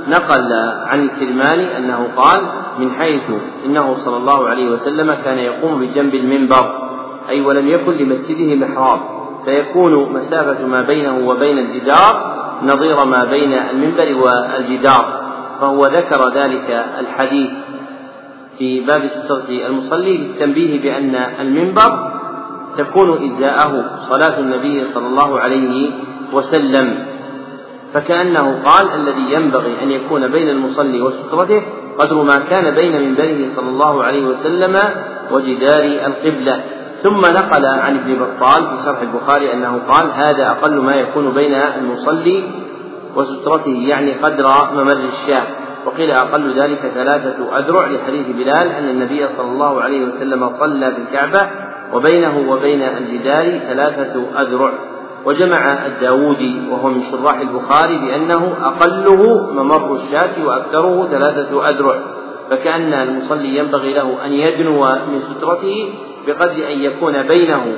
نقل 0.09 0.52
عن 0.86 1.01
الكرماني 1.01 1.76
أنه 1.76 2.09
قال 2.16 2.40
من 2.78 2.90
حيث 2.90 3.31
إنه 3.66 3.94
صلى 3.94 4.16
الله 4.16 4.48
عليه 4.48 4.68
وسلم 4.70 5.14
كان 5.14 5.39
يقوم 5.39 5.81
بجنب 5.81 6.14
المنبر 6.14 6.90
أي 7.28 7.40
ولم 7.40 7.68
يكن 7.68 7.93
لمسجده 7.93 8.66
محراب 8.66 9.01
فيكون 9.44 10.12
مسافة 10.12 10.66
ما 10.66 10.82
بينه 10.82 11.28
وبين 11.28 11.59
الجدار 11.59 12.35
نظير 12.62 13.05
ما 13.05 13.18
بين 13.31 13.52
المنبر 13.52 14.14
والجدار. 14.14 15.24
فهو 15.60 15.86
ذكر 15.86 16.35
ذلك 16.35 16.86
الحديث 17.01 17.51
في 18.59 18.81
باب 18.81 19.06
سترة 19.06 19.66
المصلي 19.66 20.16
للتنبيه 20.18 20.82
بأن 20.82 21.14
المنبر 21.40 22.10
تكون 22.76 23.10
إجزاءه 23.10 23.98
صلاة 23.98 24.39
النبي 24.40 24.85
صلى 24.85 25.06
الله 25.06 25.40
عليه 25.40 25.90
وسلم. 26.32 27.06
فكأنه 27.94 28.62
قال 28.64 28.94
الذي 28.94 29.32
ينبغي 29.32 29.82
أن 29.82 29.90
يكون 29.90 30.28
بين 30.28 30.48
المصلي 30.48 31.02
وسترته 31.02 31.62
قدر 31.98 32.22
ما 32.22 32.38
كان 32.38 32.74
بين 32.74 33.02
منبره 33.02 33.54
صلى 33.56 33.68
الله 33.68 34.04
عليه 34.04 34.24
وسلم 34.26 34.80
وجدار 35.32 35.84
القبلة. 36.06 36.64
ثم 37.02 37.20
نقل 37.20 37.66
عن 37.66 37.96
ابن 37.96 38.14
بطال 38.14 38.68
في 38.70 38.84
شرح 38.84 39.00
البخاري 39.00 39.52
أنه 39.52 39.78
قال 39.88 40.10
هذا 40.10 40.46
أقل 40.46 40.80
ما 40.80 40.94
يكون 40.94 41.34
بين 41.34 41.54
المصلي 41.54 42.44
وسترته 43.16 43.84
يعني 43.88 44.12
قدر 44.12 44.46
ممر 44.74 44.92
الشاة. 44.92 45.46
وقيل 45.86 46.10
أقل 46.10 46.60
ذلك 46.60 46.78
ثلاثة 46.78 47.58
أذرع 47.58 47.86
لحديث 47.86 48.26
بلال 48.26 48.68
أن 48.68 48.88
النبي 48.88 49.28
صلى 49.28 49.48
الله 49.48 49.82
عليه 49.82 50.04
وسلم 50.04 50.48
صلى 50.48 50.92
في 50.92 50.98
الكعبة 50.98 51.50
وبينه 51.92 52.50
وبين 52.50 52.82
الجدار 52.82 53.58
ثلاثة 53.58 54.40
أذرع. 54.40 54.72
وجمع 55.24 55.86
الداودي 55.86 56.60
وهو 56.70 56.88
من 56.88 57.02
شراح 57.02 57.40
البخاري 57.40 57.98
بأنه 57.98 58.55
أقله 58.62 59.51
ممر 59.52 59.94
الشاة 59.94 60.46
وأكثره 60.46 61.06
ثلاثة 61.10 61.68
أذرع 61.68 61.98
فكأن 62.51 62.92
المصلي 62.92 63.59
ينبغي 63.59 63.92
له 63.92 64.26
أن 64.26 64.32
يدنو 64.32 64.84
من 64.84 65.18
سترته 65.18 65.94
بقدر 66.26 66.72
أن 66.72 66.78
يكون 66.78 67.22
بينه 67.22 67.76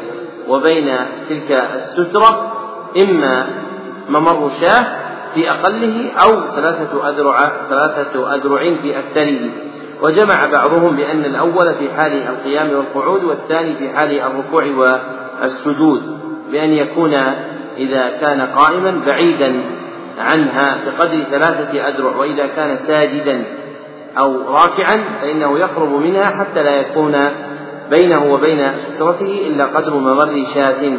وبين 0.49 0.97
تلك 1.29 1.51
السترة 1.51 2.53
إما 2.97 3.47
ممر 4.09 4.51
شاة 4.61 4.87
في 5.35 5.51
أقله 5.51 6.11
أو 6.13 6.51
ثلاثة 6.55 7.09
أذرع 7.09 7.53
ثلاثة 7.69 8.35
أذرع 8.35 8.75
في 8.75 8.99
أكثره. 8.99 9.51
وجمع 10.03 10.47
بعضهم 10.47 10.97
بأن 10.97 11.25
الأول 11.25 11.75
في 11.75 11.91
حال 11.91 12.13
القيام 12.13 12.71
والقعود 12.77 13.25
والثاني 13.25 13.75
في 13.75 13.89
حال 13.89 14.21
الركوع 14.21 14.65
والسجود. 15.41 16.26
بأن 16.53 16.73
يكون 16.73 17.15
إذا 17.79 18.11
كان 18.27 18.41
قائما 18.41 19.01
بعيدا 19.07 19.61
عنها 20.19 20.79
بقدر 20.87 21.25
ثلاثة 21.31 21.89
أذرع 21.89 22.17
وإذا 22.17 22.47
كان 22.47 22.77
ساجدا 22.77 23.45
أو 24.19 24.41
راكعا 24.55 25.05
فإنه 25.23 25.59
يقرب 25.59 25.93
منها 25.93 26.25
حتى 26.25 26.63
لا 26.63 26.81
يكون 26.81 27.17
بينه 27.91 28.33
وبين 28.33 28.73
سترته 28.73 29.47
إلا 29.47 29.65
قدر 29.65 29.95
ممر 29.95 30.45
شاة. 30.55 30.99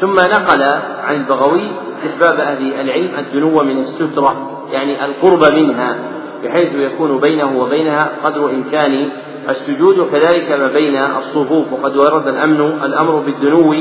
ثم 0.00 0.14
نقل 0.14 0.62
عن 1.04 1.14
البغوي 1.14 1.70
استحباب 1.88 2.40
أهل 2.40 2.80
العلم 2.80 3.10
الدنو 3.18 3.62
من 3.62 3.78
السترة 3.78 4.60
يعني 4.72 5.04
القرب 5.04 5.52
منها 5.54 5.96
بحيث 6.44 6.74
يكون 6.74 7.20
بينه 7.20 7.58
وبينها 7.58 8.10
قدر 8.24 8.50
إمكان 8.50 9.08
السجود 9.48 9.98
وكذلك 9.98 10.50
ما 10.50 10.68
بين 10.68 10.96
الصفوف 10.96 11.72
وقد 11.72 11.96
ورد 11.96 12.28
الأمن 12.28 12.60
الأمر 12.60 13.18
بالدنو 13.18 13.74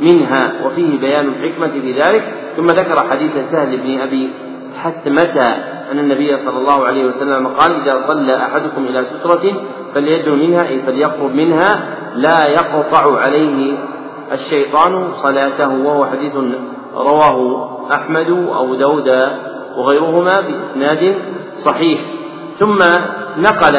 منها 0.00 0.66
وفيه 0.66 0.98
بيان 1.00 1.28
الحكمة 1.28 1.68
في 1.68 1.92
ذلك 1.92 2.34
ثم 2.56 2.70
ذكر 2.70 3.08
حديث 3.10 3.32
سهل 3.50 3.76
بن 3.76 4.00
أبي 4.00 4.30
حثمة 4.76 5.40
أن 5.92 5.98
النبي 5.98 6.36
صلى 6.36 6.58
الله 6.58 6.86
عليه 6.86 7.04
وسلم 7.04 7.46
قال 7.46 7.72
إذا 7.72 7.96
صلى 7.96 8.36
أحدكم 8.36 8.84
إلى 8.84 9.02
سترة 9.02 9.42
فليدعو 9.94 10.36
منها 10.36 10.68
أي 10.68 10.82
فليقرب 10.82 11.34
منها 11.34 11.70
لا 12.14 12.48
يقطع 12.48 13.18
عليه 13.18 13.76
الشيطان 14.32 15.12
صلاته. 15.12 15.68
وهو 15.68 16.06
حديث 16.06 16.32
رواه 16.94 17.68
أحمد 17.92 18.30
أو 18.30 18.74
داود 18.74 19.08
وغيرهما 19.76 20.40
بإسناد 20.40 21.14
صحيح. 21.56 22.00
ثم 22.58 22.78
نقل 23.38 23.76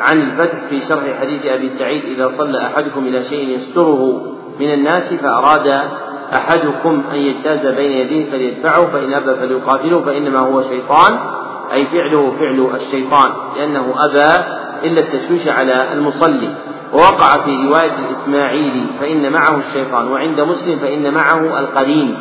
عن 0.00 0.22
الفتح 0.22 0.58
في 0.70 0.80
شرح 0.80 1.20
حديث 1.20 1.46
أبي 1.46 1.68
سعيد 1.68 2.04
إذا 2.04 2.28
صلى 2.28 2.66
أحدكم 2.66 3.06
إلى 3.06 3.22
شيء 3.22 3.48
يستره 3.48 4.31
من 4.60 4.72
الناس 4.72 5.14
فأراد 5.14 5.88
أحدكم 6.34 7.02
أن 7.12 7.16
يجتاز 7.16 7.66
بين 7.66 7.90
يديه 7.90 8.30
فليدفعه 8.30 8.86
فإن 8.86 9.14
أبى 9.14 9.34
فليقاتله 9.34 10.00
فإنما 10.00 10.38
هو 10.38 10.62
شيطان 10.62 11.18
أي 11.72 11.86
فعله 11.86 12.32
فعل 12.38 12.70
الشيطان 12.74 13.32
لأنه 13.56 13.94
أبى 13.98 14.44
إلا 14.84 15.00
التشويش 15.00 15.48
على 15.48 15.92
المصلي. 15.92 16.54
ووقع 16.92 17.44
في 17.44 17.50
رواية 17.50 17.92
الإسماعيلي 17.98 18.84
فإن 19.00 19.32
معه 19.32 19.58
الشيطان 19.58 20.08
وعند 20.08 20.40
مسلم 20.40 20.78
فإن 20.78 21.14
معه 21.14 21.60
القرين 21.60 22.16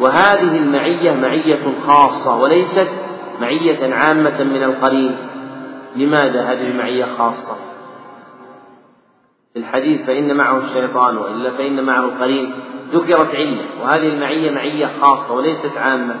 وهذه 0.00 0.56
المعية 0.56 1.12
معية 1.12 1.58
خاصة 1.86 2.36
وليست 2.36 2.88
معية 3.40 3.94
عامة 3.94 4.42
من 4.44 4.62
القرين 4.62 5.16
لماذا 5.96 6.42
هذه 6.42 6.70
المعية 6.70 7.04
خاصة؟ 7.18 7.56
في 9.52 9.58
الحديث 9.58 10.06
فإن 10.06 10.36
معه 10.36 10.58
الشيطان 10.58 11.16
وإلا 11.16 11.50
فإن 11.50 11.84
معه 11.84 12.04
القرين 12.04 12.52
ذكرت 12.92 13.34
علة 13.34 13.82
وهذه 13.82 14.08
المعية 14.08 14.50
معية 14.50 14.90
خاصة 15.00 15.34
وليست 15.34 15.76
عامة. 15.76 16.16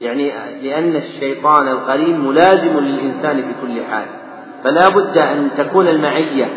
يعني 0.00 0.32
لأن 0.62 0.96
الشيطان 0.96 1.68
القرين 1.68 2.20
ملازم 2.20 2.78
للإنسان 2.78 3.42
في 3.42 3.54
كل 3.62 3.84
حال 3.84 4.06
فلا 4.64 4.88
بد 4.88 5.18
أن 5.18 5.50
تكون 5.58 5.88
المعية 5.88 6.50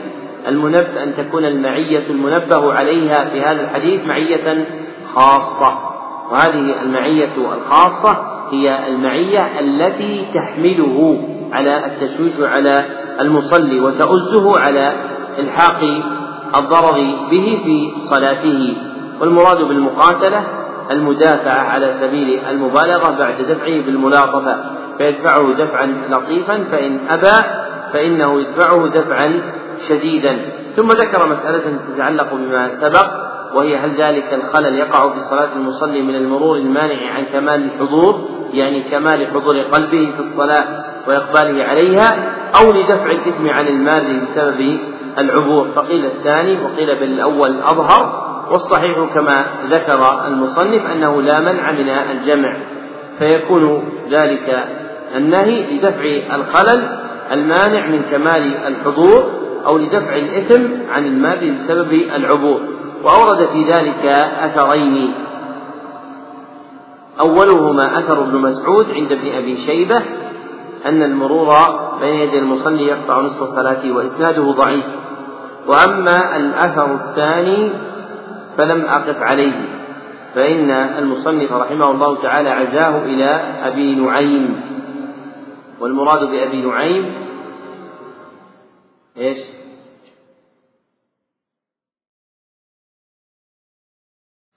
المنبه 0.48 1.04
أن 1.04 1.16
تكون 1.16 1.46
المعية 1.46 2.08
المنبه 2.10 2.74
عليها 2.74 3.30
في 3.30 3.42
هذا 3.42 3.62
الحديث 3.62 4.06
معية 4.06 4.66
خاصة 5.06 5.90
وهذه 6.32 6.82
المعية 6.82 7.36
الخاصة 7.38 8.39
هي 8.52 8.88
المعية 8.88 9.60
التي 9.60 10.26
تحمله 10.34 11.22
على 11.52 11.86
التشويش 11.86 12.42
على 12.42 12.76
المصلي 13.22 13.80
وتؤزه 13.80 14.60
على 14.60 14.94
إلحاق 15.40 15.84
الضرر 16.60 17.16
به 17.32 17.60
في 17.64 17.92
صلاته. 18.10 18.74
والمراد 19.22 19.58
بالمقاتلة 19.58 20.44
المدافعة 20.92 21.62
على 21.70 21.94
سبيل 22.02 22.40
المبالغة 22.50 23.18
بعد 23.20 23.36
دفعه 23.50 23.82
بالملاطفة. 23.82 24.58
فيدفعه 24.98 25.54
دفعا 25.54 25.86
لطيفا 26.10 26.64
فإن 26.72 27.00
أبى 27.10 27.48
فإنه 27.94 28.42
يدفعه 28.42 28.88
دفعا 28.88 29.42
شديدا. 29.90 30.38
ثم 30.76 30.88
ذكر 30.88 31.28
مسألة 31.28 31.80
تتعلق 31.94 32.34
بما 32.34 32.68
سبق. 32.82 33.29
وهي 33.54 33.78
هل 33.78 34.02
ذلك 34.02 34.34
الخلل 34.34 34.76
يقع 34.76 35.14
في 35.14 35.20
صلاة 35.30 35.50
المصلي 35.56 36.02
من 36.02 36.16
المرور 36.16 36.58
المانع 36.58 37.14
عن 37.14 37.24
كمال 37.34 37.64
الحضور؟ 37.64 38.30
يعني 38.54 38.82
كمال 38.82 39.28
حضور 39.28 39.62
قلبه 39.62 40.12
في 40.16 40.20
الصلاة 40.20 40.86
وإقباله 41.08 41.64
عليها 41.64 42.34
أو 42.62 42.72
لدفع 42.72 43.12
الإثم 43.12 43.50
عن 43.50 43.68
المال 43.68 44.20
بسبب 44.20 44.78
العبور؟ 45.18 45.68
فقيل 45.76 46.06
الثاني 46.06 46.58
وقيل 46.64 47.00
بالأول 47.00 47.60
أظهر 47.62 48.30
والصحيح 48.52 49.14
كما 49.14 49.46
ذكر 49.70 50.28
المصنف 50.28 50.86
أنه 50.86 51.22
لا 51.22 51.40
منع 51.40 51.72
من 51.72 51.90
الجمع. 51.90 52.58
فيكون 53.20 53.92
ذلك 54.12 54.66
النهي 55.16 55.78
لدفع 55.78 56.36
الخلل 56.36 57.00
المانع 57.32 57.88
من 57.88 58.02
كمال 58.12 58.58
الحضور 58.68 59.32
أو 59.66 59.78
لدفع 59.78 60.16
الإثم 60.16 60.64
عن 60.90 61.06
المال 61.06 61.52
بسبب 61.52 61.94
العبور. 61.94 62.62
وأورد 63.04 63.50
في 63.54 63.64
ذلك 63.64 64.06
أثرين. 64.42 65.14
أولهما 67.20 68.00
أثر 68.00 68.22
ابن 68.24 68.36
مسعود 68.36 68.92
عند 68.92 69.12
ابن 69.12 69.36
أبي 69.36 69.56
شيبة 69.56 70.04
أن 70.86 71.04
المرور 71.04 71.54
بين 72.00 72.14
يدي 72.14 72.40
المصلي 72.40 72.84
يقطع 72.84 73.20
نصف 73.20 73.44
صلاته 73.44 73.92
وإسناده 73.92 74.52
ضعيف. 74.52 74.86
وأما 75.68 76.38
الأثر 76.38 76.94
الثاني 76.94 77.72
فلم 78.58 78.86
أقف 78.86 79.22
عليه 79.22 79.62
فإن 80.36 80.72
المصنف 80.72 81.52
رحمه 81.52 81.92
الله 81.92 82.16
تعالى 82.16 82.50
عزاه 82.50 82.98
إلى 83.06 83.30
أبي 83.64 83.96
نعيم. 83.96 84.62
والمراد 85.80 86.32
بأبي 86.32 86.62
نعيم 86.62 87.14
إيش؟ 89.18 89.38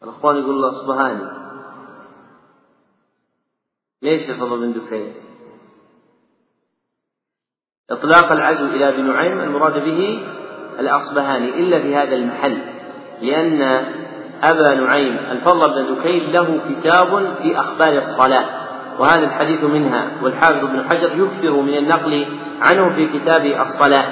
الأخوان 0.04 0.36
يقول 0.36 0.50
الله 0.50 0.68
أصبهاني 0.68 1.42
ليش 4.02 4.30
الفضل 4.30 4.58
بن 4.60 4.72
دكين؟ 4.72 5.14
إطلاق 7.90 8.32
العزو 8.32 8.66
إلى 8.66 8.88
ابن 8.88 9.04
نعيم 9.04 9.40
المراد 9.40 9.84
به 9.84 10.22
الأصبهاني 10.78 11.48
إلا 11.48 11.78
في 11.78 11.96
هذا 11.96 12.16
المحل 12.16 12.58
لأن 13.22 13.62
أبا 14.42 14.74
نعيم 14.74 15.16
الفضل 15.30 15.84
بن 15.84 15.94
دكين 15.94 16.32
له 16.32 16.60
كتاب 16.70 17.34
في 17.42 17.60
أخبار 17.60 17.92
الصلاة 17.92 18.62
وهذا 18.98 19.24
الحديث 19.24 19.64
منها 19.64 20.10
والحافظ 20.22 20.64
ابن 20.64 20.88
حجر 20.88 21.12
يكثر 21.16 21.60
من 21.60 21.74
النقل 21.74 22.26
عنه 22.60 22.94
في 22.94 23.18
كتاب 23.18 23.46
الصلاة 23.46 24.06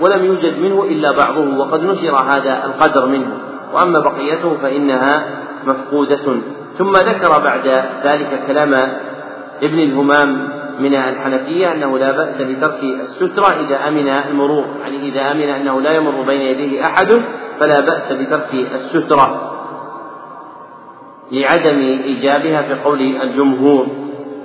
ولم 0.00 0.24
يوجد 0.24 0.58
منه 0.58 0.84
إلا 0.84 1.12
بعضه 1.12 1.58
وقد 1.58 1.80
نشر 1.80 2.16
هذا 2.16 2.64
القدر 2.64 3.06
منه 3.06 3.53
وأما 3.74 4.00
بقيته 4.00 4.56
فإنها 4.62 5.24
مفقودة. 5.66 6.36
ثم 6.78 6.92
ذكر 6.92 7.40
بعد 7.44 7.84
ذلك 8.04 8.42
كلام 8.46 8.74
ابن 9.62 9.78
الهمام 9.78 10.48
من 10.80 10.94
الحنفية 10.94 11.72
أنه 11.72 11.98
لا 11.98 12.12
بأس 12.12 12.42
بترك 12.42 12.82
السترة 12.82 13.66
إذا 13.66 13.88
أمن 13.88 14.08
المرور 14.08 14.64
يعني 14.82 15.08
إذا 15.08 15.30
أمن 15.30 15.48
أنه 15.48 15.80
لا 15.80 15.92
يمر 15.92 16.22
بين 16.22 16.40
يديه 16.40 16.86
أحد 16.86 17.22
فلا 17.60 17.80
بأس 17.80 18.12
بترك 18.12 18.54
السترة 18.54 19.50
لعدم 21.32 21.78
إيجابها 21.78 22.62
في 22.62 22.74
قول 22.74 23.00
الجمهور. 23.00 23.86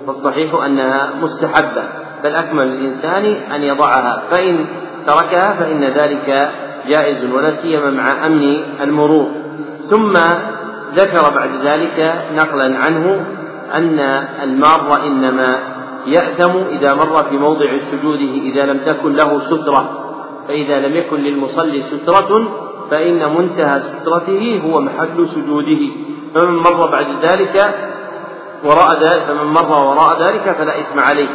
فالصحيح 0.08 0.64
أنها 0.66 1.14
مستحبة 1.22 1.84
بل 2.24 2.36
أكمل 2.36 2.64
الإنسان 2.64 3.26
أن 3.26 3.64
يضعها 3.64 4.24
فإن 4.32 4.66
تركها 5.08 5.54
فإن 5.54 5.84
ذلك 5.84 6.52
جائز 6.88 7.26
ولا 7.34 7.52
سيما 7.52 7.90
مع 7.90 8.26
أمن 8.26 8.64
المرور. 8.82 9.28
ثم 9.90 10.14
ذكر 10.96 11.36
بعد 11.36 11.50
ذلك 11.64 12.26
نقلا 12.36 12.78
عنه 12.78 13.26
أن 13.74 14.00
المار 14.44 15.06
إنما 15.06 15.60
يأثم 16.08 16.58
إذا 16.58 16.94
مر 16.94 17.24
في 17.24 17.38
موضع 17.38 17.78
سجوده 17.78 18.34
إذا 18.42 18.66
لم 18.66 18.78
تكن 18.78 19.14
له 19.14 19.40
سترة. 19.40 20.06
فإذا 20.48 20.88
لم 20.88 20.96
يكن 20.96 21.18
للمصلي 21.18 21.82
سترة 21.82 22.52
فإن 22.92 23.36
منتهى 23.38 23.80
سترته 23.80 24.62
هو 24.66 24.82
محل 24.82 25.28
سجوده. 25.28 25.82
فمن 26.36 26.56
مر 26.56 26.92
بعد 26.92 27.08
ذلك 27.22 27.76
وراء 28.64 29.04
ذلك 29.04 29.24
فمن 29.28 29.48
مر 29.54 29.72
وراء 29.72 30.22
ذلك 30.22 30.56
فلا 30.58 30.80
إثم 30.80 31.00
عليه. 31.00 31.28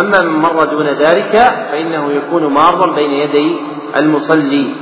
أما 0.00 0.22
من 0.22 0.38
مر 0.40 0.64
دون 0.64 0.86
ذلك 0.86 1.32
فإنه 1.70 2.12
يكون 2.12 2.46
مارا 2.46 2.94
بين 2.94 3.10
يدي 3.10 3.56
المصلي. 3.96 4.74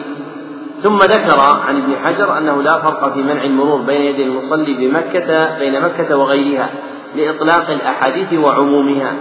ثم 0.83 0.97
ذكر 0.97 1.41
عن 1.41 1.77
ابن 1.77 1.97
حجر 2.05 2.39
أنه 2.39 2.63
لا 2.63 2.79
فرق 2.79 3.15
في 3.15 3.23
منع 3.23 3.43
المرور 3.43 3.81
بين 3.81 4.01
يدي 4.01 4.23
المصلي 4.23 4.75
بمكة 4.75 5.59
بين 5.59 5.81
مكة 5.81 6.17
وغيرها 6.17 6.71
لإطلاق 7.17 7.71
الأحاديث 7.71 8.33
وعمومها. 8.33 9.13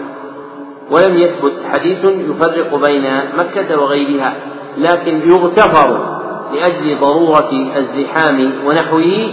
ولم 0.91 1.17
يثبت 1.17 1.53
حديث 1.73 2.05
يفرق 2.05 2.75
بين 2.75 3.03
مكة 3.37 3.81
وغيرها 3.81 4.33
لكن 4.77 5.29
يغتفر 5.29 6.19
لأجل 6.53 6.99
ضرورة 6.99 7.51
الزحام 7.77 8.53
ونحوه 8.65 9.27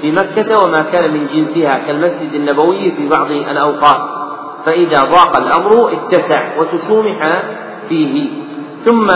في 0.00 0.10
مكة 0.10 0.64
وما 0.64 0.82
كان 0.92 1.14
من 1.14 1.26
جنسها 1.26 1.78
كالمسجد 1.86 2.34
النبوي 2.34 2.90
في 2.90 3.08
بعض 3.08 3.30
الأوقات. 3.30 4.00
فإذا 4.66 4.98
ضاق 5.04 5.36
الأمر 5.36 5.92
اتسع 5.92 6.58
وتسومح 6.58 7.42
فيه. 7.88 8.28
ثم 8.84 9.06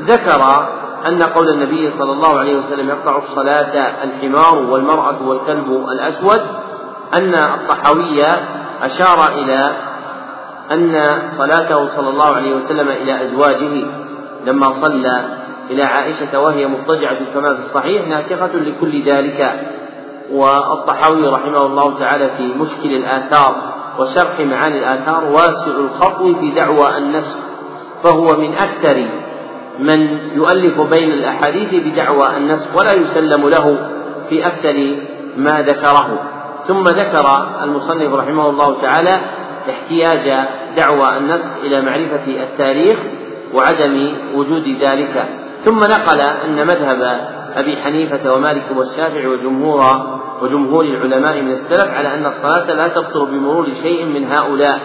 ذكر 0.00 0.68
أن 1.06 1.22
قول 1.22 1.48
النبي 1.48 1.90
صلى 1.90 2.12
الله 2.12 2.38
عليه 2.38 2.56
وسلم 2.56 2.88
يقطع 2.88 3.16
الصلاة 3.16 4.04
الحمار 4.04 4.62
والمرأة 4.70 5.28
والكلب 5.28 5.86
الأسود 5.92 6.40
أن 7.14 7.34
الطحاوي 7.34 8.22
أشار 8.82 9.28
إلى 9.28 9.70
أن 10.72 11.18
صلاته 11.38 11.86
صلى 11.86 12.08
الله 12.08 12.36
عليه 12.36 12.54
وسلم 12.54 12.88
إلى 12.88 13.22
أزواجه 13.22 13.84
لما 14.46 14.70
صلى 14.70 15.24
إلى 15.70 15.82
عائشة 15.82 16.40
وهي 16.40 16.66
مضطجعة 16.66 17.32
كما 17.34 17.54
في 17.54 17.60
الصحيح 17.60 18.08
ناسخة 18.08 18.56
لكل 18.56 19.02
ذلك. 19.02 19.68
والطحاوي 20.32 21.26
رحمه 21.26 21.66
الله 21.66 21.98
تعالى 21.98 22.30
في 22.36 22.42
مشكل 22.42 22.94
الآثار 22.94 23.72
وشرح 23.98 24.40
معاني 24.40 24.78
الآثار 24.78 25.24
واسع 25.24 25.70
الخطو 25.70 26.34
في 26.34 26.50
دعوى 26.50 26.98
النسخ 26.98 27.38
فهو 28.02 28.36
من 28.36 28.54
أكثر 28.54 29.08
من 29.78 30.18
يؤلف 30.34 30.80
بين 30.80 31.12
الأحاديث 31.12 31.74
بدعوى 31.84 32.36
النسخ 32.36 32.76
ولا 32.76 32.92
يسلم 32.92 33.48
له 33.48 33.88
في 34.28 34.46
أكثر 34.46 34.96
ما 35.36 35.62
ذكره. 35.62 36.18
ثم 36.66 36.84
ذكر 36.84 37.48
المصنف 37.62 38.14
رحمه 38.14 38.50
الله 38.50 38.80
تعالى 38.82 39.20
احتياج 39.70 40.46
دعوى 40.76 41.16
النسخ 41.16 41.50
إلى 41.62 41.82
معرفة 41.82 42.42
التاريخ 42.42 42.98
وعدم 43.54 44.12
وجود 44.34 44.68
ذلك. 44.80 45.28
ثم 45.64 45.78
نقل 45.78 46.20
أن 46.20 46.66
مذهب 46.66 47.20
أبي 47.56 47.76
حنيفة 47.76 48.34
ومالك 48.34 48.64
والشافعي 48.76 49.26
وجمهور 49.26 50.18
وجمهور 50.42 50.84
العلماء 50.84 51.42
من 51.42 51.50
السلف 51.50 51.88
على 51.94 52.14
أن 52.14 52.26
الصلاة 52.26 52.72
لا 52.72 52.88
تبطل 52.88 53.26
بمرور 53.26 53.66
شيء 53.82 54.04
من 54.04 54.32
هؤلاء. 54.32 54.80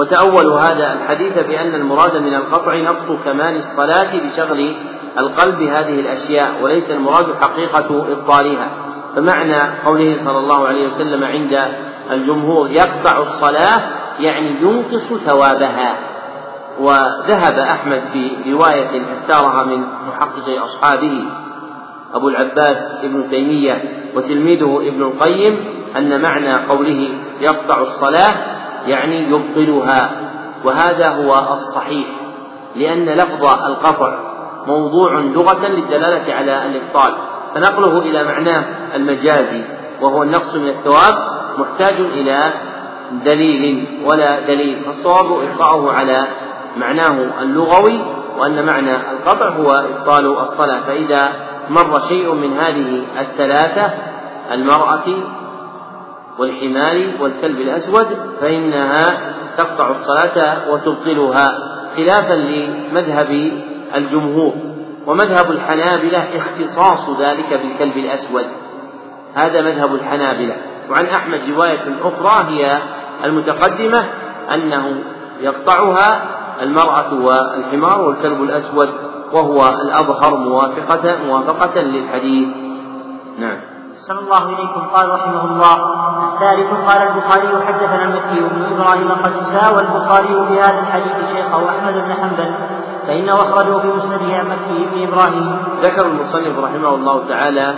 وتأول 0.00 0.46
هذا 0.46 0.92
الحديث 0.92 1.38
بأن 1.38 1.74
المراد 1.74 2.16
من 2.16 2.34
القطع 2.34 2.76
نقص 2.76 3.12
كمال 3.24 3.56
الصلاة 3.56 4.18
بشغل 4.18 4.76
القلب 5.18 5.62
هذه 5.62 6.00
الأشياء 6.00 6.62
وليس 6.62 6.90
المراد 6.90 7.26
حقيقة 7.40 8.12
إبطالها. 8.12 8.68
فمعنى 9.16 9.78
قوله 9.84 10.16
صلى 10.24 10.38
الله 10.38 10.66
عليه 10.66 10.86
وسلم 10.86 11.24
عند 11.24 11.58
الجمهور 12.10 12.70
يقطع 12.70 13.18
الصلاة 13.18 13.82
يعني 14.20 14.50
ينقص 14.60 15.12
ثوابها. 15.12 15.94
وذهب 16.78 17.58
أحمد 17.58 18.02
في 18.12 18.52
رواية 18.52 19.02
اختارها 19.12 19.64
من 19.64 19.84
محقق 20.08 20.62
أصحابه 20.62 21.24
أبو 22.14 22.28
العباس 22.28 22.94
ابن 23.02 23.30
تيمية 23.30 23.82
وتلميذه 24.14 24.88
ابن 24.88 25.02
القيم 25.02 25.64
أن 25.96 26.20
معنى 26.20 26.52
قوله 26.52 27.08
يقطع 27.40 27.80
الصلاة 27.80 28.59
يعني 28.86 29.30
يبطلها. 29.30 30.10
وهذا 30.64 31.08
هو 31.08 31.52
الصحيح 31.52 32.06
لأن 32.76 33.04
لفظ 33.04 33.44
القطع 33.44 34.18
موضوع 34.66 35.20
لغة 35.20 35.66
للدلالة 35.66 36.34
على 36.34 36.66
الإبطال. 36.66 37.14
فنقله 37.54 37.98
إلى 37.98 38.24
معناه 38.24 38.64
المجازي 38.94 39.64
وهو 40.00 40.22
النقص 40.22 40.54
من 40.54 40.68
الثواب 40.68 41.14
محتاج 41.58 41.94
إلى 41.94 42.40
دليل 43.24 43.86
ولا 44.04 44.40
دليل. 44.40 44.84
فالصواب 44.84 45.42
إبقاؤه 45.42 45.92
على 45.92 46.26
معناه 46.76 47.42
اللغوي 47.42 48.00
وأن 48.38 48.66
معنى 48.66 48.96
القطع 48.96 49.48
هو 49.48 49.70
إبطال 49.70 50.26
الصلاة. 50.26 50.80
فإذا 50.80 51.32
مر 51.70 52.00
شيء 52.08 52.34
من 52.34 52.58
هذه 52.58 53.02
الثلاثة 53.20 53.90
المرأة 54.52 55.04
والحمار 56.40 57.10
والكلب 57.20 57.60
الأسود 57.60 58.06
فإنها 58.40 59.20
تقطع 59.56 59.90
الصلاة 59.90 60.70
وتبطلها 60.70 61.44
خلافا 61.96 62.34
لمذهب 62.34 63.52
الجمهور. 63.94 64.52
ومذهب 65.06 65.50
الحنابلة 65.50 66.28
اختصاص 66.36 67.10
ذلك 67.20 67.60
بالكلب 67.62 67.96
الأسود. 67.96 68.44
هذا 69.34 69.60
مذهب 69.60 69.94
الحنابلة. 69.94 70.56
وعن 70.90 71.06
أحمد 71.06 71.40
رواية 71.50 71.84
أخرى 72.02 72.54
هي 72.54 72.78
المتقدمة 73.24 74.04
أنه 74.54 74.94
يقطعها 75.40 76.22
المرأة 76.62 77.14
والحمار 77.14 78.00
والكلب 78.00 78.42
الأسود 78.42 78.90
وهو 79.32 79.68
الأظهر 79.82 80.36
موافقة 80.36 81.16
موافقة 81.26 81.80
للحديث. 81.80 82.48
نعم. 83.38 83.79
صلى 84.08 84.20
الله 84.20 84.48
إليكم. 84.48 84.80
قال 84.80 85.10
رحمه 85.10 85.44
الله 85.44 85.76
الثالث 86.32 86.88
قال 86.88 87.02
البخاري 87.08 87.66
حدثنا 87.66 88.04
المكي 88.04 88.40
بن 88.40 88.62
إبراهيم 88.74 89.12
قد 89.12 89.32
ساوى 89.32 89.80
البخاري 89.80 90.34
بهذا 90.50 90.80
الحديث 90.80 91.36
شيخه 91.36 91.70
أحمد 91.70 91.94
بن 91.94 92.12
حنبل 92.12 92.54
فإنه 93.06 93.34
أخرجه 93.34 93.78
في 93.78 93.88
مسنده 93.88 94.34
عن 94.36 94.46
مكي 94.48 94.86
بن 94.92 95.08
إبراهيم. 95.08 95.56
ذكر 95.82 96.06
المصنف 96.06 96.58
رحمه 96.58 96.94
الله 96.94 97.28
تعالى 97.28 97.74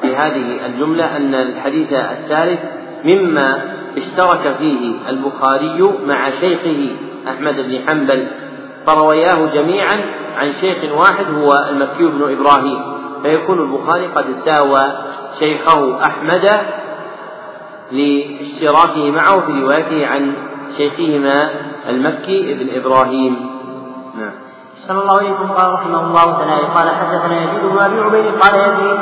في 0.00 0.16
هذه 0.16 0.66
الجملة 0.66 1.16
أن 1.16 1.34
الحديث 1.34 1.92
الثالث 1.92 2.60
مما 3.04 3.62
اشترك 3.96 4.56
فيه 4.58 5.08
البخاري 5.08 5.92
مع 6.06 6.30
شيخه 6.30 6.96
أحمد 7.28 7.54
بن 7.54 7.88
حنبل 7.88 8.26
فروياه 8.86 9.46
جميعا 9.54 10.00
عن 10.36 10.52
شيخ 10.52 10.98
واحد 10.98 11.24
هو 11.34 11.50
المكي 11.70 12.04
بن 12.06 12.22
إبراهيم. 12.22 13.01
فيكون 13.22 13.58
البخاري 13.60 14.06
قد 14.06 14.24
ساوى 14.32 14.92
شيخه 15.38 16.04
أحمد 16.06 16.50
لاشتراكه 17.92 19.10
معه 19.10 19.40
في 19.40 19.52
روايته 19.52 20.06
عن 20.06 20.34
شيخهما 20.76 21.50
المكي 21.88 22.54
بن 22.54 22.80
إبراهيم. 22.80 23.50
نعم. 24.18 24.32
صلى 24.78 25.00
الله 25.02 25.18
عليه 25.18 25.32
وسلم 25.32 25.52
قال 25.52 25.72
رحمه 25.72 26.06
الله 26.06 26.38
تعالى 26.38 26.66
قال 26.66 26.88
حدثنا 26.90 27.44
يزيد 27.44 27.62
بن 27.62 27.78
أبي 27.78 28.00
عبيد 28.00 28.26
قال 28.40 28.54
يزيد 28.54 29.00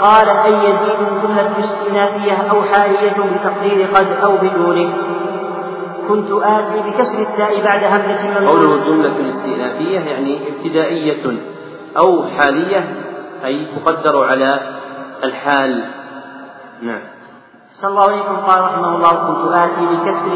قال 0.00 0.28
أي 0.28 0.52
يزيد 0.52 0.98
جملة 1.22 1.58
استئنافيه 1.58 2.32
أو 2.50 2.62
حالية 2.62 3.12
بتقدير 3.12 3.86
قد 3.94 4.06
أو 4.22 4.36
بدون 4.36 4.92
كنت 6.08 6.32
آتي 6.32 6.90
بكسر 6.90 7.18
التاء 7.18 7.64
بعد 7.64 7.84
همزة 7.84 8.28
ممنوع 8.28 8.50
قوله 8.50 8.84
جملة 8.86 9.28
استئنافية 9.28 10.00
يعني 10.00 10.38
ابتدائية 10.48 11.40
أو 11.96 12.24
حالية 12.24 12.84
أي 13.44 13.66
تقدر 13.76 14.24
على 14.24 14.60
الحال. 15.24 15.84
نعم. 16.82 17.00
صلى 17.72 17.90
الله 17.90 18.02
عليه 18.02 18.22
وسلم 18.22 18.36
قال 18.36 18.60
رحمه 18.60 18.96
الله 18.96 19.08
كنت 19.08 19.54
آتي 19.54 19.86
بكسر 19.86 20.30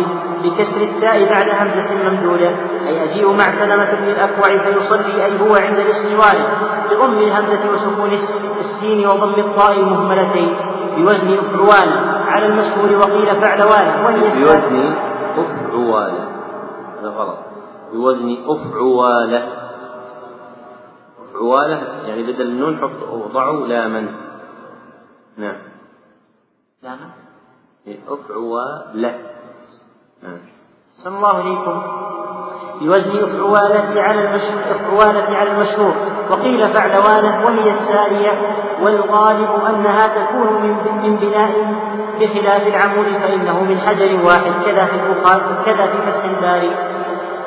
بكسر 0.45 0.81
التاء 0.81 1.31
بعد 1.31 1.49
همزة 1.49 2.11
ممدودة 2.11 2.51
أي 2.87 3.05
أجيء 3.05 3.33
مع 3.33 3.51
سلمة 3.51 3.95
بن 3.95 4.09
الأكوع 4.09 4.65
فيصلي 4.65 5.25
أي 5.25 5.41
هو 5.41 5.55
عند 5.55 5.79
الاستواء 5.79 6.59
بضم 6.91 7.19
الهمزة 7.19 7.73
وسكون 7.73 8.11
السين 8.59 9.07
وضم 9.07 9.41
الطاء 9.41 9.73
المهملتين 9.73 10.57
بوزن 10.97 11.39
أفعوان 11.39 11.89
على 12.29 12.47
المشهور 12.47 12.97
وقيل 12.97 13.41
فعلوان 13.41 14.05
وهي 14.05 14.45
بوزن 14.45 14.95
أفعوالة 15.37 16.29
هذا 17.01 17.09
غلط. 17.09 17.39
بوزن 17.93 18.37
أفعوالة 18.47 19.66
أفعوالة 21.37 22.09
يعني 22.09 22.23
بدل 22.23 22.47
النون 22.47 22.79
حط 22.79 23.09
وضعوا 23.13 23.67
لاما 23.67 24.07
نعم. 25.37 25.57
لاما 26.83 27.11
أفعوالة 28.09 29.15
نعم. 30.23 30.39
الله 31.07 31.29
عليكم. 31.29 31.83
بوزن 32.81 33.25
أفعوالة 33.25 34.03
على 34.03 34.29
المشهور 34.29 34.61
أفعوالة 34.71 35.37
على 35.37 35.51
المشهور. 35.51 35.95
وقيل 36.31 36.73
فعلوانة 36.73 37.47
وهي 37.47 37.71
السارية. 37.71 38.33
والغالب 38.83 39.51
أنها 39.65 40.07
تكون 40.07 40.63
من 40.63 41.03
من 41.03 41.17
بناء 41.17 41.51
بخلاف 42.21 42.67
العمود 42.67 43.07
فإنه 43.07 43.65
من 43.65 43.79
حجر 43.79 44.25
واحد. 44.25 44.65
كذا 44.65 44.87
في 44.87 44.95
البخاري 44.95 45.65
كذا 45.65 45.87
في 45.87 46.13
فتح 46.13 46.25
الباري. 46.25 46.96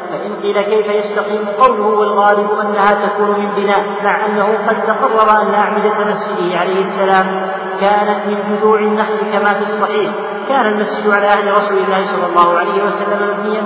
فإن 0.09 0.41
قيل 0.41 0.61
كيف 0.61 0.87
يستقيم 0.87 1.45
قوله 1.59 1.87
والغالب 1.87 2.51
أنها 2.51 3.07
تكون 3.07 3.39
من 3.39 3.55
بناء 3.55 3.83
مع 4.03 4.25
أنه 4.25 4.45
قد 4.67 4.81
تقرر 4.87 5.41
أن 5.41 5.53
أعمدة 5.53 6.05
مسجده 6.05 6.57
عليه 6.57 6.79
السلام 6.81 7.49
كانت 7.81 8.25
من 8.27 8.37
جذوع 8.49 8.79
النخل 8.79 9.17
كما 9.33 9.53
في 9.53 9.63
الصحيح. 9.63 10.11
كان 10.49 10.65
المسجد 10.65 11.09
على 11.09 11.27
عهد 11.27 11.47
رسول 11.47 11.77
الله 11.77 12.03
صلى 12.03 12.25
الله 12.25 12.59
عليه 12.59 12.83
وسلم 12.83 13.39
مبنيا 13.39 13.61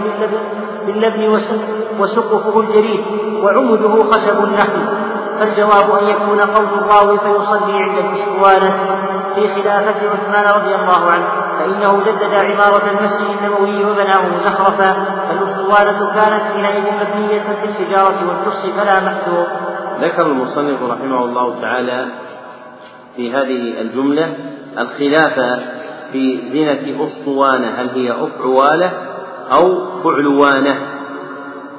باللبن 0.85 1.39
وسقفه 1.99 2.59
الجريد 2.59 3.05
وعمده 3.43 4.03
خشب 4.11 4.43
النخل 4.43 4.85
فالجواب 5.39 5.91
أن 6.01 6.07
يكون 6.07 6.39
قول 6.39 6.65
الراوي 6.65 7.19
فيصلي 7.19 7.73
عند 7.73 7.97
الأسطوانة 7.97 8.75
في 9.35 9.53
خلافة 9.55 10.09
عثمان 10.09 10.61
رضي 10.61 10.75
الله 10.75 11.11
عنه 11.11 11.27
فإنه 11.59 12.03
جدد 12.03 12.33
عمارة 12.33 12.83
المسجد 12.91 13.29
النبوي 13.29 13.85
وبناه 13.85 14.21
زخرفا 14.45 15.05
فالأسطوانة 15.73 16.13
كانت 16.13 16.43
حينئذ 16.43 16.83
مبنية 16.93 17.43
بالحجارة 17.61 18.27
والقص 18.27 18.65
فلا 18.65 18.99
محذور. 18.99 19.47
ذكر 20.01 20.25
المصنف 20.25 20.83
رحمه 20.83 21.25
الله 21.25 21.61
تعالى 21.61 22.05
في 23.15 23.31
هذه 23.33 23.81
الجملة 23.81 24.35
الخلاف 24.77 25.63
في 26.11 26.39
زينة 26.51 27.05
أسطوانة 27.05 27.67
هل 27.67 27.89
هي 27.89 28.11
أفعوالة 28.11 28.91
أو 29.55 29.85
فعلوانة 30.03 30.77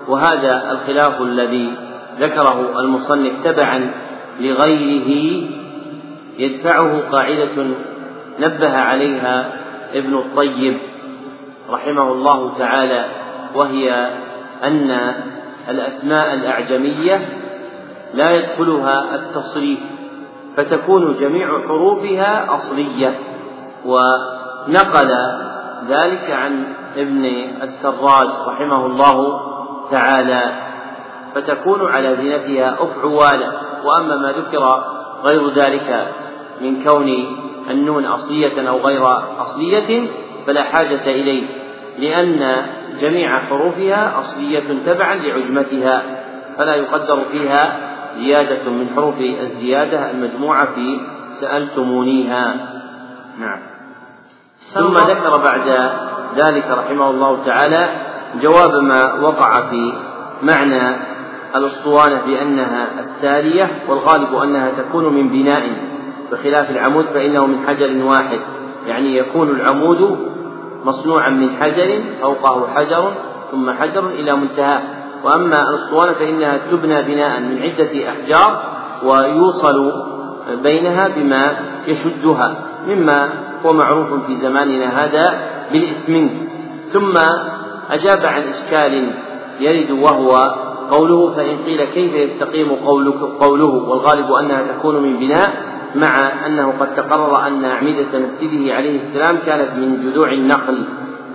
وهذا 0.09 0.71
الخلاف 0.71 1.23
الذي 1.23 1.73
ذكره 2.21 2.81
المصنف 2.81 3.33
تبعا 3.45 3.91
لغيره 4.41 5.43
يدفعه 6.39 7.01
قاعدة 7.13 7.67
نبه 8.41 8.77
عليها 8.77 9.53
ابن 9.95 10.15
الطيب 10.15 10.79
رحمه 11.71 12.13
الله 12.13 12.59
تعالى 12.59 13.24
وهي 13.55 14.11
أن 14.65 15.15
الأسماء 15.69 16.35
الأعجمية 16.35 17.29
لا 18.15 18.31
يدخلها 18.31 19.15
التصريف 19.15 19.79
فتكون 20.57 21.17
جميع 21.21 21.61
حروفها 21.69 22.55
أصلية. 22.55 23.15
ونقل 23.85 25.11
ذلك 25.89 26.31
عن 26.31 26.65
ابن 26.97 27.25
السراج 27.63 28.29
رحمه 28.47 28.87
الله 28.87 29.41
تعالى 29.91 30.53
فتكون 31.35 31.87
على 31.93 32.15
زينتها 32.15 32.77
أفعوالا 32.83 33.53
وأما 33.85 34.17
ما 34.17 34.33
ذكر 34.33 34.85
غير 35.25 35.51
ذلك 35.51 36.09
من 36.61 36.85
كون 36.85 37.37
النون 37.71 38.07
أصلية 38.07 38.69
أو 38.69 38.79
غير 38.79 39.03
أصلية 39.41 40.09
فلا 40.47 40.63
حاجة 40.63 41.05
إليه. 41.11 41.64
لأن 41.99 42.67
جميع 43.01 43.39
حروفها 43.39 44.19
أصلية 44.19 44.79
تبعا 44.87 45.15
لعجمتها 45.15 46.03
فلا 46.59 46.75
يقدر 46.75 47.25
فيها 47.33 47.77
زيادة 48.15 48.71
من 48.71 48.89
حروف 48.97 49.15
الزيادة 49.21 50.11
المجموعة 50.11 50.75
في 50.75 51.01
سألتمونيها. 51.41 52.55
نعم. 53.41 53.59
ثم 54.75 54.93
ذكر 54.93 55.37
بعد 55.37 55.91
ذلك 56.37 56.65
رحمه 56.71 57.11
الله 57.11 57.45
تعالى 57.45 57.89
جواب 58.43 58.83
ما 58.83 59.15
وقع 59.15 59.61
في 59.71 59.93
معنى 60.43 60.97
الأسطوانة 61.57 62.23
بأنها 62.27 62.89
السارية 63.01 63.71
والغالب 63.89 64.35
أنها 64.35 64.71
تكون 64.71 65.15
من 65.15 65.29
بناء 65.29 65.63
بخلاف 66.33 66.71
العمود 66.71 67.05
فإنه 67.05 67.47
من 67.47 67.67
حجر 67.67 68.05
واحد 68.05 68.41
يعني 68.87 69.17
يكون 69.17 69.51
العمود 69.51 70.34
مصنوعا 70.85 71.31
من 71.31 71.57
حجر 71.57 72.01
فوقه 72.23 72.67
حجر 72.75 73.13
ثم 73.51 73.71
حجر 73.71 74.09
إلى 74.09 74.37
منتهاه 74.37 74.83
وأما 75.25 75.57
الأسطوانة 75.57 76.13
فإنها 76.13 76.59
تبنى 76.71 77.03
بناء 77.03 77.41
من 77.41 77.63
عدة 77.63 78.09
أحجار 78.09 78.63
ويوصل 79.05 79.93
بينها 80.63 81.09
بما 81.09 81.57
يشدها 81.87 82.57
مما 82.87 83.31
هو 83.67 83.73
معروف 83.73 84.27
في 84.27 84.35
زماننا 84.35 85.05
هذا 85.05 85.41
بالإسمنت. 85.73 86.33
ثم 86.93 87.17
أجاب 87.91 88.27
عن 88.27 88.43
إشكال 88.43 89.11
يرد 89.61 89.91
وهو 89.91 90.55
قوله 90.91 91.35
فإن 91.35 91.57
قيل 91.67 91.85
كيف 91.85 92.15
يستقيم 92.15 92.73
قولك 92.73 93.21
قوله؟ 93.41 93.75
والغالب 93.89 94.33
أنها 94.33 94.73
تكون 94.73 95.03
من 95.03 95.17
بناء 95.17 95.74
مع 95.95 96.47
أنه 96.47 96.75
قد 96.81 96.95
تقرر 96.95 97.47
أن 97.47 97.65
أعمدة 97.65 98.19
مسجده 98.19 98.75
عليه 98.75 98.97
السلام 98.97 99.39
كانت 99.47 99.71
من 99.77 100.03
جذوع 100.03 100.33
النخل 100.33 100.85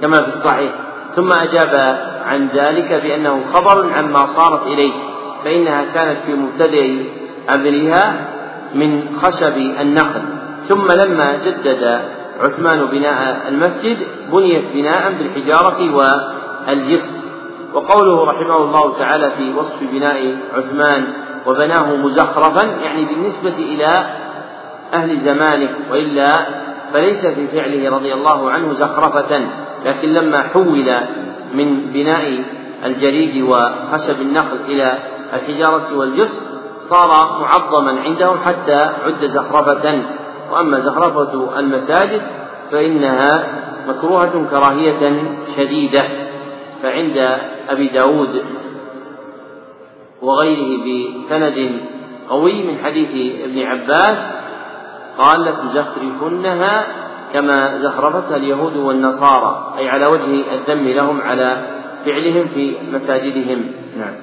كما 0.02 0.22
في 0.22 0.28
الصحيح. 0.28 0.72
ثم 1.16 1.32
أجاب 1.32 2.00
عن 2.26 2.48
ذلك 2.56 2.94
بأنه 3.04 3.42
خبر 3.54 3.94
عما 3.94 4.26
صارت 4.26 4.68
إليه 4.68 4.94
فإنها 5.44 5.84
كانت 5.94 6.20
في 6.26 6.34
مبتدأ 6.34 7.06
أمرها 7.54 8.28
من 8.76 9.18
خشب 9.22 9.58
النخل. 9.58 10.22
ثم 10.68 10.88
لما 10.88 11.38
جدد 11.46 12.02
عثمان 12.40 12.86
بناء 12.86 13.46
المسجد 13.50 13.98
بنيت 14.32 14.64
بناء 14.74 15.12
بالحجارة 15.12 15.96
والجبس 15.96 17.20
وقوله 17.74 18.26
رحمه 18.26 18.58
الله 18.58 18.98
تعالى 19.00 19.32
في 19.32 19.54
وصف 19.54 19.84
بناء 19.92 20.38
عثمان 20.54 21.08
وبناه 21.48 21.96
مزخرفا 21.96 22.64
يعني 22.64 23.06
بالنسبة 23.06 23.54
إلى 23.58 23.94
أهل 24.94 25.20
زمانه 25.20 25.70
وإلا 25.92 26.28
فليس 26.94 27.26
في 27.26 27.48
فعله 27.48 27.96
رضي 27.96 28.14
الله 28.14 28.52
عنه 28.52 28.74
زخرفة 28.74 29.42
لكن 29.86 30.14
لما 30.14 30.42
حول 30.42 30.94
من 31.54 31.92
بناء 31.94 32.44
الجريد 32.86 33.44
وخشب 33.44 34.22
النخل 34.22 34.58
إلى 34.68 34.98
الحجارة 35.34 35.98
والجص 35.98 36.50
صار 36.90 37.40
معظما 37.42 38.02
عندهم 38.02 38.38
حتى 38.38 38.76
عد 39.06 39.26
زخرفة. 39.26 40.02
وأما 40.52 40.80
زخرفة 40.80 41.60
المساجد 41.60 42.22
فإنها 42.72 43.48
مكروهة 43.88 44.46
كراهية 44.52 45.24
شديدة 45.58 46.04
فعند 46.84 47.38
أبي 47.70 47.88
داود 47.88 48.44
وغيره 50.22 50.84
بسند 50.84 51.72
قوي 52.30 52.64
من 52.64 52.78
حديث 52.84 53.42
ابن 53.44 53.60
عباس 53.60 54.18
قال 55.20 55.42
لتزخرفنها 55.42 56.86
كما 57.34 57.78
زخرفتها 57.78 58.36
اليهود 58.36 58.76
والنصارى 58.76 59.74
أي 59.78 59.90
على 59.90 60.06
وجه 60.06 60.54
الذم 60.54 60.88
لهم 60.88 61.22
على 61.22 61.66
فعلهم 62.06 62.48
في 62.48 62.78
مساجدهم. 62.94 63.72
نعم. 63.98 64.14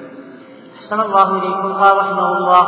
أحسن 0.75 0.99
الله 1.01 1.37
إليكم. 1.37 1.73
قال 1.73 1.97
رحمه 1.97 2.31
الله 2.37 2.67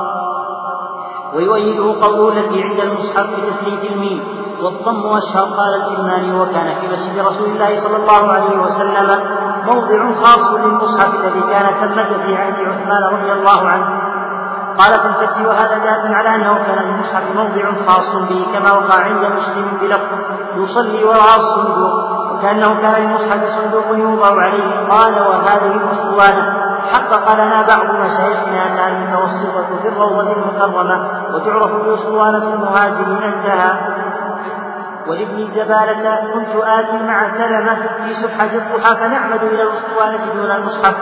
ويؤيده 1.36 2.02
قوله 2.02 2.40
التي 2.40 2.64
عند 2.64 2.80
المصحف 2.80 3.28
بتثليث 3.30 3.92
الميم 3.92 4.24
والضم 4.62 5.08
أشهر 5.18 5.44
قال 5.44 5.82
الكرماني 5.82 6.34
وكان 6.34 6.76
في 6.82 6.88
مسجد 6.88 7.20
رسول 7.20 7.50
الله 7.50 7.80
صلى 7.80 7.98
الله 7.98 8.32
عليه 8.34 8.60
وسلم 8.60 9.20
موضع 9.66 10.12
خاص 10.24 10.54
للمصحف 10.54 11.16
الذي 11.16 11.42
كان 11.42 11.74
ثمة 11.74 12.18
في 12.24 12.36
عهد 12.36 12.54
عثمان 12.54 13.04
رضي 13.14 13.32
الله 13.32 13.60
عنه. 13.60 14.09
قال 14.80 15.00
في 15.00 15.06
الفتح 15.06 15.42
وهذا 15.42 15.78
دال 15.78 16.14
على 16.14 16.36
أنه 16.36 16.54
كان 16.54 16.78
للمصحف 16.78 17.24
موضع 17.36 17.86
خاص 17.88 18.16
به 18.16 18.46
كما 18.54 18.72
وقع 18.72 18.96
عند 18.96 19.26
مسلم 19.26 19.78
بلفظ 19.82 20.18
يصلي 20.56 21.04
وراء 21.04 21.36
الصندوق 21.38 21.94
وكأنه 22.34 22.82
كان 22.82 23.04
للمصحف 23.04 23.46
صندوق 23.46 23.86
يوضع 23.98 24.42
عليه 24.42 24.88
قال 24.90 25.14
وهذه 25.14 25.72
الاسطوانه 25.72 26.60
حقق 26.94 27.34
لنا 27.34 27.62
بعض 27.62 27.86
مشايخنا 28.06 28.68
انها 28.68 28.88
المتوسطه 28.88 29.80
في 29.82 29.88
الروضة 29.88 30.32
المكرمة 30.34 31.10
وتعرف 31.34 31.72
بأسطوانة 31.72 32.54
المهاجرين 32.54 33.24
انتهى. 33.24 33.72
ولابن 35.08 35.48
زبالة 35.48 36.16
كنت 36.34 36.56
آتي 36.56 37.04
مع 37.04 37.30
سلمة 37.30 37.76
في 37.76 38.14
سبحة 38.14 38.46
الضحى 38.46 38.96
فنعمد 38.96 39.44
إلى 39.44 39.64
الأسطوانة 39.64 40.34
دون 40.34 40.52
المصحف 40.52 40.96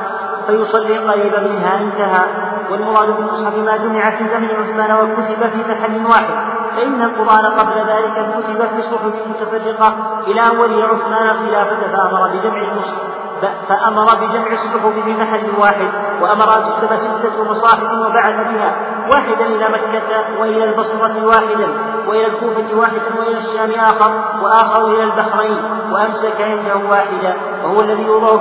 فيصلي 0.48 0.98
قريبا 0.98 1.40
منها 1.40 1.82
انتهى. 1.82 2.24
والمراد 2.72 3.18
بالمصحف 3.18 3.58
ما 3.58 3.78
جمع 3.78 4.10
في 4.10 4.28
زمن 4.28 4.50
عثمان 4.60 5.12
وكتب 5.12 5.50
في 5.50 5.72
محل 5.72 6.06
واحد. 6.06 6.58
فإن 6.76 7.02
القرآن 7.02 7.46
قبل 7.46 7.74
ذلك 7.74 8.30
كتب 8.38 8.68
في 8.68 8.82
صحف 8.82 9.14
متفرقة 9.30 9.94
إلى 10.28 10.42
أول 10.42 10.84
عثمان 10.84 11.30
الخلافة 11.30 11.88
فأمر 11.88 12.28
بجمع 12.28 12.62
المصحف 12.72 13.28
فأمر 13.70 14.06
بجمع 14.16 14.52
الصحف 14.52 15.04
في 15.06 15.14
محل 15.14 15.46
واحد 15.60 15.88
وأمر 16.22 16.58
أن 16.58 16.74
تكتب 16.74 16.96
ستة 16.96 17.52
مصاحف 17.52 17.94
وبعث 17.94 18.48
بها 18.48 18.76
واحدا 19.12 19.46
إلى 19.46 19.70
مكة 19.70 20.42
وإلى 20.42 20.64
البصرة 20.64 21.26
واحدا 21.26 21.68
وإلى 22.08 22.28
الكوفة 22.28 22.80
واحدا 22.80 23.20
وإلى 23.20 23.38
الشام 23.38 23.72
آخر 23.72 24.12
وآخر 24.44 24.86
إلى 24.86 25.04
البحرين 25.04 25.58
وأمسك 25.92 26.42
عنده 26.42 26.90
واحدا. 26.90 27.36
وهو 27.64 27.82
الذي 27.82 28.04
يوضع 28.04 28.38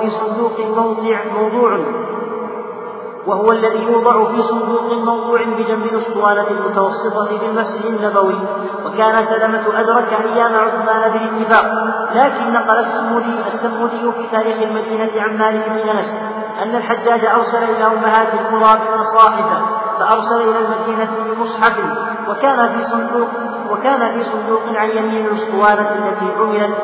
في 0.00 0.10
صندوق 0.10 0.60
موضع 0.60 1.24
موضوع. 1.24 1.78
وهو 3.28 3.52
الذي 3.52 3.82
يوضع 3.82 4.24
في 4.24 4.42
صندوق 4.42 4.92
موضوع 4.92 5.44
بجنب 5.44 5.84
الأسطوانة 5.84 6.46
المتوسطة 6.50 7.24
في 7.24 7.46
المسجد 7.46 7.84
النبوي 7.84 8.38
وكان 8.86 9.24
سلمة 9.24 9.80
أدرك 9.80 10.12
أيام 10.12 10.54
عثمان 10.54 11.12
بالاتفاق 11.12 11.64
لكن 12.14 12.52
نقل 12.52 12.78
السمودي 12.78 13.34
السمودي 13.46 14.12
في 14.12 14.26
تاريخ 14.32 14.56
المدينة 14.62 15.22
عن 15.22 15.38
مالك 15.38 15.68
بن 15.68 15.88
أنس 15.88 16.12
أن 16.62 16.76
الحجاج 16.76 17.24
أرسل 17.24 17.62
إلى 17.62 17.86
أمهات 17.86 18.28
القرى 18.34 18.80
بمصاحف 18.80 19.62
فأرسل 19.98 20.40
إلى 20.40 20.58
المدينة 20.58 21.08
بمصحف 21.26 21.78
وكان 22.28 22.68
في 22.68 22.84
صندوق 22.84 23.28
وكان 23.70 24.18
في 24.18 24.24
صندوق 24.24 24.62
عن 24.66 24.90
يمين 24.90 25.26
الأسطوانة 25.26 25.90
التي 25.94 26.32
عملت 26.38 26.78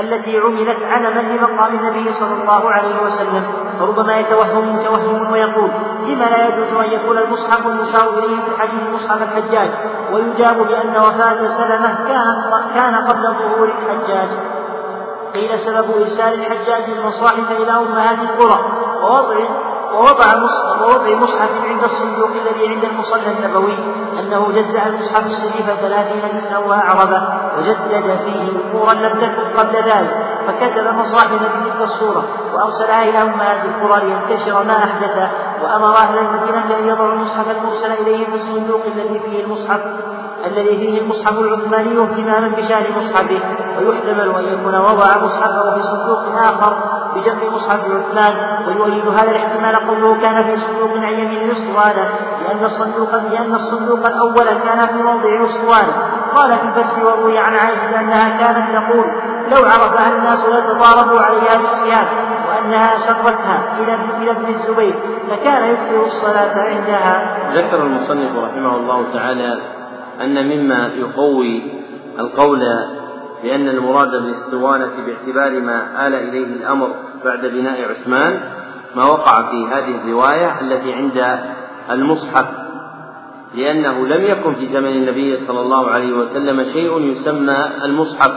التي 0.00 0.38
عملت 0.38 0.82
علما 0.82 1.20
لمقام 1.20 1.74
النبي 1.74 2.12
صلى 2.12 2.42
الله 2.42 2.70
عليه 2.70 3.02
وسلم 3.02 3.44
فربما 3.78 4.18
يتوهم 4.18 4.76
متوهم 4.76 5.32
ويقول 5.32 5.70
لما 6.06 6.24
لا 6.24 6.48
يجوز 6.48 6.84
أن 6.84 6.92
يكون 6.92 7.18
المصحف 7.18 7.66
المشار 7.66 8.18
إليه 8.18 8.36
في 8.36 8.60
حديث 8.60 8.82
مصحف 8.94 9.22
الحجاج؟ 9.22 9.70
ويجاب 10.12 10.56
بأن 10.56 10.96
وفاة 10.96 11.46
سلمة 11.46 11.94
كانت 12.08 12.74
كان 12.74 12.94
قبل 12.94 13.22
ظهور 13.22 13.68
الحجاج. 13.68 14.28
قيل 15.34 15.58
سبب 15.58 15.84
إرسال 16.00 16.34
الحجاج 16.34 16.90
المصاحف 16.98 17.50
إلى 17.50 17.72
أمهات 17.72 18.18
القرى. 18.18 18.58
ووضع 19.02 19.36
ووضع 19.94 20.26
مصحف 20.36 20.82
ووضع 20.82 21.14
مصحف 21.14 21.50
عند 21.64 21.82
الصندوق 21.84 22.28
الذي 22.28 22.68
عند 22.68 22.84
المصلى 22.84 23.32
النبوي 23.38 23.78
أنه 24.20 24.52
جزع 24.52 24.86
المصحف 24.86 25.26
الشريف 25.26 25.66
ثلاثين 25.80 26.40
جزءا 26.40 26.58
وأعربا 26.58 27.43
وجدد 27.58 28.18
فيه 28.24 28.48
أمورا 28.72 28.94
لم 28.94 29.12
تكن 29.20 29.58
قبل 29.58 29.76
ذلك 29.76 30.34
فكتب 30.46 30.94
مصاحف 30.94 31.34
بتلك 31.34 31.80
الصورة 31.82 32.24
وأرسلها 32.54 33.02
إلى 33.02 33.22
أمهات 33.22 33.64
القرى 33.64 34.00
لينتشر 34.06 34.64
ما 34.64 34.84
أحدث 34.84 35.30
وأمر 35.62 35.96
أهل 35.96 36.18
المدينة 36.18 36.78
أن 36.78 36.88
يضعوا 36.88 37.12
المصحف 37.12 37.50
المرسل 37.50 37.92
إليهم 37.92 38.24
في 38.24 38.34
الصندوق 38.34 38.80
الذي 38.86 39.18
فيه 39.18 39.44
المصحف 39.44 39.80
الذي 40.46 40.76
فيه 40.76 41.00
المصحف 41.00 41.38
العثماني 41.38 42.02
اهتماما 42.02 42.48
بشأن 42.48 42.84
مصحفه 42.96 43.40
ويحتمل 43.78 44.34
أن 44.36 44.44
يكون 44.44 44.74
وضع 44.74 45.24
مصحفه 45.24 45.74
في 45.74 45.82
صندوق 45.82 46.18
آخر 46.38 46.94
بجنب 47.14 47.52
مصحف 47.52 47.80
عثمان 47.80 48.34
ويؤيد 48.66 49.08
هذا 49.08 49.30
الاحتمال 49.30 49.76
قوله 49.76 50.20
كان 50.20 50.44
في 50.44 50.60
صندوق 50.60 50.90
عن 50.90 51.12
يمين 51.12 51.44
الاسطوانة 51.44 52.08
لأن 52.42 52.64
الصندوق 52.64 53.10
لأن 53.32 53.54
الصندوق 53.54 54.06
الأول 54.06 54.44
كان 54.44 54.86
في 54.86 55.02
موضع 55.02 55.28
الاسطوانة 55.40 55.92
قال 56.34 56.58
في 56.58 56.64
الفتح 56.64 57.04
وروي 57.04 57.38
عن 57.38 57.54
عائشة 57.54 58.00
أنها 58.00 58.38
كانت 58.38 58.72
تقول 58.72 59.06
لو 59.50 59.66
عرفها 59.66 60.18
الناس 60.18 60.44
لتضاربوا 60.44 61.20
عليها 61.20 61.58
بالسياف 61.58 62.08
وأنها 62.48 62.96
سرتها 62.96 63.62
إلى 63.80 63.94
إلى 64.22 64.30
ابن 64.30 64.46
الزبير 64.48 64.94
فكان 65.30 65.70
يكثر 65.70 66.04
الصلاة 66.04 66.54
عندها. 66.54 67.36
ذكر 67.54 67.82
المصنف 67.82 68.36
رحمه 68.36 68.76
الله 68.76 69.04
تعالى 69.12 69.58
أن 70.20 70.48
مما 70.48 70.90
يقوي 70.96 71.62
القول 72.18 72.60
بأن 73.42 73.68
المراد 73.68 74.10
بالاسطوانة 74.10 74.90
باعتبار 75.06 75.60
ما 75.60 76.06
آل 76.06 76.14
إليه 76.14 76.44
الأمر 76.44 76.88
بعد 77.24 77.40
بناء 77.40 77.90
عثمان 77.90 78.40
ما 78.96 79.04
وقع 79.06 79.50
في 79.50 79.66
هذه 79.66 79.94
الرواية 80.04 80.60
التي 80.60 80.92
عند 80.92 81.38
المصحف 81.90 82.63
لأنه 83.56 84.06
لم 84.06 84.24
يكن 84.24 84.54
في 84.54 84.66
زمن 84.66 84.88
النبي 84.88 85.36
صلى 85.36 85.60
الله 85.60 85.90
عليه 85.90 86.12
وسلم 86.12 86.62
شيء 86.62 87.00
يسمى 87.00 87.70
المصحف 87.84 88.32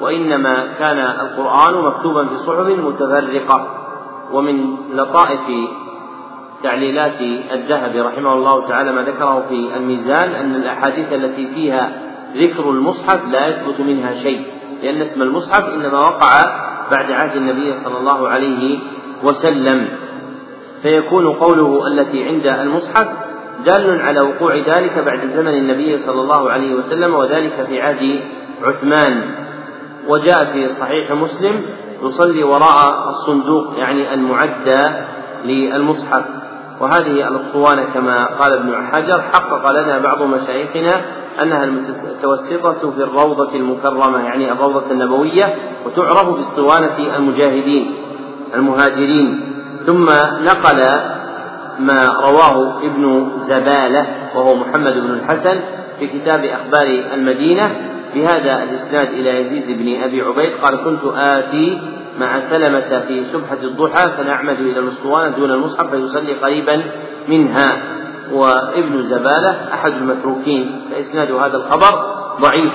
وإنما 0.00 0.66
كان 0.78 0.98
القرآن 0.98 1.84
مكتوبا 1.84 2.26
في 2.26 2.36
صحف 2.36 2.66
متفرقة. 2.66 3.80
ومن 4.32 4.76
لطائف 4.92 5.40
تعليلات 6.62 7.20
الذهبي 7.52 8.00
رحمه 8.00 8.32
الله 8.34 8.68
تعالى 8.68 8.92
ما 8.92 9.02
ذكره 9.02 9.44
في 9.48 9.76
الميزان 9.76 10.28
أن 10.32 10.54
الأحاديث 10.54 11.12
التي 11.12 11.46
فيها 11.54 11.92
ذكر 12.36 12.70
المصحف 12.70 13.20
لا 13.30 13.46
يثبت 13.48 13.80
منها 13.80 14.14
شيء 14.14 14.46
لأن 14.82 15.00
اسم 15.00 15.22
المصحف 15.22 15.64
إنما 15.64 15.98
وقع 15.98 16.28
بعد 16.90 17.10
عهد 17.12 17.36
النبي 17.36 17.72
صلى 17.72 17.98
الله 17.98 18.28
عليه 18.28 18.78
وسلم. 19.24 19.88
فيكون 20.82 21.34
قوله 21.34 21.86
التي 21.86 22.24
عند 22.24 22.46
المصحف 22.46 23.08
دال 23.66 24.00
على 24.02 24.20
وقوع 24.20 24.54
ذلك 24.56 24.98
بعد 24.98 25.20
زمن 25.26 25.54
النبي 25.54 25.98
صلى 25.98 26.20
الله 26.20 26.50
عليه 26.50 26.74
وسلم 26.74 27.14
وذلك 27.14 27.66
في 27.68 27.80
عهد 27.80 28.20
عثمان. 28.62 29.30
وجاء 30.08 30.44
في 30.44 30.68
صحيح 30.68 31.12
مسلم 31.12 31.66
يصلي 32.02 32.44
وراء 32.44 33.08
الصندوق 33.08 33.78
يعني 33.78 34.14
المعدى 34.14 34.90
للمصحف. 35.44 36.24
وهذه 36.80 37.28
الأسطوانة 37.28 37.84
كما 37.94 38.26
قال 38.26 38.52
ابن 38.52 38.86
حجر 38.92 39.22
حقق 39.22 39.70
لنا 39.70 39.98
بعض 39.98 40.22
مشايخنا 40.22 41.04
أنها 41.42 41.64
المتوسطة 41.64 42.90
في 42.90 43.02
الروضة 43.02 43.54
المكرمة 43.54 44.18
يعني 44.18 44.52
الروضة 44.52 44.90
النبوية 44.90 45.54
وتعرف 45.86 46.28
بأسطوانة 46.28 47.16
المجاهدين 47.16 47.94
المهاجرين. 48.54 49.54
ثم 49.86 50.04
نقل 50.42 50.80
ما 51.78 52.20
رواه 52.24 52.78
ابن 52.82 53.30
زبالة 53.36 54.06
وهو 54.34 54.56
محمد 54.56 54.92
بن 54.92 55.10
الحسن 55.10 55.60
في 55.98 56.06
كتاب 56.06 56.44
أخبار 56.44 56.86
المدينة. 57.14 57.70
بهذا 58.14 58.62
الإسناد 58.62 59.08
إلى 59.08 59.40
يزيد 59.40 59.78
بن 59.78 60.02
أبي 60.02 60.22
عبيد 60.22 60.52
قال 60.62 60.84
كنت 60.84 61.04
آتي 61.16 61.80
مع 62.20 62.40
سلمة 62.40 63.02
في 63.08 63.24
سبحة 63.24 63.58
الضحى 63.62 64.10
فنعمد 64.16 64.60
إلى 64.60 64.78
الأسطوانة 64.78 65.36
دون 65.36 65.50
المصحف 65.50 65.90
فيصلي 65.90 66.32
قريبا 66.32 66.82
منها. 67.28 67.82
وابن 68.32 69.02
زبالة 69.02 69.74
أحد 69.74 69.92
المتروكين 69.92 70.80
فإسناد 70.90 71.32
هذا 71.32 71.56
الخبر 71.56 72.14
ضعيف. 72.40 72.72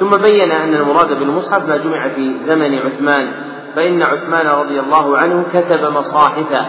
ثم 0.00 0.10
بين 0.10 0.52
أن 0.52 0.74
المراد 0.74 1.18
بالمصحف 1.18 1.68
ما 1.68 1.76
جمع 1.76 2.08
في 2.08 2.34
زمن 2.46 2.78
عثمان 2.78 3.32
فإن 3.76 4.02
عثمان 4.02 4.46
رضي 4.46 4.80
الله 4.80 5.18
عنه 5.18 5.44
كتب 5.52 5.84
مصاحف 5.84 6.66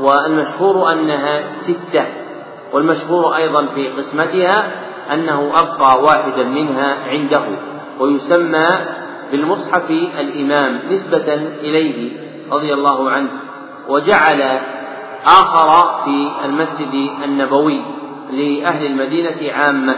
والمشهور 0.00 0.92
أنها 0.92 1.42
ستة 1.62 2.04
والمشهور 2.72 3.36
أيضا 3.36 3.66
في 3.74 3.88
قسمتها 3.88 4.72
أنه 5.12 5.52
أبقى 5.54 6.02
واحدا 6.02 6.44
منها 6.44 6.94
عنده 7.08 7.42
ويسمى 8.00 8.66
بالمصحف 9.32 9.90
الإمام 9.90 10.80
نسبة 10.90 11.34
إليه 11.60 12.12
رضي 12.52 12.74
الله 12.74 13.10
عنه 13.10 13.30
وجعل 13.88 14.60
آخر 15.26 16.00
في 16.04 16.30
المسجد 16.44 17.10
النبوي 17.24 17.80
لأهل 18.30 18.86
المدينة 18.86 19.52
عامة 19.52 19.96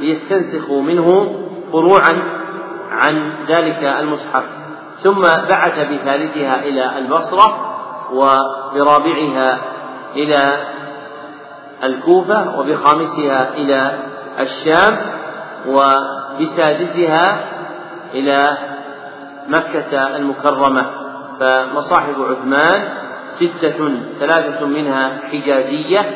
ليستنسخوا 0.00 0.82
منه 0.82 1.38
فروعا 1.72 2.22
عن 2.90 3.32
ذلك 3.48 3.84
المصحف 4.00 4.44
ثم 5.02 5.20
بعث 5.20 5.92
بثالثها 5.92 6.64
إلى 6.64 6.98
البصرة 6.98 7.71
وبرابعها 8.12 9.58
إلى 10.16 10.56
الكوفة 11.84 12.58
وبخامسها 12.60 13.54
إلى 13.54 13.98
الشام 14.40 14.98
وبسادسها 15.68 17.44
إلى 18.14 18.56
مكة 19.48 20.16
المكرمة. 20.16 20.86
فمصاحف 21.40 22.20
عثمان 22.20 22.88
ستة 23.38 23.90
ثلاثة 24.20 24.66
منها 24.66 25.18
حجازية 25.32 26.10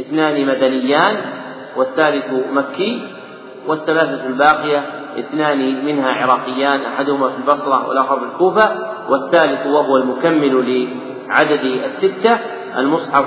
اثنان 0.00 0.46
مدنيان 0.46 1.16
والثالث 1.76 2.24
مكي 2.52 3.06
والثلاثة 3.66 4.26
الباقية 4.26 4.82
اثنان 5.20 5.84
منها 5.84 6.12
عراقيان 6.12 6.80
أحدهما 6.80 7.28
في 7.28 7.36
البصرة 7.36 7.88
والآخر 7.88 8.18
في 8.18 8.24
الكوفة 8.24 8.70
والثالث 9.08 9.66
وهو 9.66 9.96
المكمل 9.96 10.84
لعدد 11.28 11.64
الستة 11.64 12.38
المصحف 12.76 13.26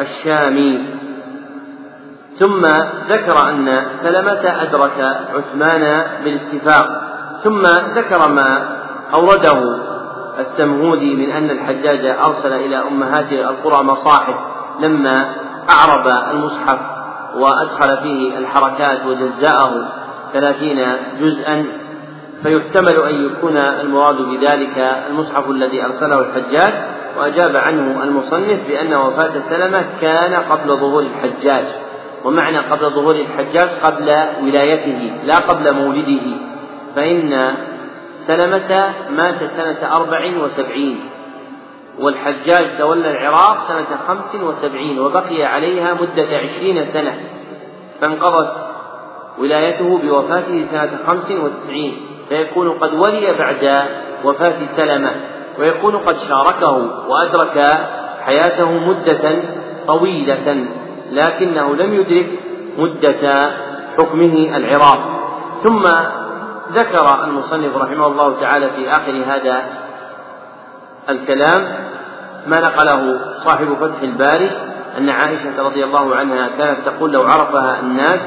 الشامي. 0.00 0.98
ثم 2.34 2.60
ذكر 3.08 3.48
أن 3.50 3.82
سلمة 3.90 4.62
أدرك 4.62 5.00
عثمان 5.34 6.04
بالاتفاق 6.24 7.08
ثم 7.42 7.62
ذكر 7.94 8.28
ما 8.28 8.78
أورده 9.14 9.78
السمهودي 10.38 11.14
من 11.14 11.30
أن 11.30 11.50
الحجاج 11.50 12.06
أرسل 12.06 12.52
إلى 12.52 12.76
أمهات 12.76 13.32
القرى 13.32 13.84
مصاحف 13.84 14.34
لما 14.80 15.34
أعرب 15.70 16.34
المصحف 16.34 16.78
وأدخل 17.34 17.96
فيه 18.02 18.38
الحركات 18.38 19.06
وجزأه. 19.06 19.97
ثلاثين 20.32 20.86
جزءا 21.20 21.66
فيحتمل 22.42 23.02
أن 23.08 23.26
يكون 23.26 23.56
المراد 23.56 24.16
بذلك 24.16 24.78
المصحف 25.10 25.50
الذي 25.50 25.84
أرسله 25.84 26.20
الحجاج 26.20 26.74
وأجاب 27.18 27.56
عنه 27.56 28.02
المصنف 28.02 28.58
بأن 28.68 28.94
وفاة 28.94 29.40
سلمة 29.40 29.84
كان 30.00 30.34
قبل 30.34 30.76
ظهور 30.76 31.02
الحجاج. 31.02 31.64
ومعنى 32.24 32.58
قبل 32.58 32.90
ظهور 32.90 33.14
الحجاج 33.14 33.68
قبل 33.82 34.14
ولايته 34.42 35.12
لا 35.24 35.34
قبل 35.34 35.72
مولده. 35.72 36.36
فإن 36.96 37.54
سلمة 38.26 38.92
مات 39.10 39.44
سنة 39.44 39.96
أربع 39.96 40.36
وسبعين 40.42 41.00
والحجاج 41.98 42.78
تولى 42.78 43.10
العراق 43.10 43.68
سنة 43.68 43.98
خمس 44.08 44.34
وسبعين 44.34 44.98
وبقي 44.98 45.44
عليها 45.44 45.94
مدة 45.94 46.36
عشرين 46.36 46.84
سنة 46.84 47.20
فانقضت 48.00 48.77
ولايته 49.40 49.98
بوفاته 49.98 50.66
سنة 50.70 50.90
خمس 51.06 51.30
وتسعين 51.30 51.96
فيكون 52.28 52.70
قد 52.70 52.94
ولي 52.94 53.34
بعد 53.38 53.88
وفاة 54.24 54.58
سلمة 54.76 55.10
ويكون 55.58 55.96
قد 55.96 56.16
شاركه 56.16 56.90
وأدرك 57.08 57.64
حياته 58.26 58.72
مدة 58.72 59.42
طويلة 59.86 60.66
لكنه 61.10 61.76
لم 61.76 61.94
يدرك 61.94 62.26
مدة 62.78 63.50
حكمه 63.98 64.56
العراق. 64.56 65.00
ثم 65.62 65.82
ذكر 66.72 67.24
المصنف 67.24 67.76
رحمه 67.76 68.06
الله 68.06 68.40
تعالى 68.40 68.70
في 68.70 68.90
آخر 68.90 69.12
هذا 69.26 69.62
الكلام 71.08 71.88
ما 72.46 72.60
نقله 72.60 73.20
صاحب 73.44 73.74
فتح 73.80 74.02
الباري 74.02 74.50
أن 74.98 75.08
عائشة 75.08 75.62
رضي 75.62 75.84
الله 75.84 76.16
عنها 76.16 76.48
كانت 76.58 76.78
تقول 76.88 77.12
لو 77.12 77.22
عرفها 77.22 77.80
الناس 77.80 78.20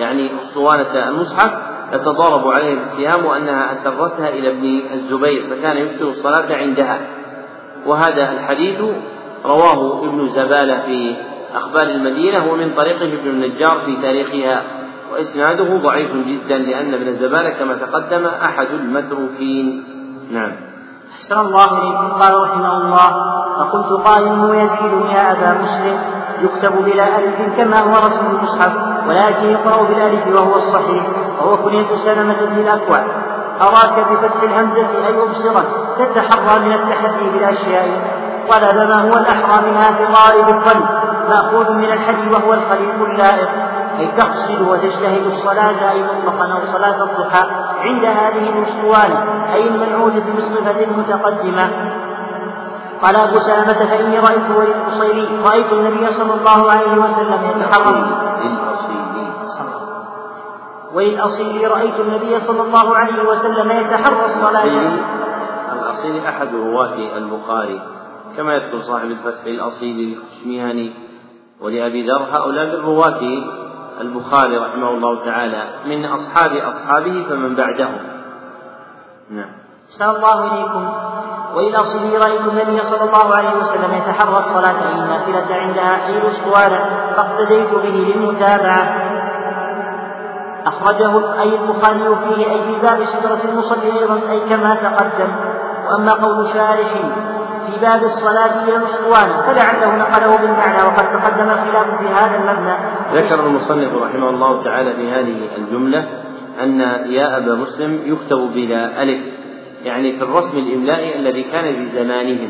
يعني 0.00 0.30
أسطوانة 0.42 1.08
المصحف 1.08 1.52
لتضارب 1.92 2.48
عليه 2.48 2.74
الصيام 2.74 3.24
وأنها 3.24 3.72
أسرتها 3.72 4.28
إلى 4.28 4.48
ابن 4.48 4.80
الزبير 4.92 5.46
فكان 5.50 5.76
يكثر 5.76 6.04
الصلاة 6.04 6.56
عندها. 6.56 7.00
وهذا 7.86 8.32
الحديث 8.32 8.80
رواه 9.44 10.04
ابن 10.04 10.26
زبالة 10.28 10.82
في 10.86 11.14
أخبار 11.54 11.82
المدينة 11.82 12.52
ومن 12.52 12.70
طريقه 12.76 13.04
ابن 13.04 13.30
النجار 13.30 13.80
في 13.86 13.96
تاريخها 14.02 14.62
وإسناده 15.12 15.76
ضعيف 15.76 16.10
جدا 16.12 16.58
لأن 16.58 16.94
ابن 16.94 17.08
الزبالة 17.08 17.50
كما 17.50 17.74
تقدم 17.74 18.26
أحد 18.26 18.66
المتروكين. 18.66 19.84
نعم. 20.30 20.52
أحسن 21.14 21.38
الله 21.40 21.78
إليكم. 21.78 22.20
قال 22.20 22.42
رحمه 22.42 22.76
الله 22.76 23.10
فقلت 23.58 24.06
قائل 24.06 24.54
يزيد 24.54 25.10
يا 25.14 25.32
أبا 25.32 25.62
مسلم 25.62 26.19
يكتب 26.42 26.84
بلا 26.84 27.18
ألف 27.18 27.56
كما 27.56 27.80
هو 27.80 28.06
رسم 28.06 28.26
المصحف 28.26 28.72
ولكن 29.08 29.50
يقرأ 29.50 29.82
بالألف 29.82 30.26
وهو 30.26 30.54
الصحيح 30.56 31.06
وهو 31.40 31.56
كنية 31.56 31.96
سلمة 31.96 32.46
بن 32.46 32.58
الأكوع 32.58 32.98
أراك 33.60 34.06
بفتح 34.10 34.42
الهمزة 34.42 35.06
أي 35.06 35.22
أبصرك 35.22 35.66
تتحرى 35.98 36.60
من 36.60 36.72
التحدي 36.72 37.30
بالأشياء. 37.30 37.88
طلب 38.50 38.88
ما 38.88 39.02
هو 39.02 39.18
الأحرى 39.18 39.70
منها 39.70 39.90
غالب 39.90 40.48
الظن 40.48 40.80
مأخوذ 41.28 41.72
من 41.72 41.84
الحج 41.84 42.32
وهو 42.32 42.54
الخليق 42.54 42.94
اللائق. 42.94 43.48
أي 43.98 44.06
تقصد 44.06 44.68
وتجتهد 44.68 45.26
الصلاة 45.26 45.90
أي 45.92 46.02
مطلقا 46.02 46.52
أو 46.52 46.60
صلاة 46.72 47.04
الضحى 47.04 47.46
عند 47.80 48.04
هذه 48.04 48.48
الأسطوانة 48.52 49.52
أي 49.54 49.68
المنعوتة 49.68 50.34
بالصفة 50.34 50.84
المتقدمة. 50.84 51.70
قال 53.02 53.16
أبو 53.16 53.38
سلمة 53.38 53.72
فإني 53.72 54.18
رأيت 54.18 54.50
ولد 54.50 54.68
القصيري 54.68 55.38
رأيت 55.44 55.72
النبي 55.72 56.06
صلى 56.06 56.34
الله 56.34 56.70
عليه 56.70 56.92
وسلم 56.98 57.50
يتحرم 57.50 58.10
وللأصيل 60.94 61.70
رأيت 61.70 62.00
النبي 62.00 62.40
صلى 62.40 62.62
الله 62.62 62.96
عليه 62.96 63.22
وسلم 63.28 63.70
يتحرى 63.70 64.24
الصلاة 64.24 64.64
الأصيل 65.72 66.26
أحد 66.26 66.54
رواة 66.54 67.16
البخاري. 67.16 67.82
كما 68.36 68.54
يذكر 68.54 68.78
صاحب 68.78 69.10
الفتح 69.10 69.44
الأصيل 69.46 69.96
للخشميهاني 69.96 70.92
ولأبي 71.60 72.06
ذر 72.06 72.22
هؤلاء 72.22 72.66
من 72.66 72.84
رواة 72.84 73.20
البخاري 74.00 74.56
رحمه 74.56 74.90
الله 74.90 75.24
تعالى. 75.24 75.68
من 75.86 76.04
أصحاب 76.04 76.56
أصحابه 76.56 77.26
فمن 77.28 77.54
بعدهم. 77.54 77.98
نعم. 79.30 79.50
الله 80.00 80.46
إليكم 80.46 80.88
وللأصيل 81.54 82.20
رأيت 82.20 82.40
النبي 82.40 82.80
صلى 82.80 83.04
الله 83.04 83.34
عليه 83.34 83.56
وسلم 83.60 83.94
يتحرى 83.94 84.38
الصلاة 84.38 84.78
أي 84.88 85.02
النافلة 85.02 85.56
عندها 85.56 86.06
أي 86.06 86.18
الأسطوانة 86.18 86.78
فاقتديت 87.16 87.74
به 87.74 88.14
للمتابعة. 88.14 89.10
أخرجه 90.66 91.40
أي 91.40 91.54
البخاري 91.54 92.16
فيه 92.16 92.50
أي 92.50 92.62
في 92.62 92.80
باب 92.82 93.04
سترة 93.04 93.50
المصلي 93.50 94.00
أيضا 94.00 94.20
أي 94.30 94.40
كما 94.40 94.74
تقدم. 94.74 95.30
وأما 95.86 96.12
قول 96.12 96.48
شارح 96.48 96.92
في 97.66 97.80
باب 97.80 98.02
الصلاة 98.02 98.64
إلى 98.64 98.76
الأسطوانة 98.76 99.42
فلعله 99.42 99.96
نقله 99.96 100.36
بالمعنى 100.36 100.82
وقد 100.82 101.04
تقدم 101.04 101.50
الخلاف 101.50 101.98
في 101.98 102.08
هذا 102.08 102.36
المبنى. 102.36 102.74
ذكر 103.14 103.40
المصنف 103.40 104.02
رحمه 104.02 104.30
الله 104.30 104.62
تعالى 104.62 104.92
في 104.92 105.10
هذه 105.12 105.48
الجملة 105.58 106.08
أن 106.62 106.80
يا 107.10 107.36
أبا 107.36 107.54
مسلم 107.54 108.00
يكتب 108.04 108.38
بلا 108.54 109.02
ألف. 109.02 109.39
يعني 109.84 110.12
في 110.12 110.22
الرسم 110.22 110.58
الإملائي 110.58 111.18
الذي 111.18 111.42
كان 111.42 111.74
في 111.74 111.98
زمانهم. 111.98 112.48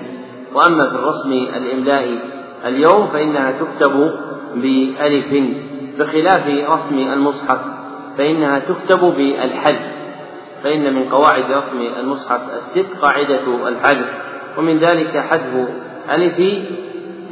وأما 0.55 0.91
في 0.91 0.95
الرسم 0.95 1.33
الإملائي 1.33 2.19
اليوم 2.67 3.07
فإنها 3.07 3.53
تكتب 3.53 4.11
بألف 4.55 5.45
بخلاف 5.99 6.47
رسم 6.71 6.99
المصحف 6.99 7.61
فإنها 8.19 8.59
تكتب 8.59 9.01
بالحذف. 9.01 9.83
فإن 10.65 10.95
من 10.95 11.09
قواعد 11.09 11.45
رسم 11.53 11.81
المصحف 12.01 12.41
الست 12.57 12.87
قاعدة 13.03 13.69
الحذف. 13.69 14.09
ومن 14.59 14.79
ذلك 14.79 15.19
حذف 15.19 15.69
ألف 16.11 16.43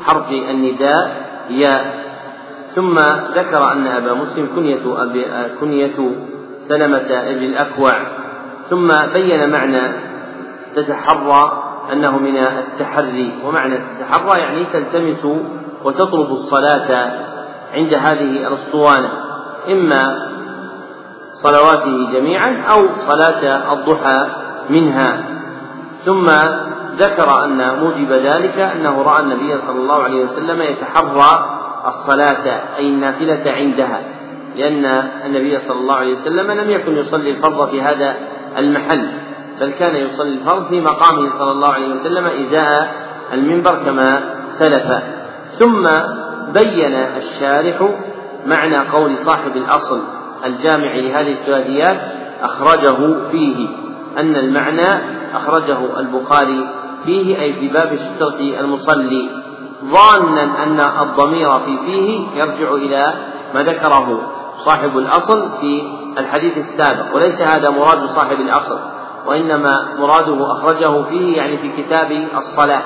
حرف 0.03 0.31
النداء 0.31 1.29
ياء. 1.51 2.09
ثم 2.75 2.99
ذكر 3.35 3.73
أن 3.73 3.87
أبا 3.87 4.15
مسلم 4.15 4.49
كنية 4.57 4.79
كنية 5.61 5.99
سلمة 6.69 7.09
بن 7.09 7.45
الأكوع. 7.45 8.18
ثم 8.71 8.89
بين 9.13 9.51
معنى 9.51 9.93
تتحرى 10.77 11.63
أنه 11.93 12.19
من 12.19 12.37
التحري 12.37 13.33
ومعنى 13.45 13.79
تتحرى 13.79 14.39
يعني 14.39 14.65
تلتمس 14.73 15.27
وتطلب 15.85 16.31
الصلاة 16.31 17.13
عند 17.75 17.95
هذه 17.95 18.47
الأسطوانة 18.47 19.11
إما 19.71 20.29
صلواته 21.33 22.13
جميعا 22.13 22.65
أو 22.71 22.89
صلاة 23.09 23.73
الضحى 23.73 24.27
منها. 24.71 25.25
ثم 26.05 26.27
ذكر 26.99 27.45
أن 27.45 27.79
موجب 27.79 28.13
ذلك 28.13 28.59
أنه 28.59 29.03
رأى 29.03 29.23
النبي 29.23 29.59
صلى 29.59 29.79
الله 29.79 30.03
عليه 30.03 30.25
وسلم 30.25 30.63
يتحرى 30.63 31.59
الصلاة 31.87 32.61
أي 32.79 32.89
النافلة 32.89 33.53
عندها 33.53 34.03
لأن 34.57 34.85
النبي 35.27 35.59
صلى 35.59 35.81
الله 35.81 35.95
عليه 35.95 36.13
وسلم 36.13 36.51
لم 36.51 36.71
يكن 36.71 36.97
يصلي 36.97 37.31
الفرض 37.31 37.69
في 37.71 37.83
هذا 37.83 38.17
المحل 38.59 39.09
بل 39.61 39.71
كان 39.71 39.97
يصلي 39.97 40.29
الفرض 40.29 40.69
في 40.69 40.81
مقامه 40.81 41.29
صلى 41.39 41.51
الله 41.53 41.69
عليه 41.69 41.89
وسلم 41.89 42.27
إزاء 42.27 42.95
المنبر 43.33 43.85
كما 43.85 44.35
سلف. 44.49 45.03
ثم 45.59 45.89
بين 46.53 46.95
الشارح 46.95 47.89
معنى 48.47 48.79
قول 48.79 49.17
صاحب 49.17 49.57
الأصل 49.57 50.01
الجامع 50.45 50.95
لهذه 50.95 51.33
الثلاثيات 51.33 52.01
أخرجه 52.43 53.29
فيه 53.31 53.69
أن 54.19 54.37
المعنى 54.37 55.03
أخرجه 55.35 56.01
البخاري 56.01 56.69
فيه 57.05 57.41
أي 57.41 57.53
في 57.53 57.69
باب 57.69 57.95
سترة 57.95 58.61
المصلي. 58.61 59.31
ظانا 59.85 60.63
أن 60.63 60.81
الضمير 60.81 61.51
في 61.51 61.79
فيه 61.87 62.27
يرجع 62.35 62.73
إلى 62.73 63.15
ما 63.55 63.63
ذكره 63.63 64.33
صاحب 64.57 64.99
الأصل 64.99 65.49
في 65.61 65.83
الحديث 66.19 66.59
السابق 66.59 67.15
وليس 67.15 67.41
هذا 67.41 67.71
مراد 67.71 68.05
صاحب 68.05 68.41
الأصل 68.41 68.79
وإنما 69.27 69.95
مراده 69.99 70.53
أخرجه 70.53 71.03
فيه 71.03 71.37
يعني 71.37 71.59
في 71.59 71.83
كتاب 71.83 72.29
الصلاة. 72.37 72.83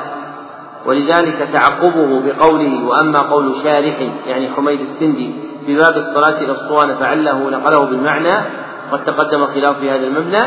ولذلك 0.86 1.48
تعقبه 1.52 2.22
بقوله 2.24 2.86
وأما 2.86 3.18
قول 3.22 3.54
شارح 3.62 3.94
يعني 4.26 4.50
حميد 4.50 4.80
السندي 4.80 5.34
في 5.66 5.76
باب 5.76 5.96
الصلاة 5.96 6.38
إلى 6.38 6.52
الصوان 6.52 6.94
فعله 6.96 7.50
نقله 7.50 7.84
بالمعنى 7.84 8.46
قد 8.92 9.04
تقدم 9.04 9.46
خلاف 9.46 9.78
في 9.78 9.90
هذا 9.90 10.06
المبنى 10.06 10.42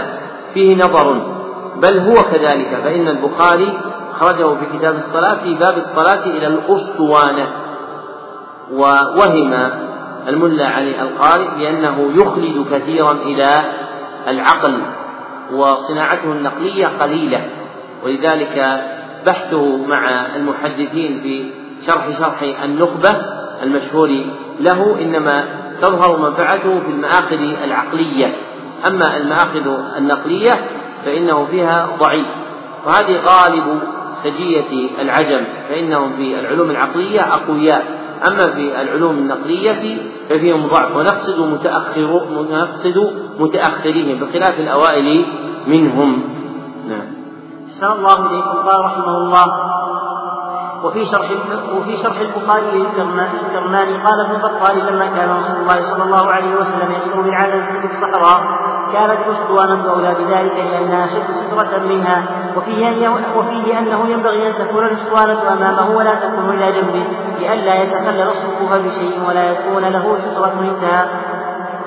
فيه 0.53 0.75
نظر. 0.75 1.35
بل 1.81 1.99
هو 1.99 2.13
كذلك 2.13 2.81
فإن 2.83 3.07
البخاري 3.07 3.77
أخرجه 4.11 4.55
في 4.55 4.77
كتاب 4.77 4.95
الصلاة 4.95 5.43
في 5.43 5.53
باب 5.53 5.77
الصلاة 5.77 6.25
إلى 6.25 6.47
الأسطوانة 6.47 7.47
ووهم 8.71 9.53
الملا 10.27 10.67
علي 10.67 11.01
القارئ 11.01 11.47
بأنه 11.57 12.11
يخلد 12.15 12.65
كثيرا 12.71 13.11
إلى 13.11 13.49
العقل 14.27 14.81
وصناعته 15.53 16.31
النقلية 16.31 16.87
قليلة 16.87 17.45
ولذلك 18.03 18.83
بحثه 19.25 19.77
مع 19.77 20.25
المحدثين 20.35 21.21
في 21.23 21.49
شرح 21.85 22.09
شرح 22.19 22.63
النخبة 22.63 23.09
المشهور 23.63 24.09
له 24.59 25.01
إنما 25.01 25.45
تظهر 25.81 26.17
منفعته 26.17 26.79
في 26.79 26.87
المآخذ 26.87 27.39
العقلية 27.63 28.35
أما 28.87 29.17
المآخذ 29.17 29.67
النقلية 29.97 30.51
فإنه 31.05 31.45
فيها 31.45 31.89
ضعيف 31.99 32.25
وهذه 32.85 33.19
غالب 33.19 33.79
سجية 34.23 34.89
العجم 35.01 35.43
فإنهم 35.69 36.13
في 36.17 36.39
العلوم 36.39 36.69
العقلية 36.69 37.33
أقوياء. 37.33 37.85
أما 38.27 38.47
في 38.53 38.81
العلوم 38.81 39.15
النقلية 39.15 39.97
ففيهم 40.29 40.67
ضعف 40.67 40.95
ونقصد 40.95 41.39
متأخر 41.39 42.25
نقصد 42.51 43.13
متأخرين 43.39 44.19
بخلاف 44.19 44.59
الأوائل 44.59 45.25
منهم. 45.67 46.23
نعم. 46.89 47.07
أحسن 47.69 47.91
الله 47.91 48.31
إليكم. 48.31 48.57
قال 48.67 48.85
رحمه 48.85 49.17
الله 49.17 49.45
وفي 50.83 51.05
شرح 51.05 51.31
وفي 51.77 51.97
شرح 51.97 52.19
البخاري 52.19 52.65
للكرماني 52.71 54.03
قال 54.03 54.19
ابن 54.25 54.37
بطال 54.37 54.77
لما 54.77 55.05
كان 55.05 55.29
رسول 55.37 55.55
الله 55.55 55.81
صلى 55.81 56.03
الله 56.03 56.25
عليه 56.31 56.55
وسلم 56.55 56.91
يسير 56.91 57.21
بالعدسة 57.21 57.79
في 57.81 57.85
الصحراء 57.85 58.41
كانت 58.93 59.19
الأسطوانة 59.27 59.91
أولى 59.91 60.15
بذلك 60.15 60.55
لأنها 60.55 61.05
أشد 61.05 61.23
سترة 61.33 61.77
منها 61.77 62.23
وفيه, 62.57 63.09
وفيه 63.35 63.79
أنه 63.79 64.07
ينبغي 64.07 64.47
أن 64.47 64.53
تكون 64.53 64.85
الأسطوانة 64.85 65.53
أمامه 65.53 65.97
ولا 65.97 66.15
تكون 66.15 66.49
إلى 66.49 66.71
جنبه 66.71 67.03
لئلا 67.39 67.83
يتخلل 67.83 68.27
الصفوف 68.27 68.73
بشيء 68.73 69.19
ولا 69.27 69.51
يكون 69.51 69.83
له 69.83 70.17
سترة 70.17 70.53
انتهى 70.59 71.05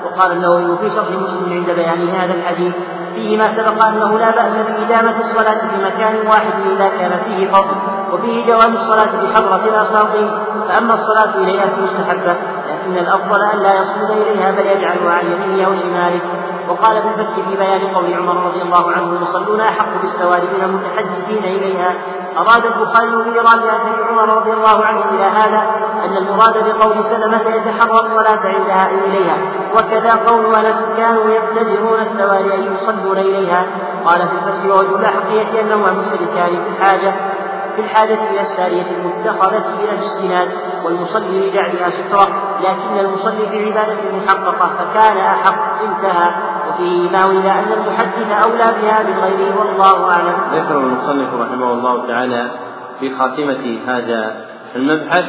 وقال 0.05 0.31
النووي 0.31 0.77
في 0.77 0.89
شرح 0.95 1.09
مسلم 1.09 1.53
عند 1.53 1.69
بيان 1.75 2.09
هذا 2.09 2.33
الحديث 2.33 2.73
فيه 3.15 3.37
ما 3.37 3.47
سبق 3.47 3.85
أنه 3.85 4.19
لا 4.19 4.31
بأس 4.31 4.57
بإدامة 4.57 5.19
الصلاة 5.19 5.59
في 5.59 5.83
مكان 5.83 6.27
واحد 6.27 6.53
إذا 6.75 6.89
كان 6.89 7.23
فيه 7.25 7.47
فضل 7.47 7.75
وفيه 8.13 8.45
جواز 8.45 8.65
الصلاة 8.65 9.23
بحضرة 9.23 9.65
الأساطين 9.65 10.31
فأما 10.67 10.93
الصلاة 10.93 11.35
إليها 11.35 11.65
فمستحبة 11.65 12.35
لكن 12.69 12.97
الأفضل 12.97 13.41
أن 13.41 13.59
لا 13.59 13.75
يصمد 13.81 14.11
إليها 14.11 14.51
بل 14.51 14.65
يجعلها 14.65 15.11
عن 15.11 15.25
يمينه 15.25 15.69
وشماله 15.69 16.21
وقال 16.69 17.01
في 17.01 17.07
الفتح 17.07 17.35
في 17.35 17.57
بيان 17.57 17.81
قول 17.95 18.13
عمر 18.13 18.47
رضي 18.47 18.61
الله 18.61 18.91
عنه 18.91 19.03
المصلون 19.03 19.61
أحق 19.61 20.01
بالسواد 20.01 20.43
من 20.43 20.63
المتحدثين 20.63 21.43
إليها. 21.43 21.93
أراد 22.37 22.65
البخاري 22.65 23.07
بإيراد 23.07 23.65
أثر 23.65 24.03
عمر 24.09 24.37
رضي 24.37 24.53
الله 24.53 24.85
عنه 24.85 25.05
إلى 25.09 25.23
هذا 25.23 25.61
أن 26.05 26.17
المراد 26.17 26.53
بقول 26.53 27.03
سلمة 27.03 27.55
يتحرى 27.55 27.99
الصلاة 27.99 28.39
عندها 28.43 28.89
إليها 28.91 29.37
وكذا 29.73 30.11
قول 30.27 30.55
أنس 30.55 30.89
كانوا 30.97 31.23
يبتدرون 31.31 31.99
السواد 31.99 32.51
أن 32.51 32.75
يصلون 32.75 33.17
إليها. 33.17 33.65
قال 34.05 34.27
في 34.27 34.33
الفتح 34.33 34.65
ووجه 34.65 34.95
الأحقية 34.95 35.61
أنهما 35.61 35.91
مشركان 35.91 36.63
في 36.63 36.69
الحاجة 36.69 37.13
في 37.75 37.81
الحاجة 37.85 38.29
إلى 38.31 38.41
السارية 38.41 38.85
المتخذة 38.91 39.63
إلى 39.79 39.91
الاجتناد 39.91 40.49
والمصلي 40.83 41.49
لجعلها 41.49 41.89
سترة 41.89 42.27
لكن 42.61 42.99
المصلي 42.99 43.49
في 43.49 43.65
عبادة 43.65 44.17
محققة 44.17 44.69
فكان 44.77 45.17
أحق 45.17 45.83
انتهى. 45.83 46.58
وفيه 46.69 47.09
ما 47.09 47.25
أن 47.59 47.73
المحدث 47.73 48.31
أولى 48.43 48.73
بها 48.81 49.03
من 49.03 49.19
غيره 49.23 49.59
والله 49.59 50.11
أعلم. 50.11 50.35
ذكر 50.53 50.79
المصنف 50.79 51.33
رحمه 51.33 51.73
الله 51.73 52.07
تعالى 52.07 52.51
في 52.99 53.09
خاتمة 53.09 53.77
هذا 53.87 54.35
المبحث 54.75 55.25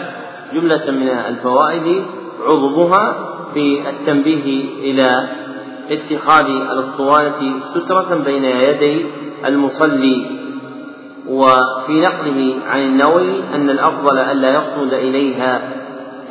جملة 0.53 0.91
من 0.91 1.09
الفوائد 1.09 2.05
عضبها 2.47 3.15
في 3.55 3.89
التنبيه 3.91 4.65
إلى 4.91 5.29
اتخاذ 5.91 6.47
الأسطوانة 6.47 7.61
سترة 7.75 8.15
بين 8.25 8.45
يدي 8.45 9.07
المصلي 9.47 10.27
وفي 11.29 12.01
نقله 12.01 12.55
عن 12.71 12.81
النووي 12.81 13.41
أن 13.55 13.71
الأفضل 13.71 14.19
ألا 14.19 14.51
يصمد 14.55 14.93
إليها 14.93 15.63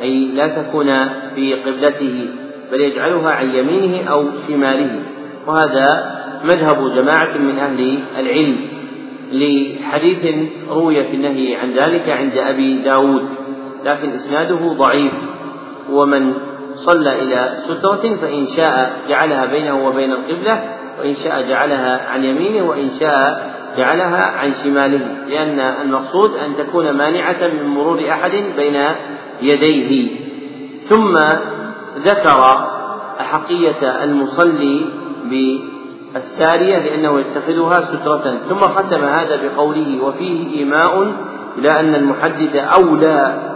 أي 0.02 0.26
لا 0.26 0.62
تكون 0.62 1.08
في 1.34 1.54
قبلته 1.54 2.28
بل 2.72 2.80
يجعلها 2.80 3.30
عن 3.30 3.54
يمينه 3.54 4.10
أو 4.10 4.24
شماله. 4.48 5.02
وهذا 5.46 6.20
مذهب 6.44 6.94
جماعة 6.94 7.38
من 7.38 7.58
أهل 7.58 7.98
العلم 8.18 8.56
لحديث 9.32 10.34
روي 10.70 11.04
في 11.04 11.16
النهي 11.16 11.56
عن 11.56 11.72
ذلك 11.72 12.08
عند 12.08 12.38
أبي 12.38 12.78
داود. 12.78 13.28
لكن 13.84 14.10
إسناده 14.10 14.72
ضعيف. 14.72 15.12
ومن 15.90 16.34
صلى 16.72 17.22
إلى 17.22 17.52
سترة 17.56 18.16
فإن 18.16 18.46
شاء 18.56 18.92
جعلها 19.08 19.46
بينه 19.46 19.86
وبين 19.86 20.12
القبلة 20.12 20.62
وإن 21.00 21.14
شاء 21.14 21.42
جعلها 21.48 22.08
عن 22.08 22.24
يمينه 22.24 22.68
وإن 22.68 22.88
شاء 23.00 23.50
جعلها 23.76 24.26
عن 24.26 24.52
شماله. 24.64 25.00
لأن 25.28 25.60
المقصود 25.60 26.30
أن 26.36 26.56
تكون 26.56 26.90
مانعة 26.90 27.48
من 27.48 27.66
مرور 27.66 28.10
أحد 28.10 28.44
بين 28.56 28.84
يديه. 29.42 30.08
ثم 30.80 31.16
ذكر 31.98 32.66
أحقية 33.20 34.04
المصلي 34.04 34.86
بالسارية 35.24 36.78
لأنه 36.78 37.20
يتخذها 37.20 37.80
سترة 37.80 38.38
ثم 38.48 38.58
ختم 38.58 39.04
هذا 39.04 39.36
بقوله 39.36 40.02
وفيه 40.02 40.58
إيماء 40.58 41.14
إلى 41.58 41.80
أن 41.80 41.94
المحدث 41.94 42.56
أولى 42.56 43.50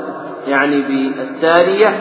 يعني 0.46 0.82
بالسارية 0.82 2.00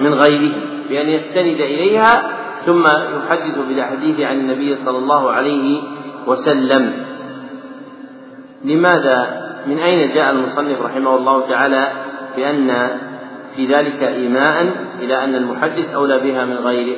من 0.00 0.14
غيره 0.14 0.52
بأن 0.88 1.08
يستند 1.08 1.60
إليها 1.60 2.22
ثم 2.66 2.84
يحدث 2.84 3.58
بالأحاديث 3.68 4.20
عن 4.20 4.36
النبي 4.36 4.76
صلى 4.76 4.98
الله 4.98 5.30
عليه 5.30 5.80
وسلم. 6.26 6.92
لماذا؟ 8.64 9.48
من 9.66 9.78
أين 9.78 10.14
جاء 10.14 10.30
المصنف 10.30 10.80
رحمه 10.80 11.16
الله 11.16 11.48
تعالى 11.48 11.88
بأن 12.36 12.98
في 13.58 13.66
ذلك 13.66 14.02
إيماء 14.02 14.62
إلى 14.98 15.24
أن 15.24 15.34
المحدث 15.34 15.88
أولى 15.88 16.18
بها 16.18 16.44
من 16.44 16.56
غيره 16.56 16.96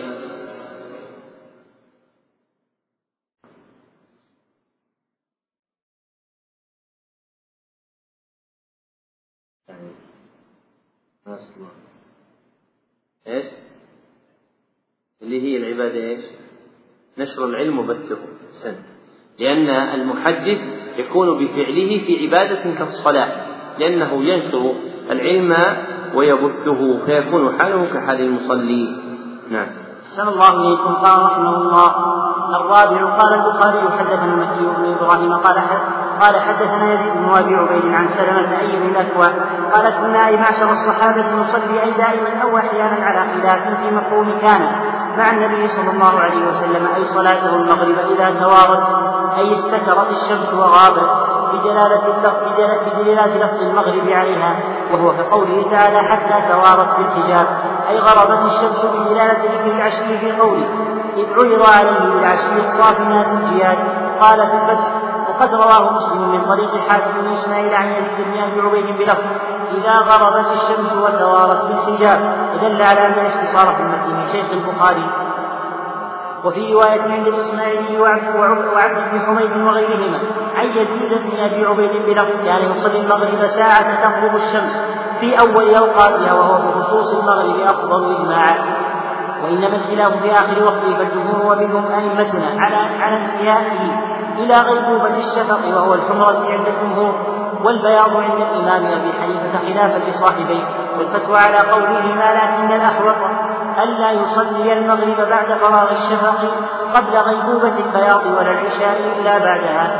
إيش؟ 13.26 13.44
اللي 15.22 15.42
هي 15.42 15.56
العبادة 15.56 16.08
إيش؟ 16.08 16.24
نشر 17.18 17.44
العلم 17.44 17.78
وبثه 17.78 18.18
سن 18.62 18.76
لأن 19.38 19.68
المحدث 20.00 20.58
يكون 20.96 21.44
بفعله 21.44 22.04
في 22.06 22.26
عبادة 22.26 22.78
كالصلاة 22.78 23.46
لأنه 23.78 24.24
ينشر 24.24 24.74
العلم 25.10 25.52
ويبثه 26.14 26.98
فيكون 27.06 27.58
حاله 27.58 27.86
كحال 27.94 28.20
المصلي. 28.20 28.96
نعم. 29.50 29.66
أحسن 30.06 30.28
الله 30.28 30.50
إليكم. 30.50 30.94
قال 30.94 31.22
رحمه 31.22 31.56
الله 31.56 31.94
الرابع 32.54 33.16
قال 33.16 33.34
البخاري 33.34 33.98
حدثنا 33.98 34.36
مكي 34.36 34.66
بن 34.76 34.94
إبراهيم 34.94 35.32
قال 35.32 35.56
قال 36.20 36.40
حدثنا 36.40 36.92
يزيد 36.92 37.12
بن 37.12 37.30
أبي 37.30 37.54
عبيد 37.54 37.94
عن 37.94 38.08
سلمة 38.08 38.60
أي 38.60 38.76
بن 38.76 38.86
الأكوى 38.86 39.26
قال 39.72 39.94
كنا 40.00 40.26
أي 40.26 40.36
معشر 40.36 40.70
الصحابة 40.70 41.24
نصلي 41.36 41.82
أي 41.82 41.90
دائما 41.90 42.42
أو 42.42 42.58
أحيانا 42.58 43.06
على 43.06 43.42
خلاف 43.42 43.80
في 43.80 43.90
مفهوم 43.94 44.38
كان 44.40 44.60
مع 45.18 45.30
النبي 45.30 45.68
صلى 45.68 45.90
الله 45.90 46.20
عليه 46.20 46.48
وسلم 46.48 46.86
أي 46.96 47.04
صلاته 47.04 47.56
المغرب 47.56 47.98
إذا 47.98 48.40
توارت 48.40 48.82
أي 49.36 49.52
استترت 49.52 50.10
الشمس 50.10 50.54
وغابت. 50.54 51.29
بدلالة 51.52 52.02
اللفظ 52.06 52.42
بدلالة 52.86 53.46
لفظ 53.46 53.62
المغرب 53.62 54.08
عليها 54.08 54.56
وهو 54.92 55.12
كقوله 55.16 55.70
تعالى 55.70 55.98
حتى 55.98 56.52
توارت 56.52 56.96
بالحجاب 56.96 57.46
أي 57.88 57.98
غربت 57.98 58.52
الشمس 58.52 58.84
بدلالة 58.84 59.32
ذكر 59.32 59.70
العشي 59.76 60.18
في 60.18 60.32
قوله 60.32 60.68
إذ 61.16 61.26
عرض 61.32 61.62
عليه 61.76 62.14
بالعشي 62.14 62.60
الصافنات 62.60 63.26
الجياد 63.26 63.78
قال 64.20 64.38
في 64.46 64.54
الفتح 64.56 64.88
وقد 65.28 65.54
رواه 65.54 65.92
مسلم 65.92 66.30
من 66.30 66.44
طريق 66.44 66.88
حاتم 66.88 67.10
بن 67.20 67.32
إسماعيل 67.32 67.74
عن 67.74 67.88
يزيد 67.88 68.26
بن 68.26 68.42
أبي 68.42 68.60
عبيد 68.60 68.98
بلفظ 68.98 69.24
إذا 69.74 69.98
غربت 69.98 70.46
الشمس 70.46 70.92
وتوارت 70.92 71.64
بالحجاب 71.64 72.50
ودل 72.54 72.82
على 72.82 73.06
أن 73.06 73.12
الاختصار 73.12 73.74
في 73.74 73.82
المتن 73.82 74.16
من 74.16 74.28
شيخ 74.32 74.46
البخاري 74.52 75.04
وفي 76.44 76.72
رواية 76.72 77.00
عند 77.00 77.26
الإسماعيلي 77.26 78.00
وعبد 78.00 79.10
بن 79.12 79.20
حميد 79.20 79.66
وغيرهما 79.66 80.18
عن 80.56 80.66
يزيد 80.66 81.12
بن 81.12 81.40
أبي 81.40 81.64
عبيد 81.66 81.90
بلفظ 82.06 82.44
كان 82.44 82.70
يصلي 82.70 83.00
المغرب 83.00 83.46
ساعة 83.46 84.02
تغرب 84.02 84.34
الشمس 84.34 84.78
في 85.20 85.40
أول 85.40 85.74
أوقاتها 85.74 86.32
وهو 86.34 86.70
بخصوص 86.70 87.14
المغرب 87.14 87.60
أفضل 87.60 88.14
إجماعا 88.14 88.54
وإنما 89.44 89.76
الخلاف 89.76 90.22
في 90.22 90.32
آخر 90.32 90.64
وقته 90.64 90.96
فالجمهور 90.96 91.52
ومنهم 91.52 91.86
أئمتنا 91.92 92.46
على 92.62 92.76
على 92.76 93.16
انتهائه 93.16 94.10
إلى 94.38 94.54
غيبوبة 94.54 95.16
الشفق 95.16 95.68
وهو 95.76 95.94
الحمرة 95.94 96.46
عند 96.50 96.66
الجمهور 96.66 97.14
والبياض 97.64 98.16
عند 98.16 98.40
الإمام 98.40 98.86
أبي 98.86 99.12
حنيفة 99.12 99.58
خلافا 99.58 100.10
لصاحبيه 100.10 100.64
والفتوى 100.98 101.38
على 101.38 101.70
قولهما 101.70 102.34
لكن 102.34 102.72
الأحوط 102.72 103.16
ألا 103.82 104.10
يصلي 104.10 104.72
المغرب 104.72 105.28
بعد 105.28 105.58
فراغ 105.58 105.92
الشفق 105.92 106.38
قبل 106.94 107.18
غيبوبة 107.18 107.76
البياض 107.78 108.26
ولا 108.26 108.50
العشاء 108.50 109.00
إلا 109.18 109.38
بعدها. 109.38 109.90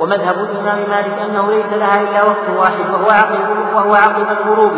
ومذهب 0.00 0.38
الإمام 0.38 0.90
مالك 0.90 1.18
أنه 1.18 1.50
ليس 1.50 1.72
لها 1.72 2.02
إلا 2.02 2.24
وقت 2.24 2.46
واحد 2.58 2.90
وهو 2.90 3.10
عقب 3.10 3.74
وهو 3.74 3.94
عقب 3.94 4.26
الغروب 4.40 4.72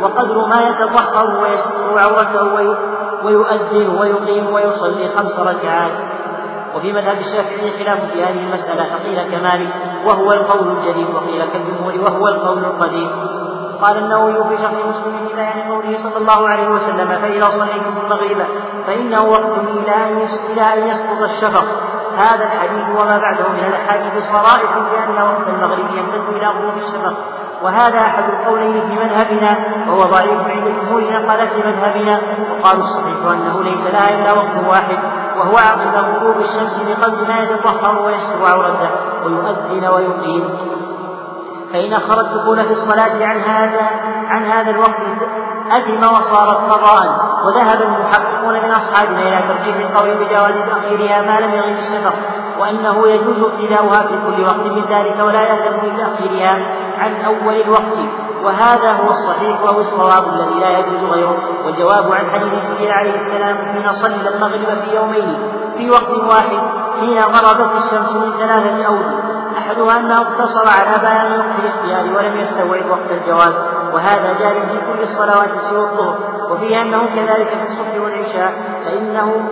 وقدر 0.00 0.46
ما 0.46 0.60
يتطهر 0.68 1.42
ويستر 1.42 1.98
عورته 1.98 2.44
ويؤذن 3.24 3.88
ويقيم 4.00 4.54
ويصلي 4.54 5.08
خمس 5.16 5.38
ركعات. 5.40 5.92
وفي 6.74 6.92
مذهب 6.92 7.16
الشافعي 7.18 7.70
خلاف 7.78 8.04
في 8.12 8.24
هذه 8.24 8.40
المسألة 8.46 8.84
فقيل 8.84 9.30
كمالك 9.30 9.72
وهو 10.06 10.32
القول 10.32 10.68
الجديد 10.68 11.14
وقيل 11.14 11.44
كالجمهور 11.52 11.94
وهو 12.00 12.28
القول 12.28 12.64
القديم. 12.64 13.10
قال 13.82 13.98
النووي 13.98 14.48
في 14.48 14.62
شرح 14.62 14.86
مسلم 14.86 15.26
إلى 15.32 15.42
يعني 15.42 15.70
قوله 15.70 15.98
صلى 15.98 16.16
الله 16.16 16.48
عليه 16.48 16.68
وسلم 16.68 17.08
فإذا 17.08 17.48
صليتم 17.48 17.94
المغرب 18.04 18.46
فإنه 18.86 19.24
وقت 19.24 19.52
إلى 20.50 20.62
أن 20.74 20.88
يسقط 20.88 21.22
الشفق. 21.22 21.64
هذا 22.16 22.44
الحديث 22.44 22.88
وما 22.88 23.18
بعده 23.18 23.48
من 23.52 23.64
الأحاديث 23.64 24.24
صرائح 24.32 24.78
بأن 24.78 25.22
وقت 25.22 25.48
المغرب 25.48 25.96
يمتد 25.96 26.36
إلى 26.36 26.46
غروب 26.46 26.76
الشفق. 26.76 27.14
وهذا 27.62 27.98
أحد 27.98 28.24
القولين 28.24 28.80
في 28.88 28.94
مذهبنا 29.04 29.56
وهو 29.88 30.02
ضعيف 30.10 30.40
عند 30.48 30.64
جمهور 30.64 31.02
نقلة 31.02 31.50
مذهبنا 31.66 32.20
وقالوا 32.50 32.82
الصحيح 32.82 33.16
أنه 33.32 33.62
ليس 33.62 33.86
لها 33.86 34.18
إلا 34.18 34.32
وقت 34.32 34.68
واحد 34.68 34.98
وهو 35.38 35.56
عقب 35.56 36.04
غروب 36.04 36.36
الشمس 36.36 36.82
بقدر 36.82 37.28
ما 37.28 37.42
يتطهر 37.42 38.02
ويستر 38.06 38.46
عورته 38.46 38.90
ويؤذن 39.24 39.86
ويقيم. 39.86 40.48
فإن 41.74 41.92
أخر 41.92 42.20
الدخول 42.20 42.64
في 42.64 42.70
الصلاة 42.70 43.24
عن 43.26 43.40
هذا 43.40 43.90
عن 44.28 44.44
هذا 44.44 44.70
الوقت 44.70 45.02
أثم 45.72 46.14
وصارت 46.14 46.72
قضاء 46.72 47.34
وذهب 47.44 47.82
المحققون 47.82 48.54
من 48.62 48.70
أصحابنا 48.70 49.18
إلى 49.18 49.42
ترجيح 49.48 49.76
القول 49.76 50.14
بجواز 50.14 50.54
تأخيرها 50.54 51.22
ما 51.22 51.46
لم 51.46 51.54
يغب 51.54 51.78
السفر 51.78 52.12
وأنه 52.60 53.08
يجوز 53.08 53.42
ابتداؤها 53.42 54.02
في 54.02 54.08
كل 54.08 54.42
وقت 54.42 54.66
من 54.66 54.84
ذلك 54.90 55.16
ولا 55.26 55.42
يلزم 55.42 55.94
بتأخيرها 55.94 56.58
عن 56.98 57.24
أول 57.24 57.54
الوقت. 57.54 57.98
وهذا 58.44 58.92
هو 58.92 59.10
الصحيح 59.10 59.62
وهو 59.62 59.80
الصواب 59.80 60.24
الذي 60.34 60.60
لا 60.60 60.78
يجوز 60.78 61.10
غيره. 61.10 61.38
والجواب 61.64 62.12
عن 62.12 62.30
حديث 62.30 62.52
جبريل 62.54 62.92
عليه 62.92 63.14
السلام 63.14 63.56
حين 63.56 63.92
صلى 63.92 64.34
المغرب 64.34 64.80
في 64.80 64.96
يومين 64.96 65.38
في 65.76 65.90
وقت 65.90 66.10
واحد 66.10 66.58
حين 67.00 67.18
غربت 67.18 67.70
الشمس 67.76 68.12
من 68.12 68.32
ثلاثة 68.38 68.86
أوجه. 68.86 69.33
أحدها 69.58 70.00
أنه 70.00 70.20
اقتصر 70.20 70.68
على 70.68 70.98
بيان 71.00 71.38
وقت 71.38 71.58
الاختيار 71.58 72.16
ولم 72.16 72.36
يستوعب 72.36 72.90
وقت 72.90 73.10
الجواز 73.10 73.54
وهذا 73.94 74.32
جار 74.40 74.54
في 74.54 74.78
كل 74.92 75.02
الصلوات 75.02 75.50
سوى 75.70 75.80
الظهر. 75.80 76.18
وفيه 76.50 76.82
أنه 76.82 77.06
كذلك 77.14 77.48
في 77.48 77.62
الصبح 77.62 78.02
والعشاء 78.02 78.52
فإنه 78.84 79.42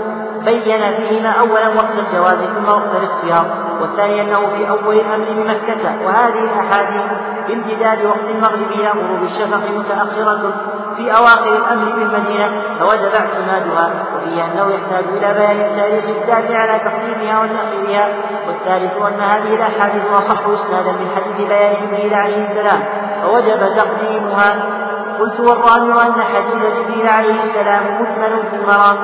بين 0.45 0.97
فيهما 0.97 1.31
أولا 1.31 1.69
وقت 1.69 1.99
الجواز 1.99 2.39
ثم 2.39 2.69
وقت 2.69 2.95
الاختيار. 2.97 3.47
والثاني 3.83 4.21
أنه 4.21 4.57
في 4.57 4.69
أول 4.69 4.97
الأمر 4.97 5.25
بمكة 5.31 6.07
وهذه 6.07 6.39
الأحاديث 6.45 7.03
بامتداد 7.49 8.05
وقت 8.05 8.25
المغرب 8.35 8.71
إلى 8.71 8.89
غروب 8.89 9.23
الشفق 9.23 9.71
متأخرة 9.79 10.55
في 10.97 11.17
أواخر 11.17 11.57
الأمر 11.57 11.93
بالمدينة 11.93 12.63
فوجب 12.79 13.15
اعتمادها 13.15 13.91
وفيه 14.17 14.45
أنه 14.45 14.75
يحتاج 14.75 15.05
إلى 15.05 15.35
بيان 15.35 15.61
التاريخ 15.61 16.05
الدال 16.05 16.57
على 16.57 16.79
تقديمها 16.79 17.43
وتأخيرها 17.43 18.09
والثالث 18.47 18.93
أن 19.03 19.21
هذه 19.21 19.55
الأحاديث 19.55 20.03
أصح 20.13 20.47
إسنادا 20.47 20.93
من 20.93 21.11
حديث 21.17 21.49
بيان 21.49 21.87
جبريل 21.87 22.15
عليه 22.15 22.43
السلام 22.43 22.83
فوجب 23.23 23.77
تقديمها 23.77 24.82
قلت 25.23 25.41
والرابع 25.41 26.07
أن 26.07 26.23
حديث 26.23 26.63
جبريل 26.79 27.09
عليه 27.09 27.43
السلام 27.43 27.83
مكمل 28.03 28.43
في 28.51 28.57
المرام 28.57 28.97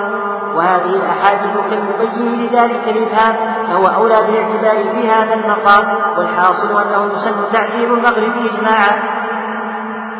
وهذه 0.57 0.91
الأحاديث 0.91 1.57
كالمبين 1.71 2.47
لذلك 2.47 2.89
الإبهام 2.89 3.37
فهو 3.67 3.85
أولى 3.87 4.17
بالاعتبار 4.17 4.95
في 4.95 5.11
هذا 5.11 5.35
المقام 5.35 5.85
والحاصل 6.19 6.83
أنه 6.83 7.13
يسن 7.13 7.53
تعديل 7.53 7.93
المغرب 7.93 8.33
إجماعا. 8.53 9.19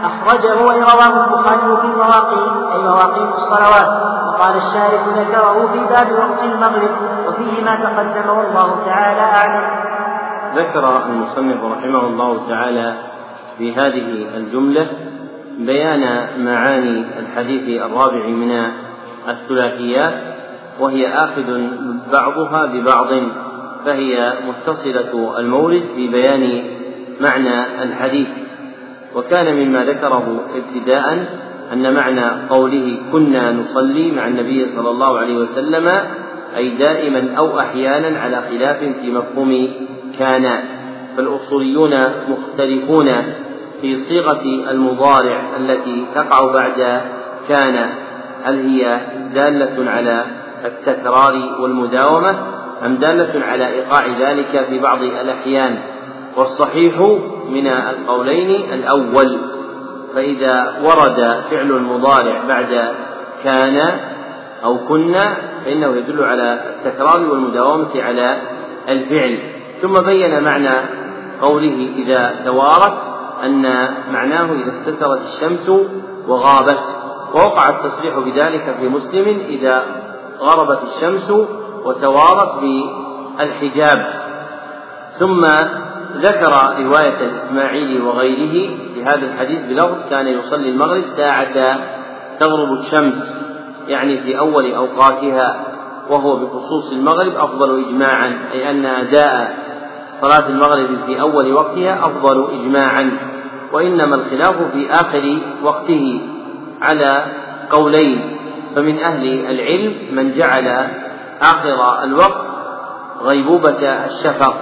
أخرجه 0.05 0.73
أي 0.73 0.81
رواه 0.81 1.25
البخاري 1.25 1.77
في 1.81 1.87
المواقيت 1.87 2.73
أي 2.73 2.83
مواقيت 2.83 3.35
الصلوات 3.35 3.89
وقال 4.27 4.57
الشارح 4.57 5.07
ذكره 5.17 5.67
في 5.73 5.79
باب 5.79 6.13
وقت 6.13 6.43
المغرب 6.45 6.91
وفيه 7.29 7.65
ما 7.65 7.75
تقدم 7.77 8.29
والله 8.29 8.85
تعالى 8.87 9.21
أعلم. 9.21 9.89
ذكر 10.55 11.07
المصنف 11.07 11.65
رحمه 11.65 12.01
الله 12.01 12.49
تعالى 12.49 12.97
في 13.59 13.75
هذه 13.75 14.37
الجملة 14.37 15.18
بيان 15.59 16.27
معاني 16.45 17.05
الحديث 17.19 17.83
الرابع 17.83 18.27
من 18.27 18.67
الثلاثيات 19.29 20.15
وهي 20.81 21.09
آخذ 21.09 21.61
بعضها 22.13 22.67
ببعض 22.67 23.09
فهي 23.85 24.33
متصلة 24.49 25.39
المورد 25.39 25.83
في 25.97 26.09
بيان 26.09 26.63
معنى 27.21 27.83
الحديث. 27.83 28.29
وكان 29.15 29.57
مما 29.57 29.85
ذكره 29.85 30.41
ابتداء 30.55 31.27
أن 31.73 31.95
معنى 31.95 32.49
قوله 32.51 32.97
كنا 33.13 33.53
نصلي 33.53 34.13
مع 34.13 34.27
النبي 34.27 34.67
صلى 34.67 34.91
الله 34.91 35.19
عليه 35.19 35.37
وسلم 35.37 35.89
أي 36.57 36.71
دائما 36.71 37.35
أو 37.39 37.61
أحيانا 37.61 38.21
على 38.21 38.43
خلاف 38.51 38.79
في 39.01 39.11
مفهوم 39.11 39.69
كان. 40.19 40.61
فالأصوليون 41.17 42.05
مختلفون 42.29 43.09
في 43.81 43.97
صيغة 43.97 44.43
المضارع 44.71 45.41
التي 45.57 46.07
تقع 46.15 46.53
بعد 46.53 47.01
كان 47.49 47.91
هل 48.45 48.67
هي 48.67 49.01
دالة 49.35 49.91
على 49.91 50.25
التكرار 50.65 51.57
والمداومة 51.61 52.39
أم 52.87 52.97
دالة 52.97 53.45
على 53.47 53.69
إيقاع 53.69 54.07
ذلك 54.21 54.67
في 54.69 54.79
بعض 54.79 55.03
الأحيان؟ 55.03 55.79
والصحيح 56.37 57.01
من 57.49 57.67
القولين 57.67 58.73
الأول 58.73 59.39
فإذا 60.15 60.75
ورد 60.83 61.43
فعل 61.51 61.71
المضارع 61.71 62.43
بعد 62.49 62.95
كان 63.45 63.99
أو 64.65 64.79
كنا 64.79 65.37
فإنه 65.65 65.97
يدل 65.97 66.25
على 66.25 66.61
التكرار 66.77 67.31
والمداومة 67.31 68.03
على 68.03 68.37
الفعل. 68.89 69.39
ثم 69.83 69.93
بين 69.93 70.43
معنى 70.43 70.75
قوله 71.41 71.91
إذا 71.97 72.35
توارت 72.45 73.18
أن 73.45 73.63
معناه 74.13 74.53
إذا 74.53 74.69
استترت 74.69 75.21
الشمس 75.21 75.69
وغابت 76.29 76.85
ووقع 77.35 77.69
التصريح 77.69 78.19
بذلك 78.19 78.77
في 78.81 78.89
مسلم 78.89 79.41
إذا 79.49 79.85
غربت 80.41 80.83
الشمس 80.83 81.31
وتوارت 81.85 82.55
بالحجاب. 82.61 84.29
ثم 85.19 85.47
ذكر 86.17 86.53
رواية 86.85 87.21
الإسماعيلي 87.21 88.01
وغيره 88.01 88.77
في 88.95 89.03
هذا 89.03 89.33
الحديث 89.33 89.63
بلفظ 89.63 90.11
كان 90.11 90.27
يصلي 90.27 90.69
المغرب 90.69 91.03
ساعة 91.03 91.79
تغرب 92.41 92.73
الشمس 92.73 93.39
يعني 93.89 94.21
في 94.23 94.39
أول 94.39 94.75
أوقاتها 94.75 95.65
وهو 96.11 96.37
بخصوص 96.37 96.93
المغرب 96.93 97.35
أفضل 97.37 97.85
إجماعا 97.85 98.49
أي 98.53 98.71
أن 98.71 98.87
أداء 98.87 99.59
صلاة 100.21 100.49
المغرب 100.49 101.07
في 101.07 101.21
أول 101.21 101.53
وقتها 101.53 102.07
أفضل 102.07 102.51
إجماعا. 102.51 103.28
وإنما 103.73 104.15
الخلاف 104.15 104.63
في 104.73 104.93
آخر 104.93 105.39
وقته 105.63 106.21
على 106.83 107.25
قولين. 107.71 108.39
فمن 108.77 108.99
أهل 108.99 109.47
العلم 109.51 109.95
من 110.13 110.33
جعل 110.33 110.89
آخر 111.43 112.05
الوقت 112.05 112.47
غيبوبة 113.23 114.05
الشفق 114.05 114.55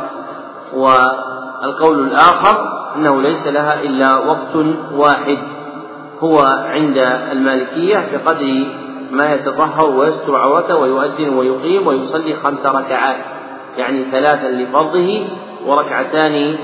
والقول 0.75 2.01
الآخر 2.01 2.77
أنه 2.97 3.23
ليس 3.23 3.47
لها 3.47 3.81
إلا 3.83 4.17
وقت 4.17 4.67
واحد 4.93 5.39
هو 6.21 6.39
عند 6.67 6.99
المالكية 7.33 8.09
بقدر 8.13 8.67
ما 9.11 9.33
يتطهر 9.35 9.91
ويستر 9.91 10.37
عورته 10.37 10.77
ويؤذن 10.77 11.29
ويقيم 11.29 11.87
ويصلي 11.87 12.35
خمس 12.35 12.67
ركعات 12.67 13.17
يعني 13.79 14.05
ثلاثا 14.11 14.49
لفرضه 14.49 15.25
وركعتان 15.67 16.57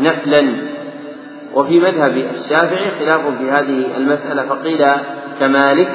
نفلا. 0.00 0.75
وفي 1.56 1.80
مذهب 1.80 2.16
الشافعي 2.16 2.90
خلاف 2.90 3.20
في 3.38 3.50
هذه 3.50 3.96
المسألة 3.96 4.42
فقيل 4.42 4.84
كمالك 5.40 5.92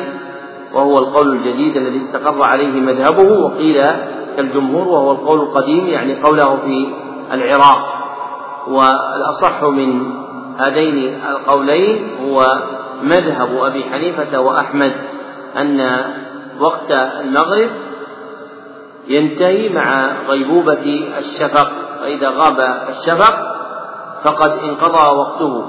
وهو 0.74 1.00
القول 1.00 1.34
الجديد 1.34 1.78
الذي 1.78 1.98
استقر 1.98 2.44
عليه 2.44 2.80
مذهبه 2.80 3.42
وقيل 3.44 3.86
كالجمهور 4.38 4.88
وهو 4.88 5.12
القول 5.12 5.40
القديم 5.40 5.88
يعني 5.88 6.22
قوله 6.22 6.58
في 6.58 6.88
العراق. 7.34 8.02
والأصح 8.68 9.64
من 9.64 10.14
هذين 10.58 11.22
القولين 11.30 12.10
هو 12.24 12.62
مذهب 13.04 13.56
أبي 13.58 13.84
حنيفة 13.84 14.40
وأحمد 14.40 14.92
أن 15.58 16.04
وقت 16.60 16.92
المغرب 16.92 17.70
ينتهي 19.08 19.70
مع 19.70 20.12
غيبوبة 20.28 21.10
الشفق 21.18 21.72
فإذا 22.02 22.30
غاب 22.30 22.88
الشفق 22.90 23.51
فقد 24.24 24.52
انقضى 24.52 25.18
وقته 25.18 25.66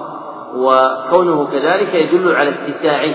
وكونه 0.57 1.49
كذلك 1.53 1.95
يدل 1.95 2.35
على 2.37 2.51
اتساعه 2.51 3.15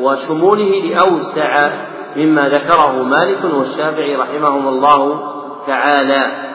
وشموله 0.00 0.64
لأوسع 0.64 1.70
مما 2.16 2.48
ذكره 2.48 3.02
مالك 3.02 3.44
والشافعي 3.44 4.16
رحمهما 4.16 4.68
الله 4.68 5.20
تعالى. 5.66 6.50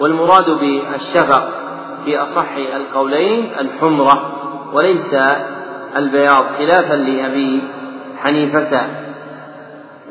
والمراد 0.00 0.50
بالشفق 0.50 1.48
في 2.04 2.18
أصح 2.18 2.56
القولين 2.76 3.50
الحمرة 3.60 4.32
وليس 4.72 5.14
البياض 5.96 6.44
خلافا 6.58 6.94
لأبي 6.94 7.62
حنيفة 8.22 8.86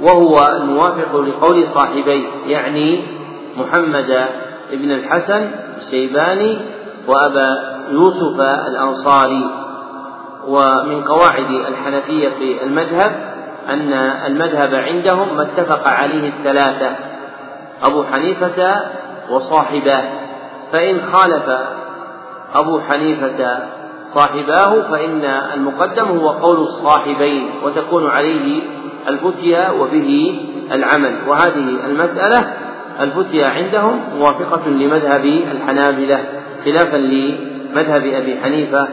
وهو 0.01 0.47
الموافق 0.57 1.15
لقول 1.15 1.67
صاحبيه 1.67 2.27
يعني 2.47 3.03
محمد 3.57 4.27
بن 4.71 4.91
الحسن 4.91 5.51
الشيباني 5.77 6.57
وأبا 7.07 7.73
يوسف 7.89 8.41
الأنصاري 8.41 9.49
ومن 10.47 11.03
قواعد 11.03 11.51
الحنفية 11.51 12.29
في 12.29 12.63
المذهب 12.63 13.33
أن 13.69 13.93
المذهب 14.25 14.75
عندهم 14.75 15.35
ما 15.37 15.41
اتفق 15.43 15.87
عليه 15.87 16.29
الثلاثة 16.29 16.95
أبو 17.83 18.03
حنيفة 18.03 18.75
وصاحباه 19.29 20.03
فإن 20.71 21.01
خالف 21.13 21.59
أبو 22.55 22.79
حنيفة 22.79 23.57
صاحباه 24.13 24.81
فإن 24.81 25.25
المقدم 25.53 26.05
هو 26.05 26.29
قول 26.29 26.57
الصاحبين 26.57 27.49
وتكون 27.63 28.07
عليه 28.09 28.61
الفتيا 29.07 29.69
وبه 29.71 30.39
العمل 30.71 31.17
وهذه 31.27 31.85
المسألة 31.85 32.53
الفتيا 32.99 33.47
عندهم 33.47 34.03
موافقة 34.17 34.69
لمذهب 34.69 35.25
الحنابلة. 35.25 36.23
خلافا 36.65 36.97
لمذهب 36.97 38.05
أبي 38.05 38.39
حنيفة 38.43 38.87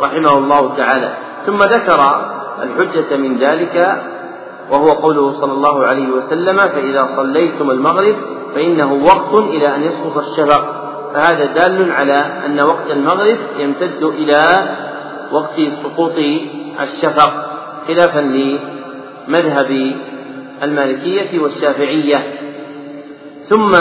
رحمه 0.00 0.38
الله 0.38 0.76
تعالى. 0.76 1.10
ثم 1.46 1.58
ذكر 1.62 2.00
الحجة 2.62 3.16
من 3.16 3.38
ذلك 3.38 4.02
وهو 4.70 4.88
قوله 4.88 5.30
صلى 5.30 5.52
الله 5.52 5.86
عليه 5.86 6.08
وسلم 6.08 6.56
فإذا 6.56 7.02
صليتم 7.02 7.70
المغرب 7.70 8.16
فإنه 8.54 8.92
وقت 8.92 9.34
إلى 9.40 9.76
أن 9.76 9.82
يسقط 9.82 10.16
الشفق. 10.18 10.62
فهذا 11.14 11.44
دال 11.44 11.92
على 11.92 12.42
أن 12.46 12.60
وقت 12.60 12.90
المغرب 12.90 13.38
يمتد 13.58 14.02
إلى 14.02 14.42
وقت 15.32 15.60
سقوط 15.60 16.18
الشفق 16.80 17.32
خلافا 17.88 18.20
لمذهب 18.20 19.92
المالكية 20.62 21.40
والشافعية. 21.40 22.22
ثم 23.42 23.72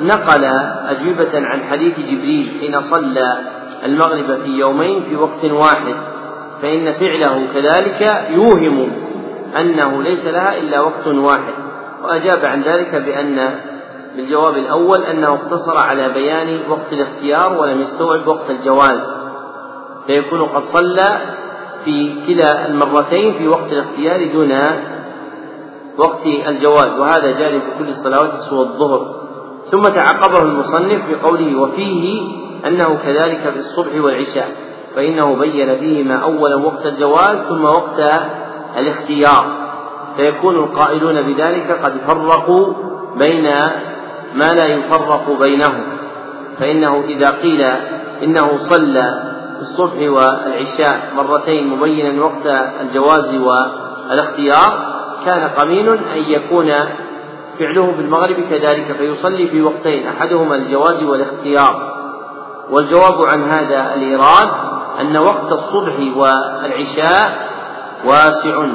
نقل 0.00 0.44
أجوبة 0.88 1.30
عن 1.34 1.62
حديث 1.70 1.98
جبريل 1.98 2.52
حين 2.60 2.80
صلى 2.80 3.38
المغرب 3.84 4.42
في 4.44 4.50
يومين 4.50 5.02
في 5.02 5.16
وقت 5.16 5.44
واحد 5.44 5.94
فإن 6.62 6.92
فعله 6.92 7.46
كذلك 7.54 8.26
يوهم 8.30 8.92
أنه 9.60 10.02
ليس 10.02 10.26
لها 10.26 10.58
إلا 10.58 10.80
وقت 10.80 11.06
واحد. 11.06 11.54
وأجاب 12.04 12.44
عن 12.44 12.62
ذلك 12.62 12.94
بأن 12.94 13.54
بالجواب 14.16 14.56
الأول 14.56 15.02
أنه 15.02 15.28
اقتصر 15.28 15.78
على 15.78 16.08
بيان 16.08 16.60
وقت 16.68 16.92
الاختيار 16.92 17.52
ولم 17.60 17.80
يستوعب 17.80 18.26
وقت 18.26 18.50
الجواز 18.50 19.00
فيكون 20.06 20.42
قد 20.42 20.62
صلى 20.62 21.20
في 21.84 22.14
كلا 22.26 22.66
المرتين 22.66 23.32
في 23.32 23.48
وقت 23.48 23.72
الاختيار 23.72 24.32
دون 24.32 24.52
وقت 25.98 26.26
الجواز. 26.26 26.98
وهذا 26.98 27.38
جاري 27.38 27.60
في 27.60 27.66
كل 27.78 27.88
الصلوات 27.88 28.30
سوى 28.50 28.60
الظهر 28.60 29.19
ثم 29.70 29.82
تعقبه 29.82 30.42
المصنف 30.42 31.02
بقوله 31.10 31.60
وفيه 31.60 32.22
أنه 32.66 32.98
كذلك 33.04 33.40
في 33.40 33.58
الصبح 33.58 34.04
والعشاء 34.04 34.48
فإنه 34.96 35.36
بين 35.36 35.78
فيهما 35.78 36.14
أولا 36.14 36.56
وقت 36.56 36.86
الجواز 36.86 37.36
ثم 37.48 37.64
وقت 37.64 38.00
الاختيار. 38.78 39.44
فيكون 40.16 40.56
القائلون 40.56 41.22
بذلك 41.22 41.70
قد 41.84 41.92
فرقوا 42.06 42.74
بين 43.16 43.44
ما 44.34 44.52
لا 44.58 44.66
يفرق 44.66 45.38
بينهم. 45.40 45.82
فإنه 46.58 47.04
إذا 47.08 47.30
قيل 47.30 47.62
إنه 48.22 48.56
صلى 48.58 49.22
في 49.54 49.60
الصبح 49.60 49.96
والعشاء 50.00 51.12
مرتين 51.16 51.66
مبينا 51.66 52.24
وقت 52.24 52.46
الجواز 52.80 53.34
والاختيار 53.34 54.90
كان 55.26 55.48
قمين 55.48 55.88
أن 55.88 56.18
يكون 56.28 56.72
فعله 57.60 57.92
بالمغرب 57.96 58.36
كذلك 58.50 58.92
فيصلي 58.98 59.48
في 59.48 59.62
وقتين 59.62 60.06
أحدهما 60.06 60.54
الجواز 60.54 61.04
والاختيار. 61.04 62.00
والجواب 62.70 63.24
عن 63.34 63.42
هذا 63.42 63.94
الإيراد 63.94 64.48
أن 65.00 65.16
وقت 65.16 65.52
الصبح 65.52 66.16
والعشاء 66.16 67.50
واسع 68.04 68.66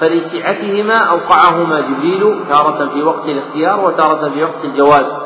فلسعتهما 0.00 0.98
أوقعهما 0.98 1.80
جبريل 1.80 2.44
تارة 2.48 2.90
في 2.94 3.02
وقت 3.02 3.28
الاختيار 3.28 3.80
وتارة 3.80 4.30
في 4.30 4.42
وقت 4.42 4.64
الجواز. 4.64 5.16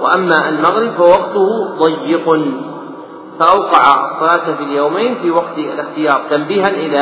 وأما 0.00 0.48
المغرب 0.48 0.90
فوقته 0.90 1.48
ضيق 1.78 2.24
فأوقع 3.40 4.10
الصلاة 4.10 4.54
في 4.56 4.62
اليومين 4.64 5.14
في 5.14 5.30
وقت 5.30 5.58
الاختيار 5.58 6.22
تنبيها 6.30 6.68
إلى 6.68 7.00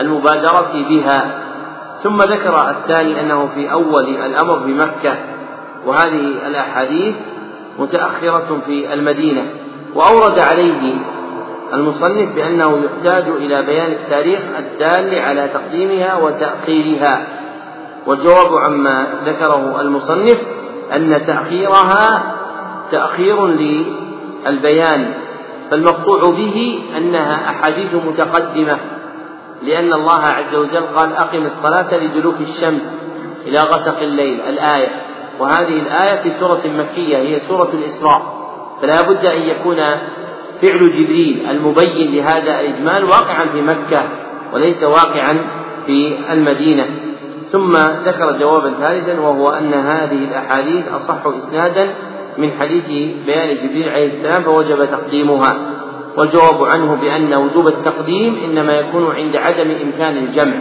المبادرة 0.00 0.72
بها. 0.88 1.49
ثم 2.02 2.16
ذكر 2.16 2.70
الثاني 2.70 3.20
أنه 3.20 3.48
في 3.54 3.72
أول 3.72 4.08
الأمر 4.08 4.58
بمكة 4.58 5.16
وهذه 5.86 6.46
الأحاديث 6.46 7.14
متأخرة 7.78 8.60
في 8.66 8.94
المدينة 8.94 9.42
وأورد 9.94 10.38
عليه 10.38 10.94
المصنف 11.72 12.34
بأنه 12.34 12.80
يحتاج 12.84 13.24
إلى 13.28 13.62
بيان 13.62 13.92
التاريخ 13.92 14.40
الدال 14.58 15.18
على 15.18 15.48
تقديمها 15.48 16.16
وتأخيرها. 16.16 17.26
والجواب 18.06 18.56
عما 18.66 19.06
ذكره 19.26 19.80
المصنف 19.80 20.38
أن 20.92 21.26
تأخيرها 21.26 22.22
تأخير 22.92 23.46
للبيان 23.46 25.12
فالمقطوع 25.70 26.20
به 26.22 26.82
أنها 26.96 27.50
أحاديث 27.50 27.94
متقدمة. 27.94 28.78
لأن 29.62 29.92
الله 29.92 30.20
عز 30.20 30.54
وجل 30.54 30.86
قال 30.86 31.12
أقم 31.12 31.42
الصلاة 31.42 31.96
لدلوك 31.96 32.40
الشمس 32.40 32.96
إلى 33.46 33.58
غسق 33.58 33.98
الليل 33.98 34.40
الآية. 34.40 34.88
وهذه 35.40 35.80
الآية 35.80 36.22
في 36.22 36.30
سورة 36.30 36.62
مكية 36.66 37.16
هي 37.16 37.38
سورة 37.38 37.70
الإسراء. 37.74 38.22
فلا 38.82 38.96
بد 39.02 39.26
أن 39.26 39.42
يكون 39.42 39.76
فعل 40.62 40.90
جبريل 40.90 41.46
المبين 41.50 42.14
لهذا 42.14 42.60
الإجمال 42.60 43.04
واقعا 43.04 43.46
في 43.46 43.62
مكة 43.62 44.02
وليس 44.52 44.82
واقعا 44.82 45.38
في 45.86 46.18
المدينة. 46.32 46.86
ثم 47.50 47.72
ذكر 48.04 48.38
جوابا 48.38 48.74
ثالثا 48.74 49.20
وهو 49.20 49.50
أن 49.50 49.74
هذه 49.74 50.24
الأحاديث 50.24 50.88
أصح 50.88 51.26
إسنادا 51.26 51.94
من 52.38 52.52
حديث 52.60 52.86
بيان 53.26 53.54
جبريل 53.54 53.88
عليه 53.88 54.06
السلام 54.06 54.42
فوجب 54.42 54.84
تقديمها. 54.84 55.79
والجواب 56.16 56.64
عنه 56.64 56.94
بأن 56.94 57.34
وجوب 57.34 57.68
التقديم 57.68 58.40
إنما 58.44 58.72
يكون 58.72 59.14
عند 59.14 59.36
عدم 59.36 59.70
إمكان 59.70 60.16
الجمع. 60.16 60.60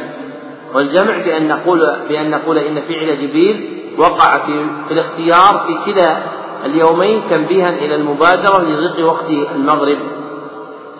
والجمع 0.73 1.17
بأن 1.17 1.47
نقول 1.47 1.95
بأن 2.09 2.29
نقول 2.29 2.57
إن 2.57 2.81
فعل 2.81 3.17
جبريل 3.21 3.79
وقع 3.97 4.45
في, 4.45 4.65
في 4.87 4.93
الاختيار 4.93 5.65
في 5.67 5.91
كلا 5.91 6.17
اليومين 6.65 7.21
تنبيها 7.29 7.69
إلى 7.69 7.95
المبادرة 7.95 8.61
لضيق 8.61 9.05
وقت 9.07 9.29
المغرب. 9.55 9.97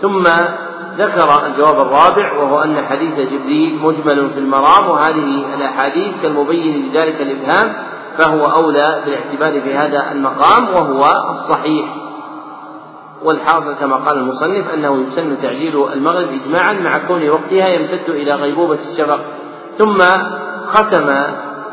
ثم 0.02 0.24
ذكر 0.98 1.46
الجواب 1.46 1.80
الرابع 1.80 2.38
وهو 2.38 2.64
أن 2.64 2.86
حديث 2.86 3.14
جبريل 3.14 3.80
مجمل 3.82 4.30
في 4.30 4.40
المرام 4.40 4.90
وهذه 4.90 5.46
الأحاديث 5.56 6.22
كالمبين 6.22 6.90
لذلك 6.90 7.22
الإبهام 7.22 7.74
فهو 8.18 8.46
أولى 8.46 9.02
بالاعتبار 9.06 9.62
في 9.62 9.74
هذا 9.74 10.12
المقام 10.12 10.70
وهو 10.70 11.06
الصحيح. 11.30 11.86
والحاصل 13.24 13.76
كما 13.80 13.96
قال 13.96 14.18
المصنف 14.18 14.74
أنه 14.74 15.02
يسن 15.02 15.42
تعجيل 15.42 15.84
المغرب 15.94 16.28
إجماعا 16.44 16.74
مع 16.74 16.98
كون 17.08 17.30
وقتها 17.30 17.68
يمتد 17.68 18.10
إلى 18.10 18.34
غيبوبة 18.34 18.80
الشفق 18.92 19.20
ثم 19.78 19.98
ختم 20.68 21.06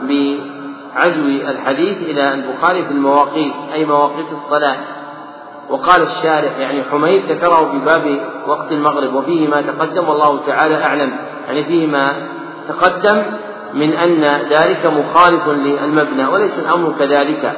بعزو 0.02 1.26
الحديث 1.26 1.98
إلى 2.10 2.34
البخاري 2.34 2.84
في 2.84 2.90
المواقيت 2.90 3.52
أي 3.72 3.84
مواقيت 3.84 4.32
الصلاة. 4.32 4.76
وقال 5.70 6.02
الشارح 6.02 6.58
يعني 6.58 6.82
حميد 6.90 7.32
ذكره 7.32 7.70
في 7.70 7.78
باب 7.78 8.20
وقت 8.46 8.72
المغرب 8.72 9.14
وفيه 9.14 9.48
ما 9.48 9.62
تقدم 9.62 10.08
والله 10.08 10.46
تعالى 10.46 10.84
أعلم 10.84 11.16
يعني 11.46 11.64
فيه 11.64 11.86
ما 11.86 12.12
تقدم 12.68 13.22
من 13.74 13.92
أن 13.92 14.24
ذلك 14.24 14.86
مخالف 14.86 15.48
للمبنى 15.48 16.26
وليس 16.26 16.58
الأمر 16.58 16.92
كذلك. 16.98 17.56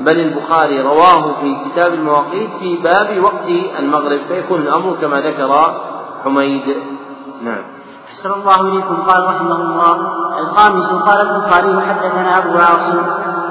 بل 0.00 0.20
البخاري 0.20 0.80
رواه 0.80 1.40
في 1.40 1.56
كتاب 1.64 1.94
المواقيت 1.94 2.50
في 2.50 2.76
باب 2.76 3.22
وقت 3.22 3.48
المغرب 3.78 4.20
فيكون 4.28 4.60
الأمر 4.60 4.96
كما 5.00 5.20
ذكر 5.20 5.80
حميد. 6.24 6.76
نعم. 7.42 7.64
أحسن 8.08 8.32
الله 8.32 8.60
إليكم. 8.60 8.94
قال 8.94 9.24
رحمه 9.24 9.56
الله 9.56 9.96
الخامس 10.38 10.92
قال 10.92 11.26
البخاري 11.26 11.80
حدثنا 11.80 12.38
أبو 12.38 12.58
عاصم 12.58 12.98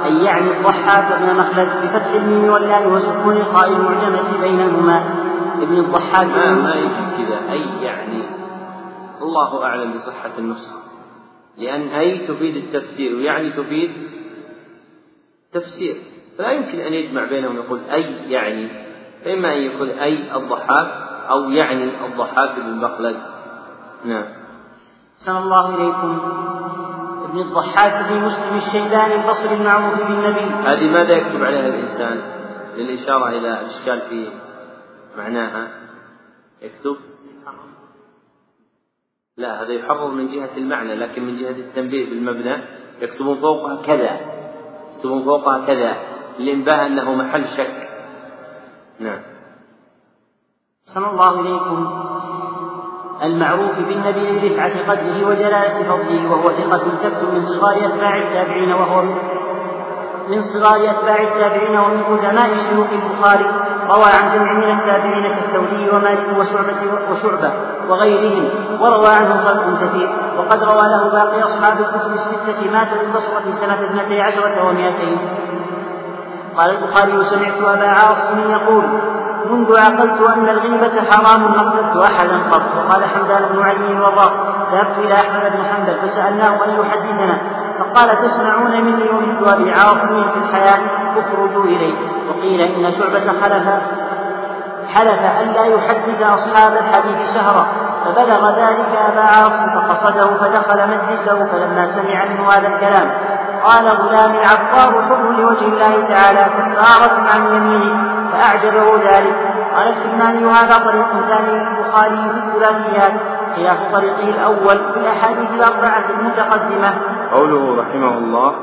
أي 0.06 0.24
يعني 0.24 0.58
الضحاك 0.58 1.20
بن 1.22 1.36
مخلد 1.36 1.70
بفتح 1.84 2.14
الميم 2.14 2.50
واللام 2.50 2.94
وسكون 2.94 3.38
الخاء 3.38 3.68
المعجمة 3.68 4.42
بينهما. 4.42 5.04
ابن 5.62 5.78
الضحاك. 5.78 6.28
ما 6.28 6.52
ما 6.52 6.76
يجي 6.76 7.06
كذا. 7.18 7.52
أي 7.52 7.62
يعني؟ 7.82 8.24
الله 9.22 9.64
أعلم 9.64 9.92
بصحة 9.92 10.32
النسخة 10.38 10.78
لأن 11.58 11.82
أي 11.82 12.18
تفيد 12.18 12.56
التفسير 12.56 13.16
ويعني 13.16 13.50
تفيد 13.50 13.92
تفسير. 15.54 15.96
فلا 16.38 16.52
يمكن 16.52 16.80
أن 16.80 16.94
يجمع 16.94 17.26
بينهم 17.26 17.56
يقول 17.56 17.80
أي 17.94 18.32
يعني 18.32 18.68
فإما 19.26 19.54
أن 19.54 19.62
يقول 19.62 19.90
أي 19.90 20.36
الضحاك 20.36 21.08
أو 21.30 21.50
يعني 21.52 21.84
الضحاك 22.06 22.60
بن 22.60 22.76
مخلد. 22.76 23.18
نعم. 24.06 24.26
صلى 25.18 25.40
الله 25.40 25.76
إليكم. 25.76 26.20
ابن 27.30 27.40
الضحاك 27.40 28.10
بن 28.10 28.20
مسلم 28.20 28.58
الشيباني 28.58 29.16
البصري 29.16 29.56
المعروف 29.56 30.08
بالنبي. 30.08 30.42
هذه 30.42 30.92
ماذا 30.92 31.14
يكتب 31.14 31.44
عليها 31.44 31.68
الإنسان؟ 31.68 32.22
للإشارة 32.78 33.30
إلى 33.30 33.62
إشكال 33.62 34.02
في 34.10 34.30
معناها. 35.18 35.68
يكتب؟ 36.62 36.98
لا 39.38 39.64
هذا 39.64 39.74
يحرر 39.74 40.08
من 40.08 40.28
جهة 40.28 40.58
المعنى 40.58 40.96
لكن 40.96 41.24
من 41.24 41.38
جهة 41.38 41.50
التنبيه 41.50 42.10
بالمبنى. 42.10 42.58
يكتبون 43.02 43.42
فوقها 43.42 43.82
كذا. 43.82 44.20
يكتبون 44.96 45.24
فوقها 45.24 45.66
كذا. 45.66 46.17
لإنباه 46.40 46.86
أنه 46.86 47.14
محل 47.14 47.46
شك. 47.58 47.88
نعم. 49.00 49.20
صلى 50.86 51.08
الله 51.10 51.40
إليكم 51.40 52.08
المعروف 53.24 53.76
بالنبي 53.76 54.32
لرفعة 54.32 54.92
قدره 54.92 55.28
وجلالة 55.28 55.84
فضله 55.84 56.32
وهو 56.32 56.50
ثقة 56.50 56.84
ثبت 57.04 57.24
من 57.34 57.42
صغار 57.42 57.86
أتباع 57.86 58.18
التابعين 58.18 58.74
وهو 58.74 59.02
من 60.30 60.42
صغار 60.42 60.90
أتباع 60.90 61.22
التابعين 61.22 61.80
ومن 61.80 62.04
قدماء 62.04 62.50
شيوخ 62.70 62.88
البخاري 62.92 63.46
روى 63.90 64.06
عن 64.06 64.34
جمع 64.34 64.54
من 64.54 64.80
التابعين 64.80 65.24
كالثوري 65.24 65.90
ومالك 65.90 66.38
وشعبة 66.38 67.12
وشعبة 67.12 67.52
وغيرهم 67.90 68.50
وروى 68.82 69.08
عنه 69.08 69.44
خلق 69.46 69.84
كثير 69.84 70.10
وقد 70.38 70.64
روى 70.64 70.82
له 70.82 71.10
باقي 71.12 71.44
أصحاب 71.44 71.80
الكتب 71.80 72.12
الستة 72.12 72.72
مات 72.72 72.88
بالبصرة 72.98 73.52
سنة 73.52 73.74
اثنتي 73.74 74.22
عشرة 74.22 74.70
ومائتين. 74.70 75.18
قال 76.58 76.70
البخاري 76.70 77.24
سمعت 77.24 77.62
أبا 77.62 77.88
عاصم 77.88 78.52
يقول 78.52 78.84
منذ 79.52 79.80
عقلت 79.80 80.22
أن 80.22 80.50
الغيبة 80.50 81.12
حرام 81.12 81.52
ما 81.52 81.62
قتلت 81.62 82.04
أحدا 82.04 82.50
قط. 82.52 82.62
وقال 82.78 83.06
حمدان 83.06 83.50
بن 83.52 83.62
علي 83.62 83.92
الوراق 83.92 84.34
ذهبت 84.72 84.98
إلى 84.98 85.14
أحمد 85.14 85.52
بن 85.52 85.64
حنبل 85.64 85.96
فسألناه 86.02 86.66
أن 86.66 86.80
يحدثنا. 86.80 87.38
فقال 87.80 88.18
تسمعون 88.18 88.72
مني 88.72 89.10
ومثل 89.10 89.54
أبي 89.54 89.72
عاصم 89.72 90.24
في 90.24 90.40
الحياة 90.40 90.80
اخرجوا 91.18 91.64
إليه. 91.64 91.96
وقيل 92.30 92.62
إن 92.62 92.92
شعبة 92.92 93.40
خلف 93.42 93.68
حلف 94.94 95.22
ألا 95.42 95.66
يحدث 95.66 96.22
أصحاب 96.22 96.74
الحديث 96.74 97.34
شهرا. 97.34 97.66
فبلغ 98.06 98.50
ذلك 98.50 99.00
أبا 99.12 99.22
عاصم 99.22 99.70
فقصده 99.76 100.28
فدخل 100.28 100.90
مجلسه 100.90 101.46
فلما 101.46 101.86
سمع 101.86 102.26
منه 102.26 102.50
هذا 102.50 102.68
الكلام 102.68 103.12
قال 103.68 103.88
غلام 103.88 104.32
العطار 104.36 105.02
حر 105.02 105.32
لوجه 105.40 105.66
الله 105.66 106.08
تعالى 106.08 106.44
كفارة 106.58 107.14
عن 107.34 107.56
يمينه 107.56 107.94
فأعجبه 108.32 108.96
ذلك. 108.96 109.36
قال 109.76 109.88
السلماني 109.88 110.46
هذا 110.52 110.78
طريق 110.78 111.08
ثاني 111.28 111.60
للبخاري 111.60 112.30
في 112.32 112.40
الثلاثيات 112.48 113.14
خلاف 113.56 113.94
طريقه 113.94 114.30
الأول 114.30 114.78
في 114.94 115.00
الأحاديث 115.00 115.50
الأربعة 115.54 116.06
المتقدمة. 116.20 116.94
قوله 117.32 117.82
رحمه 117.82 118.18
الله 118.18 118.56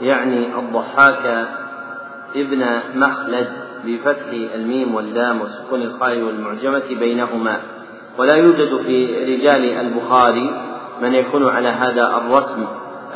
يعني 0.00 0.58
الضحاك 0.58 1.46
ابن 2.36 2.80
مخلد 2.94 3.48
بفتح 3.84 4.28
الميم 4.54 4.94
واللام 4.94 5.40
وسكون 5.40 5.82
الخاء 5.82 6.22
والمعجمة 6.22 6.88
بينهما. 6.88 7.56
ولا 8.18 8.34
يوجد 8.34 8.82
في 8.86 9.24
رجال 9.24 9.78
البخاري 9.80 10.62
من 11.02 11.14
يكون 11.14 11.48
على 11.48 11.68
هذا 11.68 12.02
الرسم. 12.02 12.66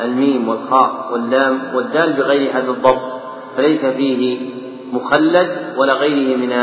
الميم 0.01 0.49
والخاء 0.49 1.09
واللام 1.11 1.61
والدال 1.75 2.13
بغير 2.13 2.51
هذا 2.51 2.71
الضبط 2.71 3.21
فليس 3.57 3.85
فيه 3.85 4.51
مخلد 4.93 5.49
ولا 5.77 5.93
غيره 5.93 6.37
من 6.37 6.53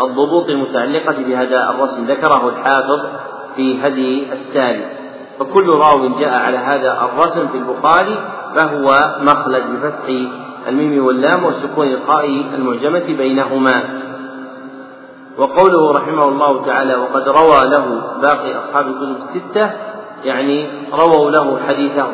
الضبوط 0.00 0.48
المتعلقة 0.48 1.22
بهذا 1.22 1.70
الرسم 1.70 2.04
ذكره 2.04 2.48
الحافظ 2.48 3.00
في 3.56 3.86
هدي 3.86 4.32
الساري 4.32 4.84
فكل 5.38 5.68
راو 5.68 6.08
جاء 6.08 6.34
على 6.34 6.56
هذا 6.56 6.92
الرسم 7.02 7.48
في 7.48 7.58
البخاري 7.58 8.16
فهو 8.54 8.98
مخلد 9.20 9.62
بفتح 9.72 10.08
الميم 10.68 11.06
واللام 11.06 11.44
وسكون 11.44 11.86
القاء 11.86 12.26
المعجمة 12.54 13.16
بينهما. 13.18 13.82
وقوله 15.38 15.92
رحمه 15.92 16.28
الله 16.28 16.64
تعالى 16.64 16.96
وقد 16.96 17.28
روى 17.28 17.70
له 17.70 18.02
باقي 18.22 18.58
أصحاب 18.58 18.86
الكتب 18.86 19.16
الستة 19.16 19.70
يعني 20.24 20.66
رووا 20.92 21.30
له 21.30 21.58
حديثه 21.68 22.06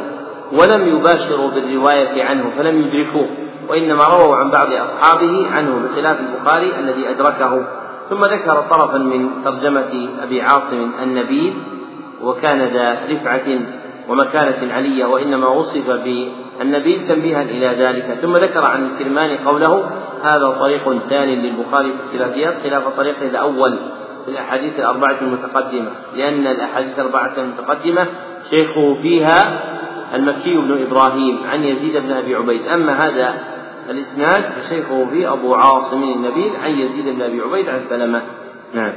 ولم 0.52 0.96
يباشروا 0.96 1.50
بالرواية 1.50 2.24
عنه 2.24 2.50
فلم 2.58 2.80
يدركوه 2.80 3.28
وإنما 3.68 4.04
رووا 4.04 4.36
عن 4.36 4.50
بعض 4.50 4.72
أصحابه 4.72 5.46
عنه 5.52 5.78
بخلاف 5.84 6.20
البخاري 6.20 6.78
الذي 6.78 7.10
أدركه. 7.10 7.66
ثم 8.10 8.20
ذكر 8.20 8.64
طرفا 8.70 8.98
من 8.98 9.30
ترجمة 9.44 10.08
أبي 10.22 10.42
عاصم 10.42 10.90
النبيل 11.02 11.54
وكان 12.22 12.62
ذا 12.62 12.98
رفعة 13.10 13.58
ومكانة 14.08 14.72
علية 14.72 15.04
وإنما 15.04 15.48
وصف 15.48 15.90
بالنبيل 15.90 17.08
تنبيها 17.08 17.42
إلى 17.42 17.66
ذلك. 17.66 18.18
ثم 18.22 18.36
ذكر 18.36 18.64
عن 18.64 18.86
الكرماني 18.86 19.38
قوله 19.38 19.90
هذا 20.22 20.56
طريق 20.60 20.98
ثاني 20.98 21.36
للبخاري 21.36 21.92
في 21.92 21.98
الثلاثيات 22.04 22.62
خلاف 22.62 22.88
طريقه 22.96 23.26
الأول 23.26 23.78
في 24.24 24.30
الأحاديث 24.30 24.78
الأربعة 24.78 25.16
المتقدمة 25.22 25.90
لأن 26.16 26.46
الأحاديث 26.46 26.98
الأربعة 26.98 27.32
المتقدمة 27.38 28.06
شيخه 28.50 28.94
فيها 29.02 29.71
المكي 30.14 30.56
بن 30.56 30.86
إبراهيم 30.86 31.40
عن 31.46 31.64
يزيد 31.64 31.96
بن 31.96 32.12
أبي 32.12 32.34
عبيد. 32.34 32.66
أما 32.66 32.92
هذا 33.06 33.34
الإسناد 33.90 34.52
فشيخه 34.52 35.06
فيه 35.10 35.32
أبو 35.32 35.54
عاصم 35.54 36.02
النبيل 36.02 36.52
عن 36.62 36.70
يزيد 36.70 37.16
بن 37.16 37.22
أبي 37.22 37.40
عبيد 37.40 37.68
عن 37.68 37.80
سلمة. 37.88 38.22
نعم. 38.74 38.92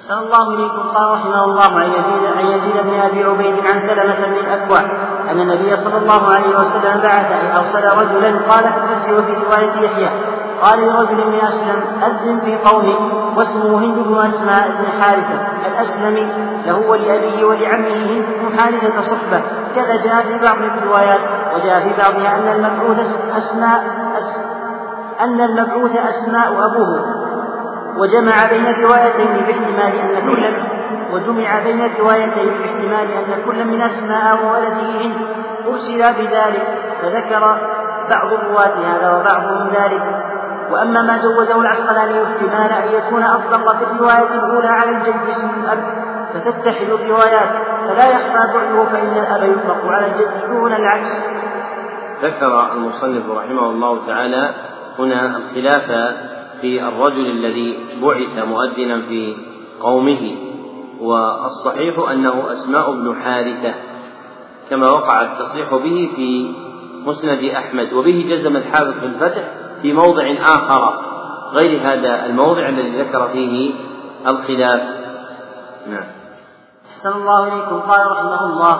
أحسن 0.00 0.14
الله 0.14 0.54
إليكم. 0.54 0.88
قال 0.94 1.12
رحمه 1.12 1.44
الله 1.44 1.78
عن 1.80 1.90
يزيد 1.90 2.24
عن 2.36 2.46
يزيد 2.46 2.76
بن 2.84 3.00
أبي 3.00 3.24
عبيد 3.24 3.54
عن 3.66 3.80
سلمة 3.80 4.26
بن 4.26 4.46
الأكوع 4.46 4.80
أن 5.30 5.40
النبي 5.40 5.76
صلى 5.76 5.98
الله 5.98 6.26
عليه 6.26 6.48
وسلم 6.48 7.00
بعث 7.02 7.32
أي 7.32 7.56
أرسل 7.56 7.84
رجلا 7.98 8.38
قال 8.48 8.64
في 9.04 9.34
رواية 9.44 9.84
يحيى. 9.84 10.10
قال 10.62 10.78
لرجل 10.80 11.26
من 11.26 11.38
أسلم 11.40 11.82
أذن 12.02 12.40
في 12.40 12.56
قومه 12.56 12.96
واسمه 13.36 13.78
هند 13.78 13.98
بن 13.98 14.18
أسماء 14.18 14.68
بن 14.68 15.02
حارثة 15.02 15.38
الأسلمي 15.66 16.26
له 16.66 16.88
ولأبيه 16.88 17.44
ولعمه 17.44 17.94
هند 17.94 18.24
بن 18.40 18.58
حارثة 18.58 19.00
صحبة. 19.00 19.42
كذا 19.74 19.96
جاء 20.04 20.22
في 20.22 20.38
بعض 20.44 20.58
الروايات 20.58 21.20
وجاء 21.54 21.80
في 21.80 22.02
بعضها 22.02 22.38
أن 22.38 22.48
المبعوث 22.56 23.00
أسماء 23.36 23.80
أس 24.18 24.38
أن 25.20 25.40
المبعوث 25.40 25.96
أسماء 25.96 26.52
أبوه. 26.66 27.04
وجمع 27.98 28.34
بين 28.50 28.66
الروايتين 28.66 29.46
باحتمال 29.46 29.98
أن 29.98 30.26
كل 30.26 30.44
وجمع 31.12 31.62
بين 31.62 31.84
الروايتين 31.84 32.50
باحتمال 32.60 33.12
أن 33.12 33.42
كل 33.44 33.64
من 33.64 33.82
أسماء 33.82 34.44
وولده 34.44 35.00
هند 35.00 35.16
أرسل 35.68 36.14
بذلك 36.14 36.62
فذكر 37.02 37.40
بعض 38.10 38.32
الرواة 38.32 38.74
هذا 38.86 39.16
وبعضهم 39.16 39.68
ذلك. 39.68 40.29
وأما 40.72 41.02
ما 41.02 41.22
جوزه 41.22 41.60
العسقلاني 41.60 42.24
احتمال 42.24 42.72
أن 42.72 42.94
يكون 42.94 43.22
أطلق 43.22 43.76
في 43.76 43.84
الرواية 43.84 44.34
الأولى 44.34 44.68
على 44.68 44.90
الجد 44.90 45.28
اسم 45.28 45.50
الأب 45.64 45.78
فتتحد 46.34 46.86
الروايات 46.90 47.50
فلا 47.88 48.10
يخفى 48.10 48.52
بعده 48.54 48.84
فإن 48.84 49.12
الأب 49.12 49.42
يطلق 49.42 49.84
على 49.84 50.06
الجد 50.06 50.50
دون 50.50 50.72
العكس. 50.72 51.24
ذكر 52.22 52.72
المصنف 52.72 53.30
رحمه 53.30 53.70
الله 53.70 54.06
تعالى 54.06 54.54
هنا 54.98 55.36
الخلاف 55.36 56.14
في 56.60 56.82
الرجل 56.88 57.26
الذي 57.26 57.78
بعث 58.02 58.44
مؤذنا 58.44 59.00
في 59.08 59.36
قومه 59.82 60.36
والصحيح 61.00 62.10
أنه 62.10 62.52
أسماء 62.52 62.92
بن 62.92 63.22
حارثة 63.22 63.74
كما 64.70 64.90
وقع 64.90 65.22
التصريح 65.22 65.70
به 65.70 66.10
في 66.16 66.52
مسند 67.06 67.44
أحمد 67.44 67.92
وبه 67.92 68.26
جزم 68.30 68.56
الحافظ 68.56 68.92
في 69.00 69.06
الفتح 69.06 69.42
في 69.82 69.92
موضع 69.92 70.34
آخر 70.42 71.00
غير 71.52 71.80
هذا 71.80 72.26
الموضع 72.26 72.68
الذي 72.68 73.02
ذكر 73.02 73.28
فيه 73.28 73.74
الخلاف. 74.26 74.80
نعم. 75.86 76.04
أحسن 76.90 77.12
الله 77.12 77.42
إليكم. 77.48 77.80
قال 77.80 78.10
رحمه 78.10 78.46
الله 78.46 78.76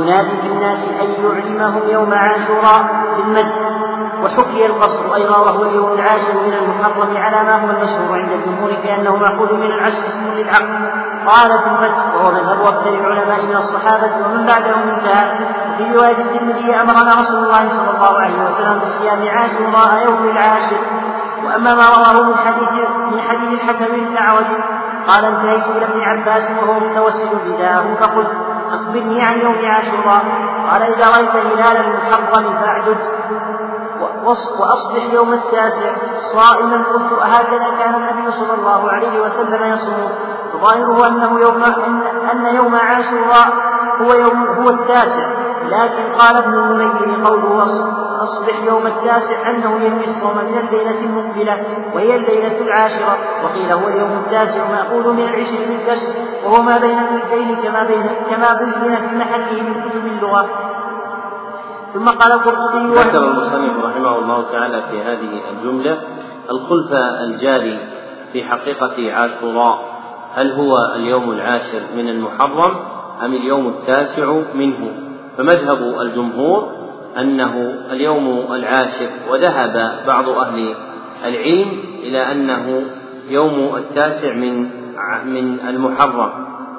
ينادي 0.00 0.42
في 0.42 0.46
الناس 0.46 0.88
أن 0.88 1.24
يعلمهم 1.24 1.90
يوم 1.90 2.14
عاشوراء 2.14 3.04
في 3.16 3.22
المد 3.22 3.79
وحكي 4.24 4.66
القصر 4.66 5.14
أيضا 5.14 5.38
وهو 5.38 5.62
اليوم 5.62 5.92
العاشر 5.92 6.34
من 6.46 6.54
المحرم 6.54 7.16
على 7.16 7.42
ما 7.42 7.54
هو 7.64 7.70
المشهور 7.70 8.18
عند 8.18 8.32
الجمهور 8.32 8.70
بأنه 8.82 9.16
مأخوذ 9.16 9.54
من 9.54 9.66
العشر 9.66 10.06
اسم 10.06 10.24
للعقل. 10.36 10.90
قال 11.26 11.50
في 11.58 11.66
الفتح 11.70 12.14
وهو 12.14 12.32
مذهب 12.32 12.60
أكثر 12.60 12.94
العلماء 12.94 13.42
من 13.42 13.56
الصحابة 13.56 14.10
ومن 14.24 14.46
بعدهم 14.46 14.88
انتهى. 14.88 15.38
وفي 15.72 15.94
رواية 15.94 16.16
الترمذي 16.16 16.74
أمرنا 16.74 17.20
رسول 17.20 17.44
الله 17.44 17.68
صلى 17.68 17.90
الله 17.90 18.18
عليه 18.18 18.44
وسلم 18.44 18.78
بصيام 18.78 19.28
عاشوراء 19.28 20.04
يوم 20.04 20.30
العاشر. 20.30 20.80
وأما 21.44 21.74
ما 21.74 21.86
رواه 21.96 22.22
من 22.22 22.34
حديث 22.34 22.72
من 23.12 23.20
حديث 23.20 23.60
الحكم 23.60 23.84
بن 23.84 24.06
الأعرج 24.12 24.46
قال 25.06 25.24
انتهيت 25.24 25.64
إلى 25.64 25.84
ابن 25.84 26.00
عباس 26.00 26.50
وهو 26.50 26.80
متوسل 26.80 27.28
بداءه 27.46 27.94
فقلت 28.00 28.30
أخبرني 28.72 29.22
عن 29.22 29.38
يوم 29.38 29.56
عاشوراء. 29.64 30.24
قال 30.70 30.82
إذا 30.82 31.06
رأيت 31.16 31.30
هلال 31.30 31.76
المحرم 31.76 32.54
فأعدد. 32.56 33.19
وأصبح 34.60 35.12
يوم 35.12 35.32
التاسع 35.32 35.92
صائما 36.34 36.84
قلت 36.92 37.12
هكذا 37.22 37.66
كان 37.78 37.94
النبي 37.94 38.32
صلى 38.32 38.54
الله 38.58 38.90
عليه 38.90 39.20
وسلم 39.20 39.72
يصوم. 39.72 40.10
فظاهره 40.52 41.08
أنه 41.08 41.40
يوم 41.40 41.64
أن 42.32 42.56
يوم 42.56 42.74
عاشوراء 42.74 43.48
هو 44.02 44.12
يوم 44.14 44.46
هو 44.46 44.70
التاسع. 44.70 45.26
لكن 45.70 46.12
قال 46.12 46.36
ابن 46.36 46.54
المنير 46.54 47.26
قوله 47.26 47.64
أصبح 48.22 48.62
يوم 48.66 48.86
التاسع 48.86 49.50
أنه 49.50 49.84
ينوي 49.84 50.04
الصوم 50.04 50.36
من 50.36 50.58
الليلة 50.58 51.00
المقبلة 51.00 51.64
وهي 51.94 52.16
الليلة 52.16 52.60
العاشرة. 52.60 53.16
وقيل 53.44 53.72
هو 53.72 53.88
اليوم 53.88 54.10
التاسع 54.26 54.64
مأخوذ 54.70 55.12
من 55.12 55.22
العشر 55.22 55.58
بالكسر 55.68 56.06
وهو 56.44 56.62
ما 56.62 56.78
بين 56.78 56.98
الملكين 56.98 57.56
كما 57.62 57.84
بين 57.84 58.06
كما 58.30 58.52
بين 58.58 58.72
في 58.72 59.16
محله 59.16 59.62
من 59.62 59.74
كتب 59.90 60.06
اللغة. 60.06 60.69
ثم 61.94 62.04
قال 62.04 62.32
القرطبي 62.32 62.94
ذكر 62.94 63.24
المصنف 63.30 63.84
رحمه 63.84 64.18
الله 64.18 64.44
تعالى 64.52 64.82
في 64.90 65.02
هذه 65.02 65.40
الجملة 65.50 65.98
الخلف 66.50 66.92
الجاري 66.92 67.78
في 68.32 68.44
حقيقة 68.44 69.12
عاشوراء. 69.12 69.90
هل 70.34 70.52
هو 70.52 70.92
اليوم 70.94 71.30
العاشر 71.30 71.80
من 71.96 72.08
المحرم 72.08 72.76
أم 73.24 73.34
اليوم 73.34 73.68
التاسع 73.68 74.32
منه؟ 74.54 74.92
فمذهب 75.38 76.00
الجمهور 76.00 76.72
أنه 77.18 77.74
اليوم 77.90 78.52
العاشر 78.52 79.10
وذهب 79.30 80.04
بعض 80.06 80.28
أهل 80.28 80.74
العلم 81.24 81.68
إلى 82.02 82.32
أنه 82.32 82.82
يوم 83.28 83.76
التاسع 83.76 84.34
من 84.34 84.80
من 85.24 85.60
المحرم 85.68 86.30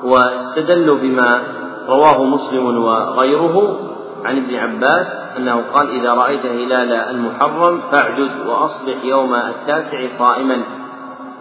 واستدلوا 0.04 0.98
بما 0.98 1.42
رواه 1.88 2.24
مسلم 2.24 2.84
وغيره 2.84 3.80
عن 4.26 4.38
ابن 4.38 4.56
عباس 4.56 5.16
أنه 5.38 5.62
قال 5.74 5.90
إذا 5.90 6.14
رأيت 6.14 6.46
هلال 6.46 6.94
المحرم 6.94 7.80
فاعدد 7.92 8.48
وأصبح 8.48 9.04
يوم 9.04 9.36
التاسع 9.36 10.08
صائما 10.18 10.64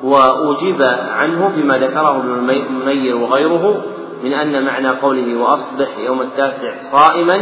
وأجيب 0.03 0.83
عنه 1.13 1.49
بما 1.49 1.79
ذكره 1.79 2.17
ابن 2.17 2.51
المنير 2.51 3.17
وغيره 3.17 3.85
من 4.25 4.33
أن 4.33 4.65
معنى 4.65 4.89
قوله 4.89 5.37
وأصبح 5.41 5.99
يوم 5.99 6.23
التاسع 6.23 6.75
صائما 6.93 7.41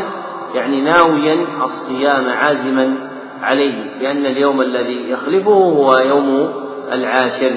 يعني 0.54 0.80
ناويا 0.80 1.46
الصيام 1.64 2.28
عازما 2.28 2.94
عليه 3.42 3.98
لأن 4.00 4.26
اليوم 4.26 4.60
الذي 4.60 5.10
يخلفه 5.10 5.50
هو 5.50 5.96
يوم 5.96 6.52
العاشر. 6.92 7.52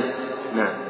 نعم. 0.56 0.81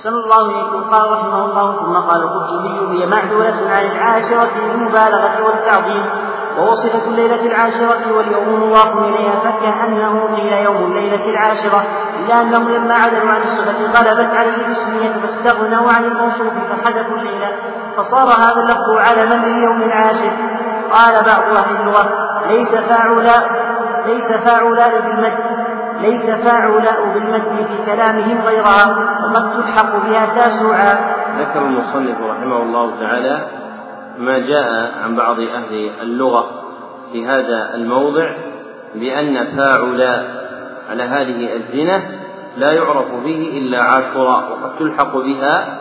أحسن 0.00 0.14
الله 0.14 0.50
إليكم. 0.50 0.90
قال 0.90 1.12
رحمه 1.12 1.44
الله 1.44 1.76
ثم 1.76 1.96
قال 2.10 2.22
القرطبي 2.22 3.02
هي 3.02 3.06
معدولة 3.06 3.56
عن 3.70 3.84
العاشرة 3.84 4.50
للمبالغة 4.58 5.44
والتعظيم 5.46 6.04
ووصفت 6.58 7.06
الليلة 7.06 7.46
العاشرة 7.46 8.16
واليوم 8.16 8.62
مضاف 8.62 8.92
إليها 8.96 9.40
فكأنه 9.44 10.36
قيل 10.36 10.52
يوم 10.52 10.76
الليلة 10.76 11.30
العاشرة 11.30 11.84
إلا 12.18 12.42
أنهم 12.42 12.68
لما 12.68 12.94
عدلوا 12.94 13.30
عن 13.30 13.42
الصفة 13.42 14.00
غلبت 14.00 14.34
عليه 14.34 14.66
الاسمية 14.66 15.20
فاستغنوا 15.22 15.92
عن 15.92 16.04
الموصوف 16.04 16.52
فحذفوا 16.70 17.16
الليلة 17.16 17.48
فصار 17.96 18.28
هذا 18.28 18.60
اللفظ 18.60 18.90
علما 18.90 19.46
لليوم 19.46 19.82
العاشر. 19.82 20.32
قال 20.92 21.14
بعض 21.24 21.56
أهل 21.56 21.76
اللغة 21.80 22.08
ليس 22.48 22.74
فاعلاء 22.74 23.48
ليس 24.06 24.32
فاعلاء 24.32 25.00
بالمد. 25.00 25.59
ليس 26.02 26.30
فاعلاء 26.30 27.12
بالمد 27.14 27.66
في 27.66 27.86
كلامهم 27.86 28.40
غيرها 28.46 28.96
وقد 29.24 29.52
تلحق 29.52 29.92
بها 30.06 30.26
تاسعا. 30.34 31.14
ذكر 31.40 31.62
المصنف 31.62 32.20
رحمه 32.20 32.62
الله 32.62 33.00
تعالى 33.00 33.46
ما 34.18 34.38
جاء 34.38 34.92
عن 35.04 35.16
بعض 35.16 35.40
أهل 35.40 35.90
اللغة 36.02 36.50
في 37.12 37.26
هذا 37.26 37.74
الموضع 37.74 38.30
بأن 38.94 39.56
فاعلاء 39.56 40.40
على 40.90 41.02
هذه 41.02 41.56
الزنا 41.56 42.02
لا 42.56 42.72
يعرف 42.72 43.06
به 43.24 43.52
إلا 43.58 43.82
عاشوراء 43.82 44.50
وقد 44.50 44.78
تلحق 44.78 45.16
بها 45.16 45.78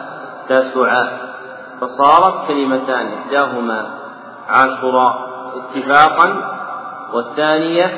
تاسعاء 0.49 1.29
فصارت 1.81 2.47
كلمتان 2.47 3.07
إحداهما 3.07 3.89
عاشوراء 4.49 5.29
اتفاقا 5.55 6.55
والثانية 7.13 7.91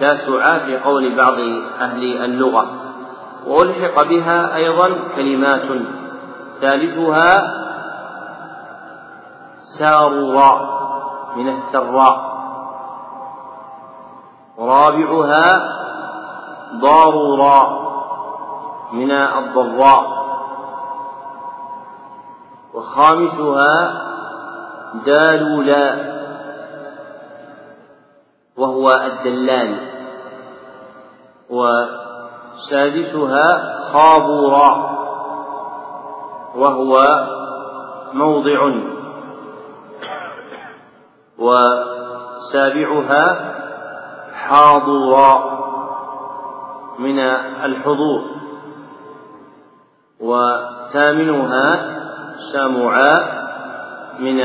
تاسعاء 0.00 0.58
في 0.58 0.78
قول 0.78 1.16
بعض 1.16 1.38
أهل 1.80 2.22
اللغة. 2.24 2.66
وألحق 3.46 4.02
بها 4.02 4.56
أيضا 4.56 4.90
كلمات. 5.16 5.62
ثالثها 6.60 7.42
ساروا 9.78 10.58
من 11.36 11.48
السراء. 11.48 12.34
ورابعها 14.58 15.70
ضارورا 16.80 17.84
من 18.92 19.10
الضراء. 19.10 20.24
وخامسها 22.74 23.92
دالولا. 25.06 26.13
وهو 28.64 28.88
الدلال. 28.90 29.76
وسادسها 31.50 33.48
خابورا 33.92 34.70
وهو 36.56 36.98
موضع. 38.12 38.72
وسابعها 41.38 43.24
حاضرا 44.34 45.54
من 46.98 47.18
الحضور. 47.64 48.20
وثامنها 50.20 51.68
سامعا 52.52 53.44
من 54.18 54.40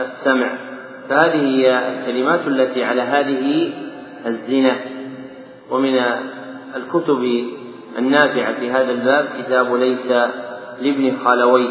السمع. 0.00 0.69
فهذه 1.10 1.40
هي 1.40 1.88
الكلمات 1.88 2.46
التي 2.46 2.84
على 2.84 3.02
هذه 3.02 3.72
الزنا 4.26 4.76
ومن 5.70 5.98
الكتب 6.76 7.44
النافعة 7.98 8.54
في 8.60 8.70
هذا 8.70 8.90
الباب 8.90 9.28
كتاب 9.38 9.74
ليس 9.74 10.12
لابن 10.80 11.16
خالوي 11.24 11.68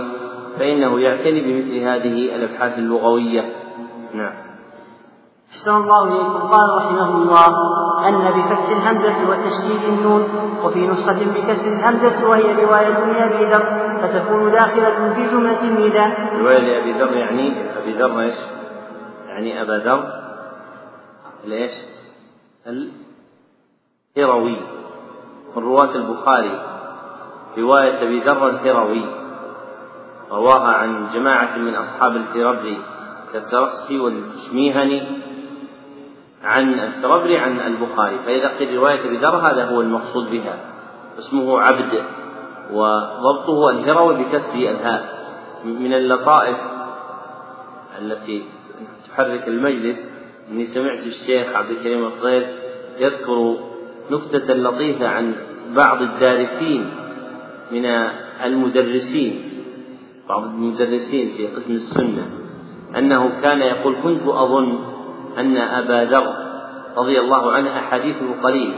فإنه 0.59 0.99
يعتني 0.99 1.41
بمثل 1.41 1.77
هذه 1.77 2.35
الأبحاث 2.35 2.77
اللغوية 2.77 3.45
نعم 4.13 4.33
أحسن 5.51 5.71
الله 5.71 6.03
إليكم 6.03 6.39
قال 6.39 6.77
رحمه 6.77 7.15
الله 7.15 7.47
أن 8.07 8.21
بفتح 8.21 8.69
الهمزة 8.69 9.29
وتشديد 9.29 9.83
النون 9.89 10.23
وفي 10.63 10.79
نسخة 10.79 11.25
بكسر 11.35 11.71
الهمزة 11.71 12.29
وهي 12.29 12.65
رواية 12.65 13.05
لأبي 13.05 13.45
ذر 13.45 13.63
فتكون 14.01 14.51
داخلة 14.51 15.13
في 15.13 15.27
جملة 15.31 15.61
النداء. 15.63 16.37
رواية 16.39 16.59
لأبي 16.59 16.91
ذر 16.91 17.13
يعني 17.13 17.53
أبي 17.77 17.93
ذر 17.93 18.21
إيش؟ 18.21 18.58
يعني 19.39 19.61
أبا 19.61 19.71
ذر 19.71 20.21
ليش؟ 21.45 21.71
الهروي. 24.17 24.57
من 25.55 25.63
رواة 25.63 25.95
البخاري 25.95 26.61
رواية 27.57 28.03
أبي 28.03 28.19
ذر 28.19 28.49
الهروي. 28.49 29.05
رواها 30.31 30.67
عن 30.67 31.07
جماعة 31.13 31.57
من 31.57 31.75
أصحاب 31.75 32.15
الفربري. 32.15 32.77
كالسرخسي 33.33 33.99
والشميهني 33.99 35.07
عن 36.43 36.73
الفربري 36.73 37.37
عن 37.37 37.59
البخاري. 37.59 38.19
فإذا 38.25 38.47
قيل 38.47 38.77
رواية 38.77 39.07
أبي 39.07 39.17
ذر 39.17 39.35
هذا 39.35 39.65
هو 39.65 39.81
المقصود 39.81 40.31
بها. 40.31 40.55
اسمه 41.19 41.61
عبد 41.61 42.03
وضبطه 42.71 43.69
الهروي 43.69 44.23
بكسر 44.23 44.55
الهاء. 44.55 45.19
من 45.65 45.93
اللطائف 45.93 46.57
التي 48.01 48.58
تحرك 49.07 49.47
المجلس. 49.47 50.09
إني 50.51 50.65
سمعت 50.65 50.99
الشيخ 50.99 51.55
عبد 51.55 51.71
الكريم 51.71 52.05
الخضير 52.05 52.47
يذكر 52.99 53.57
نكتة 54.11 54.53
لطيفة 54.53 55.07
عن 55.07 55.33
بعض 55.75 56.01
الدارسين 56.01 56.91
من 57.71 57.85
المدرسين 58.45 59.43
بعض 60.29 60.43
المدرسين 60.43 61.33
في 61.37 61.47
قسم 61.47 61.73
السنة 61.73 62.27
أنه 62.97 63.41
كان 63.41 63.61
يقول 63.61 63.95
كنت 64.03 64.21
أظن 64.27 64.79
أن 65.37 65.57
أبا 65.57 66.05
ذر 66.11 66.33
رضي 66.97 67.19
الله 67.19 67.51
عنه 67.51 67.79
أحاديثه 67.79 68.41
قليلة 68.43 68.75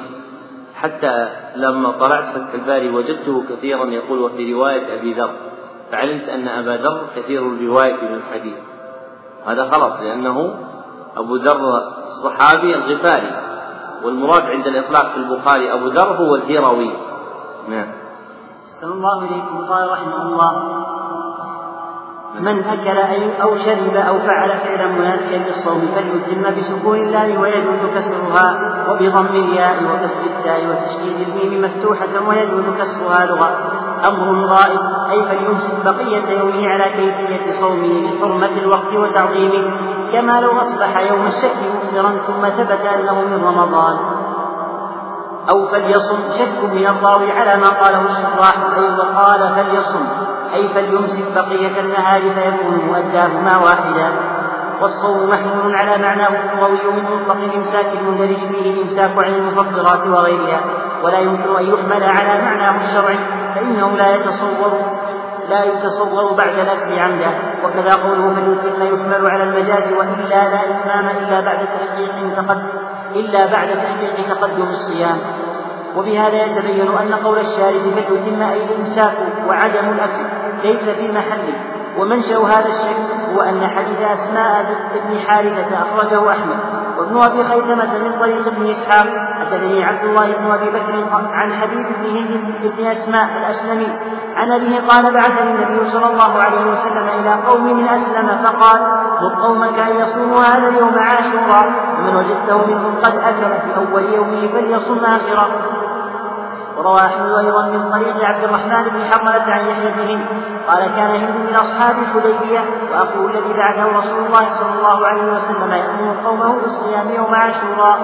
حتى 0.76 1.30
لما 1.56 1.92
طلعت 1.92 2.36
فتح 2.36 2.54
الباري 2.54 2.90
وجدته 2.90 3.44
كثيرا 3.50 3.86
يقول 3.86 4.20
وفي 4.20 4.54
رواية 4.54 5.00
أبي 5.00 5.14
ذر 5.14 5.36
فعلمت 5.92 6.30
أن 6.30 6.48
أبا 6.48 6.84
ذر 6.84 7.08
كثير 7.16 7.48
الرواية 7.48 7.94
من 7.94 8.14
الحديث. 8.14 8.58
هذا 9.46 9.64
غلط 9.64 10.00
لأنه 10.00 10.56
أبو 11.18 11.36
ذر 11.36 11.62
الصحابي 12.08 12.76
الغفاري 12.76 13.32
والمراد 14.04 14.44
عند 14.44 14.68
الإطلاق 14.68 15.12
في 15.12 15.18
البخاري 15.18 15.74
أبو 15.74 15.88
ذر 15.88 16.16
هو 16.16 16.36
الهروي 16.36 16.92
نعم. 17.70 17.92
صلى 18.82 18.94
الله 18.94 19.22
عليكم 19.22 19.66
قال 19.70 19.92
رحمه 19.92 20.22
الله 20.22 20.82
من 22.40 22.64
أكل 22.64 22.98
أي 22.98 23.42
أو 23.42 23.58
شرب 23.58 23.96
أو 23.96 24.20
فعل 24.20 24.50
فعلا 24.50 24.88
منافيا 24.88 25.38
للصوم 25.38 25.88
فليتم 25.96 26.56
بسكون 26.58 27.00
اللام 27.00 27.42
ويجوز 27.42 27.96
كسرها 27.96 28.58
وبضم 28.90 29.26
الياء 29.26 29.84
وكسر 29.84 30.24
التاء 30.38 30.68
وتشديد 30.70 31.28
الميم 31.28 31.62
مفتوحة 31.62 32.28
ويجوز 32.28 32.64
كسرها 32.80 33.26
لغة 33.26 33.58
أمر 34.08 34.46
غائب 34.46 34.80
أي 35.12 35.24
فليمسك 35.24 35.86
بقية 35.86 36.40
يومه 36.40 36.68
على 36.68 36.84
كيفية 36.84 37.52
صومه 37.60 38.12
بحرمة 38.12 38.58
الوقت 38.64 38.94
وتعظيمه؟ 38.94 39.78
كما 40.14 40.42
لو 40.42 40.52
أصبح 40.52 40.98
يوم 40.98 41.26
الشك 41.26 41.58
مفطرا 41.76 42.10
ثم 42.10 42.50
ثبت 42.50 42.86
أنه 42.86 43.22
من 43.22 43.44
رمضان. 43.44 43.98
أو 45.50 45.68
فليصم 45.68 46.20
شك 46.40 46.74
من 46.74 46.86
الراوي 46.88 47.32
على 47.32 47.62
ما 47.62 47.70
قاله 47.70 48.02
الشراح 48.02 48.56
أي 48.78 49.00
وقال 49.00 49.56
فليصم 49.56 50.06
أي 50.54 50.70
فليمسك 50.70 51.34
بقية 51.36 51.80
النهار 51.80 52.22
فيكون 52.22 52.82
مؤداهما 52.88 53.58
واحدا. 53.58 54.12
والصوم 54.82 55.30
محمول 55.30 55.76
على 55.76 55.98
معناه 55.98 56.28
اللغوي 56.28 56.94
من 56.94 57.04
مطلق 57.04 57.38
الإمساك 57.38 57.86
المندرج 57.86 58.36
فيه 58.36 58.74
الإمساك 58.74 59.12
عن 59.18 59.34
المفطرات 59.34 60.08
وغيرها. 60.08 60.62
ولا 61.04 61.20
يمكن 61.20 61.56
أن 61.58 61.66
يحمل 61.66 62.04
على 62.04 62.42
معناه 62.42 62.76
الشرعي 62.78 63.20
فإنه 63.56 63.98
لا 63.98 64.16
يتصور 64.16 64.72
لا 65.50 65.64
يتصور 65.64 66.34
بعد 66.34 66.60
الأكل 66.60 67.00
عمدا 67.00 67.32
وكذا 67.64 67.94
قوله 67.96 68.34
فليتم 68.36 68.84
يحمل 68.84 69.28
على 69.28 69.44
المجاز 69.44 69.94
وإلا 69.94 70.50
لا 70.50 70.62
إتمام 70.70 71.10
إلا 71.10 71.42
بعد 71.42 71.58
تحقيق 71.58 72.36
تقدم 72.36 72.70
إلا 73.16 73.46
بعد 73.46 73.68
تحقيق 73.68 74.28
تقدم 74.30 74.64
الصيام. 74.64 75.18
وبهذا 75.98 76.44
يتبين 76.44 76.98
أن 76.98 77.14
قول 77.14 77.38
الشارد 77.38 77.82
فليتم 77.82 78.42
أي 78.42 78.64
الإمساك 78.64 79.14
وعدم 79.48 79.90
الأكل 79.90 80.26
ليس 80.64 80.90
في 80.90 81.08
محله. 81.08 81.81
ومنشأ 81.98 82.38
هذا 82.38 82.68
الشك 82.68 82.98
هو 83.36 83.42
أن 83.42 83.68
حديث 83.68 84.02
أسماء 84.02 84.66
بن 85.10 85.20
حارثة 85.20 85.82
أخرجه 85.82 86.32
أحمد. 86.32 86.58
وابن 86.98 87.18
أبي 87.22 87.44
خيثمة 87.44 87.98
من 88.04 88.20
طريق 88.20 88.48
ابن 88.48 88.70
إسحاق. 88.70 89.08
حدثني 89.40 89.84
عبد 89.84 90.04
الله 90.04 90.34
بن 90.34 90.52
أبي 90.52 90.70
بكر 90.70 91.06
عن 91.12 91.54
حبيب 91.54 91.86
بن 92.00 92.18
هند 92.18 92.72
بن 92.78 92.86
أسماء 92.86 93.30
الأسلمي. 93.38 93.98
عن 94.36 94.52
أبيه 94.52 94.80
قال 94.88 95.14
بعثني 95.14 95.52
النبي 95.52 95.90
صلى 95.90 96.08
الله 96.08 96.42
عليه 96.44 96.72
وسلم 96.72 97.10
إلى 97.20 97.34
قوم 97.48 97.78
من 97.78 97.88
أسلم 97.88 98.28
فقال 98.44 98.82
مر 99.22 99.48
قومك 99.48 99.80
أن 99.80 99.96
يصوموا 99.96 100.42
هذا 100.42 100.68
اليوم 100.68 100.96
عاشورا. 101.00 101.92
ومن 102.00 102.16
وجدته 102.16 102.66
منهم 102.68 102.96
قد 103.04 103.16
أكل 103.16 103.52
في 103.62 103.78
أول 103.78 104.14
يومه 104.14 104.48
فليصم 104.48 105.06
آخره 105.06 105.48
وروى 106.82 107.00
أحمد 107.00 107.32
أيضا 107.46 107.62
من 107.62 107.92
طريق 107.92 108.16
عبد 108.24 108.44
الرحمن 108.44 108.84
بن 108.84 109.06
حرملة 109.12 109.54
عن 109.54 109.68
يحيى 109.68 109.92
بن 109.92 110.26
قال 110.68 110.96
كان 110.96 111.16
هند 111.16 111.50
من 111.50 111.56
أصحاب 111.56 111.96
الحديبية 112.00 112.60
وأخوه 112.92 113.30
الذي 113.30 113.54
بعثه 113.54 113.98
رسول 113.98 114.26
الله 114.26 114.54
صلى 114.54 114.72
الله 114.78 115.08
عليه 115.08 115.34
وسلم 115.34 115.72
يأمر 115.72 116.16
قومه 116.26 116.56
بالصيام 116.62 117.10
يوم 117.10 117.36
عاشوراء. 117.36 118.00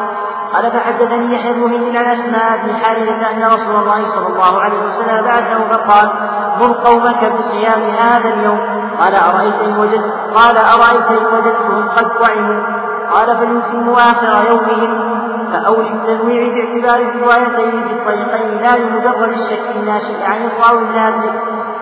قال 0.53 0.72
فحدثني 0.72 1.35
يحيى 1.35 1.53
بن 1.53 1.73
هند 1.73 1.95
عن 1.95 2.06
أسماء 2.06 2.59
بن 2.64 2.75
حارثة 2.75 3.31
أن 3.31 3.43
رسول 3.53 3.75
الله 3.75 4.06
صلى 4.06 4.27
الله 4.27 4.61
عليه 4.61 4.80
وسلم 4.85 5.25
بعثه 5.25 5.59
فقال 5.69 6.11
مر 6.59 6.73
قومك 6.73 7.31
بصيام 7.38 7.81
هذا 7.81 8.30
اليوم. 8.33 8.59
قال 8.99 9.15
أرأيت 9.15 9.61
إن 9.61 9.77
وجدت 9.80 10.14
قال 10.35 10.57
أرأيت 10.57 11.22
إن 11.22 11.25
وجدتهم 11.25 11.89
قد 11.89 12.07
طعموا. 12.19 12.64
قال 13.11 13.38
فليتموا 13.38 13.95
آخر 13.95 14.47
يومهم. 14.47 15.16
فأولي 15.51 15.90
التنويع 15.90 16.53
باعتبار 16.53 17.09
الروايتين 17.09 17.72
في 17.88 17.93
الطريقين 17.93 18.61
لا 18.61 18.77
لمجرد 18.77 19.30
الشك 19.30 19.76
الناشئ 19.76 20.24
عن 20.24 20.45
الراوي 20.45 20.90
الناس 20.90 21.30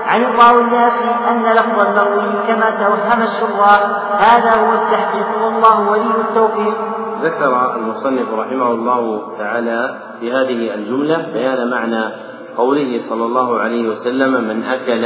عن 0.06 0.24
الراوي 0.24 0.61
الناس 0.61 0.94
أن 1.30 1.44
لفظ 1.44 1.80
المروي 1.80 2.48
كما 2.48 2.69
توهم 2.69 3.22
الشراح 3.22 3.82
هذا 4.19 4.52
هو 4.56 4.74
التحقيق 4.74 5.44
والله 5.44 5.90
ولي 5.90 6.22
التوفيق. 6.30 6.76
ذكر 7.22 7.76
المصنف 7.76 8.34
رحمه 8.34 8.72
الله 8.72 9.38
تعالى 9.38 9.95
في 10.19 10.32
هذه 10.32 10.74
الجملة 10.74 11.27
بيان 11.34 11.69
معنى 11.69 12.11
قوله 12.58 13.00
صلى 13.10 13.26
الله 13.26 13.60
عليه 13.60 13.88
وسلم 13.88 14.48
من 14.48 14.64
أكل 14.64 15.06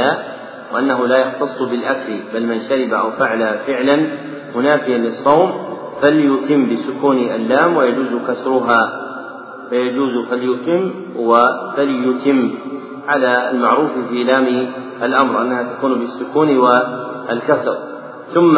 وأنه 0.74 1.06
لا 1.06 1.16
يختص 1.16 1.62
بالأكل 1.62 2.20
بل 2.34 2.46
من 2.46 2.58
شرب 2.60 2.92
أو 2.92 3.10
فعل 3.10 3.58
فعلا 3.66 4.06
منافيا 4.54 4.98
للصوم 4.98 5.69
فليتم 6.02 6.68
بسكون 6.70 7.18
اللام 7.18 7.76
ويجوز 7.76 8.14
كسرها. 8.28 8.82
فيجوز 9.70 10.26
فليتم 10.30 10.90
وفليتم 11.16 12.50
على 13.08 13.50
المعروف 13.50 13.90
في 14.10 14.24
لام 14.24 14.66
الأمر 15.02 15.42
أنها 15.42 15.62
تكون 15.62 15.98
بالسكون 15.98 16.58
والكسر. 16.58 17.76
ثم 18.26 18.56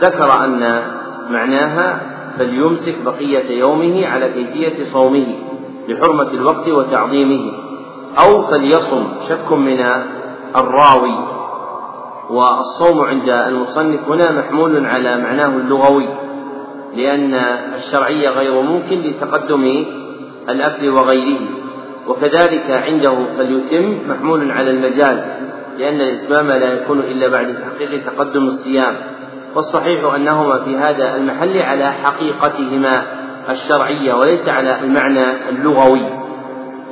ذكر 0.00 0.44
أن 0.44 0.82
معناها 1.30 2.00
فليمسك 2.38 2.94
بقية 3.04 3.58
يومه 3.58 4.06
على 4.06 4.28
كيفية 4.28 4.84
صومه 4.84 5.26
لحرمة 5.88 6.30
الوقت 6.30 6.68
وتعظيمه. 6.68 7.52
أو 8.24 8.46
فليصم 8.46 9.04
شك 9.28 9.52
من 9.52 9.80
الراوي. 10.56 11.14
والصوم 12.30 13.00
عند 13.00 13.28
المصنف 13.28 14.08
هنا 14.08 14.30
محمول 14.30 14.86
على 14.86 15.16
معناه 15.18 15.56
اللغوي. 15.56 16.08
لأن 16.96 17.34
الشرعية 17.74 18.28
غير 18.28 18.62
ممكن 18.62 19.00
لتقدم 19.00 19.84
الأكل 20.48 20.88
وغيره 20.88 21.40
وكذلك 22.08 22.70
عنده 22.70 23.16
فليتم 23.38 23.98
محمول 24.08 24.50
على 24.50 24.70
المجاز 24.70 25.42
لأن 25.78 26.00
الإتمام 26.00 26.46
لا 26.46 26.72
يكون 26.72 27.00
إلا 27.00 27.28
بعد 27.28 27.54
تحقيق 27.54 28.04
تقدم 28.04 28.42
الصيام. 28.42 28.96
والصحيح 29.54 30.14
أنهما 30.14 30.64
في 30.64 30.76
هذا 30.76 31.16
المحل 31.16 31.58
على 31.58 31.92
حقيقتهما 31.92 33.02
الشرعية 33.50 34.14
وليس 34.14 34.48
على 34.48 34.80
المعنى 34.80 35.48
اللغوي 35.48 36.22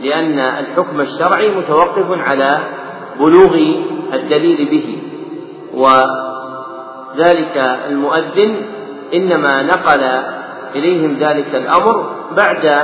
لأن 0.02 0.38
الحكم 0.38 1.00
الشرعي 1.00 1.56
متوقف 1.56 2.06
على 2.10 2.60
بلوغ 3.20 3.54
الدليل 4.14 4.68
به 4.70 5.02
وذلك 5.74 7.56
المؤذن 7.88 8.56
إنما 9.14 9.62
نقل 9.62 10.02
إليهم 10.74 11.16
ذلك 11.20 11.54
الأمر 11.54 12.10
بعد 12.36 12.76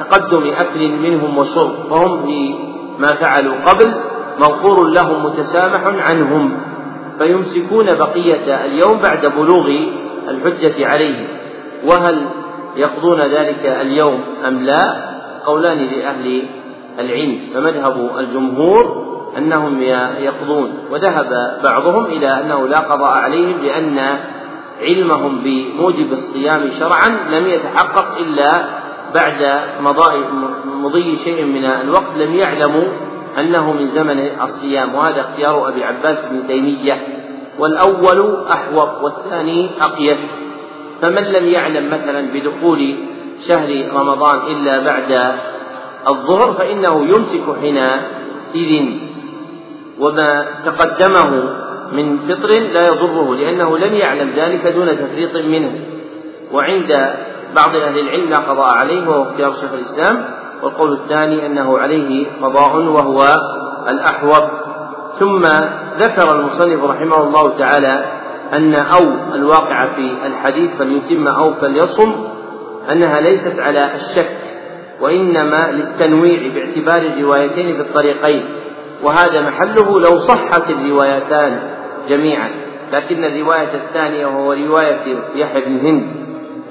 تقدم 0.00 0.52
أكل 0.58 0.88
منهم 0.88 1.38
وشرب 1.38 1.70
فهم 1.90 2.26
فيما 2.26 3.08
فعلوا 3.20 3.54
قبل 3.66 3.94
مغفور 4.40 4.88
لهم 4.88 5.24
متسامح 5.24 6.06
عنهم 6.08 6.60
فيمسكون 7.18 7.94
بقية 7.94 8.64
اليوم 8.64 8.98
بعد 8.98 9.26
بلوغ 9.26 9.70
الحجة 10.28 10.86
عليهم. 10.86 11.26
وهل 11.84 12.26
يقضون 12.76 13.20
ذلك 13.20 13.66
اليوم 13.66 14.20
أم 14.48 14.62
لا؟ 14.62 15.12
قولان 15.46 15.78
لأهل 15.78 16.42
العلم. 16.98 17.38
فمذهب 17.54 18.10
الجمهور 18.18 19.12
أنهم 19.38 19.82
يقضون 20.18 20.72
وذهب 20.90 21.60
بعضهم 21.64 22.04
إلى 22.04 22.40
أنه 22.40 22.68
لا 22.68 22.78
قضاء 22.78 23.10
عليهم 23.10 23.58
لأن 23.62 24.18
علمهم 24.82 25.38
بموجب 25.44 26.12
الصيام 26.12 26.70
شرعا 26.78 27.08
لم 27.30 27.46
يتحقق 27.46 28.18
إلا 28.18 28.50
بعد 29.14 29.60
مضي 30.66 31.16
شيء 31.16 31.44
من 31.44 31.64
الوقت 31.64 32.16
لم 32.16 32.34
يعلموا 32.34 32.84
أنه 33.38 33.72
من 33.72 33.88
زمن 33.88 34.30
الصيام. 34.42 34.94
وهذا 34.94 35.20
اختيار 35.20 35.68
أبي 35.68 35.84
عباس 35.84 36.26
بن 36.26 36.46
تيمية. 36.46 36.96
والأول 37.58 38.46
أحوط 38.50 39.02
والثاني 39.02 39.70
أقيس. 39.80 40.22
فمن 41.02 41.22
لم 41.22 41.46
يعلم 41.48 41.86
مثلا 41.86 42.20
بدخول 42.34 42.94
شهر 43.48 43.88
رمضان 43.94 44.38
إلا 44.38 44.78
بعد 44.78 45.34
الظهر 46.08 46.52
فإنه 46.52 47.04
يمسك 47.04 47.46
حينئذ. 47.60 48.86
وما 49.98 50.46
تقدمه 50.64 51.61
من 51.92 52.18
فطر 52.18 52.60
لا 52.60 52.86
يضره 52.86 53.34
لأنه 53.34 53.78
لم 53.78 53.94
يعلم 53.94 54.30
ذلك 54.36 54.66
دون 54.66 54.86
تفريط 54.86 55.36
منه. 55.36 55.72
وعند 56.52 56.88
بعض 57.56 57.76
أهل 57.76 57.98
العلم 57.98 58.30
لا 58.30 58.38
قضاء 58.38 58.76
عليه 58.76 59.08
وهو 59.08 59.22
اختيار 59.22 59.52
شيخ 59.52 59.72
الإسلام. 59.72 60.24
والقول 60.62 60.92
الثاني 60.92 61.46
أنه 61.46 61.78
عليه 61.78 62.26
قضاء 62.42 62.76
وهو 62.76 63.36
الأحوط. 63.88 64.50
ثم 65.18 65.42
ذكر 65.98 66.32
المصنف 66.32 66.84
رحمه 66.84 67.22
الله 67.22 67.58
تعالى 67.58 68.04
أن 68.52 68.74
أو 68.74 69.34
الواقعة 69.34 69.94
في 69.94 70.26
الحديث 70.26 70.76
فليتم 70.76 71.28
أو 71.28 71.54
فليصم 71.54 72.12
أنها 72.92 73.20
ليست 73.20 73.60
على 73.60 73.94
الشك 73.94 74.36
وإنما 75.00 75.70
للتنويع 75.70 76.52
باعتبار 76.54 77.02
الروايتين 77.02 77.76
في 77.76 77.80
الطريقين. 77.80 78.44
وهذا 79.02 79.40
محله 79.40 80.00
لو 80.00 80.18
صحت 80.18 80.70
الروايتان. 80.70 81.71
جميعا. 82.08 82.50
لكن 82.92 83.24
الرواية 83.24 83.74
الثانية 83.74 84.26
وهو 84.26 84.52
رواية 84.52 85.16
يحيى 85.34 85.60
بن 85.64 85.86
هند 85.86 86.06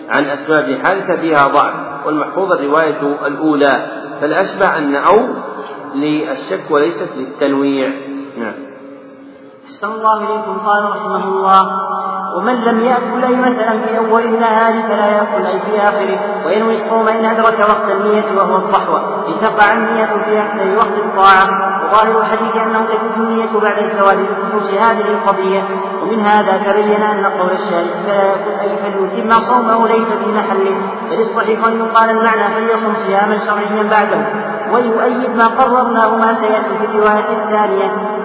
عن 0.10 0.26
أسماء 0.26 0.66
بن 0.66 0.86
فيها 1.16 1.48
ضعف 1.48 2.06
والمحفوظ 2.06 2.52
الرواية 2.52 3.18
الأولى. 3.28 3.86
فالأشبه 4.22 4.78
أن 4.78 4.96
أو 4.96 5.20
للشك 5.96 6.72
وليست 6.72 7.10
للتنويع. 7.18 7.92
نعم. 8.38 8.71
أحسن 9.82 9.94
الله 9.94 10.18
إليكم 10.18 10.58
قال 10.58 10.90
رحمه 10.90 11.24
الله 11.24 11.62
ومن 12.36 12.56
لم 12.56 12.80
يأكل 12.80 13.24
أي 13.24 13.36
مثلا 13.36 13.80
في 13.80 13.98
أول 13.98 14.24
النهار 14.24 14.74
فلا 14.88 15.06
يأكل 15.06 15.46
أي 15.46 15.60
في 15.60 15.80
آخره 15.80 16.46
وينوي 16.46 16.74
الصوم 16.74 17.08
إن 17.08 17.26
أدرك 17.26 17.60
وقت 17.60 17.92
النية 17.92 18.38
وهو 18.38 18.56
الضحوة 18.56 19.02
لتقع 19.28 19.74
النية 19.74 20.06
في 20.06 20.40
أحسن 20.40 20.78
وقت 20.78 20.98
الطاعة. 21.06 21.72
وظاهر 21.92 22.22
الحديث 22.22 22.56
أنه 22.58 22.86
تجوز 22.86 23.28
النية 23.28 23.60
بعد 23.62 23.78
الزواج 23.80 24.18
بخصوص 24.18 24.70
هذه 24.70 25.08
القضية 25.12 25.64
ومن 26.02 26.26
هذا 26.26 26.58
تبين 26.58 27.02
أن 27.02 27.26
قول 27.26 27.52
الشارع 27.52 27.88
فلا 28.06 28.24
يأكل 28.24 28.52
أي 28.62 28.78
فليتم 28.78 29.40
صومه 29.40 29.88
ليس 29.88 30.08
في 30.08 30.32
محله 30.32 30.76
بل 31.10 31.20
الصحيح 31.20 31.66
أن 31.68 31.80
يقال 31.80 32.10
المعنى 32.10 32.56
فليصم 32.56 32.94
صياما 32.94 33.40
شرعيا 33.46 33.84
بعده 33.84 34.26
ويؤيد 34.74 35.36
ما 35.38 35.48
قررناه 35.48 36.16
ما 36.16 36.34
سيأتي 36.34 36.78
في 36.80 36.86
الرواية 36.86 37.44
الثانية. 37.44 38.21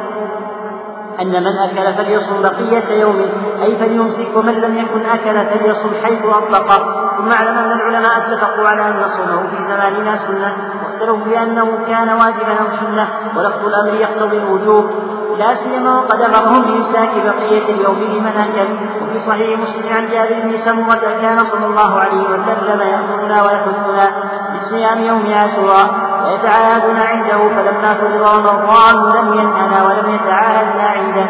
أن 1.20 1.42
من 1.44 1.58
أكل 1.58 1.94
فليصم 1.96 2.42
بقية 2.42 3.00
يومه 3.00 3.28
أي 3.62 3.76
فليمسك 3.76 4.36
ومن 4.36 4.54
لم 4.54 4.78
يكن 4.78 5.06
أكل 5.06 5.46
فليصم 5.46 5.90
حيث 6.04 6.24
أطلق. 6.24 6.68
ثم 7.16 7.32
اعلم 7.32 7.58
أن 7.58 7.72
العلماء 7.72 8.18
اتفقوا 8.18 8.68
على 8.68 8.88
أن 8.88 9.02
صومه 9.06 9.46
في 9.50 9.64
زماننا 9.64 10.16
سنة 10.16 10.52
واختلفوا 10.82 11.24
بأنه 11.24 11.78
كان 11.86 12.08
واجبا 12.08 12.54
أو 12.60 12.76
سنة 12.80 13.08
ولفظ 13.36 13.64
الأمر 13.66 14.00
يقتضي 14.00 14.38
الوجوب. 14.38 14.90
لا 15.38 15.54
سيما 15.54 15.98
وقد 15.98 16.20
أمرهم 16.20 16.62
بإمساك 16.62 17.10
بقية 17.24 17.74
اليوم 17.74 17.96
لمن 17.96 18.26
أكل. 18.26 18.68
وفي 19.02 19.18
صحيح 19.18 19.58
مسلم 19.58 19.96
عن 19.96 20.08
جابر 20.08 20.40
بن 20.44 20.56
سمرة 20.56 21.20
كان 21.22 21.44
صلى 21.44 21.66
الله 21.66 22.00
عليه 22.00 22.28
وسلم 22.30 22.80
يأمرنا 22.80 23.42
ويحثنا 23.42 24.10
بصيام 24.54 24.98
يوم 24.98 25.34
عاشوراء. 25.34 26.05
ويتعاهدون 26.26 27.00
عنده 27.00 27.38
فلما 27.38 27.94
فرض 27.94 28.22
رمضان 28.38 28.94
لم 29.16 29.34
ينهنا 29.34 29.84
ولم 29.86 30.14
يتعاهدنا 30.14 30.82
عنده. 30.82 31.26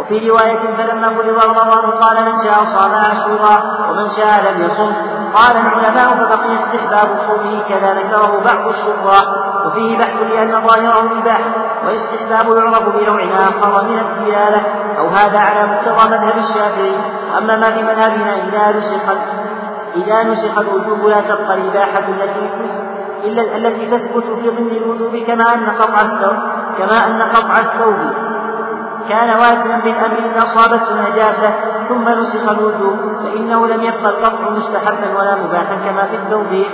وفي 0.00 0.30
رواية 0.30 0.58
فلما 0.78 1.08
فرض 1.08 1.44
رمضان 1.44 1.90
قال 1.90 2.24
من 2.24 2.44
شاء 2.44 2.64
صام 2.64 2.94
عاشورا 2.94 3.56
ومن 3.90 4.08
شاء 4.08 4.52
لم 4.52 4.64
يصم. 4.64 4.92
قال 5.34 5.56
العلماء 5.56 6.08
فبقي 6.14 6.54
استحباب 6.54 7.08
صومه 7.26 7.62
كذا 7.68 7.94
ذكره 7.94 8.40
بعض 8.44 8.68
الشراح 8.68 9.26
وفيه 9.66 9.98
بحث 9.98 10.22
لأن 10.22 10.66
ظاهره 10.66 11.00
الإباحة 11.00 11.50
والاستحباب 11.84 12.56
يعرف 12.56 12.88
بنوع 12.88 13.22
آخر 13.24 13.84
من 13.84 13.98
الدلالة 13.98 14.62
أو 14.98 15.06
هذا 15.08 15.38
على 15.38 15.66
مقتضى 15.66 16.10
مذهب 16.10 16.38
الشافعي. 16.38 16.96
أما 17.38 17.56
ما 17.56 17.70
في 17.70 17.82
مذهبنا 17.82 18.34
إذا 18.34 18.78
نسخ 18.78 19.02
إذا 19.96 20.22
نسخ 20.22 20.58
الوجوب 20.58 21.06
لا 21.06 21.20
تبقى 21.20 21.54
الإباحة 21.54 22.08
التي 22.08 22.50
إلا 23.24 23.56
التي 23.56 23.86
تثبت 23.86 24.24
في 24.24 24.50
ضمن 24.50 24.70
الوجوب 24.76 25.16
كما 25.16 25.54
أن 25.54 25.70
قطع 25.70 26.00
الثوب 26.00 26.36
كما 26.78 27.06
أن 27.06 27.22
قطع 27.22 27.58
الثوب 27.58 27.96
كان 29.08 29.28
واجبا 29.28 29.76
بالأمر 29.84 30.18
إن 30.18 30.38
أصابته 30.38 31.10
نجاسة 31.10 31.54
ثم 31.88 32.08
نسخ 32.08 32.50
الوجوب 32.50 32.96
فإنه 33.22 33.66
لم 33.66 33.82
يبقى 33.82 34.10
القطع 34.10 34.50
مستحبا 34.50 35.18
ولا 35.18 35.36
مباحا 35.36 35.74
كما 35.74 36.06
في 36.06 36.16
التوبيخ 36.16 36.68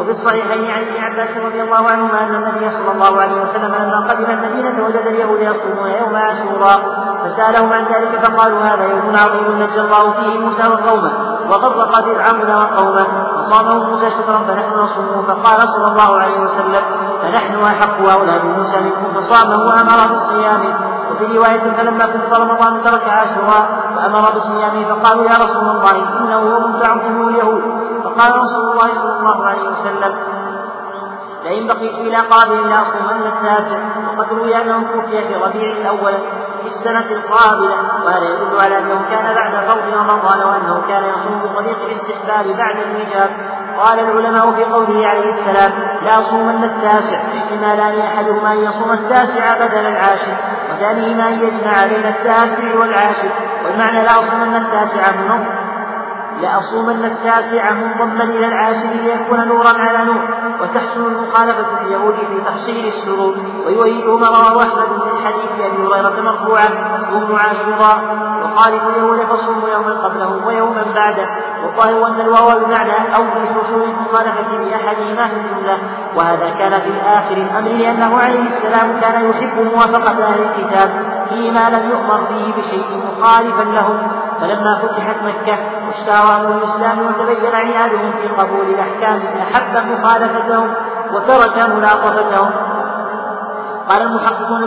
وفي 0.00 0.10
الصحيحين 0.10 0.70
عن 0.70 0.82
ابن 0.82 1.04
عباس 1.04 1.36
رضي 1.36 1.62
الله 1.62 1.88
عنهما 1.88 2.20
أن 2.20 2.34
النبي 2.34 2.70
صلى 2.70 2.92
الله 2.92 3.20
عليه 3.20 3.42
وسلم 3.42 3.74
لما 3.74 4.06
قدم 4.10 4.30
المدينة 4.30 4.84
وجد 4.84 5.06
اليهود 5.06 5.40
يصومون 5.40 5.90
يوم 5.90 6.16
عاشوراء 6.16 6.80
فسألهم 7.24 7.72
عن 7.72 7.84
ذلك 7.84 8.20
فقالوا 8.24 8.62
هذا 8.62 8.84
يوم 8.84 9.16
عظيم 9.16 9.62
نجى 9.62 9.80
الله 9.80 10.12
فيه 10.12 10.38
موسى 10.38 10.62
وقومه 10.68 11.12
وغرق 11.50 12.00
فرعون 12.00 12.54
وقومه. 12.54 13.06
وصامه 13.46 13.84
موسى 13.90 14.10
شكرا 14.10 14.38
فنحن 14.38 14.74
نصومه. 14.74 15.22
فقال 15.22 15.68
صلى 15.68 15.86
الله 15.92 16.20
عليه 16.22 16.40
وسلم 16.40 16.84
فنحن 17.22 17.54
أحق 17.64 17.98
أولاد 18.00 18.44
موسى 18.44 18.80
منكم. 18.80 19.20
فصامه 19.20 19.58
وأمر 19.66 20.08
بالصيام 20.08 20.62
وفي 21.10 21.38
رواية 21.38 21.70
فلما 21.76 22.06
كتب 22.06 22.34
رمضان 22.34 22.82
ترك 22.82 23.08
عاشوراء 23.08 23.64
وأمر 23.96 24.30
بصيامه. 24.36 24.84
فقالوا 24.84 25.24
يا 25.24 25.36
رسول 25.44 25.68
الله 25.68 25.96
إنه 26.20 26.40
يوم 26.50 26.80
تعظمه 26.80 27.28
اليهود. 27.28 27.62
فقال 28.04 28.30
رسول 28.42 28.70
الله 28.70 28.88
صلى 28.94 29.12
الله 29.18 29.46
عليه 29.46 29.68
وسلم 29.70 30.12
لئن 31.44 31.66
بقيت 31.66 31.94
إلى 31.94 32.16
قابل 32.16 32.70
لأصومن 32.70 33.26
التاسع. 33.26 33.78
وقد 34.18 34.32
روي 34.32 34.56
أنه 34.56 34.82
توفي 34.92 35.28
في 35.28 35.34
ربيع 35.34 35.68
الأول. 35.76 36.14
في 36.66 36.72
السنة 36.72 37.10
القابلة 37.10 37.76
وهذا 38.04 38.28
يدل 38.28 38.60
على 38.60 38.78
أنه 38.78 39.04
كان 39.10 39.34
بعد 39.34 39.66
فرض 39.66 39.94
رمضان 39.94 40.38
وأنه 40.38 40.82
كان 40.88 41.02
يصوم 41.04 41.42
بطريق 41.42 41.78
الاستحباب 41.84 42.56
بعد 42.56 42.76
الإيجاب 42.76 43.30
قال 43.78 43.98
العلماء 44.00 44.52
في 44.52 44.64
قوله 44.64 45.06
عليه 45.06 45.34
السلام 45.34 45.72
لا 46.02 46.22
صومن 46.22 46.64
التاسع 46.64 47.18
احتمالان 47.18 48.00
أحدهما 48.00 48.52
أن 48.52 48.58
يصوم 48.58 48.92
التاسع 48.92 49.66
بدل 49.66 49.86
العاشر 49.86 50.36
وثانيهما 50.72 51.28
أن 51.28 51.32
يجمع 51.32 51.86
بين 51.86 52.06
التاسع 52.06 52.78
والعاشر 52.80 53.30
والمعنى 53.64 54.02
لا 54.02 54.14
صومن 54.14 54.56
التاسع 54.56 55.10
منظم 55.12 55.65
لأصومن 56.40 57.04
التاسع 57.04 57.70
منضما 57.70 58.24
إلى 58.24 58.46
العاشر 58.46 58.88
ليكون 58.88 59.48
نورا 59.48 59.68
على 59.68 60.04
نور. 60.04 60.28
وتحسن 60.60 61.04
المخالفة 61.06 61.66
اليهود 61.82 62.14
في 62.14 62.40
تحصيل 62.46 62.86
السرور. 62.86 63.34
ويؤيده 63.66 64.18
ما 64.18 64.26
رواه 64.26 64.62
أحمد 64.62 64.88
من 64.90 65.26
حديث 65.26 65.50
أبي 65.60 65.82
هريرة 65.82 66.20
مرفوعا. 66.22 66.68
صوموا 67.10 67.38
عاشوراء. 67.38 68.26
وخالفوا 68.44 68.90
اليهود 68.90 69.18
فصوموا 69.18 69.68
يوما 69.68 69.92
قبله 69.92 70.46
ويوما 70.46 70.84
بعده. 70.94 71.26
والظاهر 71.62 72.06
أن 72.06 72.20
الواو 72.20 72.58
بمعنى 72.60 73.16
أو 73.16 73.24
حصول 73.24 73.82
المخالفة 73.82 74.58
بأحدهما 74.58 75.28
في 75.28 75.34
الجملة. 75.36 75.78
وهذا 76.16 76.50
كان 76.50 76.80
في 76.80 77.00
آخر 77.00 77.36
الأمر 77.36 77.68
لأنه 77.68 78.18
عليه 78.18 78.40
السلام 78.40 79.00
كان 79.00 79.30
يحب 79.30 79.74
موافقة 79.74 80.24
أهل 80.24 80.42
الكتاب 80.42 80.90
فيما 81.28 81.70
لم 81.70 81.90
يؤمر 81.90 82.18
فيه 82.28 82.52
بشيء 82.62 83.02
مخالفا 83.06 83.62
لهم. 83.62 83.98
فلما 84.40 84.80
فتحت 84.82 85.16
مكة 85.24 85.58
واشتهرهم 85.86 86.52
الإسلام 86.52 87.06
وتبين 87.06 87.54
عنادهم 87.54 88.12
في 88.12 88.28
قبول 88.28 88.66
الأحكام 88.70 89.22
أحب 89.42 89.90
مخالفتهم 89.90 90.74
وترك 91.12 91.68
ملاطفتهم 91.68 92.50
قال 93.88 94.02
المحققون 94.02 94.60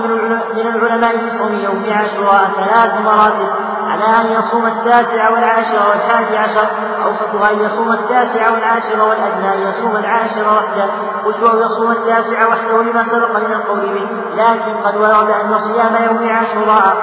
من 0.55 0.67
العلماء 0.67 1.17
في 1.17 1.29
صوم 1.29 1.59
يوم 1.59 1.85
عاشوراء 1.93 2.51
ثلاث 2.55 3.01
مراتب 3.05 3.49
على 3.87 4.03
أن 4.03 4.39
يصوم 4.39 4.67
التاسع 4.67 5.29
والعاشر 5.29 5.89
والحادي 5.89 6.37
عشر 6.37 6.67
أوسطها 7.05 7.51
أن 7.51 7.59
يصوم 7.59 7.91
التاسع 7.91 8.51
والعاشر 8.51 9.01
والأدنى 9.09 9.53
أن 9.53 9.69
يصوم 9.69 9.97
العاشر 9.97 10.41
وحده 10.41 10.89
وهو 11.25 11.59
يصوم 11.59 11.91
التاسع 11.91 12.47
وحده 12.47 12.81
لما 12.81 13.03
سبق 13.03 13.39
من 13.39 13.53
القول 13.53 13.79
به. 13.79 14.07
لكن 14.35 14.73
قد 14.83 14.95
ورد 14.95 15.29
أن 15.29 15.59
صيام 15.59 15.95
يوم 16.07 16.29
عاشوراء. 16.29 16.97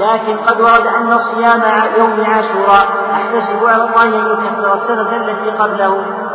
لكن 0.00 0.36
قد 0.36 0.60
ورد 0.60 0.86
أن 0.86 1.18
صيام 1.18 1.62
يوم 1.98 2.24
عاشوراء. 2.24 3.05
الله 3.34 4.02
أن 4.02 4.14
يكفر 4.14 4.74
السنة 4.74 5.16
التي 5.16 5.50
قبله. 5.50 6.26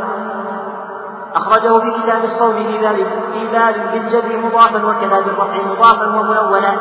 أخرجه 1.36 1.80
في 1.80 2.02
كتاب 2.02 2.24
الصوم 2.24 2.54
في 2.54 2.78
باب 2.78 2.96
في 3.34 3.48
باب 3.52 3.76
بالجر 3.94 4.38
مضافا 4.38 4.86
وكذا 4.86 5.22
بالرفع 5.22 5.62
مضافا 5.64 6.08
وملونا 6.08 6.74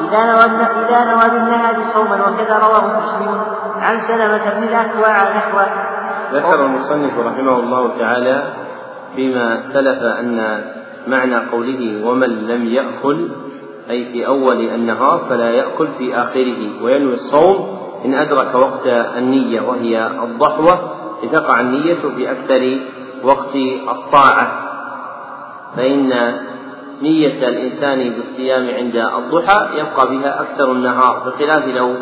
إذا 0.00 0.24
نوى 0.24 0.44
إذا 0.88 1.04
نوى 1.04 1.30
بالنهار 1.30 1.74
صوما 1.94 2.14
وكذا 2.14 2.58
رواه 2.58 2.98
مسلم 2.98 3.40
عن 3.80 3.98
سلمة 3.98 4.54
بن 4.54 4.62
الأكوع 4.62 5.36
نحوه 5.36 5.66
ذكر 6.32 6.66
المصنف 6.66 7.18
رحمه 7.18 7.58
الله 7.58 7.98
تعالى 7.98 8.42
فيما 9.16 9.60
سلف 9.72 10.02
أن 10.02 10.64
معنى 11.06 11.36
قوله 11.36 12.06
ومن 12.06 12.28
لم 12.28 12.66
يأكل 12.66 13.28
أي 13.90 14.04
في 14.04 14.26
أول 14.26 14.60
النهار 14.60 15.18
فلا 15.28 15.50
يأكل 15.50 15.88
في 15.98 16.16
آخره 16.16 16.82
وينوي 16.82 17.14
الصوم 17.14 17.83
إن 18.04 18.14
أدرك 18.14 18.54
وقت 18.54 18.86
النية 19.18 19.60
وهي 19.60 20.06
الضحوة 20.06 20.94
لتقع 21.24 21.60
النية 21.60 21.94
في 22.16 22.30
أكثر 22.30 22.78
وقت 23.22 23.56
الطاعة. 23.88 24.60
فإن 25.76 26.34
نية 27.02 27.48
الإنسان 27.48 28.10
بالصيام 28.10 28.68
عند 28.74 28.96
الضحى 28.96 29.78
يبقى 29.78 30.08
بها 30.08 30.40
أكثر 30.40 30.72
النهار 30.72 31.22
بخلاف 31.26 31.68
لو 31.68 31.94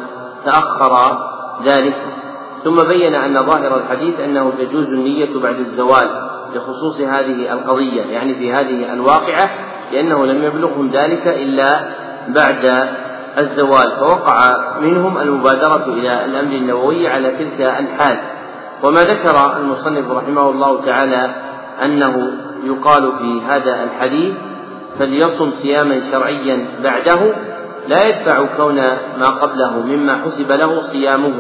تأخر 0.45 1.19
ذلك. 1.65 1.95
ثم 2.65 2.89
بين 2.89 3.15
أن 3.15 3.47
ظاهر 3.47 3.77
الحديث 3.77 4.21
أنه 4.21 4.51
تجوز 4.59 4.87
النية 4.89 5.41
بعد 5.41 5.59
الزوال 5.59 6.29
لخصوص 6.55 7.01
هذه 7.01 7.53
القضية 7.53 8.03
يعني 8.03 8.35
في 8.35 8.53
هذه 8.53 8.93
الواقعة 8.93 9.51
لأنه 9.93 10.27
لم 10.27 10.45
يبلغهم 10.45 10.91
ذلك 10.91 11.27
إلا 11.27 11.65
بعد 12.29 12.89
الزوال 13.39 13.97
فوقع 14.01 14.57
منهم 14.81 15.19
المبادرة 15.19 15.85
إلى 15.87 16.25
الأمر 16.25 16.53
النووي 16.53 17.09
على 17.09 17.31
تلك 17.31 17.61
الحال. 17.61 18.19
وما 18.83 19.01
ذكر 19.01 19.57
المصنف 19.57 20.11
رحمه 20.11 20.51
الله 20.51 20.85
تعالى 20.85 21.35
أنه 21.85 22.31
يقال 22.65 23.13
في 23.19 23.41
هذا 23.49 23.85
الحديث 23.85 24.35
فليصم 24.99 25.51
صياما 25.51 26.01
شرعيا 26.11 26.67
بعده 26.83 27.35
لا 27.89 28.07
يدفع 28.07 28.47
كون 28.57 28.77
ما 29.19 29.27
قبله 29.27 29.87
مما 29.87 30.17
حسب 30.25 30.53
له 30.53 30.83
صيامه. 30.83 31.33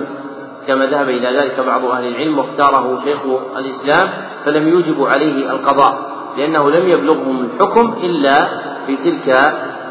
كما 0.66 0.86
ذهب 0.86 1.08
إلى 1.08 1.38
ذلك 1.38 1.60
بعض 1.60 1.84
أهل 1.84 2.08
العلم 2.08 2.38
واختاره 2.38 3.00
شيخ 3.04 3.18
الإسلام 3.56 4.10
فلم 4.44 4.68
يوجب 4.68 5.04
عليه 5.04 5.50
القضاء 5.50 6.12
لأنه 6.36 6.70
لم 6.70 6.88
يبلغهم 6.88 7.40
الحكم 7.40 7.94
إلا 8.02 8.48
في 8.86 8.96
تلك 8.96 9.28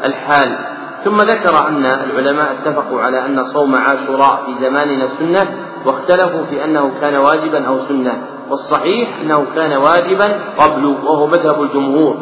الحال. 0.04 0.71
ثم 1.04 1.22
ذكر 1.22 1.68
أن 1.68 1.84
العلماء 1.86 2.52
اتفقوا 2.52 3.00
على 3.00 3.26
أن 3.26 3.42
صوم 3.42 3.74
عاشوراء 3.74 4.42
في 4.46 4.54
زماننا 4.64 5.06
سنة 5.06 5.46
واختلفوا 5.86 6.44
في 6.50 6.64
أنه 6.64 6.92
كان 7.00 7.16
واجبا 7.16 7.66
أو 7.66 7.78
سنة. 7.78 8.22
والصحيح 8.50 9.20
أنه 9.20 9.46
كان 9.54 9.72
واجبا 9.72 10.40
قبل 10.58 10.84
وهو 10.86 11.26
مذهب 11.26 11.62
الجمهور 11.62 12.16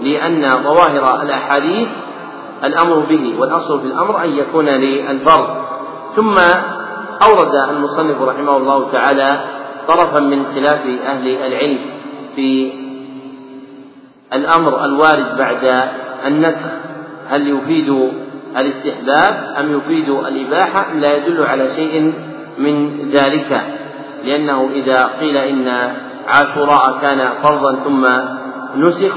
لأن 0.00 0.52
ظواهر 0.52 1.22
الأحاديث 1.22 1.88
الأمر 2.64 3.06
به 3.06 3.34
والأصل 3.40 3.80
في 3.80 3.86
الأمر 3.86 4.24
أن 4.24 4.30
يكون 4.30 4.66
للفرض. 4.66 5.46
ثم 6.16 6.38
أورد 7.22 7.54
المصنف 7.70 8.22
رحمه 8.22 8.56
الله 8.56 8.90
تعالى 8.92 9.40
طرفا 9.88 10.20
من 10.20 10.44
خلاف 10.44 10.80
أهل 11.06 11.28
العلم 11.28 11.78
في 12.36 12.72
الأمر 14.32 14.84
الوارد 14.84 15.36
بعد 15.38 15.88
النسخ. 16.26 16.81
هل 17.28 17.48
يفيد 17.48 18.10
الاستحباب 18.56 19.54
أم 19.58 19.76
يفيد 19.76 20.08
الإباحة 20.08 20.92
أم 20.92 21.00
لا 21.00 21.16
يدل 21.16 21.44
على 21.44 21.68
شيء 21.68 22.12
من 22.58 22.98
ذلك؟ 23.10 23.62
لأنه 24.24 24.70
إذا 24.72 25.10
قيل 25.20 25.36
إن 25.36 25.92
عاشوراء 26.28 26.98
كان 27.02 27.28
فرضا 27.42 27.74
ثم 27.74 28.06
نسخ 28.76 29.16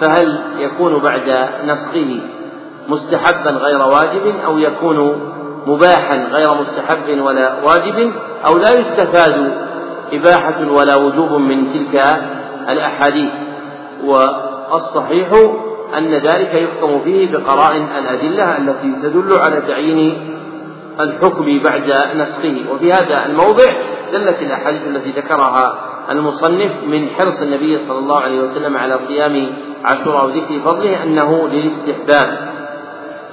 فهل 0.00 0.40
يكون 0.58 0.98
بعد 0.98 1.48
نسخه 1.66 2.20
مستحبا 2.88 3.50
غير 3.50 3.78
واجب 3.78 4.34
أو 4.44 4.58
يكون 4.58 5.20
مباحا 5.66 6.16
غير 6.16 6.54
مستحب 6.54 7.20
ولا 7.20 7.52
واجب؟ 7.64 8.12
أو 8.46 8.58
لا 8.58 8.74
يستفاد 8.74 9.52
إباحة 10.12 10.72
ولا 10.72 10.96
وجوب 10.96 11.32
من 11.32 11.72
تلك 11.72 12.02
الأحاديث؟ 12.68 13.30
والصحيح 14.04 15.28
أن 15.96 16.14
ذلك 16.14 16.54
يحكم 16.54 17.00
فيه 17.04 17.32
بقرائن 17.32 17.82
الأدلة 17.98 18.58
التي 18.58 18.92
تدل 19.02 19.38
على 19.38 19.60
تعيين 19.60 20.18
الحكم 21.00 21.62
بعد 21.64 22.16
نسخه. 22.16 22.72
وفي 22.72 22.92
هذا 22.92 23.26
الموضع 23.26 23.72
دلت 24.12 24.42
الأحاديث 24.42 24.82
التي 24.86 25.10
ذكرها 25.10 25.78
المصنف 26.10 26.72
من 26.86 27.08
حرص 27.08 27.42
النبي 27.42 27.78
صلى 27.78 27.98
الله 27.98 28.20
عليه 28.20 28.40
وسلم 28.40 28.76
على 28.76 28.98
صيام 28.98 29.46
عاشوراء 29.84 30.26
وذكر 30.26 30.60
فضله 30.64 31.02
أنه 31.02 31.48
للاستحباب. 31.48 32.48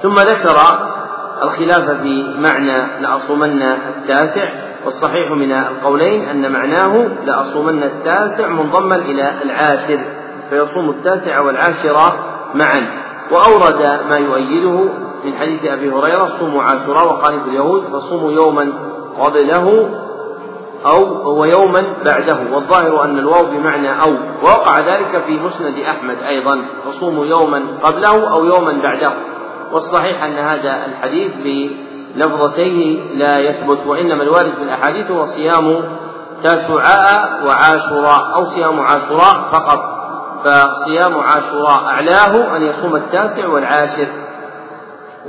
ثم 0.02 0.14
ذكر 0.14 0.56
الخلاف 1.42 1.90
في 1.90 2.34
معنى 2.38 3.02
لأصومن 3.02 3.62
التاسع 3.62 4.66
والصحيح 4.84 5.30
من 5.30 5.52
القولين 5.52 6.28
أن 6.28 6.52
معناه 6.52 7.08
لأصومن 7.24 7.82
التاسع 7.82 8.48
منضما 8.48 8.96
إلى 8.96 9.32
العاشر 9.42 9.98
فيصوم 10.50 10.90
التاسع 10.90 11.40
والعاشرة 11.40 12.35
معا. 12.54 13.06
وأورد 13.30 13.82
ما 13.82 14.18
يؤيده 14.18 14.88
من 15.24 15.36
حديث 15.38 15.64
أبي 15.64 15.90
هريرة 15.90 16.24
صوموا 16.24 16.62
عاشوراء 16.62 17.06
وخالف 17.06 17.46
اليهود 17.46 17.82
فصوموا 17.82 18.32
يوما 18.32 18.72
قبله 19.18 19.90
أو 20.86 21.30
ويوما 21.40 21.84
بعده. 22.04 22.38
والظاهر 22.52 23.04
أن 23.04 23.18
الواو 23.18 23.46
بمعنى 23.46 24.02
أو. 24.02 24.10
ووقع 24.42 24.80
ذلك 24.80 25.22
في 25.26 25.40
مسند 25.40 25.78
أحمد 25.78 26.16
أيضا 26.28 26.62
فصوموا 26.84 27.26
يوما 27.26 27.62
قبله 27.82 28.32
أو 28.32 28.44
يوما 28.44 28.72
بعده. 28.72 29.12
والصحيح 29.72 30.24
أن 30.24 30.38
هذا 30.38 30.86
الحديث 30.86 31.32
بلفظتيه 31.44 33.00
لا 33.14 33.38
يثبت 33.38 33.86
وإنما 33.86 34.22
الوارد 34.22 34.54
في 34.54 34.62
الأحاديث 34.62 35.10
هو 35.10 35.26
صيام 35.26 35.84
تاسعاء 36.42 37.46
وعاشوراء 37.46 38.34
أو 38.34 38.44
صيام 38.44 38.80
عاشوراء 38.80 39.48
فقط. 39.52 39.95
فصيام 40.44 41.18
عاشوراء 41.18 41.84
أعلاه 41.84 42.56
أن 42.56 42.62
يصوم 42.62 42.96
التاسع 42.96 43.46
والعاشر. 43.48 44.08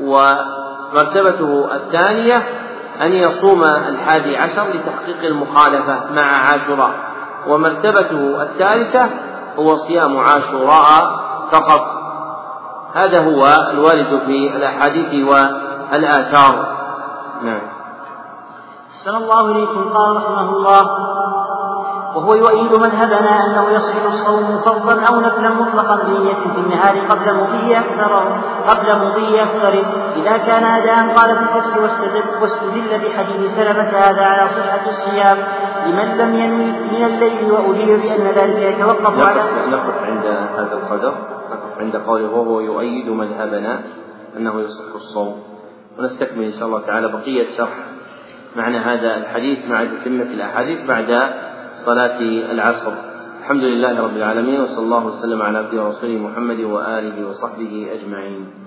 ومرتبته 0.01 1.75
الثانية 1.75 2.35
أن 3.01 3.13
يصوم 3.13 3.63
الحادي 3.63 4.37
عشر 4.37 4.67
لتحقيق 4.67 5.23
المخالفة 5.23 5.99
مع 6.11 6.23
عاشوراء. 6.23 6.91
ومرتبته 7.47 8.41
الثالثة 8.41 9.09
هو 9.59 9.75
صيام 9.75 10.17
عاشوراء 10.17 11.19
فقط. 11.51 11.81
هذا 12.93 13.23
هو 13.23 13.45
الوارد 13.71 14.21
في 14.25 14.55
الأحاديث 14.55 15.27
والآثار. 15.27 16.77
نعم. 17.41 17.61
أحسن 18.91 19.15
الله 19.15 19.51
إليكم. 19.51 19.89
قال 19.89 20.15
رحمه 20.15 20.49
الله 20.49 21.16
وهو 22.17 22.33
يؤيد 22.33 22.73
مذهبنا 22.73 23.45
أنه 23.45 23.69
يصح 23.69 24.05
الصوم 24.05 24.61
فرضا 24.65 25.01
أو 25.01 25.19
نفلا 25.19 25.49
مطلقا 25.49 26.03
بنية 26.03 26.33
في 26.33 26.59
النهار 26.59 26.99
قبل 27.09 27.33
مضي 27.33 27.77
أكثر 27.77 28.39
قبل 28.67 29.05
مضي 29.05 29.41
أكثر 29.41 29.73
إذا 30.15 30.37
كان 30.37 30.63
أداء 30.63 31.15
قال 31.17 31.35
في 31.35 31.43
الفصل 31.43 31.81
واستدل, 31.81 32.23
واستدل 32.41 33.09
بحديث 33.09 33.55
سلمة 33.55 33.89
هذا 33.89 34.21
على 34.21 34.49
صحة 34.49 34.89
الصيام. 34.89 35.37
لمن 35.85 36.17
لم 36.17 36.35
ينوي 36.35 36.71
من 36.71 37.05
الليل 37.05 37.51
وأجيب 37.51 38.01
بأن 38.01 38.27
ذلك 38.35 38.57
يتوقف 38.57 39.27
على 39.27 39.41
نقف 39.71 40.03
عند 40.03 40.25
هذا 40.55 40.73
القدر 40.73 41.13
نقف 41.51 41.79
عند 41.79 41.95
قوله 41.95 42.29
وهو 42.29 42.59
يؤيد 42.59 43.09
مذهبنا 43.09 43.81
أنه 44.37 44.59
يصح 44.59 44.95
الصوم. 44.95 45.43
ونستكمل 45.99 46.43
إن 46.43 46.51
شاء 46.51 46.67
الله 46.67 46.81
تعالى 46.81 47.07
بقية 47.07 47.57
شرح 47.57 47.77
معنى 48.55 48.77
هذا 48.77 49.15
الحديث 49.15 49.59
مع 49.69 49.83
تتمة 49.83 50.23
الأحاديث 50.23 50.79
بعد 50.87 51.09
صلاة 51.85 52.19
العصر. 52.51 52.93
الحمد 53.39 53.63
لله 53.63 54.01
رب 54.01 54.15
العالمين 54.17 54.61
وصلى 54.61 54.85
الله 54.85 55.05
وسلم 55.05 55.41
على 55.41 55.57
عبده 55.57 55.83
ورسوله 55.83 56.17
محمد 56.17 56.59
وآله 56.59 57.29
وصحبه 57.29 57.87
أجمعين. 57.93 58.66